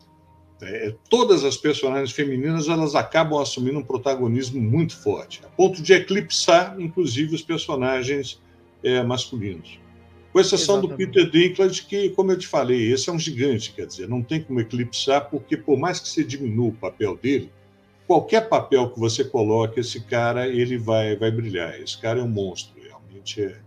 é, 0.61 0.93
todas 1.09 1.43
as 1.43 1.57
personagens 1.57 2.11
femininas 2.11 2.67
elas 2.67 2.95
acabam 2.95 3.39
assumindo 3.39 3.79
um 3.79 3.83
protagonismo 3.83 4.61
muito 4.61 4.95
forte, 4.97 5.41
a 5.43 5.47
ponto 5.49 5.81
de 5.81 5.93
eclipsar, 5.93 6.75
inclusive, 6.79 7.35
os 7.35 7.41
personagens 7.41 8.41
é, 8.83 9.01
masculinos. 9.03 9.79
Com 10.31 10.39
exceção 10.39 10.77
Exatamente. 10.79 11.07
do 11.07 11.13
Peter 11.13 11.29
Dinklage, 11.29 11.85
que, 11.85 12.09
como 12.11 12.31
eu 12.31 12.37
te 12.37 12.47
falei, 12.47 12.91
esse 12.91 13.09
é 13.09 13.13
um 13.13 13.19
gigante, 13.19 13.73
quer 13.73 13.85
dizer, 13.85 14.07
não 14.07 14.21
tem 14.21 14.41
como 14.41 14.61
eclipsar, 14.61 15.29
porque 15.29 15.57
por 15.57 15.77
mais 15.77 15.99
que 15.99 16.07
você 16.07 16.23
diminua 16.23 16.69
o 16.69 16.73
papel 16.73 17.17
dele, 17.17 17.51
qualquer 18.11 18.49
papel 18.49 18.89
que 18.89 18.99
você 18.99 19.23
coloque, 19.23 19.79
esse 19.79 20.01
cara 20.01 20.45
ele 20.45 20.77
vai, 20.77 21.15
vai 21.15 21.31
brilhar. 21.31 21.79
Esse 21.79 21.97
cara 21.97 22.19
é 22.19 22.23
um 22.23 22.27
monstro, 22.27 22.75
realmente 22.81 23.41
é. 23.41 23.57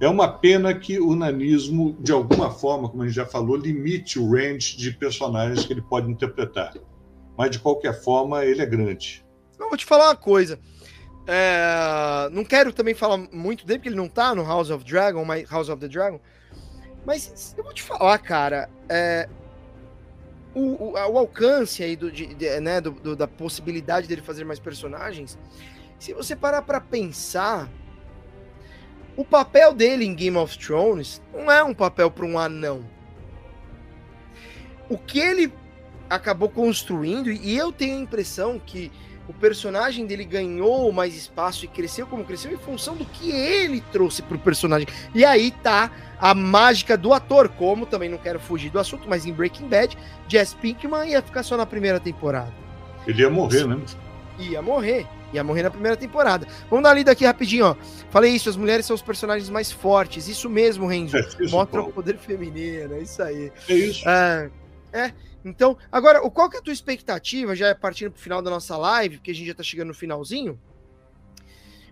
É 0.00 0.08
uma 0.08 0.26
pena 0.26 0.74
que 0.74 0.98
o 0.98 1.14
nanismo, 1.14 1.94
de 2.00 2.10
alguma 2.10 2.50
forma, 2.50 2.88
como 2.88 3.02
a 3.02 3.06
gente 3.06 3.16
já 3.16 3.26
falou, 3.26 3.54
limite 3.54 4.18
o 4.18 4.32
range 4.32 4.78
de 4.78 4.92
personagens 4.92 5.66
que 5.66 5.72
ele 5.74 5.82
pode 5.82 6.10
interpretar. 6.10 6.72
Mas, 7.36 7.50
de 7.50 7.58
qualquer 7.58 8.02
forma, 8.02 8.44
ele 8.44 8.62
é 8.62 8.66
grande. 8.66 9.22
Eu 9.58 9.68
vou 9.68 9.76
te 9.76 9.84
falar 9.84 10.08
uma 10.08 10.16
coisa. 10.16 10.58
É, 11.26 12.30
não 12.32 12.44
quero 12.44 12.72
também 12.72 12.94
falar 12.94 13.18
muito 13.18 13.66
dele, 13.66 13.78
porque 13.78 13.90
ele 13.90 13.96
não 13.96 14.08
tá 14.08 14.34
no 14.34 14.42
House 14.42 14.70
of 14.70 14.82
Dragon, 14.84 15.22
mas 15.22 15.48
House 15.50 15.68
of 15.68 15.78
the 15.78 15.88
Dragon. 15.88 16.18
Mas 17.04 17.54
eu 17.56 17.62
vou 17.62 17.74
te 17.74 17.82
falar, 17.82 18.16
cara, 18.18 18.70
é, 18.88 19.28
o, 20.54 20.60
o, 20.60 20.92
o, 20.92 21.18
alcance 21.18 21.82
aí 21.82 21.94
do, 21.94 22.10
de, 22.10 22.34
de, 22.34 22.60
né, 22.60 22.80
do, 22.80 22.90
do, 22.90 23.14
da 23.14 23.28
possibilidade 23.28 24.08
dele 24.08 24.22
fazer 24.22 24.44
mais 24.44 24.58
personagens, 24.58 25.38
se 25.98 26.12
você 26.14 26.34
parar 26.34 26.62
para 26.62 26.80
pensar, 26.80 27.70
o 29.20 29.24
papel 29.24 29.74
dele 29.74 30.06
em 30.06 30.14
Game 30.14 30.38
of 30.38 30.58
Thrones 30.58 31.20
não 31.34 31.52
é 31.52 31.62
um 31.62 31.74
papel 31.74 32.10
para 32.10 32.24
um 32.24 32.38
anão. 32.38 32.82
O 34.88 34.96
que 34.96 35.18
ele 35.18 35.52
acabou 36.08 36.48
construindo, 36.48 37.30
e 37.30 37.54
eu 37.54 37.70
tenho 37.70 37.98
a 37.98 38.00
impressão 38.00 38.58
que 38.58 38.90
o 39.28 39.34
personagem 39.34 40.06
dele 40.06 40.24
ganhou 40.24 40.90
mais 40.90 41.14
espaço 41.14 41.66
e 41.66 41.68
cresceu 41.68 42.06
como 42.06 42.24
cresceu 42.24 42.50
em 42.50 42.56
função 42.56 42.96
do 42.96 43.04
que 43.04 43.30
ele 43.30 43.82
trouxe 43.92 44.22
pro 44.22 44.38
personagem. 44.38 44.88
E 45.14 45.22
aí 45.22 45.50
tá 45.50 45.92
a 46.18 46.34
mágica 46.34 46.96
do 46.96 47.12
ator, 47.12 47.50
como 47.50 47.84
também 47.84 48.08
não 48.08 48.16
quero 48.16 48.40
fugir 48.40 48.70
do 48.70 48.78
assunto, 48.78 49.06
mas 49.06 49.26
em 49.26 49.34
Breaking 49.34 49.68
Bad, 49.68 49.98
Jess 50.28 50.54
Pinkman 50.54 51.10
ia 51.10 51.20
ficar 51.20 51.42
só 51.42 51.58
na 51.58 51.66
primeira 51.66 52.00
temporada. 52.00 52.54
Ele 53.06 53.20
ia 53.20 53.28
morrer, 53.28 53.66
né? 53.66 53.78
Ia 54.38 54.62
morrer. 54.62 55.06
Ia 55.32 55.44
morrer 55.44 55.62
na 55.62 55.70
primeira 55.70 55.96
temporada. 55.96 56.46
Vamos 56.68 56.82
dar 56.82 56.90
uma 56.90 56.94
lida 56.94 57.12
aqui 57.12 57.24
rapidinho, 57.24 57.66
ó. 57.66 57.76
Falei 58.10 58.32
isso, 58.32 58.48
as 58.48 58.56
mulheres 58.56 58.86
são 58.86 58.94
os 58.94 59.02
personagens 59.02 59.48
mais 59.48 59.70
fortes. 59.70 60.28
Isso 60.28 60.48
mesmo, 60.48 60.86
Renzo. 60.86 61.16
É, 61.40 61.48
Mostra 61.48 61.80
o 61.80 61.92
poder 61.92 62.18
feminino, 62.18 62.94
é 62.94 63.00
isso 63.00 63.22
aí. 63.22 63.52
É 63.68 63.74
isso. 63.74 64.08
É, 64.08 64.50
é. 64.92 65.12
Então, 65.44 65.76
agora, 65.90 66.20
qual 66.30 66.50
que 66.50 66.56
é 66.56 66.60
a 66.60 66.62
tua 66.62 66.72
expectativa, 66.72 67.54
já 67.56 67.74
partindo 67.74 68.10
para 68.10 68.18
o 68.18 68.22
final 68.22 68.42
da 68.42 68.50
nossa 68.50 68.76
live, 68.76 69.16
porque 69.16 69.30
a 69.30 69.34
gente 69.34 69.46
já 69.46 69.52
está 69.52 69.62
chegando 69.62 69.88
no 69.88 69.94
finalzinho? 69.94 70.60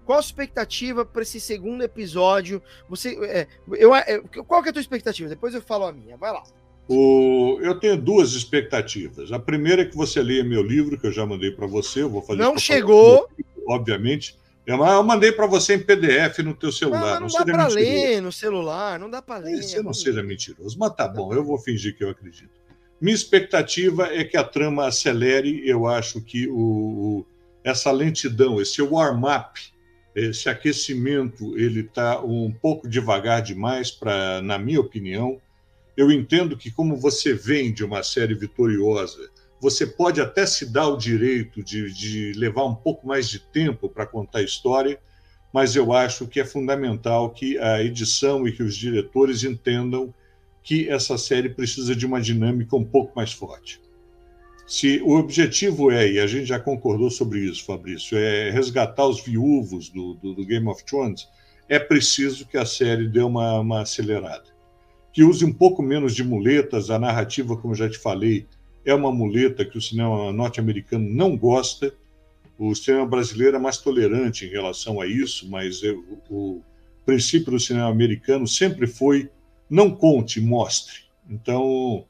Qual 0.05 0.19
a 0.19 0.21
expectativa 0.23 1.05
para 1.05 1.23
esse 1.23 1.39
segundo 1.39 1.83
episódio? 1.83 2.63
Você, 2.89 3.19
é, 3.25 3.47
eu, 3.73 3.95
é, 3.95 4.21
qual 4.47 4.63
que 4.63 4.69
é 4.69 4.71
a 4.71 4.73
tua 4.73 4.81
expectativa? 4.81 5.29
Depois 5.29 5.55
eu 5.55 5.63
falo 5.63 5.85
a 5.85 5.93
minha. 5.93 6.17
Vai 6.17 6.33
lá. 6.33 6.43
O, 6.89 7.59
eu 7.61 7.79
tenho 7.79 7.97
duas 7.97 8.33
expectativas. 8.33 9.31
A 9.31 9.39
primeira 9.39 9.83
é 9.83 9.85
que 9.85 9.95
você 9.95 10.23
leia 10.23 10.43
meu 10.43 10.63
livro, 10.63 10.99
que 10.99 11.07
eu 11.07 11.13
já 11.13 11.27
mandei 11.27 11.51
para 11.51 11.67
você. 11.67 12.03
Eu 12.03 12.09
vou 12.09 12.23
fazer 12.23 12.41
Não 12.41 12.57
chegou. 12.57 13.29
obviamente. 13.67 14.37
Eu, 14.67 14.83
eu 14.85 15.03
mandei 15.03 15.31
para 15.31 15.47
você 15.47 15.75
em 15.75 15.81
PDF 15.81 16.39
no 16.39 16.55
teu 16.55 16.73
celular. 16.73 17.21
Não, 17.21 17.27
não, 17.27 17.29
não 17.29 17.45
dá 17.45 17.45
para 17.45 17.67
ler 17.69 18.23
no 18.23 18.33
celular, 18.33 18.99
não 18.99 19.11
dá 19.11 19.21
para 19.21 19.45
ler. 19.45 19.63
Você 19.63 19.83
não 19.83 19.93
seja 19.93 20.23
mentiroso. 20.23 20.79
Mas 20.79 20.95
tá 20.95 21.07
bom, 21.07 21.33
eu 21.35 21.45
vou 21.45 21.59
fingir 21.59 21.97
que 21.97 22.03
eu 22.03 22.11
acredito. 22.11 22.59
Minha 23.01 23.15
expectativa 23.15 24.07
é 24.07 24.25
que 24.25 24.37
a 24.37 24.45
trama 24.45 24.87
acelere. 24.87 25.67
Eu 25.69 25.87
acho 25.87 26.21
que 26.21 26.49
o, 26.49 27.25
essa 27.63 27.91
lentidão, 27.91 28.61
esse 28.61 28.81
warm-up, 28.81 29.61
esse 30.15 30.49
aquecimento, 30.49 31.57
ele 31.59 31.81
está 31.81 32.21
um 32.21 32.51
pouco 32.51 32.89
devagar 32.89 33.43
demais, 33.43 33.91
para, 33.91 34.43
na 34.43 34.59
minha 34.59 34.81
opinião. 34.81 35.41
Eu 35.99 36.13
entendo 36.13 36.57
que, 36.57 36.71
como 36.71 36.97
você 36.97 37.35
vem 37.35 37.73
de 37.73 37.85
uma 37.85 38.05
série 38.05 38.33
vitoriosa, 38.33 39.19
você 39.61 39.85
pode 39.85 40.21
até 40.21 40.47
se 40.47 40.65
dar 40.65 40.87
o 40.87 40.97
direito 40.97 41.61
de, 41.61 41.93
de 41.93 42.33
levar 42.35 42.67
um 42.67 42.75
pouco 42.77 43.05
mais 43.05 43.29
de 43.29 43.41
tempo 43.41 43.89
para 43.89 44.07
contar 44.07 44.39
a 44.39 44.45
história, 44.45 45.01
mas 45.53 45.75
eu 45.75 45.93
acho 45.93 46.29
que 46.29 46.39
é 46.39 46.45
fundamental 46.45 47.31
que 47.31 47.59
a 47.59 47.83
edição 47.83 48.47
e 48.47 48.53
que 48.53 48.63
os 48.63 48.77
diretores 48.77 49.43
entendam 49.43 50.15
que 50.63 50.89
essa 50.89 51.19
série 51.19 51.49
precisa 51.49 51.97
de 51.97 52.07
uma 52.07 52.21
dinâmica 52.21 52.77
um 52.77 52.85
pouco 52.85 53.13
mais 53.17 53.33
forte. 53.33 53.83
Se 54.69 55.03
o 55.03 55.19
objetivo 55.19 55.91
é, 55.91 56.13
e 56.13 56.21
a 56.21 56.29
gente 56.29 56.45
já 56.45 56.61
concordou 56.61 57.11
sobre 57.11 57.41
isso, 57.41 57.65
Fabrício, 57.65 58.17
é 58.17 58.53
resgatar 58.53 59.05
os 59.05 59.21
viúvos 59.21 59.89
do, 59.89 60.15
do, 60.15 60.33
do 60.33 60.47
Game 60.47 60.69
of 60.69 60.85
Thrones, 60.85 61.27
é 61.69 61.77
preciso 61.77 62.47
que 62.47 62.57
a 62.57 62.65
série 62.65 63.09
dê 63.09 63.21
uma, 63.21 63.59
uma 63.59 63.81
acelerada. 63.83 64.58
Que 65.19 65.25
use 65.25 65.45
um 65.45 65.53
pouco 65.53 65.83
menos 65.83 66.15
de 66.15 66.23
muletas, 66.23 66.91
a 66.91 66.97
narrativa, 66.97 67.57
como 67.57 67.75
já 67.75 67.91
te 67.91 67.99
falei, 67.99 68.47
é 68.85 68.95
uma 68.95 69.11
muleta 69.11 69.65
que 69.65 69.77
o 69.77 69.83
cinema 69.83 70.33
norte-americano 70.33 71.13
não 71.13 71.37
gosta. 71.37 71.93
O 72.57 72.73
cinema 72.73 73.05
brasileiro 73.05 73.57
é 73.57 73.59
mais 73.59 73.79
tolerante 73.79 74.47
em 74.47 74.49
relação 74.49 75.01
a 75.01 75.09
isso, 75.09 75.51
mas 75.51 75.83
eu, 75.83 76.05
o 76.31 76.63
princípio 77.05 77.51
do 77.51 77.59
cinema 77.59 77.89
americano 77.89 78.47
sempre 78.47 78.87
foi 78.87 79.29
não 79.69 79.91
conte, 79.91 80.41
mostre. 80.41 81.01
Então, 81.29 82.07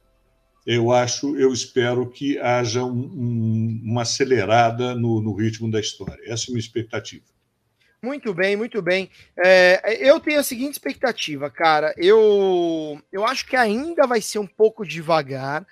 eu 0.66 0.92
acho, 0.92 1.34
eu 1.34 1.50
espero 1.50 2.10
que 2.10 2.38
haja 2.38 2.84
um, 2.84 2.90
um, 2.90 3.80
uma 3.84 4.02
acelerada 4.02 4.94
no, 4.94 5.22
no, 5.22 5.32
ritmo 5.32 5.70
da 5.70 5.80
história. 5.80 6.20
Essa 6.26 6.44
é 6.44 6.46
a 6.48 6.52
minha 6.52 6.60
expectativa. 6.60 7.24
Muito 8.00 8.32
bem, 8.32 8.54
muito 8.54 8.80
bem. 8.80 9.10
É, 9.36 10.08
eu 10.08 10.20
tenho 10.20 10.38
a 10.38 10.44
seguinte 10.44 10.74
expectativa, 10.74 11.50
cara. 11.50 11.92
Eu, 11.96 13.00
eu 13.10 13.26
acho 13.26 13.44
que 13.44 13.56
ainda 13.56 14.06
vai 14.06 14.20
ser 14.20 14.38
um 14.38 14.46
pouco 14.46 14.86
devagar. 14.86 15.66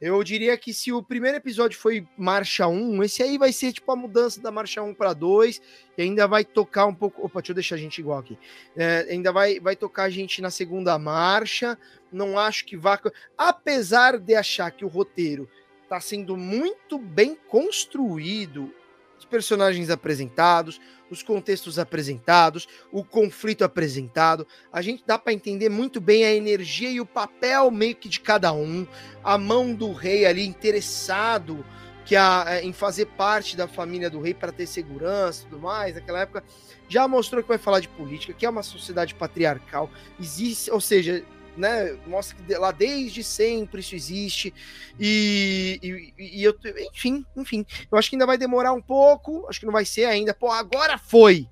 Eu 0.00 0.22
diria 0.22 0.56
que 0.56 0.72
se 0.72 0.92
o 0.92 1.02
primeiro 1.02 1.36
episódio 1.36 1.78
foi 1.78 2.06
marcha 2.16 2.66
1, 2.68 3.02
esse 3.02 3.22
aí 3.22 3.36
vai 3.36 3.52
ser 3.52 3.72
tipo 3.72 3.90
a 3.90 3.96
mudança 3.96 4.40
da 4.40 4.50
marcha 4.50 4.80
1 4.80 4.94
para 4.94 5.12
2 5.12 5.60
e 5.98 6.02
ainda 6.02 6.26
vai 6.26 6.42
tocar 6.42 6.86
um 6.86 6.94
pouco. 6.94 7.26
Opa, 7.26 7.40
deixa 7.40 7.50
eu 7.50 7.54
deixar 7.54 7.74
a 7.74 7.78
gente 7.78 7.98
igual 7.98 8.20
aqui. 8.20 8.38
É, 8.74 9.06
ainda 9.10 9.30
vai, 9.30 9.60
vai 9.60 9.76
tocar 9.76 10.04
a 10.04 10.10
gente 10.10 10.40
na 10.40 10.50
segunda 10.50 10.98
marcha. 10.98 11.76
Não 12.10 12.38
acho 12.38 12.64
que 12.64 12.76
vá. 12.78 12.98
Apesar 13.36 14.18
de 14.18 14.34
achar 14.34 14.70
que 14.70 14.84
o 14.84 14.88
roteiro 14.88 15.50
está 15.82 16.00
sendo 16.00 16.34
muito 16.34 16.98
bem 16.98 17.36
construído, 17.48 18.72
os 19.18 19.24
personagens 19.24 19.90
apresentados, 19.90 20.80
os 21.10 21.22
contextos 21.22 21.78
apresentados, 21.78 22.68
o 22.92 23.02
conflito 23.02 23.64
apresentado. 23.64 24.46
A 24.72 24.80
gente 24.80 25.02
dá 25.06 25.18
para 25.18 25.32
entender 25.32 25.68
muito 25.68 26.00
bem 26.00 26.24
a 26.24 26.34
energia 26.34 26.90
e 26.90 27.00
o 27.00 27.06
papel 27.06 27.70
meio 27.70 27.96
que 27.96 28.08
de 28.08 28.20
cada 28.20 28.52
um, 28.52 28.86
a 29.24 29.36
mão 29.36 29.74
do 29.74 29.92
rei 29.92 30.24
ali 30.24 30.46
interessado 30.46 31.64
que 32.08 32.16
a, 32.16 32.44
é, 32.48 32.64
em 32.64 32.72
fazer 32.72 33.04
parte 33.04 33.54
da 33.54 33.68
família 33.68 34.08
do 34.08 34.18
rei 34.18 34.32
para 34.32 34.50
ter 34.50 34.66
segurança 34.66 35.42
e 35.42 35.50
tudo 35.50 35.60
mais. 35.60 35.94
Naquela 35.94 36.20
época 36.20 36.42
já 36.88 37.06
mostrou 37.06 37.42
que 37.42 37.48
vai 37.48 37.58
falar 37.58 37.80
de 37.80 37.88
política, 37.88 38.32
que 38.32 38.46
é 38.46 38.48
uma 38.48 38.62
sociedade 38.62 39.14
patriarcal. 39.14 39.90
Existe, 40.18 40.70
ou 40.70 40.80
seja, 40.80 41.22
né? 41.58 41.98
Mostra 42.06 42.36
que 42.36 42.54
lá 42.54 42.70
desde 42.70 43.22
sempre 43.22 43.80
isso 43.80 43.94
existe. 43.94 44.54
E, 44.98 45.78
e, 46.18 46.40
e, 46.40 46.44
eu, 46.44 46.54
enfim, 46.92 47.24
enfim, 47.36 47.66
eu 47.90 47.98
acho 47.98 48.08
que 48.08 48.16
ainda 48.16 48.26
vai 48.26 48.38
demorar 48.38 48.72
um 48.72 48.80
pouco, 48.80 49.46
acho 49.48 49.60
que 49.60 49.66
não 49.66 49.72
vai 49.72 49.84
ser 49.84 50.04
ainda. 50.04 50.32
Pô, 50.32 50.50
agora 50.50 50.96
foi! 50.96 51.48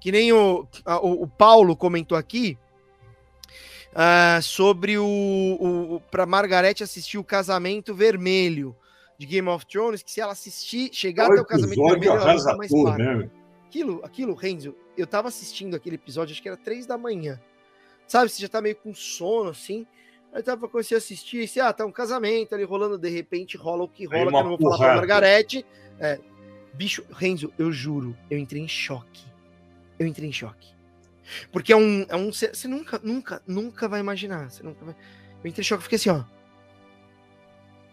Que 0.00 0.12
nem 0.12 0.32
o, 0.32 0.66
o, 1.02 1.22
o 1.22 1.28
Paulo 1.28 1.76
comentou 1.76 2.16
aqui. 2.16 2.58
Uh, 3.92 4.42
sobre 4.42 4.98
o, 4.98 5.06
o 5.06 6.00
para 6.10 6.26
Margarete 6.26 6.84
assistir 6.84 7.16
o 7.16 7.24
Casamento 7.24 7.94
Vermelho 7.94 8.76
de 9.18 9.24
Game 9.24 9.48
of 9.48 9.64
Thrones, 9.64 10.02
que 10.02 10.10
se 10.10 10.20
ela 10.20 10.32
assistir, 10.32 10.90
chegar 10.92 11.30
até 11.30 11.40
o 11.40 11.44
Casamento 11.46 11.82
Vermelho, 11.82 12.12
ela 12.12 12.24
vai 12.24 12.56
mais 12.56 12.70
né? 12.98 13.30
Aquilo, 13.66 14.00
aquilo, 14.04 14.34
Renzo, 14.34 14.76
eu 14.96 15.06
tava 15.06 15.28
assistindo 15.28 15.74
aquele 15.74 15.96
episódio, 15.96 16.32
acho 16.32 16.42
que 16.42 16.48
era 16.48 16.58
três 16.58 16.84
da 16.84 16.98
manhã. 16.98 17.40
Sabe, 18.06 18.30
você 18.30 18.42
já 18.42 18.48
tá 18.48 18.60
meio 18.60 18.76
com 18.76 18.94
sono, 18.94 19.50
assim. 19.50 19.86
Aí 20.32 20.42
tava 20.42 20.68
com 20.68 20.82
você 20.82 20.94
assistir, 20.94 21.44
e 21.44 21.48
você, 21.48 21.60
ah, 21.60 21.72
tá 21.72 21.86
um 21.86 21.92
casamento 21.92 22.54
ali 22.54 22.62
rolando, 22.64 22.98
de 22.98 23.08
repente 23.08 23.56
rola 23.56 23.84
o 23.84 23.88
que 23.88 24.04
rola, 24.04 24.30
que 24.30 24.36
eu 24.36 24.44
não 24.44 24.56
vou 24.56 24.58
falar 24.58 24.78
pra 24.78 24.96
Margarete. 24.96 25.64
É, 25.98 26.20
bicho, 26.74 27.04
Renzo, 27.10 27.52
eu 27.58 27.72
juro, 27.72 28.16
eu 28.30 28.38
entrei 28.38 28.62
em 28.62 28.68
choque. 28.68 29.24
Eu 29.98 30.06
entrei 30.06 30.28
em 30.28 30.32
choque. 30.32 30.76
Porque 31.50 31.72
é 31.72 31.76
um. 31.76 32.04
É 32.08 32.16
um 32.16 32.30
você 32.32 32.68
nunca, 32.68 33.00
nunca, 33.02 33.42
nunca 33.46 33.88
vai 33.88 34.00
imaginar. 34.00 34.50
Você 34.50 34.62
nunca 34.62 34.84
vai. 34.84 34.94
Eu 35.42 35.48
entrei 35.48 35.62
em 35.62 35.66
choque, 35.66 35.82
fiquei 35.82 35.96
assim, 35.96 36.10
ó. 36.10 36.22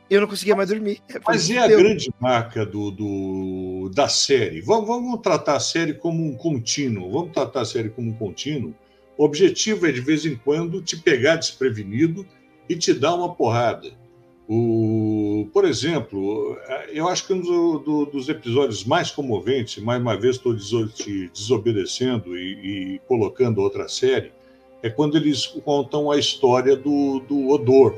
Eu 0.09 0.21
não 0.21 0.27
conseguia 0.27 0.55
mais 0.55 0.69
dormir. 0.69 1.01
Mas 1.25 1.49
é 1.49 1.57
a 1.59 1.67
grande 1.67 2.13
marca 2.19 2.65
do, 2.65 2.91
do, 2.91 3.89
da 3.95 4.07
série. 4.07 4.61
Vamos, 4.61 4.87
vamos 4.87 5.21
tratar 5.21 5.55
a 5.55 5.59
série 5.59 5.93
como 5.93 6.23
um 6.23 6.35
contínuo. 6.35 7.11
Vamos 7.11 7.31
tratar 7.31 7.61
a 7.61 7.65
série 7.65 7.89
como 7.89 8.11
um 8.11 8.13
contínuo. 8.13 8.75
O 9.17 9.23
objetivo 9.23 9.85
é, 9.85 9.91
de 9.91 10.01
vez 10.01 10.25
em 10.25 10.35
quando, 10.35 10.81
te 10.81 10.97
pegar 10.97 11.35
desprevenido 11.35 12.25
e 12.67 12.75
te 12.75 12.93
dar 12.93 13.15
uma 13.15 13.33
porrada. 13.33 13.91
O, 14.47 15.47
por 15.53 15.65
exemplo, 15.65 16.57
eu 16.91 17.07
acho 17.07 17.25
que 17.25 17.33
um 17.33 17.39
do, 17.39 17.79
do, 17.79 18.05
dos 18.05 18.27
episódios 18.27 18.83
mais 18.83 19.09
comoventes, 19.09 19.81
mais 19.81 20.01
uma 20.01 20.17
vez 20.17 20.35
estou 20.35 20.55
te 20.55 21.29
desobedecendo 21.29 22.37
e, 22.37 22.95
e, 22.95 22.99
colocando 23.07 23.61
outra 23.61 23.87
série, 23.87 24.31
é 24.81 24.89
quando 24.89 25.15
eles 25.15 25.45
contam 25.47 26.11
a 26.11 26.17
história 26.17 26.75
do, 26.75 27.19
do 27.21 27.49
Odor, 27.49 27.95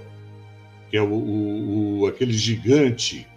que 0.92 0.98
é 0.98 1.02
o, 1.02 1.12
o, 1.12 2.00
o, 2.02 2.06
aquele 2.06 2.34
gigante, 2.34 3.28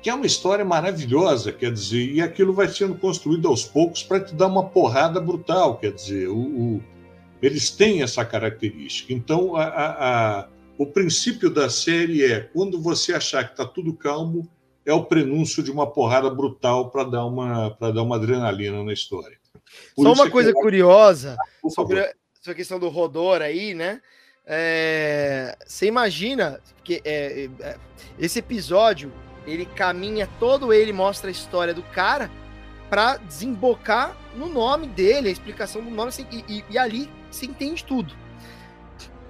que 0.00 0.08
é 0.08 0.14
uma 0.14 0.26
história 0.26 0.64
maravilhosa, 0.64 1.52
quer 1.52 1.70
dizer, 1.70 2.12
e 2.12 2.20
aquilo 2.22 2.54
vai 2.54 2.66
sendo 2.66 2.94
construído 2.94 3.46
aos 3.46 3.64
poucos 3.64 4.02
para 4.02 4.20
te 4.20 4.34
dar 4.34 4.46
uma 4.46 4.64
porrada 4.64 5.20
brutal, 5.20 5.76
quer 5.76 5.92
dizer, 5.92 6.28
o, 6.28 6.82
eles 7.42 7.70
têm 7.70 8.02
essa 8.02 8.24
característica. 8.24 9.12
Então, 9.12 9.56
a, 9.56 9.64
a, 9.64 10.40
a, 10.40 10.48
o 10.78 10.86
princípio 10.86 11.50
da 11.50 11.68
série 11.68 12.24
é 12.24 12.40
quando 12.40 12.80
você 12.80 13.12
achar 13.12 13.44
que 13.44 13.50
está 13.50 13.66
tudo 13.66 13.92
calmo, 13.92 14.48
é 14.86 14.92
o 14.92 15.04
prenúncio 15.04 15.62
de 15.62 15.70
uma 15.70 15.86
porrada 15.86 16.30
brutal 16.30 16.90
para 16.90 17.04
dar 17.04 17.26
uma 17.26 17.76
dar 17.80 18.02
uma 18.02 18.16
adrenalina 18.16 18.82
na 18.82 18.92
história. 18.92 19.36
Por 19.94 20.04
Só 20.04 20.12
uma 20.12 20.30
coisa 20.30 20.50
eu... 20.50 20.54
curiosa 20.54 21.36
sobre 21.68 22.00
a 22.00 22.54
questão 22.54 22.78
do 22.78 22.88
Rodor 22.88 23.42
aí, 23.42 23.74
né? 23.74 24.00
É, 24.44 25.56
você 25.64 25.86
imagina 25.86 26.60
que 26.82 27.00
é, 27.04 27.48
é, 27.60 27.76
esse 28.18 28.40
episódio 28.40 29.12
ele 29.46 29.64
caminha 29.64 30.28
todo 30.40 30.72
ele 30.72 30.92
mostra 30.92 31.28
a 31.28 31.30
história 31.30 31.72
do 31.72 31.82
cara 31.82 32.28
para 32.90 33.18
desembocar 33.18 34.16
no 34.36 34.48
nome 34.48 34.88
dele, 34.88 35.28
a 35.28 35.32
explicação 35.32 35.82
do 35.82 35.90
nome 35.90 36.08
assim, 36.08 36.26
e, 36.30 36.44
e, 36.48 36.64
e 36.70 36.78
ali 36.78 37.08
você 37.32 37.46
entende 37.46 37.84
tudo. 37.84 38.14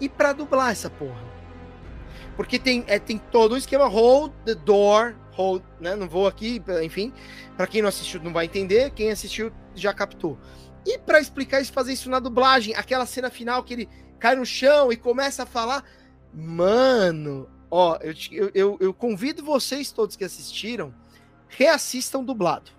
E 0.00 0.08
para 0.08 0.32
dublar 0.32 0.72
essa 0.72 0.90
porra, 0.90 1.22
porque 2.36 2.58
tem, 2.58 2.84
é, 2.86 2.98
tem 2.98 3.18
todo 3.18 3.54
um 3.54 3.56
esquema 3.56 3.86
hold 3.86 4.32
the 4.44 4.54
door, 4.54 5.14
hold, 5.32 5.62
né? 5.80 5.94
Não 5.94 6.08
vou 6.08 6.26
aqui, 6.26 6.62
enfim, 6.82 7.12
para 7.56 7.66
quem 7.66 7.82
não 7.82 7.88
assistiu 7.88 8.20
não 8.22 8.32
vai 8.32 8.46
entender, 8.46 8.90
quem 8.90 9.10
assistiu 9.10 9.52
já 9.74 9.92
captou. 9.92 10.38
E 10.84 10.98
para 10.98 11.20
explicar 11.20 11.60
isso, 11.60 11.72
fazer 11.72 11.92
isso 11.92 12.10
na 12.10 12.18
dublagem, 12.18 12.74
aquela 12.74 13.06
cena 13.06 13.30
final 13.30 13.62
que 13.62 13.74
ele 13.74 13.88
cai 14.18 14.34
no 14.34 14.44
chão 14.44 14.92
e 14.92 14.96
começa 14.96 15.44
a 15.44 15.46
falar. 15.46 15.84
Mano, 16.34 17.48
ó, 17.70 17.98
eu, 18.00 18.50
eu, 18.54 18.76
eu 18.80 18.94
convido 18.94 19.44
vocês 19.44 19.92
todos 19.92 20.16
que 20.16 20.24
assistiram, 20.24 20.92
reassistam 21.48 22.24
dublado. 22.24 22.70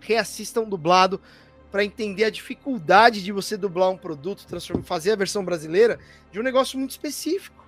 Reassistam 0.00 0.68
dublado 0.68 1.20
para 1.70 1.84
entender 1.84 2.24
a 2.24 2.30
dificuldade 2.30 3.22
de 3.22 3.32
você 3.32 3.56
dublar 3.56 3.90
um 3.90 3.96
produto, 3.96 4.46
transformar, 4.46 4.82
fazer 4.84 5.12
a 5.12 5.16
versão 5.16 5.44
brasileira 5.44 5.98
de 6.32 6.40
um 6.40 6.42
negócio 6.42 6.78
muito 6.78 6.92
específico. 6.92 7.66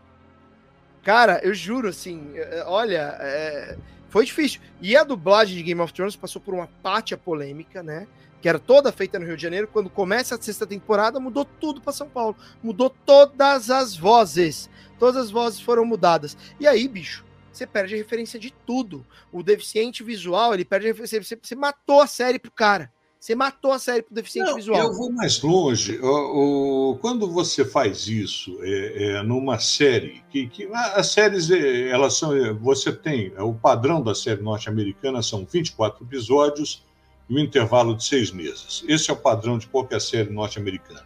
Cara, 1.02 1.40
eu 1.43 1.55
juro, 1.55 1.89
assim, 1.89 2.32
é, 2.35 2.59
é, 2.59 2.64
olha, 2.66 3.16
é, 3.20 3.78
foi 4.09 4.24
difícil. 4.24 4.60
E 4.81 4.97
a 4.97 5.05
dublagem 5.05 5.56
de 5.56 5.62
Game 5.62 5.81
of 5.81 5.93
Thrones 5.93 6.16
passou 6.16 6.40
por 6.40 6.55
uma 6.55 6.68
pátia 6.82 7.16
polêmica, 7.16 7.82
né? 7.82 8.06
que 8.40 8.48
era 8.48 8.59
toda 8.59 8.90
feita 8.90 9.18
no 9.18 9.27
Rio 9.27 9.36
de 9.36 9.43
Janeiro, 9.43 9.68
quando 9.68 9.90
começa 9.90 10.35
a 10.35 10.40
sexta 10.40 10.66
temporada, 10.66 11.20
mudou 11.20 11.44
tudo 11.44 11.81
para 11.81 11.93
São 11.93 12.09
Paulo. 12.09 12.35
Mudou 12.62 12.89
todas 12.89 13.70
as 13.70 13.97
vozes. 13.97 14.70
Todas 14.98 15.16
as 15.24 15.31
vozes 15.31 15.60
foram 15.60 15.85
mudadas. 15.85 16.36
E 16.59 16.66
aí, 16.66 16.89
bicho, 16.89 17.24
você 17.52 17.66
perde 17.66 17.94
a 17.94 17.98
referência 17.98 18.40
de 18.40 18.51
tudo. 18.51 19.06
O 19.31 19.43
deficiente 19.43 20.02
visual, 20.02 20.55
ele 20.55 20.64
perde 20.64 20.86
a 20.86 20.89
referência. 20.89 21.22
Você, 21.22 21.39
você 21.40 21.55
matou 21.55 22.01
a 22.01 22.06
série 22.06 22.39
pro 22.39 22.51
cara. 22.51 22.90
Você 23.21 23.35
matou 23.35 23.71
a 23.71 23.79
série 23.79 24.01
pro 24.01 24.15
deficiente 24.15 24.49
Não, 24.49 24.57
visual. 24.57 24.81
Eu 24.81 24.95
vou 24.95 25.13
mais 25.13 25.43
longe. 25.43 25.99
O, 26.01 26.93
o, 26.93 26.97
quando 26.97 27.31
você 27.31 27.67
faz 27.67 28.09
isso 28.09 28.59
é, 28.63 29.19
é, 29.19 29.23
numa 29.23 29.59
série, 29.59 30.23
que, 30.31 30.47
que 30.47 30.67
as 30.73 31.09
séries, 31.09 31.51
é, 31.51 31.91
elas 31.91 32.17
são. 32.17 32.31
Você 32.61 32.91
tem. 32.91 33.31
O 33.39 33.53
padrão 33.53 34.03
da 34.03 34.15
série 34.15 34.41
norte-americana 34.41 35.23
são 35.23 35.45
24 35.45 36.03
episódios 36.03 36.83
e 37.29 37.35
um 37.35 37.39
intervalo 37.39 37.95
de 37.95 38.05
seis 38.05 38.31
meses. 38.31 38.83
Esse 38.89 39.11
é 39.11 39.13
o 39.13 39.17
padrão 39.17 39.59
de 39.59 39.67
qualquer 39.67 40.01
série 40.01 40.31
norte-americana. 40.31 41.05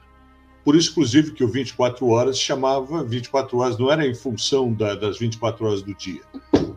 Por 0.64 0.76
isso, 0.76 0.92
inclusive, 0.92 1.32
que 1.32 1.42
o 1.42 1.48
24 1.48 2.06
horas 2.08 2.38
chamava 2.38 3.02
24 3.02 3.58
horas, 3.58 3.76
não 3.76 3.90
era 3.90 4.06
em 4.06 4.14
função 4.14 4.72
da, 4.72 4.94
das 4.94 5.18
24 5.18 5.66
horas 5.66 5.82
do 5.82 5.92
dia. 5.94 6.22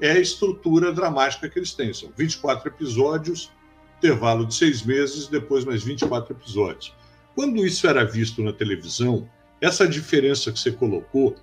É 0.01 0.13
a 0.13 0.19
estrutura 0.19 0.91
dramática 0.91 1.47
que 1.47 1.59
eles 1.59 1.73
têm. 1.73 1.93
São 1.93 2.11
24 2.17 2.69
episódios, 2.69 3.51
intervalo 3.97 4.45
de 4.45 4.53
seis 4.53 4.83
meses, 4.83 5.27
depois 5.27 5.65
mais 5.65 5.83
24 5.83 6.33
episódios. 6.33 6.93
Quando 7.35 7.65
isso 7.65 7.87
era 7.87 8.03
visto 8.03 8.41
na 8.41 8.53
televisão, 8.53 9.29
essa 9.61 9.87
diferença 9.87 10.51
que 10.51 10.59
você 10.59 10.71
colocou, 10.71 11.35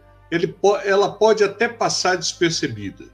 ela 0.85 1.12
pode 1.12 1.44
até 1.44 1.68
passar 1.68 2.16
despercebida. 2.16 3.05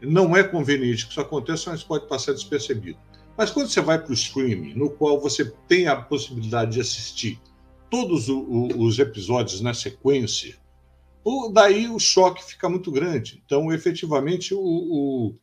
Não 0.00 0.36
é 0.36 0.42
conveniente 0.42 1.04
que 1.04 1.12
isso 1.12 1.20
aconteça, 1.20 1.70
mas 1.70 1.82
pode 1.82 2.08
passar 2.08 2.32
despercebido. 2.32 2.98
Mas 3.36 3.50
quando 3.50 3.68
você 3.68 3.80
vai 3.80 3.98
para 3.98 4.10
o 4.10 4.14
streaming, 4.14 4.74
no 4.74 4.90
qual 4.90 5.20
você 5.20 5.44
tem 5.68 5.86
a 5.86 5.96
possibilidade 5.96 6.72
de 6.72 6.80
assistir 6.80 7.40
todos 7.88 8.28
o, 8.28 8.38
o, 8.40 8.82
os 8.84 8.98
episódios 8.98 9.60
na 9.60 9.74
sequência, 9.74 10.56
daí 11.52 11.88
o 11.88 11.98
choque 11.98 12.44
fica 12.44 12.68
muito 12.68 12.90
grande. 12.90 13.42
Então, 13.44 13.72
efetivamente, 13.72 14.54
o, 14.54 15.34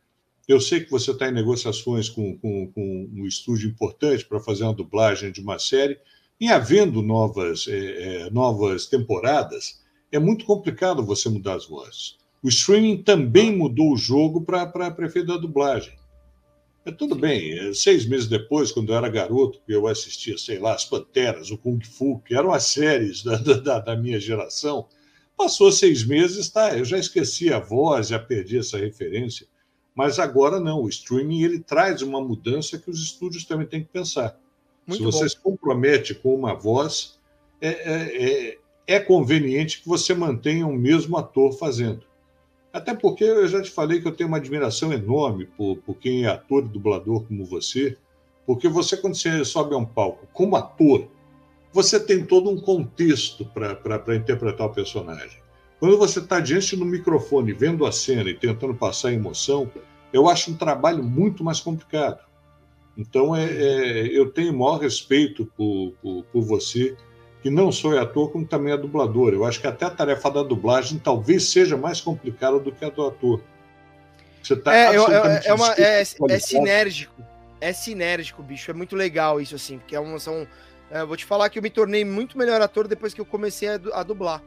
eu 0.48 0.58
sei 0.58 0.80
que 0.80 0.90
você 0.90 1.10
está 1.10 1.28
em 1.28 1.32
negociações 1.32 2.08
com, 2.08 2.38
com, 2.38 2.72
com, 2.72 3.10
um 3.12 3.26
estúdio 3.26 3.68
importante 3.68 4.24
para 4.24 4.40
fazer 4.40 4.64
uma 4.64 4.72
dublagem 4.72 5.30
de 5.30 5.42
uma 5.42 5.58
série, 5.58 5.98
e 6.40 6.48
havendo 6.48 7.02
novas, 7.02 7.68
é, 7.68 8.26
é, 8.26 8.30
novas 8.30 8.86
temporadas, 8.86 9.84
é 10.10 10.18
muito 10.18 10.46
complicado 10.46 11.04
você 11.04 11.28
mudar 11.28 11.56
as 11.56 11.66
vozes. 11.66 12.16
O 12.42 12.48
streaming 12.48 13.02
também 13.02 13.54
mudou 13.54 13.92
o 13.92 13.96
jogo 13.96 14.40
para 14.40 14.90
prefeito 14.90 15.26
da 15.28 15.36
dublagem. 15.36 15.92
É 16.86 16.90
tudo 16.90 17.14
bem, 17.14 17.58
é, 17.58 17.74
seis 17.74 18.06
meses 18.06 18.26
depois, 18.26 18.72
quando 18.72 18.90
eu 18.90 18.96
era 18.96 19.10
garoto, 19.10 19.60
eu 19.68 19.86
assistia, 19.86 20.38
sei 20.38 20.58
lá, 20.58 20.72
As 20.72 20.86
Panteras, 20.86 21.50
o 21.50 21.58
Kung 21.58 21.84
Fu, 21.84 22.20
que 22.20 22.34
eram 22.34 22.52
as 22.54 22.64
séries 22.64 23.22
da, 23.22 23.36
da, 23.36 23.80
da 23.80 23.96
minha 23.96 24.18
geração, 24.18 24.86
passou 25.36 25.70
seis 25.70 26.06
meses, 26.06 26.48
tá, 26.48 26.78
eu 26.78 26.86
já 26.86 26.96
esqueci 26.96 27.52
a 27.52 27.58
voz, 27.58 28.08
já 28.08 28.18
perdi 28.18 28.56
essa 28.56 28.78
referência, 28.78 29.46
mas 29.98 30.20
agora 30.20 30.60
não, 30.60 30.84
o 30.84 30.88
streaming 30.88 31.42
ele 31.42 31.58
traz 31.58 32.02
uma 32.02 32.20
mudança 32.20 32.78
que 32.78 32.88
os 32.88 33.02
estúdios 33.02 33.44
também 33.44 33.66
têm 33.66 33.82
que 33.82 33.88
pensar. 33.88 34.38
Muito 34.86 35.00
Se 35.00 35.04
você 35.04 35.24
bom. 35.24 35.28
se 35.28 35.40
compromete 35.40 36.14
com 36.14 36.36
uma 36.36 36.54
voz, 36.54 37.18
é, 37.60 37.68
é, 37.68 38.24
é, 38.24 38.58
é 38.86 39.00
conveniente 39.00 39.82
que 39.82 39.88
você 39.88 40.14
mantenha 40.14 40.68
o 40.68 40.72
mesmo 40.72 41.16
ator 41.16 41.52
fazendo. 41.52 42.04
Até 42.72 42.94
porque 42.94 43.24
eu 43.24 43.48
já 43.48 43.60
te 43.60 43.72
falei 43.72 44.00
que 44.00 44.06
eu 44.06 44.14
tenho 44.14 44.28
uma 44.28 44.36
admiração 44.36 44.92
enorme 44.92 45.46
por, 45.46 45.78
por 45.78 45.96
quem 45.96 46.26
é 46.26 46.28
ator 46.28 46.62
e 46.62 46.68
dublador 46.68 47.24
como 47.24 47.44
você, 47.44 47.98
porque 48.46 48.68
você, 48.68 48.96
quando 48.96 49.16
você 49.16 49.44
sobe 49.44 49.74
a 49.74 49.78
um 49.78 49.84
palco 49.84 50.28
como 50.32 50.54
ator, 50.54 51.08
você 51.72 51.98
tem 51.98 52.24
todo 52.24 52.48
um 52.48 52.60
contexto 52.60 53.44
para 53.46 54.14
interpretar 54.14 54.68
o 54.68 54.72
personagem. 54.72 55.40
Quando 55.80 55.98
você 55.98 56.20
está 56.20 56.38
diante 56.38 56.76
do 56.76 56.84
microfone, 56.84 57.52
vendo 57.52 57.84
a 57.84 57.90
cena 57.90 58.30
e 58.30 58.34
tentando 58.34 58.74
passar 58.74 59.12
emoção, 59.12 59.68
eu 60.12 60.28
acho 60.28 60.50
um 60.50 60.56
trabalho 60.56 61.02
muito 61.02 61.44
mais 61.44 61.60
complicado. 61.60 62.20
Então, 62.96 63.34
é, 63.34 63.44
é 63.44 64.06
eu 64.06 64.30
tenho 64.30 64.56
maior 64.56 64.78
respeito 64.78 65.46
por, 65.56 65.92
por, 66.02 66.24
por 66.24 66.42
você 66.42 66.96
que 67.42 67.50
não 67.50 67.70
só 67.70 67.94
é 67.94 67.98
ator, 68.00 68.32
como 68.32 68.46
também 68.46 68.72
é 68.72 68.76
dublador. 68.76 69.32
Eu 69.32 69.44
acho 69.44 69.60
que 69.60 69.66
até 69.66 69.86
a 69.86 69.90
tarefa 69.90 70.30
da 70.30 70.42
dublagem 70.42 70.98
talvez 70.98 71.44
seja 71.44 71.76
mais 71.76 72.00
complicada 72.00 72.58
do 72.58 72.72
que 72.72 72.84
a 72.84 72.90
do 72.90 73.06
ator. 73.06 73.40
Você 74.42 74.56
tá 74.56 74.74
é, 74.74 74.94
é, 74.94 75.00
uma, 75.54 75.74
é, 75.74 76.00
é, 76.00 76.38
sinérgico. 76.38 77.22
É 77.60 77.72
sinérgico, 77.72 78.42
bicho. 78.42 78.70
É 78.70 78.74
muito 78.74 78.96
legal 78.96 79.40
isso, 79.40 79.54
assim. 79.54 79.78
Porque 79.78 79.94
é 79.94 80.00
uma, 80.00 80.18
são, 80.18 80.46
é, 80.90 81.04
vou 81.04 81.16
te 81.16 81.24
falar 81.24 81.48
que 81.48 81.58
eu 81.58 81.62
me 81.62 81.70
tornei 81.70 82.04
muito 82.04 82.38
melhor 82.38 82.60
ator 82.60 82.88
depois 82.88 83.14
que 83.14 83.20
eu 83.20 83.26
comecei 83.26 83.68
a, 83.68 83.80
a 83.92 84.02
dublar. 84.02 84.42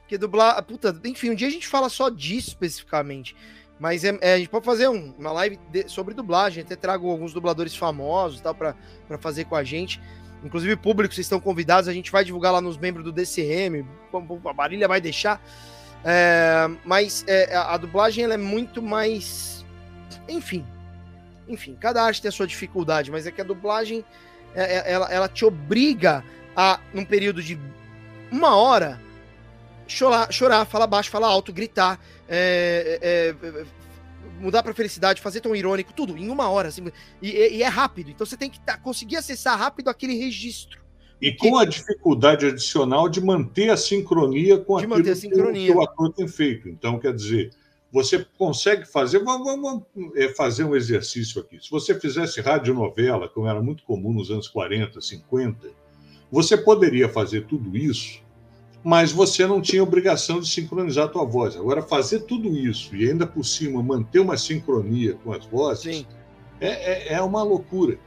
Porque 0.00 0.18
dublar. 0.18 0.60
Puta, 0.64 0.98
enfim, 1.04 1.30
um 1.30 1.34
dia 1.34 1.48
a 1.48 1.50
gente 1.50 1.68
fala 1.68 1.88
só 1.88 2.08
disso 2.08 2.48
especificamente. 2.48 3.36
Mas 3.78 4.04
é, 4.04 4.16
é, 4.20 4.34
a 4.34 4.38
gente 4.38 4.48
pode 4.48 4.64
fazer 4.64 4.88
um, 4.88 5.12
uma 5.18 5.32
live 5.32 5.58
de, 5.70 5.88
sobre 5.88 6.14
dublagem. 6.14 6.62
Até 6.62 6.76
trago 6.76 7.10
alguns 7.10 7.32
dubladores 7.32 7.74
famosos 7.74 8.40
tal 8.40 8.54
para 8.54 8.74
fazer 9.18 9.44
com 9.44 9.56
a 9.56 9.64
gente. 9.64 10.00
Inclusive, 10.44 10.76
público, 10.76 11.14
vocês 11.14 11.24
estão 11.24 11.40
convidados. 11.40 11.88
A 11.88 11.92
gente 11.92 12.12
vai 12.12 12.24
divulgar 12.24 12.52
lá 12.52 12.60
nos 12.60 12.76
membros 12.76 13.04
do 13.04 13.12
DCM. 13.12 13.84
A 14.44 14.52
Marília 14.52 14.86
vai 14.86 15.00
deixar. 15.00 15.42
É, 16.04 16.68
mas 16.84 17.24
é, 17.26 17.54
a, 17.56 17.74
a, 17.74 17.76
dublagem 17.78 18.24
ela 18.24 18.34
é 18.34 18.38
muito 18.38 18.82
mais. 18.82 19.64
Enfim. 20.28 20.64
Enfim, 21.48 21.76
cada 21.78 22.02
arte 22.02 22.22
tem 22.22 22.28
a 22.28 22.32
sua 22.32 22.46
dificuldade, 22.46 23.10
mas 23.10 23.26
é 23.26 23.30
que 23.30 23.40
a 23.40 23.44
dublagem 23.44 24.04
é, 24.54 24.76
é 24.76 24.92
ela, 24.92 25.12
ela 25.12 25.28
te 25.28 25.44
obriga 25.44 26.24
a, 26.56 26.80
num 26.92 27.04
período 27.04 27.42
de 27.42 27.58
uma 28.30 28.56
hora, 28.56 29.00
chorar, 29.86 30.32
chorar 30.32 30.64
falar 30.64 30.86
baixo, 30.86 31.10
falar 31.10 31.28
alto, 31.28 31.52
gritar, 31.52 32.00
é, 32.28 32.98
é, 33.02 33.46
é 33.46 33.64
mudar 34.40 34.62
para 34.62 34.74
felicidade, 34.74 35.20
fazer 35.20 35.40
tão 35.40 35.54
irônico, 35.54 35.92
tudo 35.92 36.16
em 36.16 36.28
uma 36.28 36.48
hora. 36.48 36.68
Assim, 36.68 36.84
e, 37.22 37.30
e, 37.30 37.62
é 37.62 37.68
rápido. 37.68 38.10
Então 38.10 38.26
você 38.26 38.36
tem 38.36 38.50
que 38.50 38.60
tá, 38.60 38.76
conseguir 38.76 39.16
acessar 39.16 39.58
rápido 39.58 39.88
aquele 39.88 40.14
registro. 40.14 40.82
E 41.20 41.32
com 41.32 41.56
a 41.56 41.64
dificuldade 41.64 42.46
adicional 42.46 43.08
de 43.08 43.20
manter 43.20 43.70
a 43.70 43.76
sincronia 43.76 44.58
com 44.58 44.76
de 44.78 44.84
aquilo 44.84 45.16
sincronia. 45.16 45.72
que 45.72 45.78
o 45.78 45.82
ator 45.82 46.12
tem 46.12 46.28
feito. 46.28 46.68
Então, 46.68 46.98
quer 46.98 47.14
dizer, 47.14 47.50
você 47.90 48.26
consegue 48.36 48.84
fazer. 48.84 49.20
Vamos, 49.20 49.46
vamos 49.46 49.82
é, 50.16 50.28
fazer 50.30 50.64
um 50.64 50.74
exercício 50.74 51.40
aqui. 51.40 51.58
Se 51.62 51.70
você 51.70 51.98
fizesse 51.98 52.40
radionovela, 52.40 53.28
como 53.28 53.46
era 53.46 53.62
muito 53.62 53.84
comum 53.84 54.12
nos 54.12 54.30
anos 54.30 54.48
40, 54.48 55.00
50, 55.00 55.68
você 56.30 56.56
poderia 56.56 57.08
fazer 57.08 57.46
tudo 57.46 57.76
isso 57.76 58.23
mas 58.84 59.10
você 59.10 59.46
não 59.46 59.62
tinha 59.62 59.82
obrigação 59.82 60.38
de 60.38 60.46
sincronizar 60.46 61.06
a 61.06 61.08
tua 61.08 61.24
voz. 61.24 61.56
Agora, 61.56 61.80
fazer 61.80 62.20
tudo 62.20 62.54
isso 62.54 62.94
e 62.94 63.08
ainda 63.08 63.26
por 63.26 63.42
cima 63.42 63.82
manter 63.82 64.18
uma 64.18 64.36
sincronia 64.36 65.14
com 65.24 65.32
as 65.32 65.46
vozes 65.46 66.06
é, 66.60 66.68
é, 66.68 67.14
é, 67.14 67.22
uma 67.22 67.42
loucura. 67.42 67.98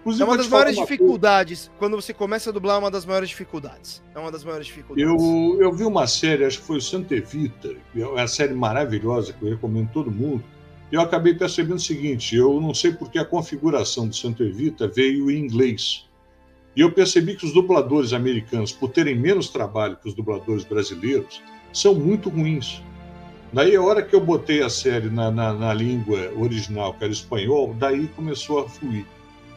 Inclusive, 0.00 0.22
é 0.22 0.26
uma 0.26 0.36
das 0.36 0.48
maiores 0.48 0.76
dificuldades. 0.76 1.66
Coisa. 1.66 1.78
Quando 1.78 1.96
você 1.96 2.14
começa 2.14 2.48
a 2.48 2.52
dublar, 2.52 2.76
é 2.76 2.78
uma 2.78 2.90
das 2.90 3.04
maiores 3.04 3.28
dificuldades. 3.28 4.00
É 4.14 4.18
uma 4.18 4.30
das 4.30 4.44
maiores 4.44 4.66
dificuldades. 4.66 5.04
Eu, 5.04 5.58
eu 5.60 5.72
vi 5.72 5.84
uma 5.84 6.06
série, 6.06 6.44
acho 6.44 6.60
que 6.60 6.64
foi 6.64 6.78
o 6.78 6.80
Santa 6.80 7.14
Evita, 7.14 7.74
é 7.94 8.06
uma 8.06 8.28
série 8.28 8.54
maravilhosa 8.54 9.32
que 9.32 9.44
eu 9.44 9.50
recomendo 9.50 9.90
todo 9.92 10.10
mundo. 10.10 10.44
E 10.92 10.94
eu 10.94 11.00
acabei 11.00 11.34
percebendo 11.34 11.76
o 11.76 11.80
seguinte: 11.80 12.36
eu 12.36 12.60
não 12.60 12.72
sei 12.72 12.92
porque 12.92 13.18
a 13.18 13.24
configuração 13.24 14.06
do 14.08 14.14
Santa 14.14 14.44
Evita 14.44 14.86
veio 14.86 15.28
em 15.30 15.38
inglês. 15.38 16.08
E 16.76 16.80
eu 16.80 16.92
percebi 16.92 17.34
que 17.34 17.44
os 17.44 17.52
dubladores 17.52 18.12
americanos, 18.12 18.72
por 18.72 18.90
terem 18.90 19.16
menos 19.16 19.48
trabalho 19.48 19.96
que 19.96 20.08
os 20.08 20.14
dubladores 20.14 20.64
brasileiros, 20.64 21.42
são 21.72 21.94
muito 21.94 22.28
ruins. 22.28 22.82
Daí, 23.52 23.74
a 23.74 23.82
hora 23.82 24.02
que 24.02 24.14
eu 24.14 24.20
botei 24.20 24.62
a 24.62 24.70
série 24.70 25.10
na, 25.10 25.30
na, 25.30 25.52
na 25.52 25.74
língua 25.74 26.30
original, 26.36 26.94
que 26.94 27.02
era 27.02 27.12
espanhol, 27.12 27.74
daí 27.76 28.06
começou 28.08 28.60
a 28.60 28.68
fluir. 28.68 29.04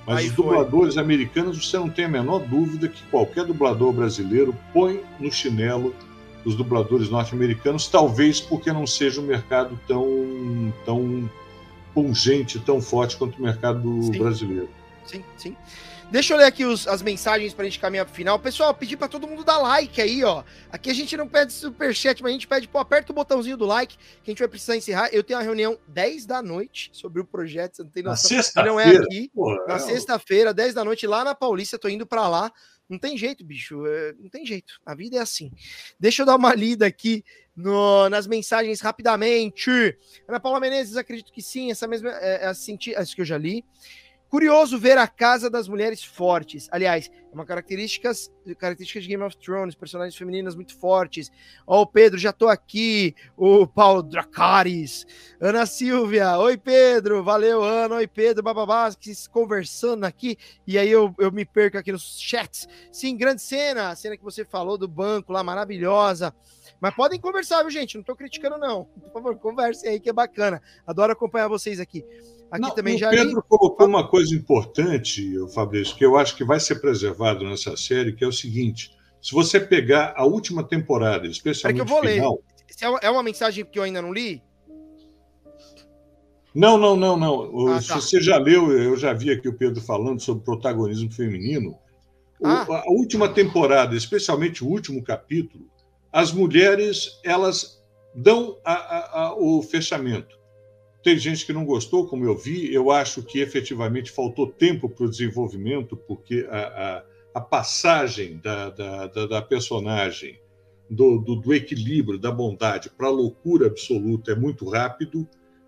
Mas 0.05 0.17
Aí 0.17 0.27
os 0.27 0.33
dubladores 0.33 0.95
foi. 0.95 1.03
americanos, 1.03 1.65
você 1.65 1.77
não 1.77 1.89
tem 1.89 2.05
a 2.05 2.09
menor 2.09 2.39
dúvida 2.39 2.87
que 2.87 3.01
qualquer 3.03 3.45
dublador 3.45 3.93
brasileiro 3.93 4.55
põe 4.73 5.01
no 5.19 5.31
chinelo 5.31 5.95
os 6.43 6.55
dubladores 6.55 7.09
norte-americanos, 7.09 7.87
talvez 7.87 8.41
porque 8.41 8.71
não 8.73 8.85
seja 8.85 9.21
um 9.21 9.23
mercado 9.23 9.79
tão, 9.87 10.73
tão 10.85 11.29
pungente, 11.93 12.59
tão 12.59 12.81
forte 12.81 13.15
quanto 13.15 13.37
o 13.37 13.41
mercado 13.41 14.03
sim. 14.03 14.17
brasileiro. 14.17 14.69
Sim, 15.05 15.23
sim. 15.37 15.55
Deixa 16.13 16.31
eu 16.31 16.37
ler 16.37 16.45
aqui 16.45 16.63
os, 16.63 16.87
as 16.87 17.01
mensagens 17.01 17.55
pra 17.55 17.65
gente 17.65 17.79
caminhar 17.79 18.05
pro 18.05 18.13
final. 18.13 18.37
Pessoal, 18.37 18.71
pedir 18.71 18.97
pra 18.97 19.07
todo 19.07 19.27
mundo 19.27 19.43
dar 19.43 19.57
like 19.57 19.99
aí, 19.99 20.23
ó. 20.23 20.43
Aqui 20.71 20.91
a 20.91 20.93
gente 20.93 21.17
não 21.17 21.27
pede 21.27 21.51
superchat, 21.51 22.21
mas 22.21 22.29
a 22.29 22.33
gente 22.33 22.47
pede, 22.47 22.67
pô, 22.67 22.77
aperta 22.77 23.11
o 23.11 23.15
botãozinho 23.15 23.57
do 23.57 23.65
like, 23.65 23.97
que 23.97 24.29
a 24.29 24.29
gente 24.29 24.37
vai 24.37 24.47
precisar 24.47 24.77
encerrar. 24.77 25.09
Eu 25.11 25.23
tenho 25.23 25.39
uma 25.39 25.43
reunião 25.43 25.75
10 25.87 26.27
da 26.27 26.39
noite 26.39 26.91
sobre 26.93 27.19
o 27.19 27.25
projeto, 27.25 27.77
você 27.77 27.83
não 27.83 27.89
tem 27.89 28.03
noção. 28.03 28.29
Na 28.29 28.43
sexta-feira. 28.43 28.69
Não 28.69 28.79
é 28.79 28.95
aqui. 28.95 29.31
Porra, 29.33 29.65
na 29.65 29.73
é 29.73 29.79
sexta-feira, 29.79 30.53
10 30.53 30.75
da 30.75 30.85
noite, 30.85 31.07
lá 31.07 31.23
na 31.23 31.33
Paulista, 31.33 31.79
tô 31.79 31.89
indo 31.89 32.05
pra 32.05 32.27
lá. 32.27 32.53
Não 32.87 32.99
tem 32.99 33.17
jeito, 33.17 33.43
bicho. 33.43 33.83
É, 33.87 34.13
não 34.19 34.29
tem 34.29 34.45
jeito. 34.45 34.79
A 34.85 34.93
vida 34.93 35.17
é 35.17 35.19
assim. 35.19 35.51
Deixa 35.99 36.21
eu 36.21 36.27
dar 36.27 36.35
uma 36.35 36.53
lida 36.53 36.85
aqui 36.85 37.25
no, 37.55 38.07
nas 38.07 38.27
mensagens 38.27 38.81
rapidamente. 38.81 39.97
Ana 40.27 40.39
Paula 40.39 40.59
Menezes, 40.59 40.95
acredito 40.95 41.31
que 41.33 41.41
sim. 41.41 41.71
Essa 41.71 41.87
mesma. 41.87 42.11
É, 42.11 42.43
é, 42.43 42.45
assim, 42.45 42.77
que 42.77 42.93
eu 42.93 43.25
já 43.25 43.37
li. 43.37 43.65
Curioso 44.33 44.79
ver 44.79 44.97
a 44.97 45.07
Casa 45.07 45.47
das 45.47 45.67
Mulheres 45.67 46.03
fortes. 46.03 46.67
Aliás, 46.71 47.07
é 47.31 47.35
uma 47.35 47.45
característica, 47.45 48.11
característica 48.57 48.99
de 48.99 49.07
Game 49.07 49.21
of 49.21 49.37
Thrones, 49.37 49.75
personagens 49.75 50.15
femininas 50.15 50.55
muito 50.55 50.75
fortes. 50.75 51.31
Ó, 51.67 51.83
o 51.83 51.85
Pedro, 51.85 52.17
já 52.17 52.33
tô 52.33 52.47
aqui. 52.47 53.13
O 53.37 53.67
Paulo 53.67 54.01
Dracaris. 54.01 55.05
Ana 55.39 55.67
Silvia. 55.67 56.35
Oi, 56.39 56.57
Pedro. 56.57 57.23
Valeu, 57.23 57.61
Ana. 57.61 57.97
Oi, 57.97 58.07
Pedro. 58.07 58.41
Bababá, 58.41 58.89
conversando 59.29 60.03
aqui. 60.03 60.35
E 60.65 60.79
aí 60.79 60.89
eu, 60.89 61.13
eu 61.19 61.31
me 61.31 61.45
perco 61.45 61.77
aqui 61.77 61.91
nos 61.91 62.19
chats. 62.19 62.67
Sim, 62.91 63.15
grande 63.15 63.43
cena. 63.43 63.89
A 63.89 63.95
cena 63.95 64.17
que 64.17 64.23
você 64.23 64.43
falou 64.43 64.79
do 64.79 64.87
banco 64.87 65.31
lá, 65.31 65.43
maravilhosa. 65.43 66.33
Mas 66.81 66.95
podem 66.95 67.19
conversar, 67.19 67.61
viu, 67.61 67.69
gente? 67.69 67.97
Não 67.97 68.03
tô 68.03 68.15
criticando, 68.15 68.57
não. 68.57 68.85
Por 68.85 69.13
favor, 69.13 69.37
conversem 69.37 69.91
aí, 69.91 69.99
que 69.99 70.09
é 70.09 70.13
bacana. 70.13 70.59
Adoro 70.87 71.13
acompanhar 71.13 71.47
vocês 71.47 71.79
aqui. 71.79 72.03
Aqui 72.53 72.61
Não, 72.61 72.69
também 72.69 72.93
o 72.93 72.99
já 72.99 73.09
Pedro 73.09 73.37
li... 73.37 73.41
colocou 73.49 73.87
uma 73.87 74.07
coisa 74.07 74.35
importante, 74.35 75.33
Fabrício, 75.55 75.95
que 75.95 76.05
eu 76.05 76.15
acho 76.15 76.35
que 76.35 76.45
vai 76.45 76.59
ser 76.59 76.75
preservado 76.75 77.43
nessa 77.43 77.75
série, 77.75 78.13
que 78.13 78.23
é 78.23 78.27
o 78.27 78.31
seguinte: 78.31 78.95
se 79.19 79.33
você 79.33 79.59
pegar 79.59 80.13
a 80.15 80.23
última 80.23 80.63
temporada, 80.63 81.25
especialmente 81.25 81.81
é 81.81 81.83
que 81.83 81.91
eu 81.91 81.95
vou 81.95 82.07
final, 82.07 82.43
ler. 82.79 82.99
É 83.01 83.09
uma 83.09 83.23
mensagem 83.23 83.65
que 83.65 83.79
eu 83.79 83.81
ainda 83.81 84.03
não 84.03 84.13
li? 84.13 84.39
Não, 86.53 86.77
não, 86.77 86.95
não, 86.95 87.17
não. 87.17 87.69
Ah, 87.69 87.81
tá. 87.81 87.95
Você 87.95 88.21
já 88.21 88.37
leu, 88.37 88.71
eu 88.71 88.95
já 88.97 89.13
vi 89.13 89.31
aqui 89.31 89.49
o 89.49 89.57
Pedro 89.57 89.81
falando 89.81 90.19
sobre 90.19 90.43
protagonismo 90.43 91.11
feminino. 91.11 91.75
Ah. 92.43 92.67
a 92.69 92.91
última 92.91 93.29
temporada, 93.29 93.95
especialmente 93.95 94.63
o 94.63 94.67
último 94.67 95.03
capítulo, 95.03 95.65
as 96.11 96.31
mulheres 96.31 97.19
elas 97.23 97.81
dão 98.13 98.59
a, 98.63 98.73
a, 98.73 99.21
a, 99.23 99.35
o 99.35 99.63
fechamento. 99.63 100.42
Tem 101.03 101.17
gente 101.17 101.45
que 101.45 101.51
não 101.51 101.65
gostou, 101.65 102.07
como 102.07 102.23
eu 102.23 102.37
vi. 102.37 102.73
Eu 102.73 102.89
acho 102.89 103.21
que 103.21 103.39
efetivamente 103.39 104.09
faltou 104.09 104.47
tempo 104.47 104.87
para 104.87 105.05
o 105.05 105.09
desenvolvimento, 105.09 105.97
porque 105.97 106.47
a, 106.49 106.57
a, 106.57 107.03
a 107.35 107.41
passagem 107.41 108.37
da, 108.37 108.69
da, 108.69 109.07
da, 109.07 109.25
da 109.27 109.41
personagem 109.41 110.39
do, 110.89 111.17
do, 111.17 111.35
do, 111.35 111.53
equilíbrio, 111.53 112.17
da 112.17 112.31
bondade 112.31 112.89
para 112.89 113.07
a 113.07 113.11
loucura 113.11 113.67
absoluta 113.67 114.31
é 114.31 114.35
muito 114.35 114.69
rápido. 114.69 115.27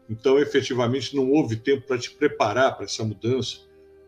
Então, 0.10 0.40
efetivamente, 0.40 1.14
não 1.14 1.30
houve 1.30 1.58
tempo 1.58 1.86
para 1.86 1.98
te 1.98 2.12
preparar 2.12 2.76
para 2.76 2.86
essa 2.86 3.04
mudança. 3.04 3.58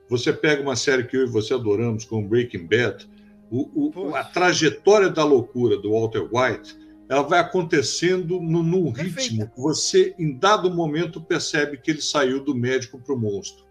Você 0.07 0.31
pega 0.31 0.61
uma 0.61 0.75
série 0.77 1.03
que 1.03 1.17
eu 1.17 1.23
e 1.23 1.29
você 1.29 1.53
adoramos, 1.53 2.05
como 2.05 2.27
Breaking 2.27 2.67
Bad, 2.67 3.09
o, 3.51 3.91
o, 3.99 4.15
a 4.15 4.23
trajetória 4.23 5.09
da 5.09 5.25
loucura 5.25 5.77
do 5.77 5.91
Walter 5.91 6.27
White 6.31 6.86
ela 7.09 7.21
vai 7.21 7.39
acontecendo 7.39 8.39
no, 8.41 8.61
num 8.61 8.89
ritmo 8.89 9.47
que 9.47 9.61
você, 9.61 10.13
em 10.19 10.37
dado 10.37 10.69
momento, 10.69 11.21
percebe 11.21 11.77
que 11.77 11.91
ele 11.91 12.01
saiu 12.01 12.43
do 12.43 12.53
médico 12.53 12.99
para 12.99 13.13
o 13.13 13.19
monstro. 13.19 13.65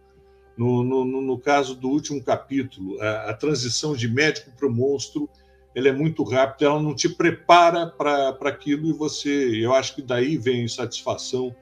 No, 0.56 0.82
no, 0.82 1.04
no, 1.04 1.38
caso 1.38 1.74
do 1.74 1.88
último 1.88 2.22
capítulo, 2.22 2.98
a, 3.00 3.30
a 3.30 3.34
transição 3.34 3.94
de 3.94 4.08
médico 4.08 4.50
para 4.56 4.66
o 4.66 4.72
monstro 4.72 5.28
ela 5.74 5.88
é 5.88 5.92
muito 5.92 6.22
rápida, 6.22 6.70
ela 6.70 6.80
não 6.80 6.94
te 6.94 7.06
prepara 7.06 7.86
para 7.86 8.30
aquilo 8.46 8.88
e 8.88 8.94
você, 8.94 9.62
eu 9.62 9.74
acho 9.74 9.94
que 9.94 10.00
daí 10.00 10.38
vem 10.38 10.64
insatisfação 10.64 11.54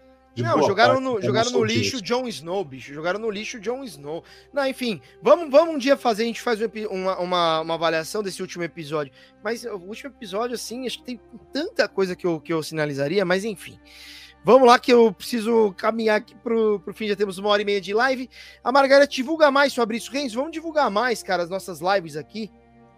não, 0.43 0.63
jogaram 0.63 1.01
no, 1.01 1.21
jogaram 1.23 1.51
no 1.51 1.65
lixo 1.65 2.03
Jon 2.03 2.27
Snow, 2.27 2.65
bicho. 2.65 2.93
Jogaram 2.93 3.19
no 3.19 3.31
lixo 3.31 3.61
Jon 3.61 3.85
Snow. 3.85 4.25
Não, 4.53 4.67
enfim, 4.67 5.01
vamos, 5.23 5.51
vamos 5.51 5.75
um 5.75 5.79
dia 5.79 5.97
fazer, 5.97 6.25
a 6.25 6.27
gente 6.27 6.41
faz 6.41 6.61
uma, 6.91 7.19
uma, 7.19 7.61
uma, 7.61 7.75
avaliação 7.75 8.23
desse 8.23 8.43
último 8.43 8.65
episódio. 8.65 9.13
Mas 9.43 9.65
o 9.65 9.77
último 9.77 10.11
episódio, 10.11 10.55
assim, 10.55 10.87
acho 10.87 10.99
que 10.99 11.05
tem 11.05 11.21
tanta 11.53 11.89
coisa 11.89 12.17
que 12.17 12.27
eu, 12.27 12.41
que 12.41 12.53
eu 12.53 12.63
sinalizaria, 12.63 13.25
mas 13.25 13.45
enfim. 13.45 13.79
Vamos 14.45 14.69
lá 14.69 14.79
que 14.79 14.93
eu 14.93 15.11
preciso 15.11 15.73
caminhar 15.75 16.19
aqui 16.19 16.35
pro, 16.37 16.79
pro 16.81 16.93
fim, 16.93 17.09
já 17.09 17.17
temos 17.17 17.39
uma 17.39 17.49
hora 17.49 17.63
e 17.63 17.65
meia 17.65 17.81
de 17.81 17.95
live. 17.95 18.29
A 18.63 18.71
Margareth 18.71 19.07
divulga 19.07 19.51
mais 19.51 19.73
sobre 19.73 19.97
isso, 19.97 20.13
Renzo. 20.13 20.37
Vamos 20.37 20.53
divulgar 20.53 20.91
mais, 20.91 21.23
cara, 21.23 21.43
as 21.43 21.49
nossas 21.49 21.81
lives 21.81 22.15
aqui. 22.15 22.51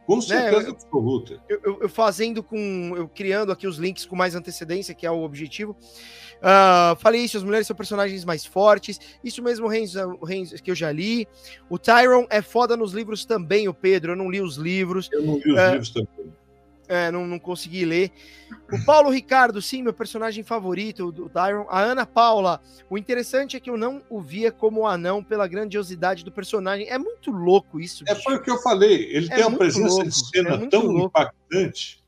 Com 0.07 0.17
né, 0.17 0.23
certeza 0.23 0.63
né? 0.63 0.71
absoluta. 0.71 1.43
Eu, 1.49 1.61
eu, 1.65 1.79
eu, 1.83 1.89
fazendo 1.89 2.43
com. 2.43 2.95
Eu 2.97 3.09
criando 3.09 3.51
aqui 3.51 3.67
os 3.67 3.77
links 3.77 4.07
com 4.07 4.15
mais 4.15 4.37
antecedência, 4.37 4.95
que 4.95 5.05
é 5.05 5.11
o 5.11 5.23
objetivo. 5.23 5.77
Uh, 6.37 6.97
falei 6.97 7.23
isso, 7.23 7.37
as 7.37 7.43
mulheres 7.43 7.67
são 7.67 7.77
personagens 7.77 8.25
mais 8.25 8.45
fortes. 8.45 9.01
Isso 9.23 9.43
mesmo, 9.43 9.67
Renzo, 9.67 10.19
Renzo, 10.25 10.55
que 10.63 10.71
eu 10.71 10.75
já 10.75 10.93
li. 10.93 11.27
O 11.69 11.79
Tyron 11.79 12.27
é 12.31 12.43
foda 12.43 12.77
nos 12.77 12.93
livros 12.93 13.25
também, 13.25 13.69
o 13.69 13.75
Pedro. 13.75 14.13
Eu 14.13 14.17
não 14.17 14.31
li 14.31 14.41
os 14.41 14.57
livros. 14.57 15.09
Eu 15.13 15.23
não 15.23 15.39
li 15.39 15.53
os 15.53 15.61
uh, 15.61 15.71
livros 15.71 15.91
também. 15.91 16.33
É, 16.89 17.11
não, 17.11 17.27
não 17.27 17.39
consegui 17.39 17.85
ler. 17.85 18.13
O 18.73 18.85
Paulo 18.85 19.11
Ricardo, 19.11 19.61
sim, 19.61 19.83
meu 19.83 19.93
personagem 19.93 20.45
favorito 20.45 21.11
do 21.11 21.29
Tyron. 21.29 21.67
A 21.69 21.81
Ana 21.81 22.07
Paula, 22.07 22.61
o 22.89 22.97
interessante 22.97 23.57
é 23.57 23.61
que 23.61 23.69
eu 23.69 23.77
não 23.77 24.03
o 24.09 24.21
via 24.21 24.53
como 24.53 24.87
anão 24.87 25.23
pela 25.23 25.49
grandiosidade 25.49 26.25
do 26.25 26.31
personagem. 26.31 26.89
É 26.89 26.97
muito 26.97 27.33
louco 27.33 27.81
isso. 27.81 28.05
É, 28.07 28.15
foi 28.15 28.37
o 28.37 28.43
que 28.43 28.51
eu 28.51 28.59
falei. 28.59 29.11
Ele 29.11 29.27
é 29.33 29.35
tem 29.35 29.47
uma 29.47 29.59
presença 29.59 29.89
louco. 29.89 30.09
de 30.09 30.29
cena 30.29 30.51
é 30.51 30.67
tão 30.69 30.87
louco. 30.87 31.07
impactante 31.07 32.06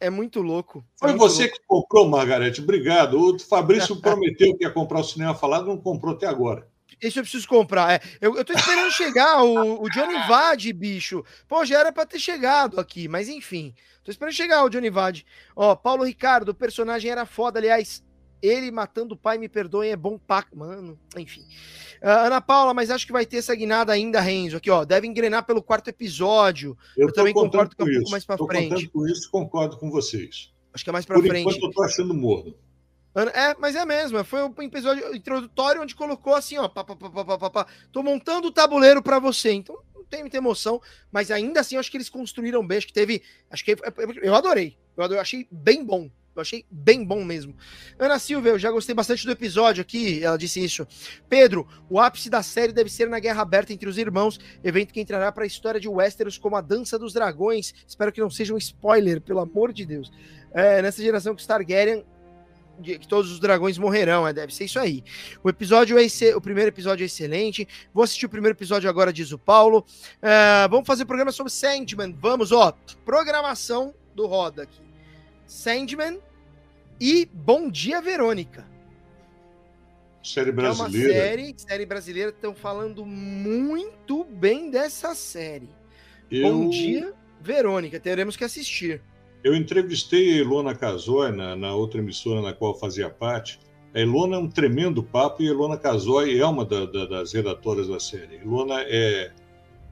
é 0.00 0.10
muito 0.10 0.40
louco. 0.40 0.84
Foi 0.98 1.10
muito 1.10 1.20
você 1.20 1.42
louco. 1.42 1.56
que 1.56 1.66
comprou, 1.66 2.08
Margarete. 2.08 2.60
Obrigado. 2.60 3.18
O 3.18 3.38
Fabrício 3.38 3.96
prometeu 4.00 4.56
que 4.56 4.64
ia 4.64 4.70
comprar 4.70 5.00
o 5.00 5.04
cinema 5.04 5.34
falado, 5.34 5.66
não 5.66 5.78
comprou 5.78 6.14
até 6.14 6.26
agora. 6.26 6.66
Esse 7.00 7.18
eu 7.18 7.22
preciso 7.22 7.46
comprar. 7.46 7.94
É, 7.94 8.00
eu, 8.20 8.36
eu 8.36 8.44
tô 8.44 8.52
esperando 8.52 8.90
chegar 8.90 9.42
o, 9.42 9.82
o 9.82 9.90
Johnny 9.90 10.16
Vade, 10.26 10.72
bicho. 10.72 11.24
Pô, 11.46 11.64
já 11.64 11.80
era 11.80 11.92
para 11.92 12.06
ter 12.06 12.18
chegado 12.18 12.80
aqui, 12.80 13.06
mas 13.06 13.28
enfim. 13.28 13.74
Tô 14.02 14.10
esperando 14.10 14.34
chegar 14.34 14.64
o 14.64 14.70
Johnny 14.70 14.88
Vade. 14.88 15.26
Ó, 15.54 15.74
Paulo 15.74 16.04
Ricardo, 16.04 16.50
o 16.50 16.54
personagem 16.54 17.10
era 17.10 17.26
foda, 17.26 17.58
aliás. 17.58 18.02
Ele 18.42 18.70
matando 18.70 19.14
o 19.14 19.16
pai, 19.16 19.38
me 19.38 19.48
perdoem, 19.48 19.90
é 19.90 19.96
bom 19.96 20.18
pra. 20.18 20.44
Mano, 20.54 20.98
enfim. 21.16 21.42
Uh, 22.02 22.26
Ana 22.26 22.40
Paula, 22.40 22.74
mas 22.74 22.90
acho 22.90 23.06
que 23.06 23.12
vai 23.12 23.26
ter 23.26 23.38
essa 23.38 23.54
guinada 23.54 23.92
ainda, 23.92 24.20
Renzo. 24.20 24.56
Aqui, 24.56 24.70
ó, 24.70 24.84
deve 24.84 25.06
engrenar 25.06 25.44
pelo 25.44 25.62
quarto 25.62 25.88
episódio. 25.88 26.76
Eu, 26.96 27.08
eu 27.08 27.12
também 27.12 27.32
concordo 27.32 27.74
que 27.74 27.82
é 27.82 27.84
um 27.84 27.92
pouco 27.94 28.10
mais 28.10 28.24
pra 28.24 28.36
tô 28.36 28.46
frente. 28.46 28.88
com 28.88 29.06
isso 29.06 29.30
concordo 29.30 29.78
com 29.78 29.90
vocês. 29.90 30.52
Acho 30.72 30.84
que 30.84 30.90
é 30.90 30.92
mais 30.92 31.06
pra 31.06 31.16
Por 31.16 31.26
frente. 31.26 31.40
enquanto 31.40 31.62
eu 31.64 31.70
tô 31.70 31.82
achando 31.82 32.12
morno. 32.12 32.54
É, 33.32 33.56
mas 33.58 33.74
é 33.74 33.84
mesmo. 33.86 34.22
Foi 34.24 34.42
um 34.42 34.62
episódio 34.62 35.14
introdutório 35.14 35.80
onde 35.80 35.94
colocou 35.94 36.34
assim, 36.34 36.58
ó. 36.58 36.68
Pá, 36.68 36.84
pá, 36.84 36.94
pá, 36.94 37.08
pá, 37.08 37.38
pá, 37.38 37.50
pá, 37.50 37.66
Tô 37.90 38.02
montando 38.02 38.48
o 38.48 38.52
tabuleiro 38.52 39.02
para 39.02 39.18
você. 39.18 39.52
Então 39.52 39.78
não 39.94 40.04
tem 40.04 40.20
muita 40.20 40.36
emoção, 40.36 40.80
mas 41.10 41.30
ainda 41.30 41.60
assim 41.60 41.78
acho 41.78 41.90
que 41.90 41.96
eles 41.96 42.10
construíram 42.10 42.66
bem. 42.66 42.76
Acho 42.76 42.86
que 42.86 42.92
teve. 42.92 43.22
Acho 43.50 43.64
que 43.64 43.74
eu 44.22 44.34
adorei. 44.34 44.76
Eu, 44.94 45.02
adorei, 45.02 45.18
eu 45.18 45.22
achei 45.22 45.48
bem 45.50 45.82
bom. 45.82 46.10
Eu 46.38 46.42
achei 46.42 46.64
bem 46.70 47.04
bom 47.04 47.24
mesmo. 47.24 47.54
Ana 47.98 48.18
Silva, 48.18 48.48
eu 48.48 48.58
já 48.58 48.70
gostei 48.70 48.94
bastante 48.94 49.24
do 49.24 49.32
episódio 49.32 49.80
aqui. 49.80 50.22
Ela 50.22 50.36
disse 50.36 50.62
isso. 50.62 50.86
Pedro, 51.28 51.66
o 51.88 51.98
ápice 51.98 52.28
da 52.28 52.42
série 52.42 52.72
deve 52.72 52.90
ser 52.90 53.08
na 53.08 53.18
Guerra 53.18 53.42
Aberta 53.42 53.72
entre 53.72 53.88
os 53.88 53.98
irmãos, 53.98 54.38
evento 54.62 54.92
que 54.92 55.00
entrará 55.00 55.32
para 55.32 55.44
a 55.44 55.46
história 55.46 55.80
de 55.80 55.88
Westeros 55.88 56.38
como 56.38 56.56
a 56.56 56.60
Dança 56.60 56.98
dos 56.98 57.12
Dragões. 57.12 57.72
Espero 57.86 58.12
que 58.12 58.20
não 58.20 58.30
seja 58.30 58.54
um 58.54 58.58
spoiler, 58.58 59.20
pelo 59.20 59.40
amor 59.40 59.72
de 59.72 59.86
Deus. 59.86 60.12
É, 60.52 60.80
nessa 60.82 61.02
geração 61.02 61.34
que 61.34 61.46
Targaryen 61.46 62.04
que 62.82 63.08
todos 63.08 63.30
os 63.30 63.40
dragões 63.40 63.78
morrerão, 63.78 64.26
é, 64.26 64.32
deve 64.32 64.54
ser 64.54 64.64
isso 64.64 64.78
aí. 64.78 65.02
O 65.42 65.48
episódio 65.48 65.98
é 65.98 66.36
o 66.36 66.40
primeiro 66.40 66.68
episódio 66.68 67.04
é 67.04 67.06
excelente. 67.06 67.66
Vou 67.92 68.04
assistir 68.04 68.26
o 68.26 68.28
primeiro 68.28 68.56
episódio 68.56 68.88
agora, 68.88 69.12
diz 69.12 69.32
o 69.32 69.38
Paulo. 69.38 69.84
Uh, 70.18 70.68
vamos 70.70 70.86
fazer 70.86 71.04
programa 71.04 71.32
sobre 71.32 71.52
Sandman. 71.52 72.14
Vamos, 72.20 72.52
ó, 72.52 72.74
programação 73.04 73.94
do 74.14 74.26
Roda 74.26 74.64
aqui. 74.64 74.80
Sandman 75.46 76.18
e 77.00 77.28
Bom 77.32 77.70
Dia 77.70 78.00
Verônica. 78.00 78.66
Série 80.22 80.50
brasileira. 80.50 81.12
É 81.12 81.16
uma 81.16 81.22
série, 81.22 81.54
série 81.56 81.86
brasileira, 81.86 82.30
estão 82.30 82.52
falando 82.54 83.06
muito 83.06 84.24
bem 84.24 84.70
dessa 84.70 85.14
série. 85.14 85.68
Eu... 86.30 86.52
Bom 86.52 86.68
Dia 86.68 87.14
Verônica, 87.40 88.00
teremos 88.00 88.36
que 88.36 88.42
assistir. 88.42 89.00
Eu 89.44 89.54
entrevistei 89.54 90.32
a 90.32 90.36
Ilona 90.38 90.74
Casoy 90.74 91.30
na, 91.30 91.54
na, 91.54 91.74
outra 91.74 92.00
emissora 92.00 92.42
na 92.42 92.52
qual 92.52 92.76
fazia 92.76 93.08
parte. 93.08 93.60
A 93.94 94.00
Ilona 94.00 94.36
é 94.36 94.38
um 94.40 94.50
tremendo 94.50 95.02
papo 95.02 95.42
e 95.42 95.48
a 95.48 95.52
Ilona 95.52 95.76
Casoy 95.76 96.36
é 96.36 96.44
uma 96.44 96.64
da, 96.64 96.84
da, 96.84 97.06
das 97.06 97.32
redatoras 97.32 97.86
da 97.86 98.00
série. 98.00 98.38
A 98.38 98.42
Ilona 98.42 98.80
é, 98.80 99.30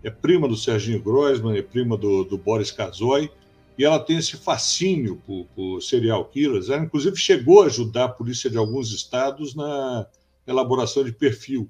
é 0.02 0.10
prima 0.10 0.48
do 0.48 0.56
Serginho 0.56 1.00
Groisman, 1.00 1.56
é 1.56 1.62
prima 1.62 1.96
do, 1.96 2.24
do 2.24 2.36
Boris 2.36 2.72
Casoy, 2.72 3.30
e 3.76 3.84
ela 3.84 3.98
tem 3.98 4.16
esse 4.16 4.36
fascínio 4.36 5.20
por, 5.26 5.46
por, 5.54 5.80
serial 5.80 6.24
killers. 6.26 6.68
Ela, 6.68 6.84
inclusive, 6.84 7.16
chegou 7.16 7.62
a 7.62 7.66
ajudar 7.66 8.04
a 8.04 8.08
polícia 8.08 8.48
de 8.48 8.56
alguns 8.56 8.92
estados 8.92 9.54
na 9.54 10.06
elaboração 10.46 11.02
de 11.02 11.12
perfil. 11.12 11.68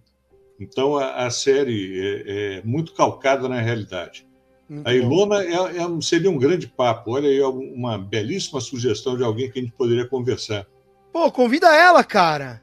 Então, 0.60 0.96
a, 0.96 1.26
a 1.26 1.30
série 1.30 1.98
é, 1.98 2.58
é 2.58 2.62
muito 2.62 2.92
calcada 2.92 3.48
na 3.48 3.60
realidade. 3.60 4.26
Muito 4.68 4.86
a 4.86 4.94
Ilona 4.94 5.42
é, 5.44 5.54
é, 5.54 6.00
seria 6.00 6.30
um 6.30 6.38
grande 6.38 6.66
papo. 6.66 7.12
Olha 7.12 7.28
aí, 7.28 7.40
uma 7.42 7.98
belíssima 7.98 8.60
sugestão 8.60 9.16
de 9.16 9.24
alguém 9.24 9.50
que 9.50 9.58
a 9.58 9.62
gente 9.62 9.74
poderia 9.74 10.06
conversar. 10.06 10.66
Pô, 11.12 11.30
convida 11.30 11.74
ela, 11.74 12.02
cara. 12.02 12.62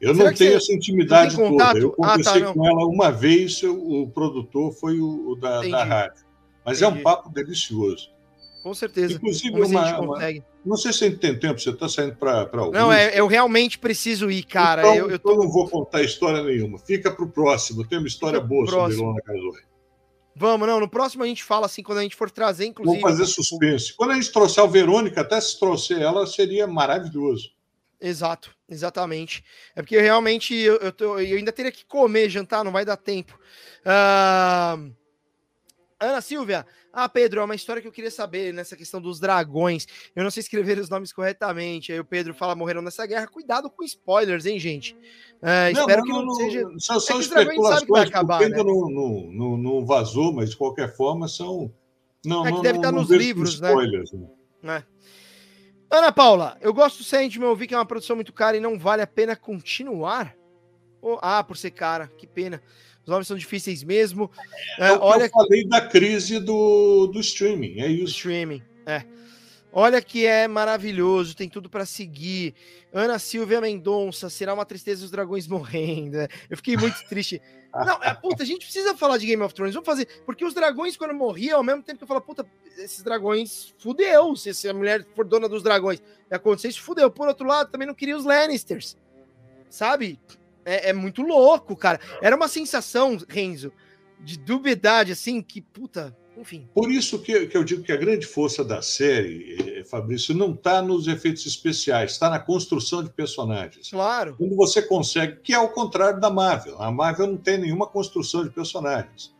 Eu 0.00 0.14
Será 0.14 0.30
não 0.30 0.36
tenho 0.36 0.56
essa 0.56 0.72
intimidade 0.72 1.36
toda. 1.36 1.78
Eu 1.78 1.90
conversei 1.90 2.42
ah, 2.42 2.46
tá, 2.46 2.54
com 2.54 2.66
ela 2.66 2.86
uma 2.86 3.10
vez, 3.10 3.62
o 3.64 4.06
produtor 4.08 4.72
foi 4.72 5.00
o, 5.00 5.30
o 5.30 5.34
da, 5.34 5.60
da, 5.62 5.84
rádio. 5.84 6.24
Mas 6.64 6.80
Entendi. 6.80 6.96
é 6.96 7.00
um 7.00 7.02
papo 7.02 7.30
delicioso. 7.30 8.10
Com 8.68 8.74
certeza. 8.74 9.14
Inclusive, 9.14 9.62
uma, 9.62 9.98
uma, 9.98 10.18
não 10.62 10.76
sei 10.76 10.92
se 10.92 11.10
tem 11.12 11.38
tempo, 11.38 11.58
você 11.58 11.70
está 11.70 11.88
saindo 11.88 12.16
para 12.16 12.66
o. 12.66 12.70
Não, 12.70 12.92
é, 12.92 13.18
eu 13.18 13.26
realmente 13.26 13.78
preciso 13.78 14.30
ir, 14.30 14.42
cara. 14.42 14.82
Então, 14.82 14.94
eu, 14.94 15.10
eu 15.10 15.18
tô... 15.18 15.36
não 15.36 15.48
vou 15.48 15.66
contar 15.70 16.02
história 16.02 16.42
nenhuma. 16.42 16.78
Fica 16.78 17.10
para 17.10 17.24
o 17.24 17.30
próximo. 17.30 17.82
Tem 17.88 17.96
uma 17.96 18.06
história 18.06 18.38
boa 18.38 18.66
próximo. 18.66 18.92
sobre 18.92 18.96
Ilona 18.96 19.22
Casoi. 19.22 19.62
Vamos, 20.36 20.68
não. 20.68 20.78
No 20.80 20.86
próximo 20.86 21.24
a 21.24 21.26
gente 21.26 21.42
fala 21.42 21.64
assim, 21.64 21.82
quando 21.82 22.00
a 22.00 22.02
gente 22.02 22.14
for 22.14 22.30
trazer, 22.30 22.66
inclusive. 22.66 23.00
Vamos 23.00 23.18
fazer 23.18 23.32
suspense. 23.32 23.96
Quando 23.96 24.10
a 24.10 24.14
gente 24.16 24.30
trouxer 24.30 24.62
a 24.62 24.66
Verônica, 24.66 25.18
até 25.18 25.40
se 25.40 25.58
trouxer 25.58 26.02
ela, 26.02 26.26
seria 26.26 26.66
maravilhoso. 26.66 27.48
Exato, 27.98 28.54
exatamente. 28.68 29.42
É 29.74 29.80
porque 29.80 29.98
realmente 29.98 30.54
eu, 30.54 30.76
eu, 30.76 30.92
tô, 30.92 31.18
eu 31.18 31.38
ainda 31.38 31.52
teria 31.52 31.72
que 31.72 31.86
comer, 31.86 32.28
jantar, 32.28 32.62
não 32.62 32.70
vai 32.70 32.84
dar 32.84 32.98
tempo. 32.98 33.40
Uh... 33.80 34.97
Ana 36.00 36.20
Silvia, 36.20 36.64
ah, 36.92 37.08
Pedro, 37.08 37.40
é 37.40 37.44
uma 37.44 37.54
história 37.54 37.82
que 37.82 37.88
eu 37.88 37.92
queria 37.92 38.10
saber 38.10 38.54
nessa 38.54 38.76
questão 38.76 39.00
dos 39.00 39.18
dragões. 39.18 39.86
Eu 40.14 40.22
não 40.22 40.30
sei 40.30 40.40
escrever 40.40 40.78
os 40.78 40.88
nomes 40.88 41.12
corretamente. 41.12 41.92
Aí 41.92 41.98
o 41.98 42.04
Pedro 42.04 42.32
fala 42.32 42.54
morreram 42.54 42.80
nessa 42.80 43.04
guerra. 43.04 43.26
Cuidado 43.26 43.68
com 43.68 43.82
spoilers, 43.82 44.46
hein, 44.46 44.60
gente? 44.60 44.94
Uh, 45.42 45.74
não, 45.74 45.80
espero 45.80 46.00
não, 46.00 46.04
que 46.04 46.12
não, 46.12 46.24
não 46.24 46.34
seja. 46.34 46.62
São, 46.78 47.00
são 47.00 47.16
é 47.18 47.20
especulações 47.20 47.84
que 47.84 47.90
vai 47.90 48.06
acabar, 48.06 48.42
ainda 48.42 48.58
né? 48.58 48.62
não, 48.62 48.88
não, 49.32 49.56
não, 49.56 49.86
vazou, 49.86 50.32
mas 50.32 50.50
de 50.50 50.56
qualquer 50.56 50.96
forma 50.96 51.26
são. 51.26 51.72
Não, 52.24 52.46
é 52.46 52.52
que 52.52 52.62
deve 52.62 52.78
estar 52.78 52.92
nos 52.92 53.10
livros, 53.10 53.60
né? 53.60 53.68
Spoilers, 53.68 54.12
né? 54.62 54.84
É. 54.84 55.96
Ana 55.96 56.12
Paula, 56.12 56.56
eu 56.60 56.72
gosto 56.74 56.98
do 56.98 57.04
Sandman, 57.04 57.48
eu 57.48 57.56
vi 57.56 57.66
que 57.66 57.74
é 57.74 57.78
uma 57.78 57.86
produção 57.86 58.14
muito 58.14 58.32
cara 58.32 58.56
e 58.56 58.60
não 58.60 58.78
vale 58.78 59.00
a 59.02 59.06
pena 59.06 59.34
continuar? 59.34 60.36
Oh, 61.00 61.18
ah, 61.22 61.42
por 61.42 61.56
ser 61.56 61.70
cara, 61.70 62.08
que 62.18 62.26
pena. 62.26 62.62
Os 63.08 63.10
nomes 63.10 63.26
são 63.26 63.38
difíceis 63.38 63.82
mesmo. 63.82 64.30
É, 64.78 64.88
é 64.88 64.92
olha, 64.92 65.24
eu 65.24 65.30
falei 65.30 65.66
da 65.66 65.80
crise 65.80 66.38
do, 66.38 67.06
do 67.06 67.18
streaming, 67.20 67.80
é 67.80 67.86
isso. 67.86 68.16
Streaming, 68.16 68.62
é. 68.84 69.02
Olha 69.72 70.02
que 70.02 70.26
é 70.26 70.46
maravilhoso, 70.46 71.34
tem 71.34 71.48
tudo 71.48 71.70
para 71.70 71.86
seguir. 71.86 72.54
Ana 72.92 73.18
Silvia 73.18 73.62
Mendonça, 73.62 74.28
será 74.28 74.52
uma 74.52 74.66
tristeza 74.66 75.06
os 75.06 75.10
dragões 75.10 75.46
morrendo. 75.46 76.18
Eu 76.50 76.56
fiquei 76.58 76.76
muito 76.76 77.02
triste. 77.08 77.40
Não, 77.74 78.02
é, 78.02 78.12
puta, 78.12 78.42
a 78.42 78.46
gente 78.46 78.66
precisa 78.66 78.94
falar 78.94 79.16
de 79.16 79.24
Game 79.24 79.42
of 79.42 79.54
Thrones. 79.54 79.74
Vamos 79.74 79.86
fazer. 79.86 80.06
Porque 80.26 80.44
os 80.44 80.52
dragões, 80.52 80.94
quando 80.94 81.14
morriam, 81.14 81.56
ao 81.56 81.64
mesmo 81.64 81.82
tempo 81.82 81.96
que 81.96 82.04
eu 82.04 82.08
falo, 82.08 82.20
puta, 82.20 82.46
esses 82.76 83.02
dragões 83.02 83.74
fudeu. 83.78 84.36
Se, 84.36 84.52
se 84.52 84.68
a 84.68 84.74
mulher 84.74 85.06
for 85.14 85.24
dona 85.24 85.48
dos 85.48 85.62
dragões 85.62 86.02
e 86.30 86.34
acontecer 86.34 86.68
isso, 86.68 86.82
fudeu. 86.82 87.10
Por 87.10 87.26
outro 87.26 87.46
lado, 87.46 87.70
também 87.70 87.86
não 87.86 87.94
queria 87.94 88.18
os 88.18 88.26
Lannisters. 88.26 88.98
Sabe? 89.70 90.18
É, 90.68 90.90
é, 90.90 90.92
muito 90.92 91.22
louco, 91.22 91.74
cara. 91.74 91.98
Era 92.20 92.36
uma 92.36 92.46
sensação, 92.46 93.16
Renzo, 93.26 93.72
de 94.20 94.38
dubiedade, 94.38 95.12
assim, 95.12 95.40
que, 95.40 95.62
puta, 95.62 96.14
enfim. 96.36 96.68
Por 96.74 96.92
isso 96.92 97.18
que, 97.20 97.46
que 97.46 97.56
eu 97.56 97.64
digo 97.64 97.82
que 97.82 97.90
a 97.90 97.96
grande 97.96 98.26
força 98.26 98.62
da 98.62 98.82
série, 98.82 99.78
eh, 99.78 99.84
Fabrício, 99.84 100.34
não 100.34 100.52
está 100.52 100.82
nos 100.82 101.08
efeitos 101.08 101.46
especiais, 101.46 102.12
está 102.12 102.28
na 102.28 102.38
construção 102.38 103.02
de 103.02 103.08
personagens. 103.08 103.88
Claro. 103.90 104.36
Quando 104.36 104.54
você 104.54 104.82
consegue, 104.82 105.40
que 105.42 105.54
é 105.54 105.58
o 105.58 105.70
contrário 105.70 106.20
da 106.20 106.28
Marvel. 106.28 106.80
A 106.82 106.92
Marvel 106.92 107.28
não 107.28 107.38
tem 107.38 107.56
nenhuma 107.56 107.86
construção 107.86 108.44
de 108.44 108.50
personagens. 108.50 109.34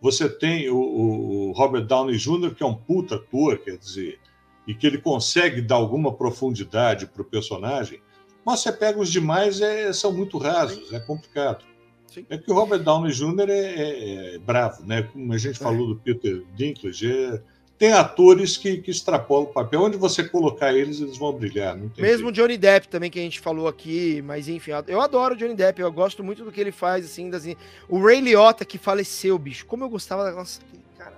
Você 0.00 0.30
tem 0.30 0.70
o, 0.70 0.78
o 0.78 1.52
Robert 1.52 1.84
Downey 1.84 2.16
Jr., 2.16 2.54
que 2.54 2.62
é 2.62 2.66
um 2.66 2.74
puta 2.74 3.16
ator, 3.16 3.58
quer 3.58 3.76
dizer, 3.76 4.18
e 4.66 4.74
que 4.74 4.86
ele 4.86 4.96
consegue 4.96 5.60
dar 5.60 5.74
alguma 5.74 6.14
profundidade 6.14 7.06
para 7.06 7.20
o 7.20 7.24
personagem 7.24 8.00
mas 8.44 8.60
você 8.60 8.72
pega 8.72 8.98
os 8.98 9.10
demais, 9.10 9.60
é, 9.60 9.92
são 9.92 10.12
muito 10.12 10.38
rasos, 10.38 10.92
é 10.92 11.00
complicado. 11.00 11.64
Sim. 12.06 12.26
É 12.28 12.36
que 12.36 12.50
o 12.50 12.54
Robert 12.54 12.82
Downey 12.82 13.12
Jr. 13.12 13.48
É, 13.48 13.52
é, 13.52 14.34
é, 14.34 14.38
bravo, 14.38 14.84
né? 14.84 15.02
Como 15.02 15.32
a 15.32 15.38
gente 15.38 15.60
é. 15.60 15.62
falou 15.62 15.86
do 15.86 15.96
Peter 15.96 16.42
Dinklage, 16.56 17.10
é, 17.10 17.40
tem 17.78 17.92
atores 17.92 18.56
que, 18.56 18.78
que 18.78 18.90
extrapolam 18.90 19.44
o 19.44 19.52
papel. 19.52 19.80
Onde 19.82 19.96
você 19.96 20.22
colocar 20.28 20.72
eles, 20.74 21.00
eles 21.00 21.16
vão 21.16 21.32
brilhar. 21.32 21.76
Mesmo 21.76 22.26
jeito. 22.26 22.32
Johnny 22.32 22.58
Depp 22.58 22.88
também, 22.88 23.10
que 23.10 23.18
a 23.18 23.22
gente 23.22 23.38
falou 23.40 23.68
aqui, 23.68 24.20
mas 24.22 24.48
enfim, 24.48 24.72
eu 24.88 25.00
adoro 25.00 25.34
o 25.34 25.36
Johnny 25.36 25.54
Depp, 25.54 25.80
eu 25.80 25.92
gosto 25.92 26.22
muito 26.22 26.44
do 26.44 26.50
que 26.50 26.60
ele 26.60 26.72
faz, 26.72 27.04
assim, 27.04 27.30
das... 27.30 27.44
o 27.88 28.04
Ray 28.04 28.20
Liotta, 28.20 28.64
que 28.64 28.76
faleceu, 28.76 29.38
bicho, 29.38 29.64
como 29.64 29.84
eu 29.84 29.88
gostava 29.88 30.24
da 30.24 30.32
nossa... 30.32 30.60
Cara, 30.98 31.14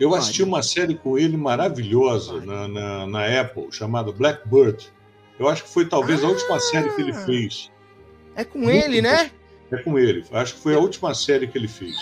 eu 0.00 0.14
assisti 0.14 0.42
uma 0.42 0.62
série 0.62 0.94
com 0.94 1.18
ele 1.18 1.36
maravilhosa 1.36 2.40
na, 2.40 2.66
na, 2.66 3.06
na 3.06 3.40
Apple, 3.40 3.68
chamada 3.70 4.10
Blackbird. 4.10 4.90
Eu 5.38 5.48
acho 5.48 5.64
que 5.64 5.70
foi 5.70 5.88
talvez 5.88 6.22
ah, 6.22 6.26
a 6.26 6.30
última 6.30 6.60
série 6.60 6.90
que 6.90 7.00
ele 7.00 7.12
ah! 7.12 7.24
fez. 7.24 7.70
É 8.34 8.44
com 8.44 8.58
Muito 8.58 8.84
ele, 8.84 9.02
né? 9.02 9.30
É 9.70 9.76
com 9.78 9.98
ele. 9.98 10.24
Acho 10.32 10.54
que 10.54 10.60
foi 10.60 10.74
a 10.74 10.78
última 10.78 11.14
série 11.14 11.46
que 11.46 11.56
ele 11.56 11.68
fez. 11.68 11.96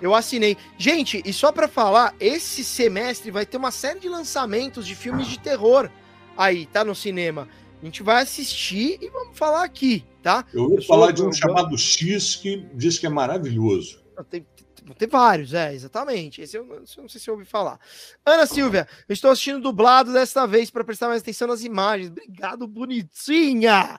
Eu 0.00 0.14
assinei. 0.14 0.56
Gente, 0.76 1.22
e 1.24 1.32
só 1.32 1.52
para 1.52 1.68
falar, 1.68 2.14
esse 2.18 2.64
semestre 2.64 3.30
vai 3.30 3.46
ter 3.46 3.56
uma 3.56 3.70
série 3.70 4.00
de 4.00 4.08
lançamentos 4.08 4.86
de 4.86 4.96
filmes 4.96 5.28
de 5.28 5.38
terror 5.38 5.88
aí, 6.36 6.66
tá 6.66 6.84
no 6.84 6.94
cinema. 6.94 7.48
A 7.80 7.84
gente 7.84 8.02
vai 8.02 8.22
assistir 8.22 8.98
e 9.00 9.08
vamos 9.08 9.38
falar 9.38 9.64
aqui, 9.64 10.04
tá? 10.22 10.44
Eu 10.52 10.64
ouvi 10.64 10.86
falar 10.86 11.12
de 11.12 11.22
um 11.22 11.26
eu... 11.26 11.32
chamado 11.32 11.78
X 11.78 12.36
que 12.36 12.66
diz 12.74 12.98
que 12.98 13.06
é 13.06 13.08
maravilhoso. 13.08 14.02
Tem, 14.28 14.46
vão 14.84 14.94
ter 14.94 15.06
vários, 15.06 15.54
é, 15.54 15.72
exatamente. 15.72 16.42
Esse 16.42 16.56
eu, 16.56 16.66
eu 16.72 16.80
não 16.98 17.08
sei 17.08 17.20
se 17.20 17.28
eu 17.28 17.34
ouvi 17.34 17.44
falar. 17.44 17.78
Ana 18.24 18.46
Silvia, 18.46 18.86
eu 19.08 19.12
estou 19.12 19.30
assistindo 19.30 19.60
dublado 19.60 20.12
desta 20.12 20.46
vez 20.46 20.70
para 20.70 20.84
prestar 20.84 21.08
mais 21.08 21.22
atenção 21.22 21.48
nas 21.48 21.62
imagens. 21.62 22.10
Obrigado, 22.10 22.66
bonitinha. 22.66 23.98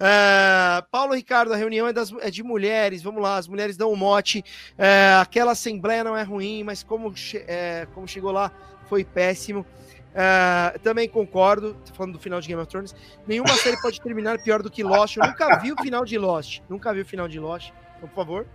É, 0.00 0.82
Paulo 0.90 1.14
Ricardo, 1.14 1.52
a 1.52 1.56
reunião 1.56 1.86
é, 1.86 1.92
das, 1.92 2.12
é, 2.20 2.30
de 2.30 2.42
mulheres. 2.42 3.02
Vamos 3.02 3.22
lá, 3.22 3.36
as 3.36 3.48
mulheres 3.48 3.76
dão 3.76 3.92
um 3.92 3.96
mote. 3.96 4.44
É, 4.78 5.18
aquela 5.20 5.52
assembleia 5.52 6.04
não 6.04 6.16
é 6.16 6.22
ruim, 6.22 6.64
mas 6.64 6.82
como, 6.82 7.12
é, 7.34 7.86
como 7.94 8.08
chegou 8.08 8.32
lá 8.32 8.50
foi 8.88 9.04
péssimo. 9.04 9.66
Uh, 10.12 10.78
também 10.80 11.08
concordo, 11.08 11.74
falando 11.94 12.12
do 12.12 12.18
final 12.18 12.38
de 12.38 12.48
Game 12.48 12.60
of 12.60 12.70
Thrones. 12.70 12.94
Nenhuma 13.26 13.48
série 13.56 13.80
pode 13.80 14.00
terminar 14.00 14.42
pior 14.42 14.62
do 14.62 14.70
que 14.70 14.82
Lost. 14.82 15.16
Eu 15.16 15.26
nunca 15.26 15.56
vi 15.58 15.72
o 15.72 15.76
final 15.76 16.04
de 16.04 16.18
Lost. 16.18 16.60
Nunca 16.68 16.92
vi 16.92 17.00
o 17.00 17.06
final 17.06 17.26
de 17.26 17.40
Lost. 17.40 17.72
Então, 17.96 18.08
por 18.08 18.14
favor, 18.14 18.46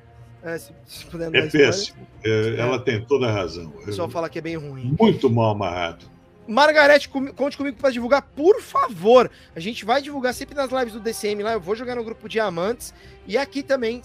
uh, 0.43 0.59
se, 0.59 0.71
se 0.85 1.05
puder 1.05 1.33
É 1.33 1.47
péssimo. 1.47 2.07
É, 2.23 2.55
ela 2.59 2.79
tem 2.79 3.03
toda 3.03 3.27
a 3.27 3.31
razão. 3.31 3.67
O 3.67 3.85
pessoal 3.85 4.09
fala 4.09 4.29
que 4.29 4.39
é 4.39 4.41
bem 4.41 4.55
ruim. 4.55 4.95
Muito 4.99 5.29
mal 5.29 5.51
amarrado. 5.51 6.05
Margarete, 6.47 7.09
conte 7.09 7.57
comigo 7.57 7.77
para 7.77 7.89
divulgar, 7.89 8.21
por 8.21 8.61
favor. 8.61 9.29
A 9.53 9.59
gente 9.59 9.83
vai 9.83 10.01
divulgar 10.01 10.33
sempre 10.33 10.55
nas 10.55 10.71
lives 10.71 10.93
do 10.93 10.99
DCM 10.99 11.43
lá. 11.43 11.53
Eu 11.53 11.59
vou 11.59 11.75
jogar 11.75 11.95
no 11.95 12.03
grupo 12.03 12.29
Diamantes. 12.29 12.93
E 13.27 13.37
aqui 13.37 13.61
também 13.61 14.01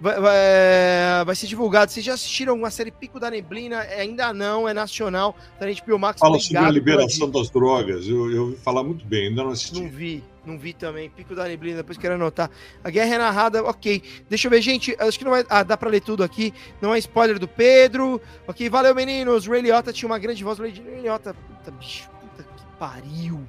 vai, 0.00 0.20
vai, 0.20 1.24
vai 1.24 1.34
ser 1.34 1.46
divulgado. 1.46 1.90
Vocês 1.90 2.04
já 2.04 2.14
assistiram 2.14 2.54
uma 2.54 2.70
série 2.70 2.90
Pico 2.90 3.18
da 3.18 3.30
Neblina? 3.30 3.82
É, 3.84 4.00
ainda 4.00 4.32
não, 4.32 4.68
é 4.68 4.74
nacional. 4.74 5.36
Da 5.58 5.66
HBO 5.66 5.98
Max. 5.98 6.20
Fala 6.20 6.38
sobre 6.38 6.58
a 6.58 6.70
liberação 6.70 7.30
das 7.30 7.50
drogas. 7.50 8.06
Eu, 8.06 8.30
eu 8.30 8.42
ouvi 8.44 8.56
falar 8.56 8.82
muito 8.82 9.04
bem, 9.04 9.28
ainda 9.28 9.42
não 9.42 9.50
assisti. 9.50 9.80
Não 9.80 9.88
vi, 9.88 10.24
não 10.44 10.58
vi 10.58 10.72
também. 10.72 11.10
Pico 11.10 11.34
da 11.34 11.44
Neblina, 11.44 11.78
depois 11.78 11.98
quero 11.98 12.14
anotar. 12.14 12.50
A 12.82 12.90
guerra 12.90 13.14
é 13.14 13.18
narrada, 13.18 13.64
ok. 13.64 14.02
Deixa 14.28 14.46
eu 14.46 14.50
ver, 14.50 14.62
gente. 14.62 14.96
Acho 14.98 15.18
que 15.18 15.24
não 15.24 15.32
vai. 15.32 15.44
Ah, 15.48 15.62
dá 15.62 15.76
pra 15.76 15.90
ler 15.90 16.00
tudo 16.00 16.22
aqui. 16.22 16.52
Não 16.80 16.94
é 16.94 16.98
spoiler 16.98 17.38
do 17.38 17.48
Pedro. 17.48 18.20
Ok, 18.46 18.68
valeu, 18.68 18.94
meninos. 18.94 19.46
Ray 19.46 19.62
Liotta 19.62 19.92
tinha 19.92 20.08
uma 20.08 20.18
grande 20.18 20.42
voz. 20.44 20.58
Ray 20.58 20.72
Liotta, 21.02 21.34
puta 21.34 21.70
bicho, 21.72 22.08
puta 22.20 22.42
que 22.42 22.64
pariu. 22.78 23.40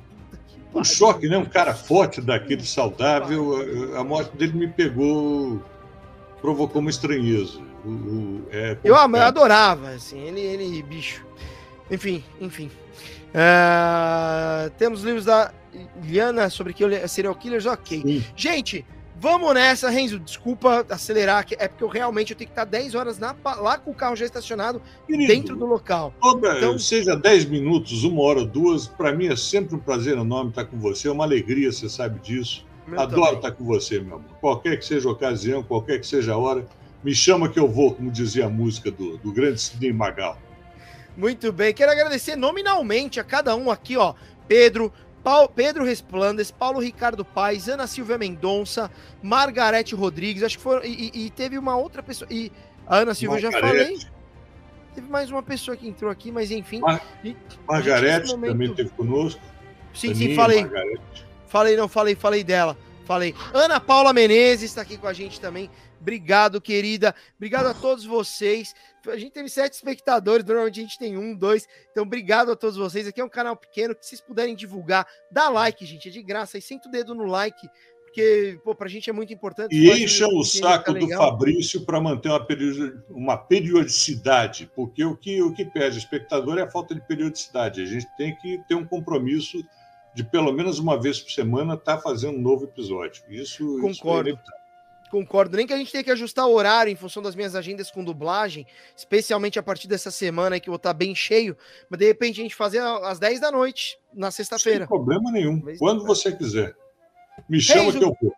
Um 0.74 0.84
choque, 0.84 1.28
né? 1.28 1.38
Um 1.38 1.46
cara 1.46 1.74
forte 1.74 2.22
daquele 2.22 2.64
saudável. 2.64 3.98
A 3.98 4.04
morte 4.04 4.36
dele 4.38 4.54
me 4.54 4.68
pegou, 4.68 5.62
provocou 6.42 6.82
uma 6.82 6.90
estranheza. 6.90 7.60
O, 7.86 7.90
o, 7.90 8.46
é 8.52 8.78
eu, 8.84 8.96
eu 8.96 9.22
adorava, 9.22 9.90
assim, 9.90 10.20
ele, 10.20 10.42
ele, 10.42 10.84
bicho. 10.84 11.26
Enfim, 11.90 12.24
enfim. 12.40 12.70
Uh, 13.30 14.70
temos 14.78 15.04
livros 15.04 15.26
da 15.26 15.52
Liana 16.04 16.50
sobre 16.50 16.74
que 16.74 17.08
serial 17.08 17.36
killers, 17.36 17.66
ok. 17.66 18.02
Sim. 18.02 18.24
Gente, 18.36 18.86
Vamos 19.22 19.54
nessa, 19.54 19.90
Renzo. 19.90 20.18
Desculpa 20.18 20.86
acelerar, 20.90 21.46
é 21.58 21.68
porque 21.68 21.84
eu 21.84 21.90
realmente 21.90 22.32
eu 22.32 22.38
tenho 22.38 22.48
que 22.48 22.54
estar 22.54 22.64
10 22.64 22.96
horas 22.96 23.20
na, 23.20 23.36
lá 23.58 23.78
com 23.78 23.92
o 23.92 23.94
carro 23.94 24.16
já 24.16 24.24
estacionado 24.24 24.82
Querido, 25.06 25.28
dentro 25.28 25.56
do 25.58 25.66
local. 25.66 26.14
Toda, 26.22 26.58
então, 26.58 26.80
seja 26.80 27.18
10 27.18 27.46
minutos, 27.46 28.06
uma 28.06 28.22
hora, 28.22 28.46
duas, 28.46 28.88
para 28.88 29.12
mim 29.12 29.28
é 29.28 29.36
sempre 29.36 29.76
um 29.76 29.80
prazer 29.80 30.18
enorme 30.18 30.52
estar 30.52 30.64
com 30.64 30.80
você, 30.80 31.10
é 31.10 31.12
uma 31.12 31.26
alegria, 31.26 31.70
você 31.70 31.90
sabe 31.90 32.18
disso. 32.22 32.66
Adoro 32.98 33.22
também. 33.22 33.36
estar 33.36 33.52
com 33.52 33.64
você, 33.64 34.00
meu 34.00 34.16
amor. 34.16 34.30
Qualquer 34.40 34.78
que 34.78 34.86
seja 34.86 35.10
a 35.10 35.12
ocasião, 35.12 35.64
qualquer 35.64 36.00
que 36.00 36.08
seja 36.08 36.34
a 36.34 36.38
hora, 36.38 36.66
me 37.04 37.14
chama 37.14 37.50
que 37.50 37.60
eu 37.60 37.68
vou, 37.68 37.94
como 37.94 38.12
dizia 38.12 38.46
a 38.46 38.50
música 38.50 38.92
do, 38.92 39.18
do 39.18 39.32
grande 39.32 39.62
Sidney 39.62 39.94
Magal. 39.94 40.38
Muito 41.16 41.52
bem, 41.52 41.74
quero 41.74 41.92
agradecer 41.92 42.36
nominalmente 42.36 43.20
a 43.20 43.24
cada 43.24 43.56
um 43.56 43.70
aqui, 43.70 43.98
ó. 43.98 44.14
Pedro, 44.48 44.92
Paulo, 45.24 45.50
Pedro 45.50 45.84
Resplandes, 45.84 46.50
Paulo 46.50 46.80
Ricardo 46.80 47.26
Paes, 47.26 47.68
Ana 47.68 47.88
Silvia 47.88 48.18
Mendonça, 48.18 48.90
Margarete 49.22 49.94
Rodrigues, 49.96 50.44
acho 50.44 50.58
que 50.58 50.64
foram. 50.64 50.84
E, 50.84 51.12
e, 51.14 51.30
teve 51.30 51.58
uma 51.58 51.76
outra 51.76 52.02
pessoa. 52.02 52.28
E 52.32 52.52
a 52.88 52.98
Ana 52.98 53.14
Silvia 53.14 53.38
eu 53.38 53.52
já 53.52 53.60
falei. 53.60 53.98
Teve 54.96 55.08
mais 55.10 55.30
uma 55.30 55.44
pessoa 55.44 55.78
que 55.78 55.88
entrou 55.88 56.10
aqui, 56.10 56.32
mas 56.32 56.52
enfim. 56.52 56.80
Mar 56.80 57.02
e, 57.24 57.36
Margarete 57.68 58.30
momento... 58.30 58.52
também 58.52 58.74
teve 58.74 58.90
conosco. 58.90 59.42
Sim, 59.94 60.16
sim, 60.16 60.36
falei. 60.36 60.62
Margarete. 60.62 61.29
Falei, 61.50 61.76
não, 61.76 61.88
falei, 61.88 62.16
falei 62.16 62.44
dela. 62.44 62.78
Falei. 63.06 63.34
Ana 63.54 63.80
Paula 63.80 64.14
Menezes 64.14 64.70
está 64.70 64.84
aqui 64.84 64.96
com 64.96 65.08
a 65.08 65.14
gente 65.14 65.42
também. 65.42 65.70
Obrigado, 66.00 66.62
querida. 66.62 67.14
Obrigado 67.36 67.66
a 67.66 67.74
todos 67.74 68.06
vocês. 68.06 68.74
A 69.08 69.18
gente 69.18 69.32
teve 69.32 69.50
sete 69.50 69.74
espectadores, 69.74 70.46
normalmente 70.46 70.80
a 70.80 70.84
gente 70.84 71.00
tem 71.00 71.18
um, 71.18 71.36
dois. 71.36 71.68
Então, 71.92 72.04
obrigado 72.04 72.52
a 72.52 72.56
todos 72.56 72.78
vocês. 72.78 73.08
Aqui 73.08 73.20
é 73.20 73.26
um 73.26 73.30
canal 73.30 73.56
pequeno 73.56 73.96
que 73.96 74.06
vocês 74.06 74.22
puderem 74.22 74.56
divulgar, 74.56 75.08
dá 75.32 75.50
like, 75.50 75.84
gente, 75.86 76.08
é 76.08 76.12
de 76.12 76.22
graça. 76.22 76.58
E 76.58 76.62
senta 76.62 76.88
o 76.88 76.92
dedo 76.92 77.16
no 77.16 77.26
like, 77.26 77.68
porque, 78.04 78.60
pô, 78.64 78.76
pra 78.76 78.88
gente 78.88 79.10
é 79.10 79.14
muito 79.14 79.34
importante. 79.34 79.76
E 79.76 79.92
encha 79.92 80.28
o 80.28 80.44
saco 80.44 80.94
do 80.94 81.08
Fabrício 81.10 81.86
para 81.86 82.00
manter 82.00 82.30
uma, 82.30 82.46
period... 82.46 83.02
uma 83.10 83.38
periodicidade, 83.38 84.70
porque 84.76 85.04
o 85.04 85.16
que, 85.16 85.42
o 85.42 85.54
que 85.54 85.66
pede 85.66 85.98
espectador 85.98 86.58
é 86.58 86.62
a 86.62 86.70
falta 86.70 86.94
de 86.94 87.02
periodicidade. 87.02 87.82
A 87.82 87.86
gente 87.86 88.08
tem 88.18 88.36
que 88.36 88.60
ter 88.68 88.76
um 88.76 88.86
compromisso 88.86 89.64
de 90.14 90.24
pelo 90.24 90.52
menos 90.52 90.80
uma 90.80 91.00
vez 91.00 91.20
por 91.20 91.32
semana 91.32 91.76
estar 91.76 91.98
tá 91.98 92.02
fazendo 92.02 92.38
um 92.38 92.42
novo 92.42 92.66
episódio. 92.66 93.24
Isso, 93.30 93.80
Concordo. 93.80 94.30
Isso 94.30 94.40
é 94.56 94.60
Concordo. 95.10 95.58
Nem 95.58 95.66
que 95.66 95.74
a 95.74 95.78
gente 95.78 95.92
tenha 95.92 96.04
que 96.04 96.12
ajustar 96.12 96.46
o 96.48 96.54
horário 96.54 96.92
em 96.92 96.96
função 96.96 97.22
das 97.22 97.36
minhas 97.36 97.56
agendas 97.56 97.90
com 97.90 98.04
dublagem, 98.04 98.66
especialmente 98.96 99.58
a 99.58 99.64
partir 99.64 99.88
dessa 99.88 100.12
semana 100.12 100.60
que 100.60 100.70
eu 100.70 100.72
vou 100.72 100.78
estar 100.78 100.94
bem 100.94 101.16
cheio, 101.16 101.58
mas 101.90 102.00
de 102.00 102.06
repente 102.06 102.40
a 102.40 102.44
gente 102.44 102.56
fazer 102.56 102.80
às 102.80 103.20
10 103.20 103.40
da 103.40 103.52
noite, 103.52 104.00
na 104.14 104.32
sexta-feira. 104.32 104.80
Sem 104.80 104.88
problema 104.88 105.32
nenhum. 105.32 105.62
Quando 105.78 106.06
você 106.06 106.32
quiser. 106.32 106.76
Me 107.50 107.60
chama 107.60 107.92
que 107.92 108.04
eu 108.04 108.16
vou. 108.22 108.34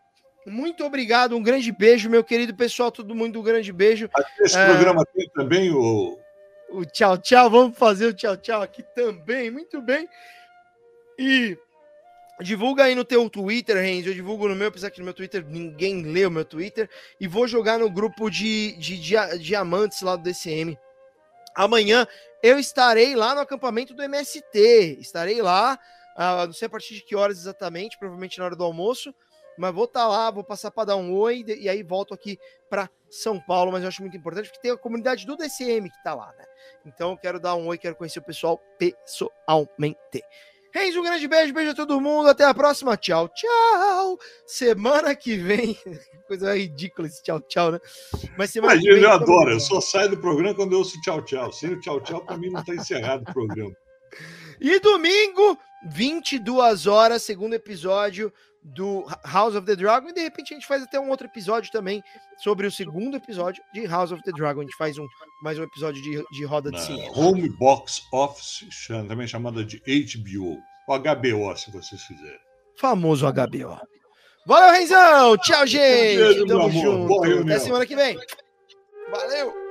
Muito 0.46 0.84
obrigado, 0.84 1.36
um 1.36 1.44
grande 1.44 1.72
beijo, 1.72 2.10
meu 2.10 2.24
querido 2.24 2.56
pessoal, 2.56 2.92
todo 2.92 3.14
mundo, 3.14 3.40
um 3.40 3.44
grande 3.44 3.72
beijo. 3.72 4.10
Aqui 4.14 4.44
esse 4.44 4.58
é... 4.58 4.66
programa 4.66 5.06
tem 5.14 5.30
também 5.36 5.72
o. 5.72 6.18
O 6.72 6.86
tchau, 6.86 7.18
tchau. 7.18 7.50
Vamos 7.50 7.78
fazer 7.78 8.06
o 8.08 8.14
tchau, 8.14 8.38
tchau 8.38 8.62
aqui 8.62 8.82
também. 8.96 9.52
Muito 9.52 9.82
bem. 9.82 10.08
E 11.22 11.58
Divulga 12.42 12.86
aí 12.86 12.96
no 12.96 13.06
teu 13.06 13.30
Twitter, 13.30 13.78
Renzo. 13.78 14.10
Eu 14.10 14.14
divulgo 14.14 14.48
no 14.48 14.56
meu, 14.56 14.70
apesar 14.70 14.90
que 14.90 15.00
no 15.00 15.06
meu 15.06 15.14
Twitter 15.14 15.46
ninguém 15.46 16.02
lê 16.02 16.26
o 16.26 16.32
meu 16.32 16.44
Twitter. 16.44 16.90
E 17.20 17.28
vou 17.28 17.48
jogar 17.48 17.78
no 17.78 17.90
grupo 17.90 18.30
de, 18.30 18.72
de, 18.74 18.98
de 18.98 19.40
diamantes 19.40 20.02
lá 20.02 20.16
do 20.16 20.24
DCM. 20.24 20.78
Amanhã 21.56 22.08
eu 22.42 22.58
estarei 22.58 23.16
lá 23.16 23.36
no 23.36 23.42
acampamento 23.42 23.94
do 23.94 24.02
MST. 24.02 24.98
Estarei 25.00 25.42
lá, 25.42 25.78
uh, 26.18 26.48
não 26.48 26.54
sei 26.54 26.66
a 26.66 26.70
partir 26.70 26.96
de 26.96 27.02
que 27.02 27.16
horas 27.16 27.38
exatamente, 27.38 27.98
provavelmente 27.98 28.40
na 28.40 28.46
hora 28.46 28.56
do 28.56 28.64
almoço. 28.64 29.14
Mas 29.58 29.74
vou 29.74 29.84
estar 29.84 30.02
tá 30.02 30.08
lá, 30.08 30.32
vou 30.32 30.44
passar 30.44 30.72
para 30.72 30.86
dar 30.86 30.96
um 30.96 31.14
oi 31.14 31.46
e 31.46 31.70
aí 31.70 31.84
volto 31.84 32.14
aqui 32.14 32.40
para 32.70 32.90
São 33.10 33.40
Paulo. 33.40 33.72
Mas 33.72 33.84
eu 33.84 33.90
acho 33.90 34.02
muito 34.02 34.18
importante 34.18 34.48
porque 34.48 34.62
tem 34.62 34.72
a 34.72 34.78
comunidade 34.78 35.28
do 35.28 35.38
DCM 35.38 35.92
que 35.92 35.98
está 35.98 36.16
lá, 36.16 36.34
né? 36.38 36.46
Então 36.88 37.12
eu 37.12 37.18
quero 37.18 37.40
dar 37.40 37.54
um 37.54 37.68
oi, 37.68 37.78
quero 37.78 37.96
conhecer 37.96 38.18
o 38.18 38.24
pessoal 38.24 38.60
pessoalmente. 38.80 40.24
Reis, 40.74 40.96
um 40.96 41.04
grande 41.04 41.28
beijo, 41.28 41.54
beijo 41.54 41.72
a 41.72 41.76
todo 41.76 42.00
mundo. 42.00 42.30
Até 42.30 42.46
a 42.46 42.54
próxima. 42.54 42.96
Tchau, 42.96 43.30
tchau. 43.30 44.18
Semana 44.46 45.14
que 45.16 45.38
vem. 45.38 45.78
Coisa 46.28 46.56
ridícula 46.56 47.08
esse 47.08 47.22
tchau, 47.22 47.42
tchau, 47.42 47.72
né? 47.72 47.80
Mas 48.38 48.52
semana 48.52 48.74
Imagina, 48.74 48.94
que 48.94 49.00
vem. 49.00 49.10
Eu 49.10 49.12
adoro. 49.12 49.52
Eu 49.52 49.60
só 49.60 49.82
saio 49.82 50.10
do 50.10 50.18
programa 50.18 50.56
quando 50.56 50.74
eu 50.74 50.80
ouço 50.80 51.00
tchau, 51.02 51.22
tchau. 51.24 51.52
Sem 51.52 51.74
o 51.74 51.80
tchau, 51.80 52.00
tchau, 52.00 52.26
para 52.26 52.38
mim 52.38 52.50
não 52.50 52.62
está 52.62 52.74
encerrado 52.74 53.24
o 53.24 53.34
programa. 53.34 53.76
E 54.64 54.80
domingo, 54.80 55.58
22 55.90 56.86
horas, 56.86 57.24
segundo 57.24 57.56
episódio 57.56 58.32
do 58.64 59.06
House 59.26 59.56
of 59.56 59.66
the 59.66 59.76
Dragon. 59.76 60.10
E 60.10 60.14
de 60.14 60.22
repente 60.22 60.54
a 60.54 60.56
gente 60.56 60.68
faz 60.68 60.84
até 60.84 61.00
um 61.00 61.10
outro 61.10 61.28
episódio 61.28 61.72
também 61.72 62.04
sobre 62.38 62.68
o 62.68 62.72
segundo 62.72 63.18
episódio 63.18 63.64
de 63.74 63.86
House 63.86 64.12
of 64.12 64.22
the 64.24 64.32
Dragon. 64.32 64.62
A 64.62 64.64
gente 64.64 64.78
faz 64.78 64.98
um, 64.98 65.08
mais 65.44 65.58
um 65.58 65.64
episódio 65.64 66.02
de, 66.02 66.24
de 66.32 66.46
roda 66.46 66.72
de 66.72 66.82
cinema. 66.82 67.18
Home 67.18 67.50
Box 67.50 68.02
Office, 68.12 68.68
também 68.88 69.28
chamada 69.28 69.64
de 69.64 69.78
HBO. 69.80 70.58
O 70.88 70.98
HBO, 70.98 71.58
se 71.58 71.72
vocês 71.72 72.04
quiserem. 72.04 72.40
Famoso 72.76 73.26
HBO. 73.26 73.80
Valeu, 74.46 74.72
Renzão! 74.72 75.38
Tchau, 75.38 75.68
gente! 75.68 76.48
Tamo 76.48 76.72
junto. 76.72 77.24
Até 77.44 77.60
semana 77.60 77.86
que 77.86 77.96
vem. 77.96 78.18
Valeu! 79.12 79.71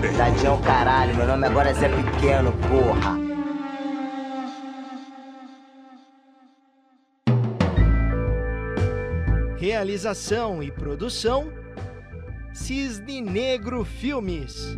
la 0.00 0.08
vista. 0.08 0.24
Tadinho 0.24 0.58
caralho, 0.62 1.14
meu 1.14 1.26
nome 1.26 1.46
agora 1.46 1.70
é 1.70 1.74
Zé 1.74 1.88
Pequeno, 1.88 2.52
porra. 2.52 3.18
Realização 9.58 10.62
e 10.62 10.70
produção: 10.70 11.52
Cisne 12.52 13.20
Negro 13.20 13.84
Filmes. 13.84 14.74